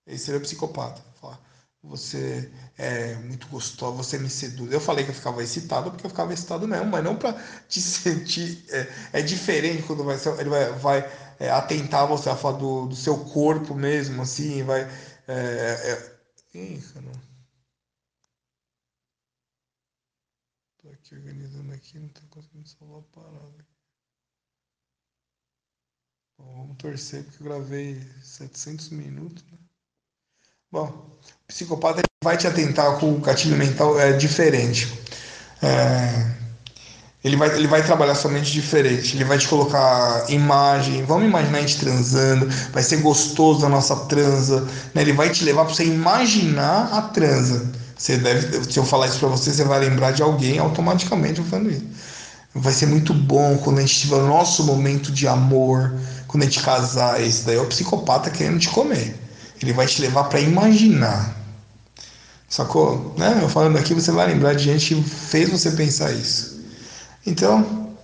Esse 0.06 0.26
seria 0.26 0.38
o 0.40 0.42
psicopata. 0.42 1.02
Você 1.84 2.50
é 2.78 3.14
muito 3.16 3.46
gostoso, 3.48 3.96
você 3.96 4.18
me 4.18 4.30
seduz. 4.30 4.72
Eu 4.72 4.80
falei 4.80 5.04
que 5.04 5.10
eu 5.10 5.14
ficava 5.14 5.42
excitado 5.42 5.90
porque 5.90 6.06
eu 6.06 6.10
ficava 6.10 6.32
excitado 6.32 6.66
mesmo, 6.66 6.86
mas 6.86 7.04
não 7.04 7.14
para 7.16 7.34
te 7.68 7.80
sentir. 7.82 8.64
É, 8.70 9.20
é, 9.20 9.22
diferente 9.22 9.82
quando 9.82 10.02
vai, 10.02 10.16
ele 10.40 10.48
vai, 10.48 10.72
vai 10.72 10.98
é, 11.38 11.50
atentar 11.50 12.06
você 12.08 12.30
a 12.30 12.36
falar 12.36 12.58
do, 12.58 12.86
do 12.86 12.96
seu 12.96 13.18
corpo 13.26 13.74
mesmo, 13.74 14.22
assim, 14.22 14.62
vai. 14.64 14.82
É, 15.28 15.34
é... 16.54 16.58
Ih, 16.58 16.80
cara. 16.94 17.12
Tô 20.78 20.88
aqui 20.88 21.14
organizando 21.16 21.72
aqui, 21.72 21.98
não 21.98 22.08
tô 22.10 22.20
conseguindo 22.28 22.68
salvar 22.68 23.00
a 23.00 23.02
parada. 23.02 23.73
Bom, 26.38 26.52
vamos 26.58 26.76
torcer 26.78 27.24
porque 27.24 27.42
eu 27.42 27.46
gravei 27.46 28.00
700 28.22 28.90
minutos, 28.90 29.44
né? 29.50 29.58
Bom, 30.70 31.18
psicopata 31.46 32.02
vai 32.22 32.36
te 32.36 32.46
atentar 32.46 32.98
com 32.98 33.14
o 33.14 33.20
gatilho 33.20 33.56
mental 33.56 33.98
é 34.00 34.12
diferente. 34.12 34.88
É, 35.62 36.34
ele, 37.24 37.36
vai, 37.36 37.56
ele 37.56 37.66
vai 37.68 37.82
trabalhar 37.84 38.14
sua 38.14 38.30
mente 38.30 38.52
diferente. 38.52 39.16
Ele 39.16 39.24
vai 39.24 39.38
te 39.38 39.48
colocar 39.48 40.26
imagem. 40.30 41.04
Vamos 41.04 41.26
imaginar 41.28 41.58
a 41.58 41.60
gente 41.62 41.78
transando. 41.78 42.48
Vai 42.72 42.82
ser 42.82 42.98
gostoso 42.98 43.64
a 43.64 43.68
nossa 43.68 43.96
transa. 44.06 44.62
Né? 44.94 45.02
Ele 45.02 45.12
vai 45.12 45.30
te 45.30 45.44
levar 45.44 45.64
para 45.64 45.74
você 45.74 45.84
imaginar 45.84 46.92
a 46.92 47.02
transa. 47.02 47.72
Você 47.96 48.18
deve, 48.18 48.64
se 48.70 48.78
eu 48.78 48.84
falar 48.84 49.06
isso 49.06 49.18
para 49.20 49.28
você, 49.28 49.52
você 49.52 49.64
vai 49.64 49.80
lembrar 49.80 50.10
de 50.12 50.22
alguém 50.22 50.58
automaticamente 50.58 51.40
falando 51.42 51.70
isso. 51.70 51.86
Vai 52.54 52.72
ser 52.72 52.86
muito 52.86 53.12
bom 53.12 53.58
quando 53.58 53.78
a 53.78 53.80
gente 53.80 54.00
tiver 54.00 54.16
o 54.16 54.26
nosso 54.26 54.64
momento 54.64 55.10
de 55.10 55.26
amor, 55.26 55.92
quando 56.34 56.42
a 56.42 56.46
gente 56.46 56.62
casar. 56.64 57.22
Esse 57.22 57.44
daí 57.44 57.56
é 57.56 57.60
o 57.60 57.66
psicopata 57.66 58.28
querendo 58.28 58.58
te 58.58 58.68
comer. 58.68 59.14
Ele 59.62 59.72
vai 59.72 59.86
te 59.86 60.02
levar 60.02 60.24
para 60.24 60.40
imaginar. 60.40 61.32
Sacou? 62.48 63.14
Né? 63.16 63.38
Eu 63.40 63.48
falando 63.48 63.78
aqui, 63.78 63.94
você 63.94 64.10
vai 64.10 64.26
lembrar 64.26 64.54
de 64.54 64.64
gente 64.64 64.96
que 64.96 65.02
fez 65.02 65.48
você 65.48 65.70
pensar 65.70 66.10
isso. 66.10 66.60
Então, 67.24 67.94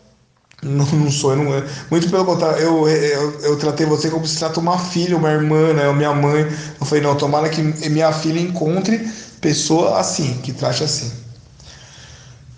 não, 0.63 0.87
não 0.87 1.11
sou, 1.11 1.33
eu 1.33 1.39
não, 1.39 1.65
muito 1.91 2.09
pelo 2.09 2.25
contrário, 2.25 2.61
eu, 2.61 2.89
eu, 2.89 3.41
eu 3.41 3.59
tratei 3.59 3.85
você 3.85 4.09
como 4.09 4.25
se 4.25 4.39
trata 4.39 4.61
uma 4.61 4.79
filha, 4.79 5.17
uma 5.17 5.31
irmã, 5.31 5.73
né, 5.73 5.93
minha 5.93 6.15
mãe. 6.15 6.43
Eu 6.81 6.87
falei, 6.87 7.03
não, 7.03 7.17
tomara 7.17 7.49
que 7.49 7.61
minha 7.61 8.13
filha 8.13 8.39
encontre 8.39 9.11
pessoa 9.41 9.99
assim, 9.99 10.35
que 10.41 10.53
trate 10.53 10.85
assim. 10.85 11.11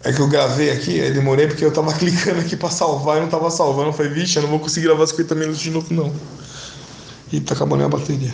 É 0.05 0.12
que 0.12 0.20
eu 0.20 0.28
gravei 0.28 0.70
aqui, 0.70 1.00
demorei 1.11 1.46
porque 1.46 1.64
eu 1.64 1.72
tava 1.72 1.92
clicando 1.94 2.40
aqui 2.40 2.57
pra 2.57 2.70
salvar 2.70 3.18
e 3.18 3.20
não 3.20 3.28
tava 3.28 3.50
salvando. 3.50 3.90
Eu 3.90 3.92
falei, 3.92 4.12
vixe, 4.12 4.36
eu 4.36 4.42
não 4.42 4.50
vou 4.50 4.59
conseguir 4.59 4.86
gravar 4.86 5.07
50 5.07 5.34
minutos 5.34 5.61
de 5.61 5.70
novo, 5.70 5.94
não. 5.94 6.12
E 7.32 7.40
tá 7.40 7.55
acabando 7.55 7.84
a 7.84 7.88
bateria. 7.88 8.32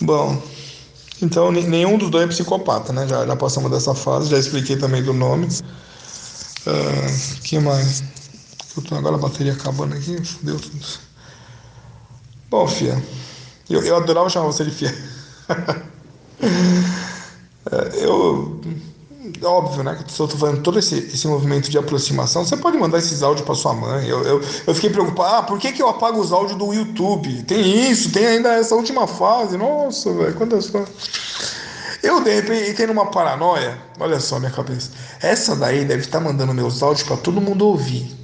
Bom, 0.00 0.40
então 1.22 1.50
nenhum 1.52 1.98
dos 1.98 2.10
dois 2.10 2.24
é 2.24 2.28
psicopata, 2.28 2.92
né? 2.92 3.06
Já, 3.08 3.26
já 3.26 3.36
passamos 3.36 3.70
dessa 3.70 3.94
fase, 3.94 4.30
já 4.30 4.38
expliquei 4.38 4.76
também 4.76 5.02
do 5.02 5.12
nome. 5.12 5.46
Uh, 6.66 7.40
que 7.42 7.58
mais? 7.58 8.02
Eu 8.76 8.82
tô 8.82 8.94
agora 8.94 9.16
a 9.16 9.18
bateria 9.18 9.52
acabando 9.52 9.94
aqui, 9.94 10.22
fudeu 10.24 10.58
tudo. 10.58 10.86
Bom, 12.48 12.66
Fia, 12.66 13.02
eu, 13.68 13.82
eu 13.82 13.96
adorava 13.96 14.28
chamar 14.28 14.46
você 14.46 14.64
de 14.64 14.70
Fia. 14.70 14.94
É, 17.70 18.04
eu 18.04 18.58
óbvio, 19.42 19.82
né? 19.82 19.96
Que 19.96 20.20
eu 20.20 20.28
tô 20.28 20.36
fazendo 20.36 20.62
todo 20.62 20.78
esse, 20.78 20.96
esse 20.98 21.26
movimento 21.26 21.70
de 21.70 21.78
aproximação. 21.78 22.44
Você 22.44 22.56
pode 22.56 22.78
mandar 22.78 22.98
esses 22.98 23.22
áudios 23.22 23.44
para 23.44 23.54
sua 23.54 23.74
mãe. 23.74 24.08
Eu, 24.08 24.22
eu, 24.22 24.40
eu, 24.66 24.74
fiquei 24.74 24.90
preocupado. 24.90 25.34
Ah, 25.36 25.42
por 25.42 25.58
que, 25.58 25.72
que 25.72 25.82
eu 25.82 25.88
apago 25.88 26.20
os 26.20 26.32
áudios 26.32 26.58
do 26.58 26.72
YouTube? 26.72 27.42
Tem 27.42 27.90
isso, 27.90 28.10
tem 28.10 28.26
ainda 28.26 28.54
essa 28.54 28.74
última 28.74 29.06
fase. 29.06 29.56
Nossa, 29.56 30.12
velho, 30.12 30.34
quantas 30.34 30.68
fases. 30.68 30.94
Eu, 32.02 32.22
de 32.22 32.34
repente, 32.34 32.70
entrei 32.70 32.86
numa 32.86 33.06
paranoia. 33.06 33.76
Olha 33.98 34.18
só 34.20 34.38
minha 34.38 34.50
cabeça. 34.50 34.90
Essa 35.20 35.54
daí 35.54 35.84
deve 35.84 36.00
estar 36.00 36.18
tá 36.18 36.24
mandando 36.24 36.54
meus 36.54 36.82
áudios 36.82 37.06
para 37.06 37.16
todo 37.16 37.40
mundo 37.40 37.66
ouvir. 37.66 38.16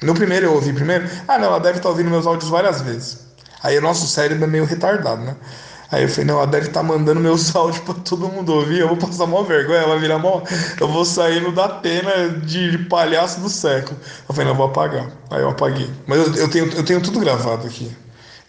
No 0.00 0.14
primeiro 0.14 0.46
eu 0.46 0.54
ouvi 0.54 0.72
primeiro. 0.72 1.08
Ah, 1.26 1.38
não, 1.38 1.46
ela 1.46 1.58
deve 1.58 1.78
estar 1.78 1.88
tá 1.88 1.88
ouvindo 1.88 2.10
meus 2.10 2.26
áudios 2.26 2.48
várias 2.48 2.80
vezes. 2.80 3.26
Aí 3.62 3.76
o 3.76 3.82
nosso 3.82 4.06
cérebro 4.06 4.44
é 4.44 4.46
meio 4.46 4.64
retardado, 4.64 5.22
né? 5.22 5.36
Aí 5.90 6.02
eu 6.02 6.08
falei, 6.08 6.26
não, 6.26 6.36
ela 6.36 6.46
deve 6.46 6.66
estar 6.66 6.80
tá 6.80 6.86
mandando 6.86 7.18
meus 7.18 7.54
áudios 7.56 7.82
pra 7.82 7.94
todo 7.94 8.28
mundo 8.28 8.52
ouvir, 8.52 8.80
eu 8.80 8.88
vou 8.88 8.96
passar 8.96 9.26
mó 9.26 9.42
vergonha, 9.42 9.78
ela 9.78 9.88
vai 9.88 9.98
virar 9.98 10.18
mó. 10.18 10.42
Eu 10.78 10.88
vou 10.88 11.04
sair 11.04 11.40
no 11.40 11.50
da 11.50 11.68
pena 11.68 12.28
de, 12.28 12.72
de 12.72 12.78
palhaço 12.84 13.40
do 13.40 13.48
século. 13.48 13.98
Eu 14.28 14.34
falei, 14.34 14.44
não, 14.44 14.52
eu 14.52 14.56
vou 14.56 14.66
apagar. 14.66 15.10
Aí 15.30 15.40
eu 15.40 15.48
apaguei. 15.48 15.90
Mas 16.06 16.18
eu, 16.18 16.34
eu, 16.34 16.50
tenho, 16.50 16.66
eu 16.72 16.84
tenho 16.84 17.00
tudo 17.00 17.18
gravado 17.18 17.66
aqui. 17.66 17.90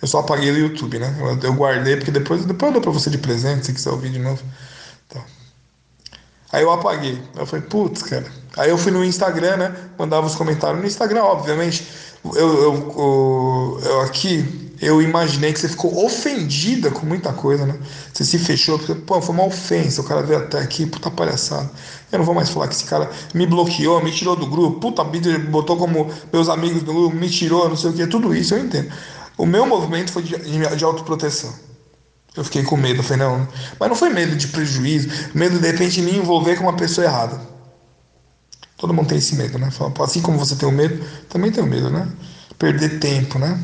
Eu 0.02 0.08
só 0.08 0.20
apaguei 0.20 0.52
do 0.52 0.58
YouTube, 0.58 1.00
né? 1.00 1.16
Eu, 1.20 1.40
eu 1.50 1.54
guardei, 1.54 1.96
porque 1.96 2.12
depois, 2.12 2.46
depois 2.46 2.70
eu 2.70 2.74
dou 2.74 2.82
pra 2.82 2.92
você 2.92 3.10
de 3.10 3.18
presente, 3.18 3.66
se 3.66 3.74
quiser 3.74 3.92
ouvir 3.92 4.10
de 4.10 4.20
novo. 4.20 4.42
Então. 5.08 5.24
Aí 6.52 6.64
eu 6.64 6.72
apaguei. 6.72 7.22
Eu 7.38 7.46
falei, 7.46 7.66
putz, 7.66 8.04
cara. 8.04 8.26
Aí 8.58 8.70
eu 8.70 8.78
fui 8.78 8.92
no 8.92 9.04
Instagram, 9.04 9.58
né? 9.58 9.76
Mandava 9.98 10.28
os 10.28 10.36
comentários 10.36 10.82
no 10.82 10.88
Instagram, 10.88 11.24
obviamente. 11.24 11.88
Eu, 12.24 12.64
eu, 12.64 13.82
eu, 13.84 14.02
aqui 14.02 14.70
eu 14.82 15.02
imaginei 15.02 15.52
que 15.52 15.60
você 15.60 15.68
ficou 15.68 16.06
ofendida 16.06 16.90
com 16.90 17.06
muita 17.06 17.34
coisa, 17.34 17.66
né? 17.66 17.78
Você 18.14 18.24
se 18.24 18.40
fechou, 18.40 18.78
porque, 18.78 18.96
pô, 18.96 19.22
foi 19.22 19.36
uma 19.36 19.46
ofensa, 19.46 20.02
o 20.02 20.04
cara 20.04 20.22
veio 20.22 20.40
até 20.40 20.60
aqui, 20.60 20.86
puta 20.86 21.12
palhaçada. 21.12 21.70
Eu 22.12 22.20
não 22.20 22.26
vou 22.26 22.34
mais 22.34 22.50
falar 22.50 22.68
que 22.68 22.76
esse 22.76 22.86
cara 22.86 23.10
me 23.34 23.46
bloqueou, 23.46 24.02
me 24.02 24.12
tirou 24.12 24.36
do 24.36 24.46
grupo, 24.46 24.80
puta 24.80 25.04
vida, 25.04 25.38
botou 25.40 25.76
como 25.78 26.10
meus 26.32 26.48
amigos 26.48 26.82
do 26.84 26.94
grupo, 26.94 27.16
me 27.16 27.30
tirou, 27.30 27.68
não 27.68 27.76
sei 27.76 27.90
o 27.90 27.94
que, 27.94 28.08
tudo 28.08 28.34
isso 28.34 28.54
eu 28.54 28.60
entendo. 28.60 28.92
O 29.38 29.46
meu 29.46 29.66
movimento 29.66 30.12
foi 30.12 30.24
de, 30.24 30.38
de 30.38 30.84
autoproteção. 30.84 31.54
Eu 32.36 32.44
fiquei 32.44 32.64
com 32.64 32.78
medo, 32.78 33.00
eu 33.00 33.04
falei, 33.04 33.26
não. 33.26 33.48
Mas 33.80 33.90
não 33.90 33.96
foi 33.96 34.10
medo 34.10 34.36
de 34.36 34.48
prejuízo, 34.48 35.10
medo 35.34 35.60
de 35.60 35.68
repente 35.68 36.02
me 36.02 36.16
envolver 36.16 36.56
com 36.56 36.64
uma 36.64 36.76
pessoa 36.76 37.06
errada. 37.06 37.40
Todo 38.80 38.94
mundo 38.94 39.10
tem 39.10 39.18
esse 39.18 39.36
medo, 39.36 39.60
né? 39.60 39.70
Assim 40.00 40.22
como 40.22 40.40
você 40.40 40.56
tem 40.56 40.68
o 40.68 40.72
medo, 40.72 41.06
também 41.28 41.52
tem 41.52 41.62
o 41.62 41.68
medo, 41.68 41.90
né? 41.90 42.08
Perder 42.58 43.00
tempo, 43.00 43.38
né? 43.38 43.62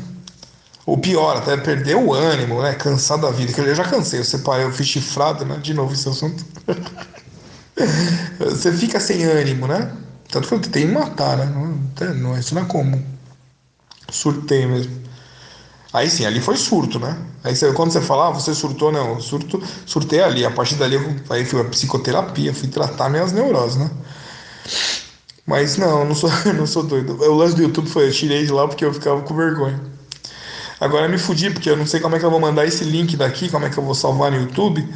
Ou 0.84 0.98
pior, 0.98 1.38
até 1.38 1.56
perder 1.56 1.96
o 1.96 2.12
ânimo, 2.12 2.62
né? 2.62 2.74
Cansado 2.74 3.22
da 3.22 3.30
vida. 3.30 3.52
Que 3.52 3.60
eu 3.60 3.74
já 3.74 3.84
cansei, 3.84 4.20
eu 4.20 4.24
separei, 4.24 4.66
eu 4.66 4.72
fui 4.72 4.84
chifrado, 4.84 5.44
né? 5.46 5.56
De 5.56 5.72
novo 5.72 5.94
esse 5.94 6.06
assunto. 6.06 6.44
você 8.38 8.70
fica 8.72 9.00
sem 9.00 9.24
ânimo, 9.24 9.66
né? 9.66 9.90
Tanto 10.30 10.48
que 10.48 10.54
eu 10.54 10.60
tentei 10.60 10.86
matar, 10.86 11.38
né? 11.38 11.46
Não, 11.46 12.14
não, 12.14 12.38
isso 12.38 12.54
não 12.54 12.62
é 12.62 12.64
comum. 12.66 13.02
Surtei 14.10 14.66
mesmo. 14.66 15.00
Aí 15.94 16.10
sim, 16.10 16.26
ali 16.26 16.40
foi 16.40 16.56
surto, 16.56 16.98
né? 16.98 17.16
Aí 17.42 17.56
você, 17.56 17.72
quando 17.72 17.90
você 17.90 18.02
fala, 18.02 18.28
ah, 18.28 18.30
você 18.30 18.54
surtou, 18.54 18.92
não, 18.92 19.18
surto, 19.18 19.62
surtei 19.86 20.20
ali. 20.22 20.44
A 20.44 20.50
partir 20.50 20.74
dali, 20.74 20.96
eu, 20.96 21.16
aí 21.30 21.44
fui 21.44 21.60
a 21.60 21.64
psicoterapia, 21.64 22.52
fui 22.52 22.68
tratar 22.68 23.08
minhas 23.08 23.32
neuroses, 23.32 23.76
né? 23.78 23.90
Mas 25.46 25.76
não, 25.76 26.04
não 26.04 26.14
sou, 26.14 26.30
não 26.56 26.66
sou 26.66 26.82
doido. 26.82 27.16
O 27.22 27.34
lance 27.34 27.54
do 27.54 27.62
YouTube 27.62 27.88
foi, 27.88 28.08
eu 28.08 28.12
tirei 28.12 28.44
de 28.44 28.52
lá 28.52 28.66
porque 28.66 28.84
eu 28.84 28.92
ficava 28.92 29.22
com 29.22 29.34
vergonha. 29.34 29.80
Agora 30.80 31.08
me 31.08 31.16
fudi, 31.16 31.50
porque 31.50 31.70
eu 31.70 31.76
não 31.76 31.86
sei 31.86 32.00
como 32.00 32.16
é 32.16 32.18
que 32.18 32.24
eu 32.24 32.30
vou 32.30 32.40
mandar 32.40 32.66
esse 32.66 32.84
link 32.84 33.16
daqui, 33.16 33.48
como 33.48 33.64
é 33.64 33.70
que 33.70 33.78
eu 33.78 33.84
vou 33.84 33.94
salvar 33.94 34.30
no 34.30 34.38
YouTube 34.38 34.86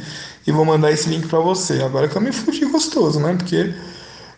e 0.45 0.51
vou 0.51 0.63
mandar 0.65 0.91
esse 0.91 1.09
link 1.09 1.27
para 1.27 1.39
você. 1.39 1.81
Agora 1.81 2.07
que 2.07 2.15
eu 2.15 2.21
me 2.21 2.31
fudi 2.31 2.65
gostoso, 2.65 3.19
né? 3.19 3.35
Porque 3.35 3.73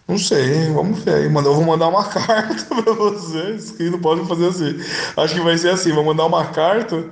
não 0.07 0.18
sei, 0.18 0.70
vamos 0.72 0.99
ver 0.99 1.16
aí. 1.16 1.26
Eu 1.26 1.32
vou 1.32 1.64
mandar 1.64 1.88
uma 1.88 2.03
carta 2.07 2.76
para 2.76 2.93
você. 2.93 3.55
Escrito 3.55 3.97
pode 3.97 4.26
fazer 4.28 4.47
assim. 4.47 4.80
Acho 5.18 5.34
que 5.34 5.41
vai 5.41 5.57
ser 5.57 5.70
assim: 5.70 5.91
vou 5.91 6.03
mandar 6.03 6.26
uma 6.26 6.45
carta 6.45 7.05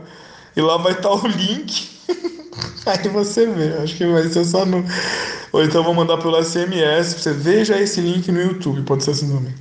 e 0.56 0.62
lá 0.62 0.78
vai 0.78 0.94
estar 0.94 1.12
o 1.12 1.28
link. 1.28 1.90
aí 2.86 3.08
você 3.10 3.46
vê. 3.46 3.78
Acho 3.82 3.96
que 3.96 4.06
vai 4.06 4.28
ser 4.30 4.46
só 4.46 4.66
no. 4.66 4.84
Ou 5.52 5.64
então 5.64 5.84
vou 5.84 5.94
mandar 5.94 6.18
pelo 6.18 6.42
SMS 6.44 7.14
pra 7.14 7.24
você 7.24 7.34
veja 7.34 7.80
esse 7.80 8.02
link 8.02 8.32
no 8.32 8.42
YouTube. 8.42 8.84
Pode 8.84 9.04
ser 9.04 9.12
assim 9.12 9.28
também. 9.28 9.54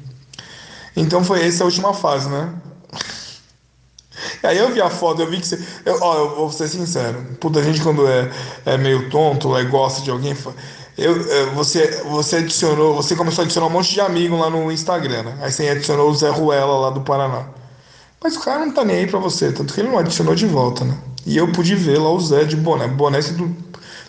Então 0.96 1.24
foi 1.24 1.46
essa 1.46 1.64
a 1.64 1.66
última 1.66 1.94
fase, 1.94 2.28
né? 2.28 2.52
Aí 4.42 4.58
eu 4.58 4.72
vi 4.72 4.80
a 4.80 4.90
foto, 4.90 5.22
eu 5.22 5.30
vi 5.30 5.38
que 5.38 5.46
você. 5.46 5.62
Eu, 5.84 5.98
ó, 6.00 6.16
eu 6.16 6.36
vou 6.36 6.52
ser 6.52 6.68
sincero. 6.68 7.36
Puta, 7.40 7.60
a 7.60 7.62
gente 7.62 7.80
quando 7.80 8.06
é, 8.06 8.30
é 8.66 8.76
meio 8.76 9.08
tonto, 9.10 9.56
é, 9.56 9.64
gosta 9.64 10.02
de 10.02 10.10
alguém. 10.10 10.36
Eu, 10.96 11.30
é, 11.30 11.46
você, 11.46 12.02
você 12.04 12.36
adicionou, 12.36 12.94
você 12.94 13.16
começou 13.16 13.42
a 13.42 13.44
adicionar 13.44 13.66
um 13.66 13.70
monte 13.70 13.92
de 13.92 14.00
amigo 14.00 14.36
lá 14.36 14.50
no 14.50 14.70
Instagram, 14.70 15.22
né? 15.22 15.38
Aí 15.42 15.52
você 15.52 15.68
adicionou 15.68 16.10
o 16.10 16.14
Zé 16.14 16.30
Ruela 16.30 16.78
lá 16.78 16.90
do 16.90 17.02
Paraná. 17.02 17.48
Mas 18.22 18.36
o 18.36 18.40
cara 18.40 18.66
não 18.66 18.72
tá 18.72 18.84
nem 18.84 18.96
aí 18.96 19.06
pra 19.06 19.18
você, 19.18 19.50
tanto 19.50 19.72
que 19.72 19.80
ele 19.80 19.88
não 19.88 19.98
adicionou 19.98 20.34
de 20.34 20.46
volta, 20.46 20.84
né? 20.84 20.94
E 21.30 21.36
eu 21.36 21.52
pude 21.52 21.76
ver 21.76 21.96
lá 21.96 22.10
o 22.10 22.18
Zé 22.18 22.42
de 22.42 22.56
boné, 22.56 22.88
boné 22.88 23.20
do, 23.20 23.56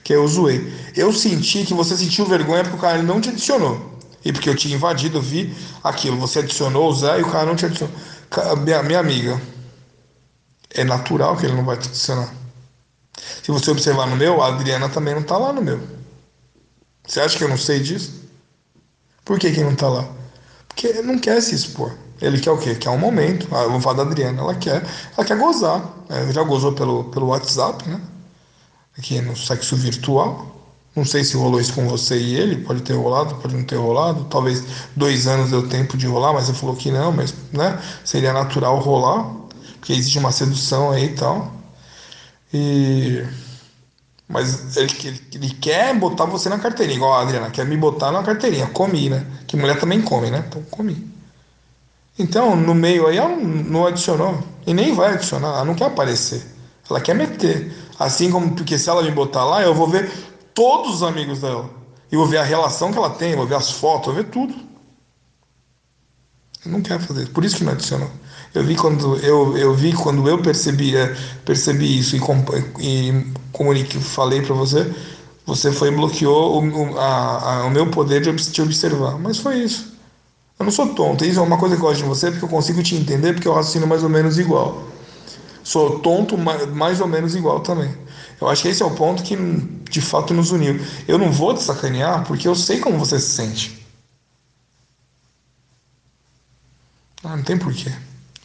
que 0.04 0.12
eu 0.12 0.28
zoei. 0.28 0.74
Eu 0.96 1.14
senti 1.14 1.64
que 1.64 1.72
você 1.72 1.96
sentiu 1.96 2.26
vergonha 2.26 2.64
porque 2.64 2.78
o 2.78 2.80
cara 2.80 3.04
não 3.04 3.22
te 3.22 3.30
adicionou. 3.30 4.00
E 4.26 4.34
porque 4.34 4.50
eu 4.50 4.56
tinha 4.56 4.74
invadido, 4.74 5.20
eu 5.20 5.22
vi 5.22 5.56
aquilo. 5.84 6.18
Você 6.18 6.40
adicionou 6.40 6.90
o 6.90 6.96
Zé 6.96 7.20
e 7.20 7.22
o 7.22 7.30
cara 7.30 7.46
não 7.46 7.56
te 7.56 7.68
adicionou. 7.68 7.96
Minha, 8.64 8.82
minha 8.82 9.00
amiga, 9.00 9.40
é 10.72 10.84
natural 10.84 11.38
que 11.38 11.46
ele 11.46 11.54
não 11.54 11.64
vai 11.64 11.78
te 11.78 11.90
adicionar. 11.90 12.34
Se 13.44 13.52
você 13.52 13.70
observar 13.70 14.08
no 14.08 14.16
meu, 14.16 14.42
a 14.42 14.48
Adriana 14.48 14.90
também 14.90 15.14
não 15.14 15.22
está 15.22 15.38
lá 15.38 15.54
no 15.54 15.62
meu. 15.62 15.80
Você 17.06 17.20
acha 17.20 17.38
que 17.38 17.44
eu 17.44 17.50
não 17.50 17.58
sei 17.58 17.82
disso? 17.82 18.20
Por 19.24 19.38
que, 19.38 19.52
que 19.52 19.62
não 19.62 19.74
está 19.74 19.88
lá? 19.88 20.10
Porque 20.68 20.92
não 21.04 21.20
quer 21.20 21.40
se 21.40 21.54
expor. 21.54 21.96
Ele 22.22 22.40
quer 22.40 22.52
o 22.52 22.58
quê? 22.58 22.76
Quer 22.76 22.90
um 22.90 22.98
momento. 22.98 23.48
Ah, 23.52 23.64
eu 23.64 23.72
vou 23.72 23.82
falar 23.82 23.98
da 23.98 24.04
Adriana. 24.04 24.42
Ela 24.42 24.56
quer, 24.56 24.86
ela 25.18 25.26
quer 25.26 25.38
gozar. 25.38 25.84
Ela 26.10 26.32
já 26.32 26.44
gozou 26.44 26.74
pelo, 26.74 27.06
pelo 27.06 27.28
WhatsApp, 27.28 27.88
né? 27.90 28.00
Aqui 28.98 29.20
no 29.22 29.36
sexo 29.36 29.76
virtual. 29.76 30.48
Não 30.96 31.06
sei 31.06 31.24
se 31.24 31.38
rolou 31.38 31.60
isso 31.60 31.74
com 31.74 31.88
você 31.88 32.18
e 32.18 32.36
ele. 32.36 32.58
Pode 32.58 32.82
ter 32.82 32.94
rolado, 32.94 33.36
pode 33.36 33.56
não 33.56 33.64
ter 33.64 33.78
rolado. 33.78 34.26
Talvez 34.26 34.64
dois 34.96 35.26
anos 35.26 35.50
deu 35.50 35.68
tempo 35.68 35.98
de 35.98 36.06
rolar, 36.06 36.34
mas 36.34 36.50
ele 36.50 36.58
falou 36.58 36.76
que 36.76 36.92
não. 36.92 37.12
Mas, 37.12 37.34
né? 37.52 37.80
Seria 38.04 38.34
natural 38.34 38.78
rolar 38.80 39.42
porque 39.82 39.94
existe 39.94 40.20
uma 40.20 40.32
sedução 40.32 40.92
aí 40.92 41.06
e 41.06 41.16
tal. 41.16 41.52
E. 42.54 43.26
Mas 44.28 44.78
ele, 44.78 44.94
ele, 45.04 45.22
ele, 45.34 45.50
quer 45.56 45.94
botar 45.98 46.26
você 46.26 46.48
na 46.48 46.60
carteirinha, 46.60 46.98
igual 46.98 47.14
a 47.14 47.22
Adriana, 47.24 47.50
quer 47.50 47.66
me 47.66 47.76
botar 47.76 48.12
na 48.12 48.24
carteirinha. 48.24 48.68
Comi, 48.68 49.10
né? 49.10 49.26
Que 49.48 49.58
mulher 49.58 49.80
também 49.80 50.02
come, 50.02 50.30
né? 50.30 50.46
Então 50.48 50.62
comi. 50.70 51.11
Então, 52.22 52.56
no 52.56 52.76
meio 52.76 53.08
aí, 53.08 53.18
ela 53.18 53.36
não 53.36 53.88
adicionou. 53.88 54.38
E 54.68 54.74
nem 54.76 54.94
vai 54.94 55.16
adicionar, 55.16 55.48
ela 55.48 55.66
não 55.66 55.74
quer 55.74 55.86
aparecer. 55.86 56.44
Ela 56.88 57.02
quer 57.02 57.16
meter. 57.16 57.74
Assim 57.98 58.30
como, 58.30 58.54
porque 58.54 58.78
se 58.78 58.90
ela 58.90 59.02
me 59.02 59.10
botar 59.10 59.44
lá, 59.44 59.64
eu 59.64 59.74
vou 59.74 59.88
ver 59.88 60.12
todos 60.54 60.96
os 60.96 61.04
amigos 61.04 61.40
dela. 61.40 61.68
E 62.12 62.16
vou 62.16 62.28
ver 62.28 62.38
a 62.38 62.44
relação 62.44 62.92
que 62.92 62.98
ela 62.98 63.10
tem, 63.10 63.36
vou 63.36 63.48
ver 63.48 63.56
as 63.56 63.72
fotos, 63.72 64.14
vou 64.14 64.16
ver 64.16 64.30
tudo. 64.30 64.54
Eu 66.64 66.72
não 66.72 66.82
quero 66.82 67.02
fazer. 67.02 67.28
Por 67.30 67.44
isso 67.44 67.56
que 67.56 67.64
não 67.64 67.74
adicionou. 67.74 68.12
Eu 68.54 68.64
vi 68.64 68.76
quando 68.76 69.16
eu, 69.18 69.58
eu 69.58 69.74
vi 69.74 69.94
quando 69.94 70.28
eu 70.30 70.40
percebi, 70.44 70.94
percebi 71.44 71.98
isso 71.98 72.16
e, 72.16 72.20
e 72.82 73.34
comuniquei, 73.52 74.00
falei 74.00 74.42
para 74.42 74.54
você, 74.54 74.94
você 75.46 75.72
foi 75.72 75.88
e 75.88 75.96
bloqueou 75.96 76.62
o, 76.62 77.00
a, 77.00 77.62
a, 77.62 77.66
o 77.66 77.72
meu 77.72 77.90
poder 77.90 78.22
de 78.22 78.52
te 78.52 78.62
observar. 78.62 79.18
Mas 79.18 79.40
foi 79.40 79.64
isso. 79.64 79.91
Eu 80.62 80.66
não 80.66 80.72
sou 80.72 80.94
tonto. 80.94 81.26
Isso 81.26 81.40
é 81.40 81.42
uma 81.42 81.58
coisa 81.58 81.76
que 81.76 81.82
eu 81.82 81.88
gosto 81.88 82.04
de 82.04 82.08
você 82.08 82.30
porque 82.30 82.46
eu 82.46 82.50
consigo 82.50 82.84
te 82.84 82.94
entender 82.94 83.34
porque 83.34 83.48
eu 83.48 83.54
raciocino 83.54 83.88
mais 83.88 84.04
ou 84.04 84.10
menos 84.10 84.38
igual. 84.38 84.84
Sou 85.64 86.00
tonto 86.02 86.38
mais 86.38 87.02
ou 87.02 87.08
menos 87.08 87.34
igual 87.34 87.62
também. 87.62 87.92
Eu 88.40 88.48
acho 88.48 88.62
que 88.62 88.68
esse 88.68 88.84
é 88.84 88.86
o 88.86 88.92
ponto 88.92 89.24
que 89.24 89.36
de 89.36 90.02
fato 90.02 90.36
nos 90.36 90.52
uniu. 90.52 90.80
Eu 91.08 91.18
não 91.18 91.32
vou 91.32 91.56
te 91.56 91.64
sacanear 91.64 92.24
porque 92.28 92.48
eu 92.48 92.54
sei 92.54 92.80
como 92.80 93.00
você 93.00 93.20
se 93.20 93.30
sente. 93.30 93.88
Ah, 97.24 97.36
não 97.36 97.44
tem 97.44 97.58
porquê. 97.58 97.90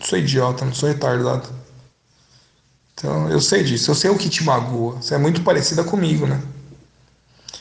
Não 0.00 0.06
sou 0.06 0.18
idiota, 0.18 0.64
não 0.64 0.72
sou 0.72 0.88
retardado. 0.88 1.46
Então, 2.94 3.28
eu 3.28 3.42
sei 3.42 3.62
disso. 3.62 3.90
Eu 3.90 3.94
sei 3.94 4.10
o 4.10 4.16
que 4.16 4.30
te 4.30 4.42
magoa. 4.42 5.02
Você 5.02 5.14
é 5.14 5.18
muito 5.18 5.42
parecida 5.42 5.84
comigo, 5.84 6.26
né? 6.26 6.40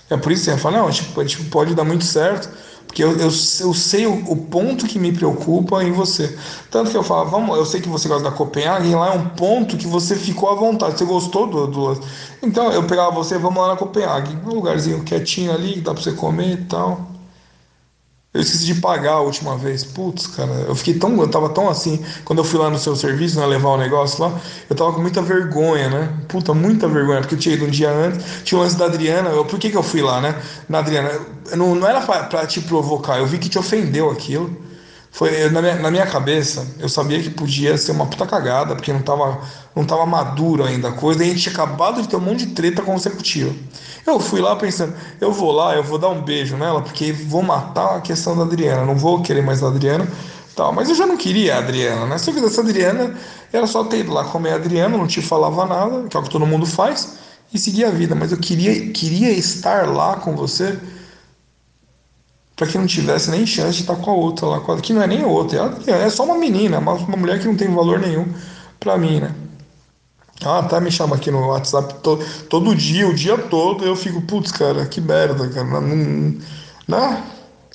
É 0.09 0.15
por 0.15 0.31
isso 0.31 0.45
que 0.45 0.51
você 0.51 0.57
fala, 0.57 0.77
não, 0.77 0.89
tipo, 0.91 1.19
a 1.19 1.25
gente 1.25 1.43
pode 1.49 1.73
dar 1.75 1.83
muito 1.83 2.05
certo, 2.05 2.47
porque 2.95 3.03
eu, 3.03 3.11
eu, 3.11 3.25
eu 3.25 3.29
sei 3.73 4.07
o, 4.07 4.13
o, 4.31 4.37
ponto 4.37 4.87
que 4.87 4.97
me 4.97 5.11
preocupa 5.11 5.83
em 5.83 5.91
você. 5.91 6.33
Tanto 6.71 6.89
que 6.89 6.95
eu 6.95 7.03
falo, 7.03 7.29
vamos, 7.29 7.57
eu 7.57 7.65
sei 7.65 7.81
que 7.81 7.89
você 7.89 8.07
gosta 8.07 8.23
da 8.23 8.31
Copenhague, 8.31 8.95
lá 8.95 9.13
é 9.13 9.17
um 9.17 9.27
ponto 9.31 9.75
que 9.75 9.85
você 9.85 10.15
ficou 10.15 10.49
à 10.49 10.55
vontade, 10.55 10.97
você 10.97 11.03
gostou 11.03 11.45
do, 11.45 11.67
do. 11.67 12.01
Então 12.41 12.71
eu 12.71 12.87
pegava 12.87 13.11
você, 13.11 13.37
vamos 13.37 13.61
lá 13.61 13.73
na 13.73 13.75
Copenhague, 13.75 14.37
um 14.45 14.53
lugarzinho 14.53 15.03
quietinho 15.03 15.51
ali, 15.51 15.81
dá 15.81 15.93
pra 15.93 16.01
você 16.01 16.13
comer 16.13 16.53
e 16.53 16.63
tal. 16.63 17.14
Eu 18.35 18.41
esqueci 18.41 18.65
de 18.65 18.75
pagar 18.75 19.13
a 19.13 19.21
última 19.21 19.57
vez. 19.57 19.85
Putz, 19.85 20.27
cara, 20.27 20.51
eu 20.67 20.75
fiquei 20.75 20.95
tão. 20.95 21.17
Eu 21.21 21.29
tava 21.29 21.47
tão 21.47 21.69
assim. 21.69 22.03
Quando 22.25 22.39
eu 22.39 22.43
fui 22.43 22.59
lá 22.59 22.69
no 22.69 22.77
seu 22.77 22.93
serviço, 22.93 23.39
né, 23.39 23.45
levar 23.45 23.69
o 23.69 23.77
negócio 23.77 24.21
lá, 24.21 24.37
eu 24.69 24.75
tava 24.75 24.91
com 24.91 24.99
muita 24.99 25.21
vergonha, 25.21 25.87
né? 25.87 26.13
Puta, 26.27 26.53
muita 26.53 26.85
vergonha, 26.85 27.21
porque 27.21 27.35
eu 27.35 27.39
tinha 27.39 27.55
ido 27.55 27.63
um 27.63 27.69
dia 27.69 27.89
antes. 27.89 28.43
Tinha 28.43 28.59
o 28.59 28.61
lance 28.61 28.75
da 28.75 28.87
Adriana. 28.87 29.29
Eu, 29.29 29.45
por 29.45 29.57
que, 29.57 29.69
que 29.69 29.77
eu 29.77 29.81
fui 29.81 30.01
lá, 30.01 30.19
né? 30.19 30.35
Na 30.67 30.79
Adriana. 30.79 31.09
Não, 31.55 31.75
não 31.75 31.87
era 31.87 32.01
pra, 32.01 32.23
pra 32.23 32.45
te 32.45 32.59
provocar, 32.59 33.19
eu 33.19 33.25
vi 33.25 33.37
que 33.37 33.47
te 33.47 33.57
ofendeu 33.57 34.11
aquilo. 34.11 34.53
Foi, 35.15 35.49
na, 35.49 35.61
minha, 35.61 35.75
na 35.75 35.89
minha 35.89 36.05
cabeça, 36.05 36.67
eu 36.77 36.89
sabia 36.89 37.23
que 37.23 37.29
podia 37.29 37.77
ser 37.77 37.93
uma 37.93 38.05
puta 38.05 38.27
cagada, 38.27 38.75
porque 38.75 38.91
não 38.91 39.01
tava, 39.01 39.39
não 39.73 39.85
tava 39.85 40.05
maduro 40.05 40.65
ainda 40.65 40.89
a 40.89 40.91
coisa, 40.91 41.23
e 41.23 41.27
a 41.27 41.29
gente 41.29 41.41
tinha 41.41 41.53
acabado 41.53 42.01
de 42.01 42.09
ter 42.09 42.17
um 42.17 42.19
monte 42.19 42.45
de 42.45 42.51
treta 42.51 42.81
consecutiva. 42.81 43.55
Eu 44.05 44.19
fui 44.19 44.39
lá 44.39 44.55
pensando, 44.55 44.93
eu 45.19 45.31
vou 45.31 45.51
lá, 45.51 45.75
eu 45.75 45.83
vou 45.83 45.97
dar 45.97 46.09
um 46.09 46.21
beijo 46.21 46.55
nela, 46.55 46.81
porque 46.81 47.11
vou 47.11 47.41
matar 47.41 47.97
a 47.97 48.01
questão 48.01 48.37
da 48.37 48.43
Adriana, 48.43 48.85
não 48.85 48.95
vou 48.95 49.21
querer 49.21 49.41
mais 49.41 49.63
a 49.63 49.67
Adriana, 49.67 50.07
tal. 50.55 50.71
Mas 50.71 50.89
eu 50.89 50.95
já 50.95 51.07
não 51.07 51.17
queria 51.17 51.55
a 51.55 51.57
Adriana, 51.57 52.05
né? 52.05 52.17
Se 52.19 52.29
eu 52.29 52.33
quisesse 52.35 52.59
a 52.59 52.63
Adriana, 52.63 53.15
era 53.51 53.65
só 53.65 53.83
ter 53.83 54.01
ido 54.01 54.13
lá 54.13 54.23
comer 54.25 54.51
a 54.51 54.55
Adriana, 54.55 54.95
não 54.95 55.07
te 55.07 55.21
falava 55.21 55.65
nada, 55.65 56.07
que 56.07 56.15
é 56.15 56.19
o 56.19 56.23
que 56.23 56.29
todo 56.29 56.45
mundo 56.45 56.67
faz, 56.67 57.17
e 57.51 57.57
seguir 57.57 57.85
a 57.85 57.89
vida. 57.89 58.13
Mas 58.13 58.31
eu 58.31 58.37
queria, 58.37 58.91
queria 58.91 59.31
estar 59.31 59.87
lá 59.87 60.17
com 60.17 60.35
você 60.35 60.77
para 62.55 62.67
que 62.67 62.77
não 62.77 62.85
tivesse 62.85 63.31
nem 63.31 63.45
chance 63.45 63.73
de 63.73 63.81
estar 63.81 63.95
com 63.95 64.11
a 64.11 64.13
outra 64.13 64.45
lá, 64.45 64.61
que 64.81 64.93
não 64.93 65.01
é 65.01 65.07
nem 65.07 65.25
outra, 65.25 65.77
é, 65.87 66.03
é 66.03 66.09
só 66.09 66.23
uma 66.23 66.37
menina, 66.37 66.79
uma, 66.79 66.93
uma 66.93 67.17
mulher 67.17 67.39
que 67.39 67.47
não 67.47 67.55
tem 67.55 67.67
valor 67.73 67.99
nenhum 67.99 68.25
para 68.79 68.97
mim, 68.97 69.19
né? 69.19 69.33
Ah, 70.43 70.63
tá, 70.63 70.79
me 70.81 70.91
chama 70.91 71.15
aqui 71.15 71.31
no 71.31 71.47
WhatsApp 71.47 71.93
to, 72.01 72.19
todo 72.49 72.75
dia, 72.75 73.07
o 73.07 73.13
dia 73.13 73.37
todo, 73.37 73.85
eu 73.85 73.95
fico, 73.95 74.21
putz, 74.21 74.51
cara, 74.51 74.85
que 74.85 74.99
merda, 74.99 75.47
cara, 75.47 75.65
não, 75.65 75.81
não, 75.81 76.37
não, 76.87 77.23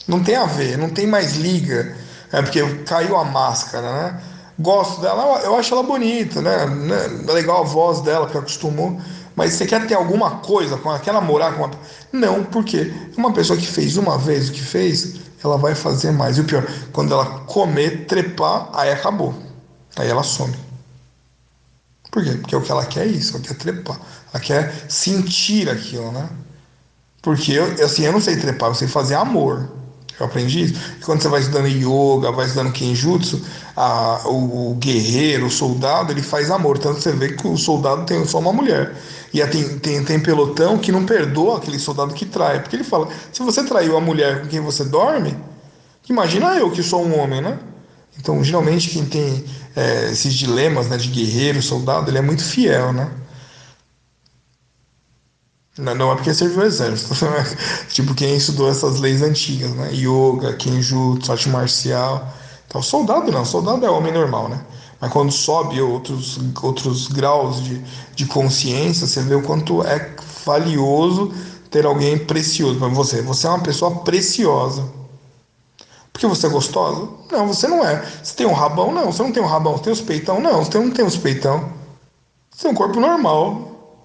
não 0.07 0.23
tem 0.23 0.37
a 0.37 0.45
ver, 0.45 0.77
não 0.77 0.91
tem 0.91 1.07
mais 1.07 1.37
liga, 1.37 1.97
é 2.31 2.43
porque 2.43 2.63
caiu 2.85 3.17
a 3.17 3.25
máscara, 3.25 3.91
né? 3.91 4.21
Gosto 4.59 5.01
dela, 5.01 5.41
eu 5.43 5.57
acho 5.57 5.73
ela 5.73 5.83
bonita, 5.83 6.43
né? 6.43 6.67
É 7.29 7.33
legal 7.33 7.63
a 7.63 7.65
voz 7.65 8.03
dela, 8.03 8.29
que 8.29 8.37
acostumou, 8.37 9.01
mas 9.35 9.55
você 9.55 9.67
quer 9.67 9.87
ter 9.87 9.95
alguma 9.95 10.33
coisa 10.33 10.77
com 10.77 10.91
ela, 10.91 10.99
quer 10.99 11.15
namorar 11.15 11.55
com 11.57 11.65
ela? 11.65 11.73
Não, 12.13 12.45
porque 12.45 12.93
uma 13.17 13.33
pessoa 13.33 13.59
que 13.59 13.67
fez 13.67 13.97
uma 13.97 14.19
vez 14.19 14.51
o 14.51 14.53
que 14.53 14.61
fez, 14.61 15.15
ela 15.43 15.57
vai 15.57 15.75
fazer 15.75 16.13
mais. 16.13 16.37
E 16.37 16.43
o 16.43 16.45
pior, 16.45 16.67
quando 16.93 17.15
ela 17.15 17.25
comer, 17.47 18.05
trepar, 18.05 18.69
aí 18.75 18.93
acabou. 18.93 19.35
Aí 19.97 20.09
ela 20.09 20.23
some. 20.23 20.55
Por 22.11 22.25
quê? 22.25 22.33
Porque 22.33 22.57
o 22.57 22.61
que 22.61 22.73
ela 22.73 22.85
quer 22.85 23.07
é 23.07 23.11
isso, 23.11 23.37
ela 23.37 23.45
quer 23.45 23.55
trepar. 23.55 24.01
Ela 24.33 24.43
quer 24.43 24.87
sentir 24.89 25.69
aquilo, 25.69 26.11
né? 26.13 26.29
Porque 27.23 27.53
eu, 27.53 27.85
assim, 27.85 28.05
eu 28.05 28.13
não 28.13 28.21
sei 28.21 28.37
trepar, 28.37 28.71
eu 28.71 28.75
sei 28.75 28.89
fazer 28.89 29.15
amor. 29.15 29.71
Eu 30.19 30.27
aprendi 30.27 30.65
isso. 30.65 30.75
E 31.01 31.05
quando 31.05 31.23
você 31.23 31.29
vai 31.29 31.41
estudando 31.41 31.67
yoga, 31.67 32.31
vai 32.31 32.47
estudando 32.47 32.73
kenjutsu, 32.73 33.41
a, 33.75 34.21
o, 34.27 34.75
guerreiro, 34.75 35.47
o 35.47 35.51
soldado, 35.51 36.13
ele 36.13 36.23
faz 36.23 36.51
amor. 36.51 36.79
Tanto 36.79 37.01
você 37.01 37.13
vê 37.13 37.33
que 37.33 37.47
o 37.47 37.57
soldado 37.57 38.05
tem 38.05 38.25
só 38.27 38.39
uma 38.39 38.53
mulher. 38.53 38.95
E 39.33 39.45
tem, 39.47 39.79
tem, 39.79 40.05
tem 40.05 40.21
pelotão 40.21 40.77
que 40.77 40.93
não 40.93 41.07
perdoa 41.07 41.59
aquele 41.59 41.79
soldado 41.79 42.13
que 42.13 42.27
trai. 42.27 42.61
Porque 42.61 42.77
ele 42.77 42.85
fala: 42.85 43.09
se 43.33 43.43
você 43.43 43.65
traiu 43.65 43.97
a 43.97 44.01
mulher 44.01 44.43
com 44.43 44.49
quem 44.49 44.61
você 44.61 44.85
dorme, 44.85 45.35
imagina 46.09 46.55
eu 46.57 46.71
que 46.71 46.83
sou 46.83 47.05
um 47.05 47.19
homem, 47.19 47.41
né? 47.41 47.59
Então, 48.19 48.43
geralmente, 48.45 48.91
quem 48.91 49.07
tem 49.07 49.45
é, 49.77 50.11
esses 50.11 50.35
dilemas 50.35 50.89
né, 50.89 50.97
de 50.97 51.09
guerreiro, 51.09 51.63
soldado, 51.63 52.11
ele 52.11 52.19
é 52.19 52.23
muito 52.23 52.45
fiel, 52.45 52.93
né? 52.93 53.11
Não, 55.79 55.95
não 55.95 56.13
é 56.13 56.15
porque 56.17 56.35
serviu 56.35 56.61
o 56.61 56.67
exército. 56.67 57.15
tipo, 57.89 58.15
quem 58.15 58.37
estudou 58.37 58.69
essas 58.69 59.01
leis 59.01 59.23
antigas, 59.23 59.71
né? 59.71 59.91
Yoga, 59.95 60.55
Kenjutsu, 60.55 61.33
arte 61.33 61.49
marcial. 61.49 62.29
Então, 62.67 62.83
soldado 62.83 63.33
não, 63.33 63.45
soldado 63.45 63.85
é 63.85 63.91
homem 63.91 64.13
normal, 64.13 64.49
né? 64.49 64.65
Mas 65.01 65.11
quando 65.13 65.33
sobe 65.33 65.81
outros, 65.81 66.39
outros 66.63 67.09
graus 67.09 67.63
de, 67.65 67.83
de 68.15 68.27
consciência, 68.27 69.07
você 69.07 69.23
vê 69.23 69.35
o 69.35 69.43
quanto 69.43 69.83
é 69.83 70.15
valioso 70.45 71.33
ter 71.71 71.87
alguém 71.87 72.19
precioso 72.19 72.79
para 72.79 72.89
você. 72.89 73.23
Você 73.23 73.47
é 73.47 73.51
uma 73.51 73.61
pessoa 73.61 74.01
preciosa. 74.01 75.00
Porque 76.21 76.37
você 76.37 76.49
é 76.49 76.51
gostosa? 76.51 77.09
Não, 77.33 77.47
você 77.47 77.67
não 77.67 77.83
é. 77.83 78.05
Você 78.23 78.37
tem 78.37 78.47
um 78.47 78.53
rabão? 78.53 78.93
Não, 78.93 79.11
você 79.11 79.23
não 79.23 79.33
tem 79.33 79.43
um 79.43 79.47
rabão. 79.47 79.79
Você 79.79 79.85
tem 79.85 79.93
os 79.95 80.03
peitão? 80.03 80.39
Não, 80.39 80.63
você 80.63 80.79
não 80.79 80.91
tem 80.91 81.03
os 81.03 81.17
peitão. 81.17 81.73
Você 82.51 82.65
tem 82.65 82.71
um 82.71 82.75
corpo 82.75 83.01
normal. 83.01 84.05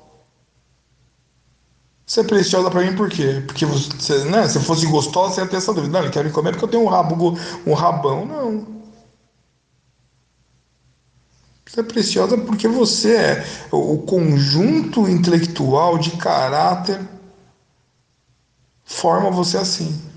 Você 2.06 2.22
é 2.22 2.24
preciosa 2.24 2.72
para 2.72 2.84
mim 2.84 2.96
por 2.96 3.10
quê? 3.10 3.44
Porque 3.46 3.66
você, 3.66 4.24
né, 4.26 4.48
se 4.48 4.62
fosse 4.62 4.86
gostosa, 4.86 5.34
você 5.34 5.42
ia 5.42 5.48
ter 5.48 5.58
essa 5.58 5.74
dúvida. 5.74 5.92
Não, 5.92 6.06
ele 6.06 6.14
quer 6.14 6.24
me 6.24 6.32
comer 6.32 6.52
porque 6.52 6.64
eu 6.64 6.70
tenho 6.70 6.84
um 6.84 6.88
rabo, 6.88 7.38
um 7.68 7.74
rabão. 7.74 8.26
Não. 8.26 8.66
Você 11.66 11.82
é 11.82 11.84
preciosa 11.84 12.38
porque 12.38 12.70
você 12.70 13.14
é 13.14 13.46
o 13.74 13.98
conjunto 13.98 15.10
intelectual 15.10 15.98
de 15.98 16.12
caráter 16.12 17.02
forma 18.86 19.30
você 19.30 19.58
assim. 19.58 20.15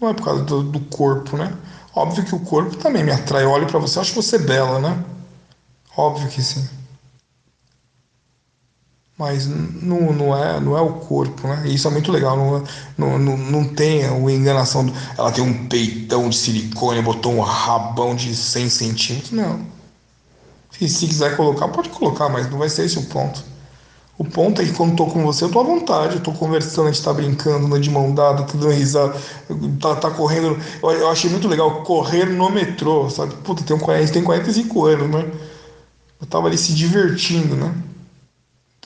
Não 0.00 0.08
é 0.08 0.14
por 0.14 0.24
causa 0.24 0.44
do, 0.44 0.62
do 0.62 0.80
corpo, 0.80 1.36
né? 1.36 1.52
Óbvio 1.94 2.24
que 2.24 2.34
o 2.34 2.40
corpo 2.40 2.76
também 2.76 3.02
me 3.02 3.10
atrai. 3.10 3.44
Eu 3.44 3.50
olho 3.50 3.66
para 3.66 3.78
você, 3.78 3.98
acho 3.98 4.14
você 4.14 4.38
bela, 4.38 4.78
né? 4.78 5.04
Óbvio 5.96 6.28
que 6.28 6.40
sim. 6.42 6.68
Mas 9.18 9.48
não, 9.48 10.12
não, 10.12 10.36
é, 10.36 10.60
não 10.60 10.78
é 10.78 10.80
o 10.80 10.92
corpo, 10.92 11.48
né? 11.48 11.66
isso 11.66 11.88
é 11.88 11.90
muito 11.90 12.12
legal. 12.12 12.36
Não, 12.36 12.64
não, 12.96 13.18
não, 13.18 13.36
não 13.36 13.64
tem 13.64 14.04
a 14.04 14.12
enganação. 14.12 14.86
Do, 14.86 14.92
ela 15.16 15.32
tem 15.32 15.42
um 15.42 15.66
peitão 15.66 16.28
de 16.28 16.36
silicone, 16.36 17.02
botou 17.02 17.34
um 17.34 17.40
rabão 17.40 18.14
de 18.14 18.32
100 18.32 18.70
centímetros. 18.70 19.32
Não. 19.32 19.66
Se, 20.70 20.88
se 20.88 21.08
quiser 21.08 21.36
colocar, 21.36 21.66
pode 21.66 21.88
colocar, 21.88 22.28
mas 22.28 22.48
não 22.48 22.58
vai 22.58 22.68
ser 22.68 22.84
esse 22.84 22.96
o 22.96 23.06
ponto. 23.06 23.42
O 24.18 24.24
ponto 24.24 24.60
é 24.60 24.64
que 24.64 24.72
quando 24.72 24.96
tô 24.96 25.06
com 25.06 25.22
você, 25.22 25.44
eu 25.44 25.50
tô 25.50 25.60
à 25.60 25.62
vontade, 25.62 26.18
tô 26.18 26.32
conversando, 26.32 26.88
a 26.88 26.92
gente 26.92 27.04
tá 27.04 27.14
brincando, 27.14 27.68
né, 27.68 27.78
de 27.78 27.88
mão 27.88 28.12
dada, 28.12 28.42
tá 28.42 28.54
dando 28.54 28.70
risada, 28.70 29.16
tá, 29.80 29.94
tá 29.94 30.10
correndo. 30.10 30.58
Eu, 30.82 30.90
eu, 30.90 31.08
achei 31.08 31.30
muito 31.30 31.46
legal 31.46 31.84
correr 31.84 32.26
no 32.26 32.50
metrô, 32.50 33.08
sabe? 33.08 33.32
Puta, 33.44 33.62
tem, 33.62 33.76
um, 33.76 34.06
tem 34.12 34.24
45 34.24 34.86
anos, 34.86 35.08
né? 35.08 35.30
Eu 36.20 36.26
tava 36.26 36.48
ali 36.48 36.58
se 36.58 36.74
divertindo, 36.74 37.54
né? 37.54 37.72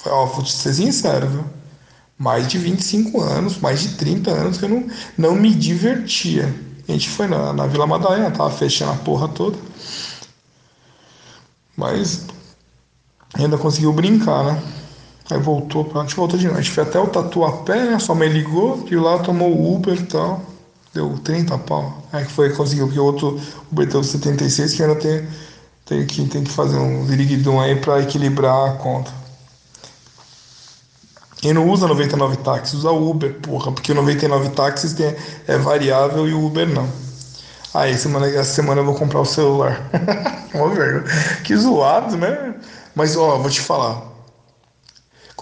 Ó, 0.04 0.26
vou 0.26 0.44
ser 0.44 0.74
sincero, 0.74 1.26
viu? 1.26 1.44
Mais 2.18 2.46
de 2.46 2.58
25 2.58 3.22
anos, 3.22 3.58
mais 3.58 3.80
de 3.80 3.94
30 3.96 4.30
anos 4.30 4.58
que 4.58 4.66
eu 4.66 4.68
não, 4.68 4.86
não 5.16 5.34
me 5.34 5.54
divertia. 5.54 6.54
A 6.86 6.92
gente 6.92 7.08
foi 7.08 7.26
na, 7.26 7.54
na 7.54 7.66
Vila 7.66 7.86
Madalena, 7.86 8.30
tava 8.30 8.50
fechando 8.50 8.92
a 8.92 8.96
porra 8.96 9.28
toda. 9.28 9.56
Mas 11.74 12.26
ainda 13.34 13.56
conseguiu 13.56 13.94
brincar, 13.94 14.44
né? 14.44 14.81
Aí 15.30 15.38
voltou 15.38 15.84
pra. 15.84 16.00
A 16.00 16.04
gente 16.04 16.16
voltou 16.16 16.38
de 16.38 16.48
noite. 16.48 16.70
Foi 16.70 16.82
até 16.82 16.98
o 16.98 17.06
Tatuapé, 17.06 17.84
né? 17.84 17.98
Sua 17.98 18.14
mãe 18.14 18.28
ligou, 18.28 18.82
de 18.84 18.96
lá 18.96 19.18
tomou 19.18 19.50
o 19.50 19.74
Uber 19.74 19.94
e 19.94 20.06
tal. 20.06 20.42
Deu 20.94 21.18
30 21.18 21.56
pau. 21.58 22.02
Aí 22.12 22.24
foi 22.24 22.50
conseguiu, 22.50 22.86
porque 22.86 23.00
o 23.00 23.04
outro 23.04 23.40
Uber 23.70 23.86
deu 23.86 24.04
76 24.04 24.74
que 24.74 24.82
ainda 24.82 24.96
tem, 24.96 25.26
Tem 25.86 26.06
que, 26.06 26.26
tem 26.26 26.44
que 26.44 26.50
fazer 26.50 26.76
um 26.76 27.04
viriguidum 27.04 27.60
aí 27.60 27.76
para 27.76 28.00
equilibrar 28.00 28.70
a 28.70 28.72
conta. 28.74 29.10
E 31.42 31.52
não 31.52 31.68
usa 31.68 31.88
99 31.88 32.36
táxis, 32.36 32.74
usa 32.74 32.92
Uber, 32.92 33.34
porra, 33.40 33.72
porque 33.72 33.90
o 33.90 33.94
99 33.96 34.50
táxis 34.50 34.92
tem, 34.92 35.16
é 35.48 35.58
variável 35.58 36.28
e 36.28 36.32
o 36.32 36.46
Uber 36.46 36.68
não. 36.68 36.88
Aí, 37.74 37.96
semana, 37.96 38.28
essa 38.28 38.54
semana 38.54 38.80
eu 38.80 38.84
vou 38.84 38.94
comprar 38.94 39.20
o 39.20 39.24
celular. 39.24 39.80
que 41.42 41.56
zoado, 41.56 42.16
né? 42.16 42.54
Mas, 42.94 43.16
ó, 43.16 43.38
vou 43.38 43.50
te 43.50 43.60
falar. 43.60 44.11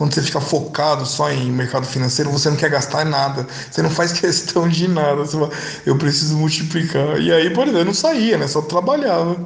Quando 0.00 0.14
você 0.14 0.22
fica 0.22 0.40
focado 0.40 1.04
só 1.04 1.30
em 1.30 1.52
mercado 1.52 1.84
financeiro, 1.84 2.30
você 2.30 2.48
não 2.48 2.56
quer 2.56 2.70
gastar 2.70 3.04
nada. 3.04 3.46
Você 3.70 3.82
não 3.82 3.90
faz 3.90 4.12
questão 4.18 4.66
de 4.66 4.88
nada. 4.88 5.16
Você 5.16 5.32
fala, 5.36 5.50
eu 5.84 5.94
preciso 5.98 6.38
multiplicar. 6.38 7.20
E 7.20 7.30
aí, 7.30 7.50
por 7.50 7.64
exemplo, 7.64 7.80
eu 7.80 7.84
não 7.84 7.92
saía, 7.92 8.38
né? 8.38 8.46
Só 8.46 8.62
trabalhava. 8.62 9.36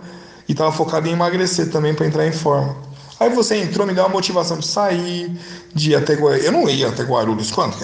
E 0.49 0.55
tava 0.55 0.71
focado 0.71 1.09
em 1.09 1.11
emagrecer 1.11 1.73
também 1.73 1.93
para 1.93 2.07
entrar 2.07 2.25
em 2.25 2.31
forma. 2.31 2.77
Aí 3.19 3.31
você 3.31 3.57
entrou, 3.57 3.85
me 3.85 3.93
deu 3.93 4.05
uma 4.05 4.11
motivação 4.11 4.57
de 4.57 4.65
sair, 4.65 5.37
de 5.75 5.91
ir 5.91 5.97
até 5.97 6.15
Guarulhos. 6.15 6.45
Eu 6.45 6.53
não 6.53 6.71
ia 6.71 6.89
até 6.89 7.03
Guarulhos. 7.03 7.51
Quanto? 7.51 7.77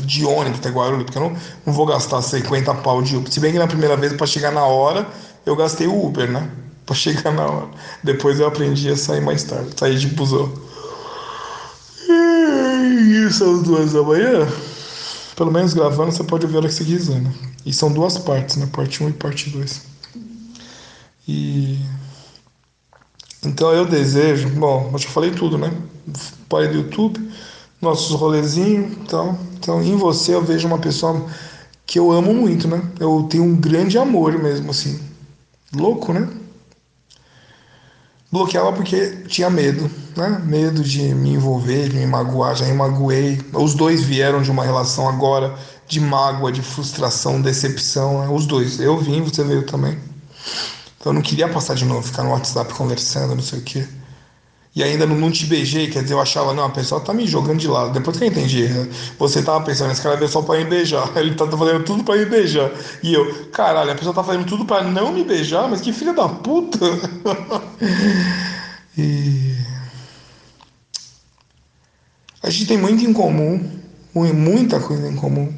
De 0.00 0.24
ônibus 0.24 0.58
até 0.58 0.70
Guarulhos, 0.70 1.04
porque 1.04 1.18
eu 1.18 1.22
não, 1.22 1.36
não 1.64 1.72
vou 1.72 1.86
gastar 1.86 2.20
50 2.20 2.74
pau 2.74 3.02
de 3.02 3.18
Uber. 3.18 3.32
Se 3.32 3.38
bem 3.38 3.52
que 3.52 3.58
na 3.60 3.68
primeira 3.68 3.96
vez, 3.96 4.12
para 4.14 4.26
chegar 4.26 4.50
na 4.50 4.64
hora, 4.64 5.06
eu 5.46 5.54
gastei 5.54 5.86
o 5.86 6.06
Uber, 6.06 6.28
né? 6.28 6.50
Para 6.84 6.96
chegar 6.98 7.30
na 7.30 7.46
hora. 7.46 7.68
Depois 8.02 8.40
eu 8.40 8.48
aprendi 8.48 8.90
a 8.90 8.96
sair 8.96 9.20
mais 9.20 9.44
tarde, 9.44 9.70
sair 9.78 9.96
de 9.96 10.08
busão. 10.08 10.52
E 13.30 13.32
são 13.32 13.62
duas 13.62 13.92
da 13.92 14.02
manhã. 14.02 14.44
Pelo 15.36 15.52
menos 15.52 15.72
gravando, 15.72 16.10
você 16.10 16.24
pode 16.24 16.44
a 16.44 16.48
hora 16.48 16.66
que 16.66 16.74
você 16.74 16.84
quiser, 16.84 17.20
né? 17.22 17.32
E 17.64 17.72
são 17.72 17.92
duas 17.92 18.18
partes, 18.18 18.56
né? 18.56 18.68
Parte 18.72 19.04
1 19.04 19.10
e 19.10 19.12
parte 19.12 19.50
2. 19.50 19.82
E 21.28 21.78
então 23.44 23.72
eu 23.72 23.86
desejo, 23.86 24.48
bom, 24.48 24.90
eu 24.92 24.98
já 24.98 25.08
falei 25.08 25.30
tudo, 25.30 25.56
né? 25.56 25.72
Pai 26.48 26.66
do 26.66 26.78
YouTube, 26.78 27.20
nossos 27.80 28.10
rolezinhos, 28.16 28.92
então, 28.94 29.38
então 29.56 29.80
em 29.80 29.96
você 29.96 30.34
eu 30.34 30.42
vejo 30.42 30.66
uma 30.66 30.78
pessoa 30.78 31.24
que 31.86 32.00
eu 32.00 32.10
amo 32.10 32.34
muito, 32.34 32.66
né? 32.66 32.82
Eu 32.98 33.28
tenho 33.30 33.44
um 33.44 33.54
grande 33.54 33.96
amor 33.96 34.36
mesmo, 34.42 34.72
assim. 34.72 34.98
Louco, 35.72 36.12
né? 36.12 36.28
Bloqueava 38.32 38.72
porque 38.72 39.24
tinha 39.26 39.50
medo, 39.50 39.90
né? 40.16 40.40
Medo 40.44 40.84
de 40.84 41.14
me 41.14 41.30
envolver, 41.34 41.88
de 41.88 41.96
me 41.96 42.06
magoar, 42.06 42.54
já 42.54 42.64
me 42.64 42.74
magoei. 42.74 43.40
Os 43.52 43.74
dois 43.74 44.02
vieram 44.02 44.40
de 44.40 44.50
uma 44.50 44.64
relação 44.64 45.08
agora 45.08 45.58
de 45.88 45.98
mágoa, 45.98 46.52
de 46.52 46.62
frustração, 46.62 47.42
decepção, 47.42 48.20
né? 48.20 48.28
os 48.32 48.46
dois. 48.46 48.78
Eu 48.78 48.96
vim, 48.98 49.22
você 49.22 49.42
veio 49.42 49.66
também. 49.66 49.98
Então 50.96 51.10
eu 51.10 51.14
não 51.14 51.22
queria 51.22 51.48
passar 51.48 51.74
de 51.74 51.84
novo, 51.84 52.06
ficar 52.06 52.22
no 52.22 52.30
WhatsApp 52.30 52.72
conversando, 52.74 53.34
não 53.34 53.42
sei 53.42 53.58
o 53.58 53.62
quê. 53.62 53.88
E 54.74 54.84
ainda 54.84 55.04
não, 55.04 55.16
não 55.16 55.32
te 55.32 55.46
beijei, 55.46 55.90
quer 55.90 56.02
dizer, 56.02 56.14
eu 56.14 56.20
achava, 56.20 56.54
não, 56.54 56.64
a 56.64 56.70
pessoa 56.70 57.00
tá 57.00 57.12
me 57.12 57.26
jogando 57.26 57.58
de 57.58 57.66
lado. 57.66 57.92
Depois 57.92 58.16
que 58.16 58.24
eu 58.24 58.28
entendi, 58.28 58.68
você 59.18 59.42
tava 59.42 59.64
pensando, 59.64 59.90
esse 59.90 60.00
cara 60.00 60.16
veio 60.16 60.30
só 60.30 60.42
pra 60.42 60.58
me 60.58 60.64
beijar. 60.64 61.10
Ele 61.18 61.34
tá 61.34 61.44
fazendo 61.46 61.84
tudo 61.84 62.04
pra 62.04 62.16
me 62.16 62.24
beijar. 62.24 62.70
E 63.02 63.12
eu, 63.12 63.46
caralho, 63.46 63.90
a 63.90 63.94
pessoa 63.96 64.14
tá 64.14 64.22
fazendo 64.22 64.46
tudo 64.46 64.64
pra 64.64 64.84
não 64.84 65.12
me 65.12 65.24
beijar, 65.24 65.68
mas 65.68 65.80
que 65.80 65.92
filha 65.92 66.12
da 66.12 66.28
puta. 66.28 66.78
e. 68.96 69.56
A 72.42 72.48
gente 72.48 72.66
tem 72.66 72.78
muito 72.78 73.04
em 73.04 73.12
comum, 73.12 73.80
muita 74.14 74.80
coisa 74.80 75.08
em 75.08 75.16
comum. 75.16 75.52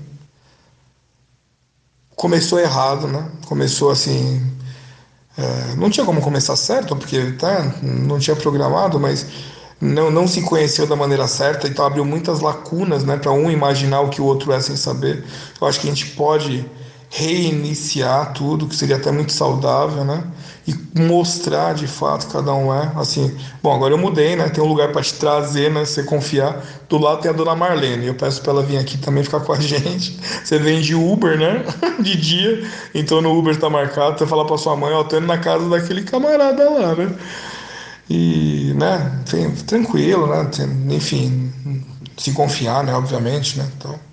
Começou 2.16 2.58
errado, 2.58 3.06
né? 3.08 3.30
Começou 3.46 3.90
assim, 3.90 4.42
é, 5.36 5.74
não 5.76 5.88
tinha 5.90 6.04
como 6.04 6.20
começar 6.20 6.56
certo, 6.56 6.94
porque 6.94 7.32
tá, 7.32 7.74
não 7.82 8.18
tinha 8.18 8.36
programado, 8.36 9.00
mas 9.00 9.26
não, 9.80 10.10
não 10.10 10.28
se 10.28 10.42
conheceu 10.42 10.86
da 10.86 10.94
maneira 10.94 11.26
certa, 11.26 11.66
então 11.66 11.84
abriu 11.84 12.04
muitas 12.04 12.40
lacunas 12.40 13.02
né, 13.04 13.16
para 13.16 13.32
um 13.32 13.50
imaginar 13.50 14.00
o 14.02 14.10
que 14.10 14.20
o 14.20 14.24
outro 14.24 14.52
é 14.52 14.60
sem 14.60 14.76
saber. 14.76 15.24
Eu 15.60 15.66
acho 15.66 15.80
que 15.80 15.88
a 15.88 15.90
gente 15.90 16.06
pode 16.10 16.64
reiniciar 17.10 18.32
tudo, 18.32 18.66
que 18.66 18.76
seria 18.76 18.96
até 18.96 19.10
muito 19.10 19.32
saudável, 19.32 20.04
né? 20.04 20.24
E 20.66 20.74
mostrar 21.00 21.74
de 21.74 21.88
fato 21.88 22.28
cada 22.28 22.54
um 22.54 22.72
é. 22.72 22.92
Assim, 22.94 23.36
bom, 23.60 23.74
agora 23.74 23.94
eu 23.94 23.98
mudei, 23.98 24.36
né? 24.36 24.48
Tem 24.48 24.62
um 24.62 24.68
lugar 24.68 24.92
para 24.92 25.02
te 25.02 25.14
trazer, 25.14 25.70
né? 25.70 25.84
Você 25.84 26.04
confiar. 26.04 26.64
Do 26.88 26.98
lado 26.98 27.20
tem 27.20 27.30
a 27.30 27.34
dona 27.34 27.56
Marlene. 27.56 28.06
Eu 28.06 28.14
peço 28.14 28.40
para 28.42 28.52
ela 28.52 28.62
vir 28.62 28.78
aqui 28.78 28.96
também 28.96 29.24
ficar 29.24 29.40
com 29.40 29.52
a 29.52 29.58
gente. 29.60 30.18
Você 30.44 30.58
vem 30.58 30.80
de 30.80 30.94
Uber, 30.94 31.36
né? 31.36 31.64
De 31.98 32.16
dia. 32.16 32.64
Então 32.94 33.20
no 33.20 33.36
Uber 33.36 33.58
tá 33.58 33.68
marcado. 33.68 34.18
Você 34.18 34.26
fala 34.26 34.46
para 34.46 34.56
sua 34.56 34.76
mãe, 34.76 34.92
ó, 34.92 35.02
tô 35.02 35.16
indo 35.16 35.26
na 35.26 35.38
casa 35.38 35.68
daquele 35.68 36.02
camarada 36.02 36.70
lá, 36.70 36.94
né? 36.94 37.12
E, 38.08 38.72
né? 38.76 39.20
Tranquilo, 39.66 40.28
né? 40.28 40.48
Enfim, 40.90 41.52
se 42.16 42.32
confiar, 42.32 42.84
né? 42.84 42.94
Obviamente, 42.94 43.58
né? 43.58 43.68
Então 43.76 44.11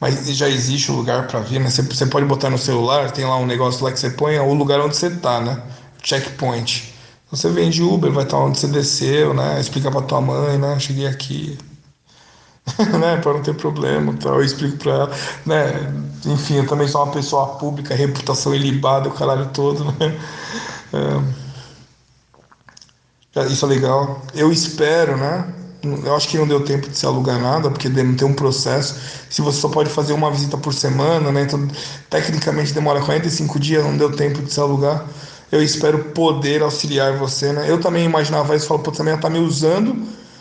mas 0.00 0.26
já 0.28 0.48
existe 0.48 0.90
o 0.92 0.94
lugar 0.94 1.26
para 1.26 1.40
vir, 1.40 1.60
né? 1.60 1.68
Você, 1.68 2.06
pode 2.06 2.26
botar 2.26 2.50
no 2.50 2.58
celular, 2.58 3.10
tem 3.10 3.24
lá 3.24 3.36
um 3.36 3.46
negócio 3.46 3.84
lá 3.84 3.90
que 3.90 3.98
você 3.98 4.10
põe, 4.10 4.36
é 4.36 4.40
o 4.40 4.54
lugar 4.54 4.80
onde 4.80 4.96
você 4.96 5.10
tá, 5.10 5.40
né? 5.40 5.60
Checkpoint. 6.02 6.94
Você 7.30 7.50
vem 7.50 7.68
de 7.68 7.82
Uber, 7.82 8.12
vai 8.12 8.24
estar 8.24 8.38
onde 8.38 8.58
você 8.58 8.68
desceu, 8.68 9.34
né? 9.34 9.60
Explica 9.60 9.90
para 9.90 10.02
tua 10.02 10.20
mãe, 10.20 10.56
né? 10.56 10.78
Cheguei 10.78 11.06
aqui, 11.06 11.58
né? 13.00 13.16
Para 13.18 13.34
não 13.34 13.42
ter 13.42 13.54
problema, 13.54 14.12
então 14.12 14.34
eu 14.36 14.44
explico 14.44 14.76
para 14.78 14.92
ela, 14.92 15.10
né? 15.44 15.92
Enfim, 16.26 16.56
eu 16.56 16.66
também 16.66 16.86
sou 16.86 17.02
uma 17.02 17.12
pessoa 17.12 17.56
pública, 17.56 17.94
reputação 17.94 18.54
ilibada, 18.54 19.08
o 19.08 19.12
caralho 19.12 19.46
todo, 19.52 19.84
né? 19.84 20.18
É, 23.34 23.46
isso 23.46 23.66
é 23.66 23.68
legal. 23.68 24.22
Eu 24.34 24.50
espero, 24.50 25.16
né? 25.16 25.54
Eu 25.82 26.16
acho 26.16 26.28
que 26.28 26.36
não 26.36 26.46
deu 26.46 26.64
tempo 26.64 26.88
de 26.88 26.96
se 26.96 27.06
alugar 27.06 27.40
nada, 27.40 27.70
porque 27.70 27.88
não 27.88 28.14
tem 28.14 28.26
um 28.26 28.34
processo. 28.34 28.96
Se 29.30 29.40
você 29.40 29.60
só 29.60 29.68
pode 29.68 29.90
fazer 29.90 30.12
uma 30.12 30.30
visita 30.30 30.56
por 30.56 30.74
semana, 30.74 31.30
né? 31.30 31.42
Então, 31.42 31.68
tecnicamente 32.10 32.72
demora 32.72 33.00
45 33.00 33.60
dias, 33.60 33.84
não 33.84 33.96
deu 33.96 34.10
tempo 34.10 34.42
de 34.42 34.52
se 34.52 34.58
alugar. 34.60 35.06
Eu 35.52 35.62
espero 35.62 35.98
poder 36.12 36.62
auxiliar 36.62 37.16
você, 37.16 37.52
né? 37.52 37.70
Eu 37.70 37.80
também 37.80 38.04
imaginava 38.04 38.56
isso, 38.56 38.66
falou, 38.66 38.82
pô, 38.82 38.90
também 38.90 39.12
ela 39.12 39.22
tá 39.22 39.30
me 39.30 39.38
usando 39.38 39.96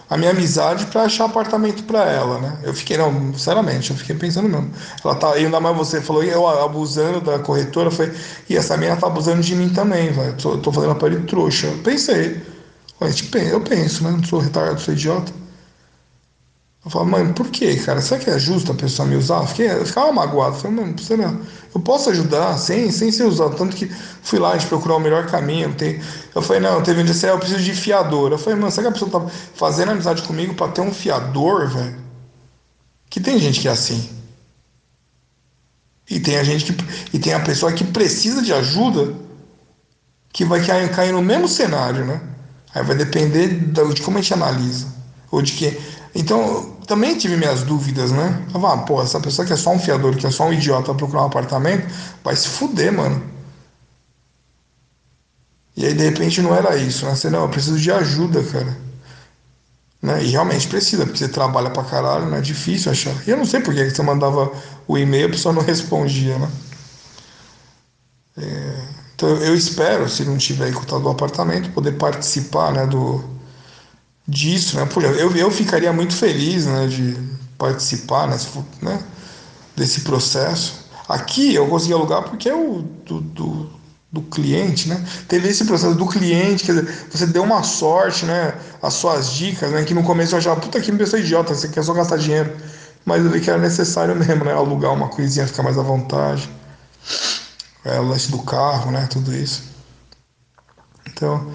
a 0.09 0.17
minha 0.17 0.31
amizade 0.31 0.85
para 0.87 1.03
achar 1.03 1.25
apartamento 1.25 1.83
para 1.83 2.09
ela, 2.09 2.39
né? 2.39 2.59
Eu 2.63 2.73
fiquei, 2.73 2.97
não, 2.97 3.33
sinceramente, 3.33 3.91
eu 3.91 3.97
fiquei 3.97 4.15
pensando 4.15 4.49
mesmo. 4.49 4.71
Ela 5.03 5.15
tá, 5.15 5.33
ainda 5.33 5.59
mais 5.59 5.77
você 5.77 6.01
falou, 6.01 6.23
eu 6.23 6.47
abusando 6.47 7.21
da 7.21 7.39
corretora, 7.39 7.91
foi, 7.91 8.11
e 8.49 8.55
essa 8.55 8.75
menina 8.75 8.97
tá 8.97 9.07
abusando 9.07 9.41
de 9.41 9.55
mim 9.55 9.69
também, 9.69 10.11
velho. 10.11 10.33
Tô, 10.33 10.57
tô 10.57 10.71
fazendo 10.71 10.91
aparelho 10.91 11.25
trouxa. 11.25 11.67
Eu 11.67 11.77
pensei. 11.79 12.56
Eu 12.99 13.61
penso, 13.61 14.03
né? 14.03 14.11
Não 14.11 14.23
sou 14.23 14.39
retardado, 14.39 14.81
sou 14.81 14.93
idiota. 14.93 15.31
Eu 16.83 16.91
falo, 16.91 17.05
mãe, 17.05 17.33
por 17.33 17.49
que, 17.49 17.75
cara? 17.83 17.99
Será 17.99 18.19
que 18.19 18.29
é 18.29 18.39
justo 18.39 18.71
a 18.71 18.75
pessoa 18.75 19.07
me 19.07 19.15
usar? 19.15 19.41
Eu, 19.41 19.47
fiquei, 19.47 19.69
eu 19.69 19.85
ficava 19.85 20.11
magoado. 20.11 20.55
Eu 20.55 20.61
falei, 20.61 20.93
você 20.93 21.17
não, 21.17 21.41
eu 21.75 21.81
posso 21.81 22.09
ajudar 22.09 22.57
sem, 22.57 22.89
sem 22.91 23.11
ser 23.11 23.23
usado. 23.23 23.57
Tanto 23.57 23.75
que 23.75 23.87
fui 23.87 24.39
lá, 24.39 24.51
a 24.51 24.57
gente 24.57 24.69
procurou 24.69 24.97
o 24.97 25.01
melhor 25.01 25.27
caminho. 25.27 25.73
Tem, 25.75 26.01
eu 26.33 26.41
falei, 26.41 26.61
não, 26.61 26.81
teve 26.81 27.01
um 27.01 27.03
dia 27.03 27.29
eu 27.29 27.37
preciso 27.37 27.61
de 27.61 27.73
fiador. 27.73 28.31
Eu 28.31 28.37
falei, 28.37 28.57
mano, 28.57 28.71
será 28.71 28.83
que 28.83 28.87
a 28.97 29.05
pessoa 29.05 29.11
tá 29.11 29.29
fazendo 29.53 29.91
amizade 29.91 30.23
comigo 30.23 30.53
para 30.53 30.71
ter 30.71 30.81
um 30.81 30.93
fiador, 30.93 31.67
velho? 31.67 31.99
Que 33.09 33.19
tem 33.19 33.37
gente 33.37 33.59
que 33.59 33.67
é 33.67 33.71
assim. 33.71 34.09
E 36.09 36.19
tem 36.21 36.37
a 36.37 36.43
gente 36.43 36.71
que. 36.71 36.85
E 37.13 37.19
tem 37.19 37.33
a 37.33 37.39
pessoa 37.41 37.73
que 37.73 37.83
precisa 37.83 38.41
de 38.41 38.53
ajuda 38.53 39.13
que 40.31 40.45
vai 40.45 40.61
cair 40.87 41.11
no 41.11 41.21
mesmo 41.21 41.47
cenário, 41.49 42.05
né? 42.05 42.21
Aí 42.77 42.83
vai 42.83 42.95
depender 42.95 43.47
de 43.47 44.01
como 44.01 44.17
a 44.17 44.21
gente 44.21 44.33
analisa. 44.33 44.87
Ou 45.31 45.41
de 45.41 45.53
que. 45.53 45.79
Então, 46.13 46.77
também 46.87 47.17
tive 47.17 47.35
minhas 47.35 47.63
dúvidas, 47.63 48.11
né? 48.11 48.45
Falava, 48.51 48.81
ah, 48.81 48.85
pô, 48.85 49.01
essa 49.01 49.19
pessoa 49.19 49.45
que 49.45 49.53
é 49.53 49.57
só 49.57 49.71
um 49.71 49.79
fiador, 49.79 50.15
que 50.15 50.25
é 50.25 50.31
só 50.31 50.45
um 50.45 50.53
idiota 50.53 50.93
procurar 50.93 51.23
um 51.23 51.27
apartamento, 51.27 51.87
vai 52.23 52.35
se 52.35 52.47
fuder, 52.47 52.93
mano. 52.93 53.21
E 55.75 55.85
aí, 55.85 55.93
de 55.93 56.03
repente, 56.03 56.41
não 56.41 56.55
era 56.55 56.75
isso, 56.77 57.05
né? 57.05 57.15
Você, 57.15 57.29
não, 57.29 57.43
eu 57.43 57.49
preciso 57.49 57.79
de 57.79 57.91
ajuda, 57.91 58.43
cara. 58.43 58.77
Né? 60.01 60.23
E 60.23 60.27
realmente 60.27 60.67
precisa, 60.67 61.05
porque 61.05 61.19
você 61.19 61.27
trabalha 61.27 61.69
pra 61.71 61.83
caralho, 61.83 62.27
né? 62.27 62.37
É 62.37 62.41
difícil 62.41 62.91
achar. 62.91 63.13
E 63.27 63.31
eu 63.31 63.37
não 63.37 63.45
sei 63.45 63.59
por 63.59 63.73
que 63.73 63.89
você 63.89 64.01
mandava 64.03 64.51
o 64.87 64.97
e-mail, 64.97 65.27
a 65.27 65.31
pessoa 65.31 65.53
não 65.53 65.61
respondia, 65.65 66.37
né? 66.37 66.49
É... 68.37 68.86
Então 69.17 69.29
eu 69.37 69.55
espero, 69.55 70.07
se 70.07 70.23
não 70.23 70.37
tiver 70.37 70.69
encurtado 70.69 71.03
o 71.03 71.09
apartamento, 71.09 71.71
poder 71.71 71.93
participar 71.93 72.71
né, 72.71 72.85
do, 72.85 73.23
disso. 74.27 74.77
Né? 74.77 74.85
Por, 74.85 75.03
eu, 75.03 75.35
eu 75.35 75.49
ficaria 75.49 75.91
muito 75.91 76.15
feliz 76.15 76.67
né, 76.67 76.85
de 76.85 77.17
participar 77.57 78.27
né, 78.27 78.37
né, 78.79 79.03
desse 79.75 80.01
processo. 80.01 80.85
Aqui 81.09 81.55
eu 81.55 81.65
consegui 81.65 81.93
alugar 81.93 82.29
porque 82.29 82.47
é 82.47 82.53
o 82.53 82.83
do, 83.07 83.21
do, 83.21 83.69
do, 84.11 84.21
cliente, 84.21 84.87
né? 84.87 85.03
Teve 85.27 85.47
esse 85.47 85.65
processo 85.65 85.95
do 85.95 86.05
cliente, 86.05 86.63
quer 86.65 86.73
dizer, 86.75 87.07
você 87.09 87.25
deu 87.25 87.41
uma 87.41 87.63
sorte, 87.63 88.23
né? 88.23 88.53
As 88.83 88.93
suas 88.93 89.31
dicas, 89.31 89.71
né? 89.71 89.83
Que 89.83 89.95
no 89.95 90.03
começo 90.03 90.35
eu 90.35 90.37
achava, 90.37 90.59
puta 90.59 90.79
que 90.79 90.91
me 90.91 90.97
pessoa 90.99 91.19
idiota, 91.19 91.55
você 91.55 91.69
quer 91.69 91.83
só 91.83 91.93
gastar 91.93 92.17
dinheiro. 92.17 92.55
Mas 93.05 93.23
eu 93.23 93.31
vi 93.31 93.39
que 93.39 93.49
era 93.49 93.57
necessário 93.57 94.13
mesmo, 94.15 94.43
né? 94.43 94.53
Alugar 94.53 94.93
uma 94.93 95.07
coisinha, 95.07 95.47
ficar 95.47 95.63
mais 95.63 95.77
à 95.77 95.81
vontade 95.81 96.47
é, 97.87 97.99
o 97.99 98.07
lance 98.07 98.31
do 98.31 98.39
carro, 98.43 98.91
né? 98.91 99.07
Tudo 99.09 99.33
isso. 99.33 99.63
Então, 101.07 101.51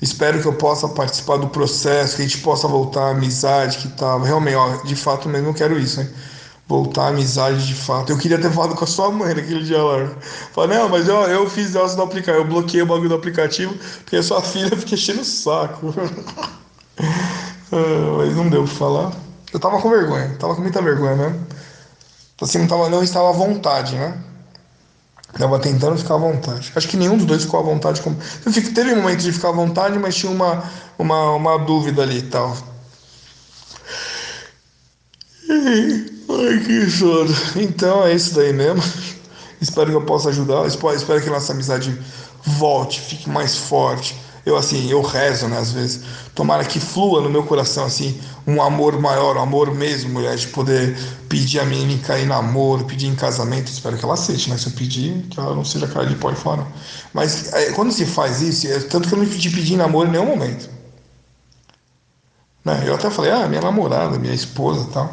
Espero 0.00 0.40
que 0.40 0.46
eu 0.46 0.52
possa 0.54 0.88
participar 0.88 1.38
do 1.38 1.48
processo, 1.48 2.16
que 2.16 2.22
a 2.22 2.24
gente 2.24 2.38
possa 2.38 2.68
voltar 2.68 3.08
à 3.08 3.10
amizade 3.10 3.78
que 3.78 3.88
tava. 3.88 4.24
Realmente, 4.24 4.54
ó, 4.54 4.76
de 4.84 4.94
fato 4.94 5.28
mesmo 5.28 5.48
eu 5.48 5.54
quero 5.54 5.78
isso, 5.78 6.00
hein? 6.00 6.08
Voltar 6.68 7.06
à 7.06 7.08
amizade 7.08 7.66
de 7.66 7.74
fato. 7.74 8.10
Eu 8.10 8.18
queria 8.18 8.38
ter 8.40 8.52
falado 8.52 8.76
com 8.76 8.84
a 8.84 8.86
sua 8.86 9.10
mãe 9.10 9.34
naquele 9.34 9.64
dia 9.64 9.82
lá. 9.82 10.08
Falei, 10.52 10.78
não, 10.78 10.88
mas 10.88 11.08
eu, 11.08 11.16
eu 11.22 11.50
fiz 11.50 11.74
essa 11.74 11.96
do 11.96 12.02
aplicativo. 12.02 12.44
Eu 12.44 12.48
bloqueei 12.48 12.82
o 12.82 12.86
bagulho 12.86 13.08
do 13.08 13.14
aplicativo 13.16 13.74
porque 14.04 14.16
a 14.16 14.22
sua 14.22 14.40
filha 14.40 14.70
fica 14.76 14.94
enchendo 14.94 15.20
o 15.20 15.24
saco. 15.24 15.92
Ah, 17.70 18.16
mas 18.16 18.34
não 18.34 18.48
deu 18.48 18.64
pra 18.64 18.72
falar. 18.72 19.12
Eu 19.52 19.60
tava 19.60 19.78
com 19.82 19.90
vergonha, 19.90 20.34
tava 20.38 20.54
com 20.54 20.62
muita 20.62 20.80
vergonha 20.80 21.14
mesmo. 21.14 21.46
Assim, 22.40 22.56
não, 22.60 22.66
tava, 22.66 22.88
não 22.88 23.02
estava 23.02 23.28
à 23.28 23.32
vontade, 23.32 23.94
né? 23.94 24.18
Tava 25.36 25.58
tentando 25.58 25.96
ficar 25.98 26.14
à 26.14 26.18
vontade. 26.18 26.72
Acho 26.74 26.88
que 26.88 26.96
nenhum 26.96 27.16
dos 27.16 27.26
dois 27.26 27.42
ficou 27.42 27.60
à 27.60 27.62
vontade. 27.62 28.00
Com... 28.00 28.14
Teve 28.74 28.94
momentos 28.94 29.24
de 29.24 29.32
ficar 29.32 29.50
à 29.50 29.52
vontade, 29.52 29.98
mas 29.98 30.16
tinha 30.16 30.32
uma, 30.32 30.62
uma, 30.98 31.34
uma 31.34 31.58
dúvida 31.58 32.02
ali 32.02 32.18
e 32.18 32.22
tal. 32.22 32.56
Ai, 35.50 36.58
que 36.64 36.90
sono. 36.90 37.34
Então 37.56 38.06
é 38.06 38.14
isso 38.14 38.34
daí 38.34 38.52
mesmo. 38.52 38.82
Espero 39.60 39.90
que 39.90 39.96
eu 39.96 40.04
possa 40.04 40.30
ajudar. 40.30 40.66
Espero 40.66 41.22
que 41.22 41.30
nossa 41.30 41.52
amizade 41.52 41.96
volte, 42.44 43.00
fique 43.00 43.28
mais 43.28 43.56
forte 43.56 44.16
eu 44.48 44.56
assim, 44.56 44.90
eu 44.90 45.02
rezo, 45.02 45.46
né, 45.46 45.58
às 45.58 45.72
vezes, 45.72 46.00
tomara 46.34 46.64
que 46.64 46.80
flua 46.80 47.20
no 47.20 47.28
meu 47.28 47.42
coração, 47.44 47.84
assim, 47.84 48.18
um 48.46 48.62
amor 48.62 48.98
maior, 48.98 49.36
um 49.36 49.42
amor 49.42 49.74
mesmo, 49.74 50.10
mulher, 50.10 50.36
de 50.36 50.48
poder 50.48 50.96
pedir 51.28 51.60
a 51.60 51.64
menina 51.64 52.02
cair 52.02 52.26
namoro, 52.26 52.84
pedir 52.84 53.06
em 53.06 53.14
casamento, 53.14 53.68
espero 53.68 53.98
que 53.98 54.04
ela 54.04 54.14
aceite, 54.14 54.48
né, 54.48 54.56
se 54.56 54.68
eu 54.68 54.72
pedir, 54.72 55.26
que 55.28 55.38
ela 55.38 55.54
não 55.54 55.64
seja 55.64 55.86
cara 55.86 56.06
de 56.06 56.14
pó 56.14 56.30
de 56.30 56.36
fora. 56.36 56.66
Mas 57.12 57.52
é, 57.52 57.72
quando 57.72 57.92
se 57.92 58.06
faz 58.06 58.40
isso, 58.40 58.66
é, 58.66 58.78
tanto 58.80 59.08
que 59.08 59.14
eu 59.14 59.18
não 59.18 59.26
pedi 59.26 59.50
pedir 59.50 59.74
em 59.74 59.76
namoro 59.76 60.08
em 60.08 60.12
nenhum 60.12 60.26
momento. 60.26 60.70
Né, 62.64 62.84
eu 62.86 62.94
até 62.94 63.10
falei, 63.10 63.30
ah, 63.30 63.46
minha 63.46 63.60
namorada, 63.60 64.18
minha 64.18 64.34
esposa 64.34 64.86
e 64.88 64.92
tal, 64.92 65.12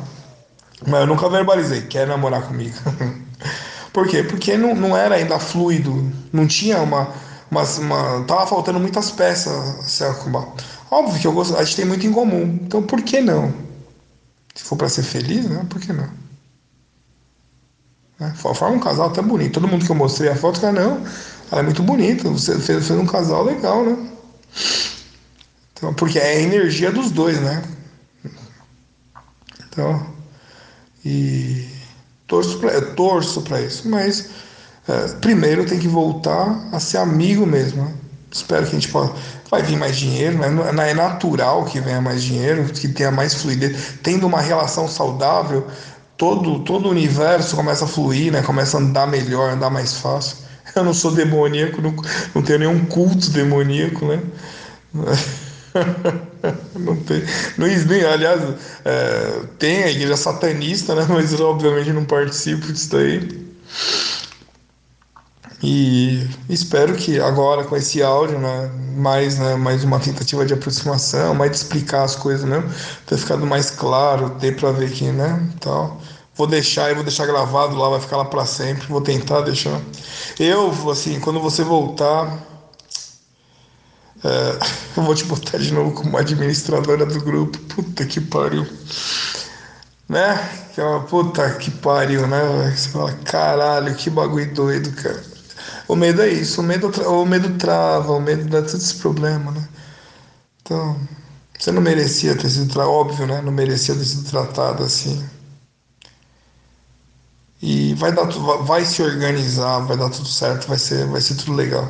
mas 0.88 1.02
eu 1.02 1.08
nunca 1.08 1.28
verbalizei, 1.28 1.82
quer 1.82 2.08
namorar 2.08 2.44
comigo. 2.44 2.76
Por 3.92 4.08
quê? 4.08 4.24
Porque 4.24 4.58
não, 4.58 4.76
não 4.76 4.96
era 4.96 5.16
ainda 5.16 5.40
fluido, 5.40 6.12
não 6.32 6.46
tinha 6.46 6.82
uma 6.82 7.25
mas 7.56 7.78
uma, 7.78 8.24
tava 8.26 8.46
faltando 8.46 8.80
muitas 8.80 9.12
peças 9.12 10.02
arrumar. 10.02 10.48
Óbvio 10.92 11.20
que 11.20 11.26
eu 11.26 11.32
gosto, 11.32 11.56
a 11.56 11.64
gente 11.64 11.78
tem 11.78 11.86
muito 11.86 12.06
em 12.06 12.12
comum, 12.12 12.60
então 12.62 12.84
por 12.84 13.02
que 13.02 13.22
não? 13.22 13.54
Se 14.54 14.66
for 14.66 14.76
para 14.76 14.90
ser 14.90 15.04
feliz, 15.04 15.50
né? 15.50 15.66
Por 15.70 15.80
que 15.80 15.94
não? 15.94 16.10
É, 18.20 18.30
forma 18.32 18.70
um 18.70 18.80
casal 18.80 19.08
até 19.08 19.22
bonito. 19.22 19.54
Todo 19.54 19.68
mundo 19.68 19.86
que 19.86 19.92
eu 19.92 19.96
mostrei 19.96 20.30
a 20.30 20.36
foto, 20.36 20.60
cara, 20.60 20.74
não, 20.74 21.04
ela 21.52 21.62
é 21.62 21.64
muito 21.64 21.82
bonita. 21.82 22.30
Você 22.30 22.60
fez, 22.60 22.88
fez 22.88 23.00
um 23.00 23.06
casal 23.06 23.44
legal, 23.44 23.84
né? 23.84 24.10
Então, 25.74 25.94
porque 25.94 26.20
é 26.20 26.38
a 26.38 26.42
energia 26.42 26.92
dos 26.92 27.12
dois, 27.12 27.40
né? 27.42 27.64
Então, 29.68 30.08
e 31.04 31.68
torço 32.28 32.60
para 32.60 32.82
torço 32.94 33.44
isso, 33.66 33.90
mas 33.90 34.30
é, 34.88 35.08
primeiro 35.20 35.66
tem 35.66 35.80
que 35.80 35.88
voltar 35.88 36.70
a 36.72 36.80
ser 36.80 36.98
amigo 36.98 37.46
mesmo. 37.46 37.84
Né? 37.84 37.94
Espero 38.32 38.64
que 38.64 38.76
a 38.76 38.80
gente 38.80 38.90
possa. 38.90 39.14
Vai 39.50 39.62
vir 39.62 39.78
mais 39.78 39.96
dinheiro, 39.96 40.38
né? 40.38 40.90
é 40.90 40.94
natural 40.94 41.66
que 41.66 41.80
venha 41.80 42.02
mais 42.02 42.24
dinheiro, 42.24 42.66
que 42.66 42.88
tenha 42.88 43.12
mais 43.12 43.36
fluidez. 43.36 43.94
Tendo 44.02 44.26
uma 44.26 44.42
relação 44.42 44.88
saudável, 44.88 45.68
todo, 46.18 46.60
todo 46.60 46.88
o 46.88 46.92
universo 46.92 47.56
começa 47.56 47.86
a 47.86 47.88
fluir, 47.88 48.32
né? 48.32 48.42
começa 48.42 48.78
a 48.78 48.82
andar 48.82 49.08
melhor, 49.08 49.52
andar 49.52 49.70
mais 49.70 49.94
fácil. 49.94 50.38
Eu 50.76 50.84
não 50.84 50.94
sou 50.94 51.12
demoníaco, 51.12 51.82
não, 51.82 51.96
não 52.34 52.42
tenho 52.42 52.60
nenhum 52.60 52.86
culto 52.86 53.30
demoníaco, 53.30 54.06
né? 54.06 54.22
não 56.78 56.96
tem, 56.98 57.24
não, 57.58 57.68
nem, 57.68 58.04
aliás, 58.04 58.42
é, 58.84 59.42
tem 59.58 59.84
a 59.84 59.92
igreja 59.92 60.18
satanista, 60.18 60.94
né? 60.96 61.06
Mas 61.08 61.40
obviamente 61.40 61.94
não 61.94 62.04
participo 62.04 62.72
disso 62.72 62.92
daí. 62.92 63.46
E 65.64 66.28
espero 66.50 66.96
que 66.96 67.20
agora 67.20 67.64
com 67.64 67.76
esse 67.76 68.04
áudio, 68.04 68.38
né, 68.38 68.70
mais, 68.96 69.38
né, 69.38 69.56
mais 69.56 69.84
uma 69.84 70.00
tentativa 70.00 70.46
de 70.46 70.54
aproximação, 70.54 71.34
mais 71.34 71.52
de 71.52 71.58
explicar 71.58 72.04
as 72.04 72.16
coisas 72.16 72.48
mesmo, 72.48 72.70
ter 73.06 73.18
ficado 73.18 73.46
mais 73.46 73.70
claro, 73.72 74.32
ter 74.32 74.56
para 74.56 74.72
ver 74.72 74.92
que, 74.92 75.06
né, 75.06 75.50
tal. 75.60 76.02
Vou 76.36 76.48
deixar, 76.48 76.90
eu 76.90 76.96
vou 76.96 77.04
deixar 77.04 77.26
gravado 77.26 77.78
lá, 77.78 77.90
vai 77.90 78.00
ficar 78.02 78.18
lá 78.18 78.26
para 78.26 78.46
sempre. 78.46 78.86
Vou 78.88 79.00
tentar 79.00 79.42
deixar. 79.42 79.80
Eu, 80.38 80.70
assim, 80.92 81.18
quando 81.22 81.40
você 81.40 81.64
voltar, 81.64 82.38
é, 84.22 84.60
eu 84.98 85.04
vou 85.04 85.16
te 85.16 85.24
botar 85.24 85.58
de 85.58 85.74
novo 85.74 85.92
como 85.94 86.18
administradora 86.18 87.06
do 87.06 87.22
grupo. 87.22 87.58
Puta 87.74 88.06
que 88.06 88.20
pariu. 88.20 88.68
Né? 90.10 90.38
Que 90.74 90.82
é 90.82 90.84
uma 90.84 91.04
puta 91.04 91.50
que 91.52 91.72
pariu, 91.72 92.28
né? 92.28 92.74
Você 92.76 92.90
fala, 92.90 93.14
caralho, 93.24 93.96
que 93.96 94.10
bagulho 94.10 94.54
doido, 94.54 94.92
cara. 94.92 95.35
O 95.88 95.96
medo 95.96 96.22
é 96.22 96.30
isso, 96.30 96.62
o 96.62 96.64
medo, 96.64 96.88
o 96.90 97.26
medo 97.26 97.58
trava, 97.58 98.12
o 98.14 98.20
medo 98.22 98.46
dá 98.50 98.60
todos 98.62 98.74
esses 98.76 98.94
problemas, 98.94 99.54
né? 99.54 99.70
Então, 100.62 101.00
você 101.60 101.72
não 101.72 101.82
merecia 101.82 102.36
ter 102.38 102.50
sido 102.50 102.72
tratado, 102.72 102.92
óbvio, 102.92 103.28
né? 103.28 103.42
Não 103.42 103.52
merecia 103.52 103.96
ter 103.96 104.06
sido 104.06 104.30
tratado 104.30 104.84
assim. 104.84 105.24
E 107.62 107.94
vai 107.96 108.12
dar 108.12 108.26
vai 108.64 108.86
se 108.86 109.02
organizar, 109.02 109.80
vai 109.80 109.98
dar 109.98 110.10
tudo 110.10 110.28
certo, 110.28 110.68
vai 110.68 110.78
ser, 110.78 111.08
vai 111.08 111.22
ser 111.22 111.36
tudo 111.36 111.54
legal. 111.54 111.88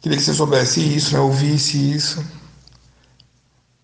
Queria 0.00 0.18
que 0.18 0.24
você 0.24 0.34
soubesse 0.34 0.80
isso, 0.80 1.14
né? 1.14 1.20
Ouvisse 1.20 1.92
isso. 1.92 2.24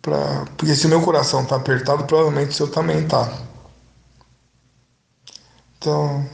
Pra... 0.03 0.45
Porque 0.57 0.75
se 0.75 0.87
o 0.87 0.89
meu 0.91 1.03
coração 1.03 1.45
tá 1.45 1.57
apertado, 1.57 2.05
provavelmente 2.05 2.51
o 2.51 2.55
seu 2.55 2.69
também 2.69 3.07
tá. 3.09 3.27
Então, 5.79 6.29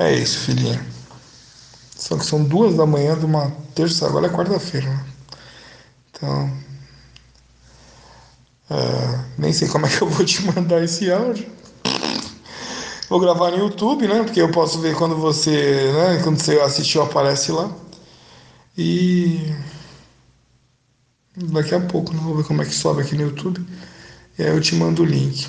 é 0.00 0.14
isso, 0.14 0.38
filhinha. 0.38 0.84
Só 1.94 2.16
que 2.16 2.24
são 2.24 2.42
duas 2.42 2.74
da 2.74 2.86
manhã 2.86 3.18
de 3.18 3.26
uma 3.26 3.50
terça, 3.74 4.06
agora 4.06 4.26
é 4.26 4.30
quarta-feira. 4.30 4.88
Né? 4.88 5.04
Então. 6.10 6.50
É, 8.70 9.24
nem 9.36 9.52
sei 9.52 9.68
como 9.68 9.84
é 9.84 9.90
que 9.90 10.00
eu 10.00 10.08
vou 10.08 10.24
te 10.24 10.42
mandar 10.54 10.82
esse 10.82 11.10
áudio. 11.12 11.46
Vou 13.10 13.20
gravar 13.20 13.50
no 13.50 13.58
YouTube, 13.58 14.08
né? 14.08 14.22
Porque 14.22 14.40
eu 14.40 14.50
posso 14.50 14.78
ver 14.78 14.96
quando 14.96 15.16
você, 15.16 15.92
né? 15.92 16.20
Quando 16.22 16.40
você 16.40 16.58
assistiu, 16.60 17.02
aparece 17.02 17.52
lá. 17.52 17.70
E 18.78 19.52
daqui 21.36 21.74
a 21.74 21.80
pouco, 21.80 22.14
né? 22.14 22.20
Vou 22.22 22.36
ver 22.36 22.44
como 22.44 22.62
é 22.62 22.64
que 22.64 22.74
sobe 22.74 23.02
aqui 23.02 23.16
no 23.16 23.22
YouTube. 23.22 23.66
E 24.38 24.42
aí 24.42 24.48
eu 24.48 24.60
te 24.60 24.74
mando 24.76 25.02
o 25.02 25.04
link. 25.04 25.46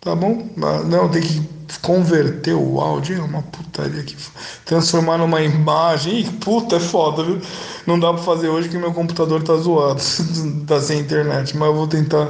Tá 0.00 0.14
bom? 0.16 0.48
Não, 0.56 1.10
tem 1.10 1.20
que 1.20 1.59
converter 1.78 2.54
o 2.54 2.80
áudio 2.80 3.18
é 3.18 3.22
uma 3.22 3.42
putaria 3.42 4.02
que 4.02 4.16
transformar 4.64 5.18
numa 5.18 5.40
imagem, 5.42 6.20
Ih, 6.20 6.24
puta, 6.32 6.76
é 6.76 6.80
foda, 6.80 7.22
viu? 7.22 7.40
Não 7.86 7.98
dá 7.98 8.12
para 8.12 8.22
fazer 8.22 8.48
hoje 8.48 8.68
que 8.68 8.76
meu 8.78 8.92
computador 8.92 9.42
tá 9.42 9.56
zoado, 9.56 10.00
tá 10.66 10.80
sem 10.80 11.00
internet, 11.00 11.56
mas 11.56 11.68
eu 11.68 11.74
vou 11.74 11.86
tentar 11.86 12.28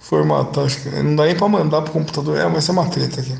formatar, 0.00 0.64
acho 0.64 0.80
que 0.82 0.88
não 0.90 1.16
dá 1.16 1.24
nem 1.24 1.36
para 1.36 1.48
mandar 1.48 1.82
pro 1.82 1.92
computador, 1.92 2.38
é, 2.38 2.48
vai 2.48 2.60
ser 2.60 2.70
uma 2.72 2.88
treta 2.88 3.20
aqui. 3.20 3.34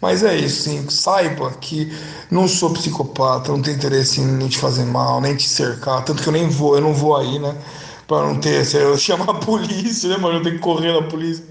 Mas 0.00 0.22
é 0.22 0.34
isso, 0.36 0.62
sim. 0.62 0.88
Saiba 0.88 1.50
que 1.60 1.92
não 2.30 2.48
sou 2.48 2.70
psicopata, 2.72 3.52
não 3.52 3.60
tenho 3.60 3.76
interesse 3.76 4.20
em 4.20 4.48
te 4.48 4.58
fazer 4.58 4.84
mal, 4.86 5.20
nem 5.20 5.36
te 5.36 5.48
cercar, 5.48 6.04
tanto 6.04 6.22
que 6.22 6.28
eu 6.28 6.32
nem 6.32 6.48
vou, 6.48 6.74
eu 6.74 6.80
não 6.80 6.94
vou 6.94 7.16
aí, 7.16 7.38
né? 7.38 7.54
Pra 8.06 8.22
não 8.22 8.40
ter, 8.40 8.66
eu 8.74 8.96
chamar 8.98 9.30
a 9.30 9.34
polícia, 9.34 10.08
né, 10.08 10.16
mano? 10.16 10.38
Eu 10.38 10.42
tenho 10.42 10.56
que 10.56 10.62
correr 10.62 10.92
na 10.92 11.06
polícia. 11.06 11.44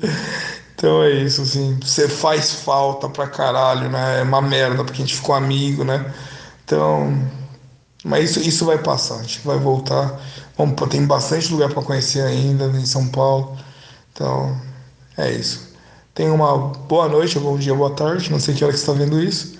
Então 0.79 1.03
é 1.03 1.11
isso, 1.11 1.41
assim. 1.41 1.77
Você 1.81 2.07
faz 2.07 2.53
falta 2.53 3.09
pra 3.09 3.27
caralho, 3.27 3.89
né? 3.89 4.21
É 4.21 4.23
uma 4.23 4.41
merda 4.41 4.77
porque 4.85 5.01
a 5.01 5.05
gente 5.05 5.15
ficou 5.17 5.35
amigo, 5.35 5.83
né? 5.83 6.13
Então. 6.63 7.21
Mas 8.03 8.31
isso, 8.31 8.39
isso 8.39 8.65
vai 8.65 8.77
passar, 8.77 9.15
a 9.15 9.23
gente 9.23 9.41
vai 9.45 9.57
voltar. 9.59 10.21
Vamos, 10.57 10.75
tem 10.89 11.05
bastante 11.05 11.51
lugar 11.51 11.69
para 11.69 11.83
conhecer 11.83 12.21
ainda 12.21 12.65
em 12.67 12.85
São 12.85 13.07
Paulo. 13.09 13.57
Então, 14.13 14.55
é 15.17 15.31
isso. 15.31 15.73
Tenha 16.15 16.33
uma 16.33 16.57
boa 16.57 17.09
noite, 17.09 17.37
bom 17.39 17.57
dia, 17.57 17.75
boa 17.75 17.91
tarde. 17.91 18.31
Não 18.31 18.39
sei 18.39 18.55
que 18.55 18.63
hora 18.63 18.71
que 18.73 18.79
você 18.79 18.89
está 18.89 18.93
vendo 18.93 19.21
isso. 19.21 19.57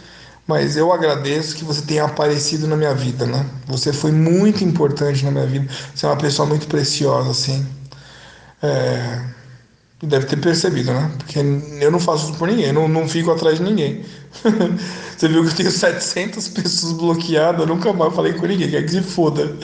Mas 0.47 0.77
eu 0.77 0.91
agradeço 0.93 1.55
que 1.57 1.65
você 1.65 1.81
tenha 1.81 2.05
aparecido 2.05 2.65
na 2.67 2.77
minha 2.77 2.93
vida, 2.93 3.25
né? 3.25 3.45
Você 3.67 3.91
foi 3.93 4.11
muito 4.11 4.63
importante 4.63 5.25
na 5.25 5.31
minha 5.31 5.45
vida. 5.45 5.67
Você 5.93 6.05
é 6.05 6.09
uma 6.09 6.17
pessoa 6.17 6.47
muito 6.47 6.67
preciosa, 6.67 7.31
assim. 7.31 7.67
É 8.63 9.38
Deve 10.01 10.27
ter 10.27 10.37
percebido, 10.37 10.93
né? 10.93 11.11
Porque 11.17 11.39
eu 11.39 11.91
não 11.91 11.99
faço 11.99 12.29
isso 12.29 12.37
por 12.37 12.47
ninguém, 12.47 12.71
não, 12.71 12.87
não 12.87 13.07
fico 13.07 13.31
atrás 13.31 13.57
de 13.57 13.63
ninguém. 13.63 14.05
Você 15.17 15.27
viu 15.27 15.43
que 15.43 15.49
eu 15.49 15.55
tenho 15.55 15.71
700 15.71 16.47
pessoas 16.49 16.93
bloqueadas, 16.93 17.59
eu 17.59 17.67
nunca 17.67 17.91
mais 17.91 18.15
falei 18.15 18.31
com 18.31 18.45
ninguém, 18.45 18.69
quer 18.69 18.83
que 18.83 18.91
se 18.91 19.01
foda. 19.01 19.57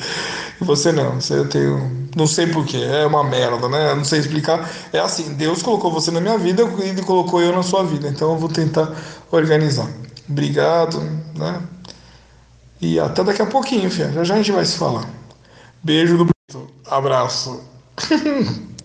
E 0.60 0.64
você 0.64 0.92
não, 0.92 1.20
você 1.20 1.46
tem. 1.46 1.62
Não 2.16 2.28
sei 2.28 2.48
porquê, 2.48 2.78
é 2.78 3.06
uma 3.06 3.24
merda, 3.24 3.70
né? 3.70 3.92
Eu 3.92 3.96
não 3.96 4.06
sei 4.06 4.20
explicar. 4.20 4.70
É 4.92 5.00
assim, 5.00 5.34
Deus 5.36 5.62
colocou 5.62 5.92
você 5.92 6.12
na 6.12 6.20
minha 6.20 6.38
vida 6.38 6.64
e 6.64 6.90
ele 6.90 7.02
colocou 7.02 7.42
eu 7.42 7.54
na 7.54 7.64
sua 7.64 7.84
vida, 7.84 8.08
então 8.08 8.32
eu 8.32 8.38
vou 8.38 8.50
tentar 8.50 8.94
organizar. 9.32 9.90
Obrigado, 10.30 11.00
né? 11.36 11.62
E 12.82 13.00
até 13.00 13.24
daqui 13.24 13.42
a 13.42 13.46
pouquinho, 13.46 13.90
filha. 13.90 14.12
Já 14.12 14.24
já 14.24 14.34
a 14.34 14.38
gente 14.38 14.52
vai 14.52 14.66
se 14.66 14.78
falar. 14.78 15.08
Beijo 15.84 16.18
do. 16.18 16.28
Abraço. 16.90 17.62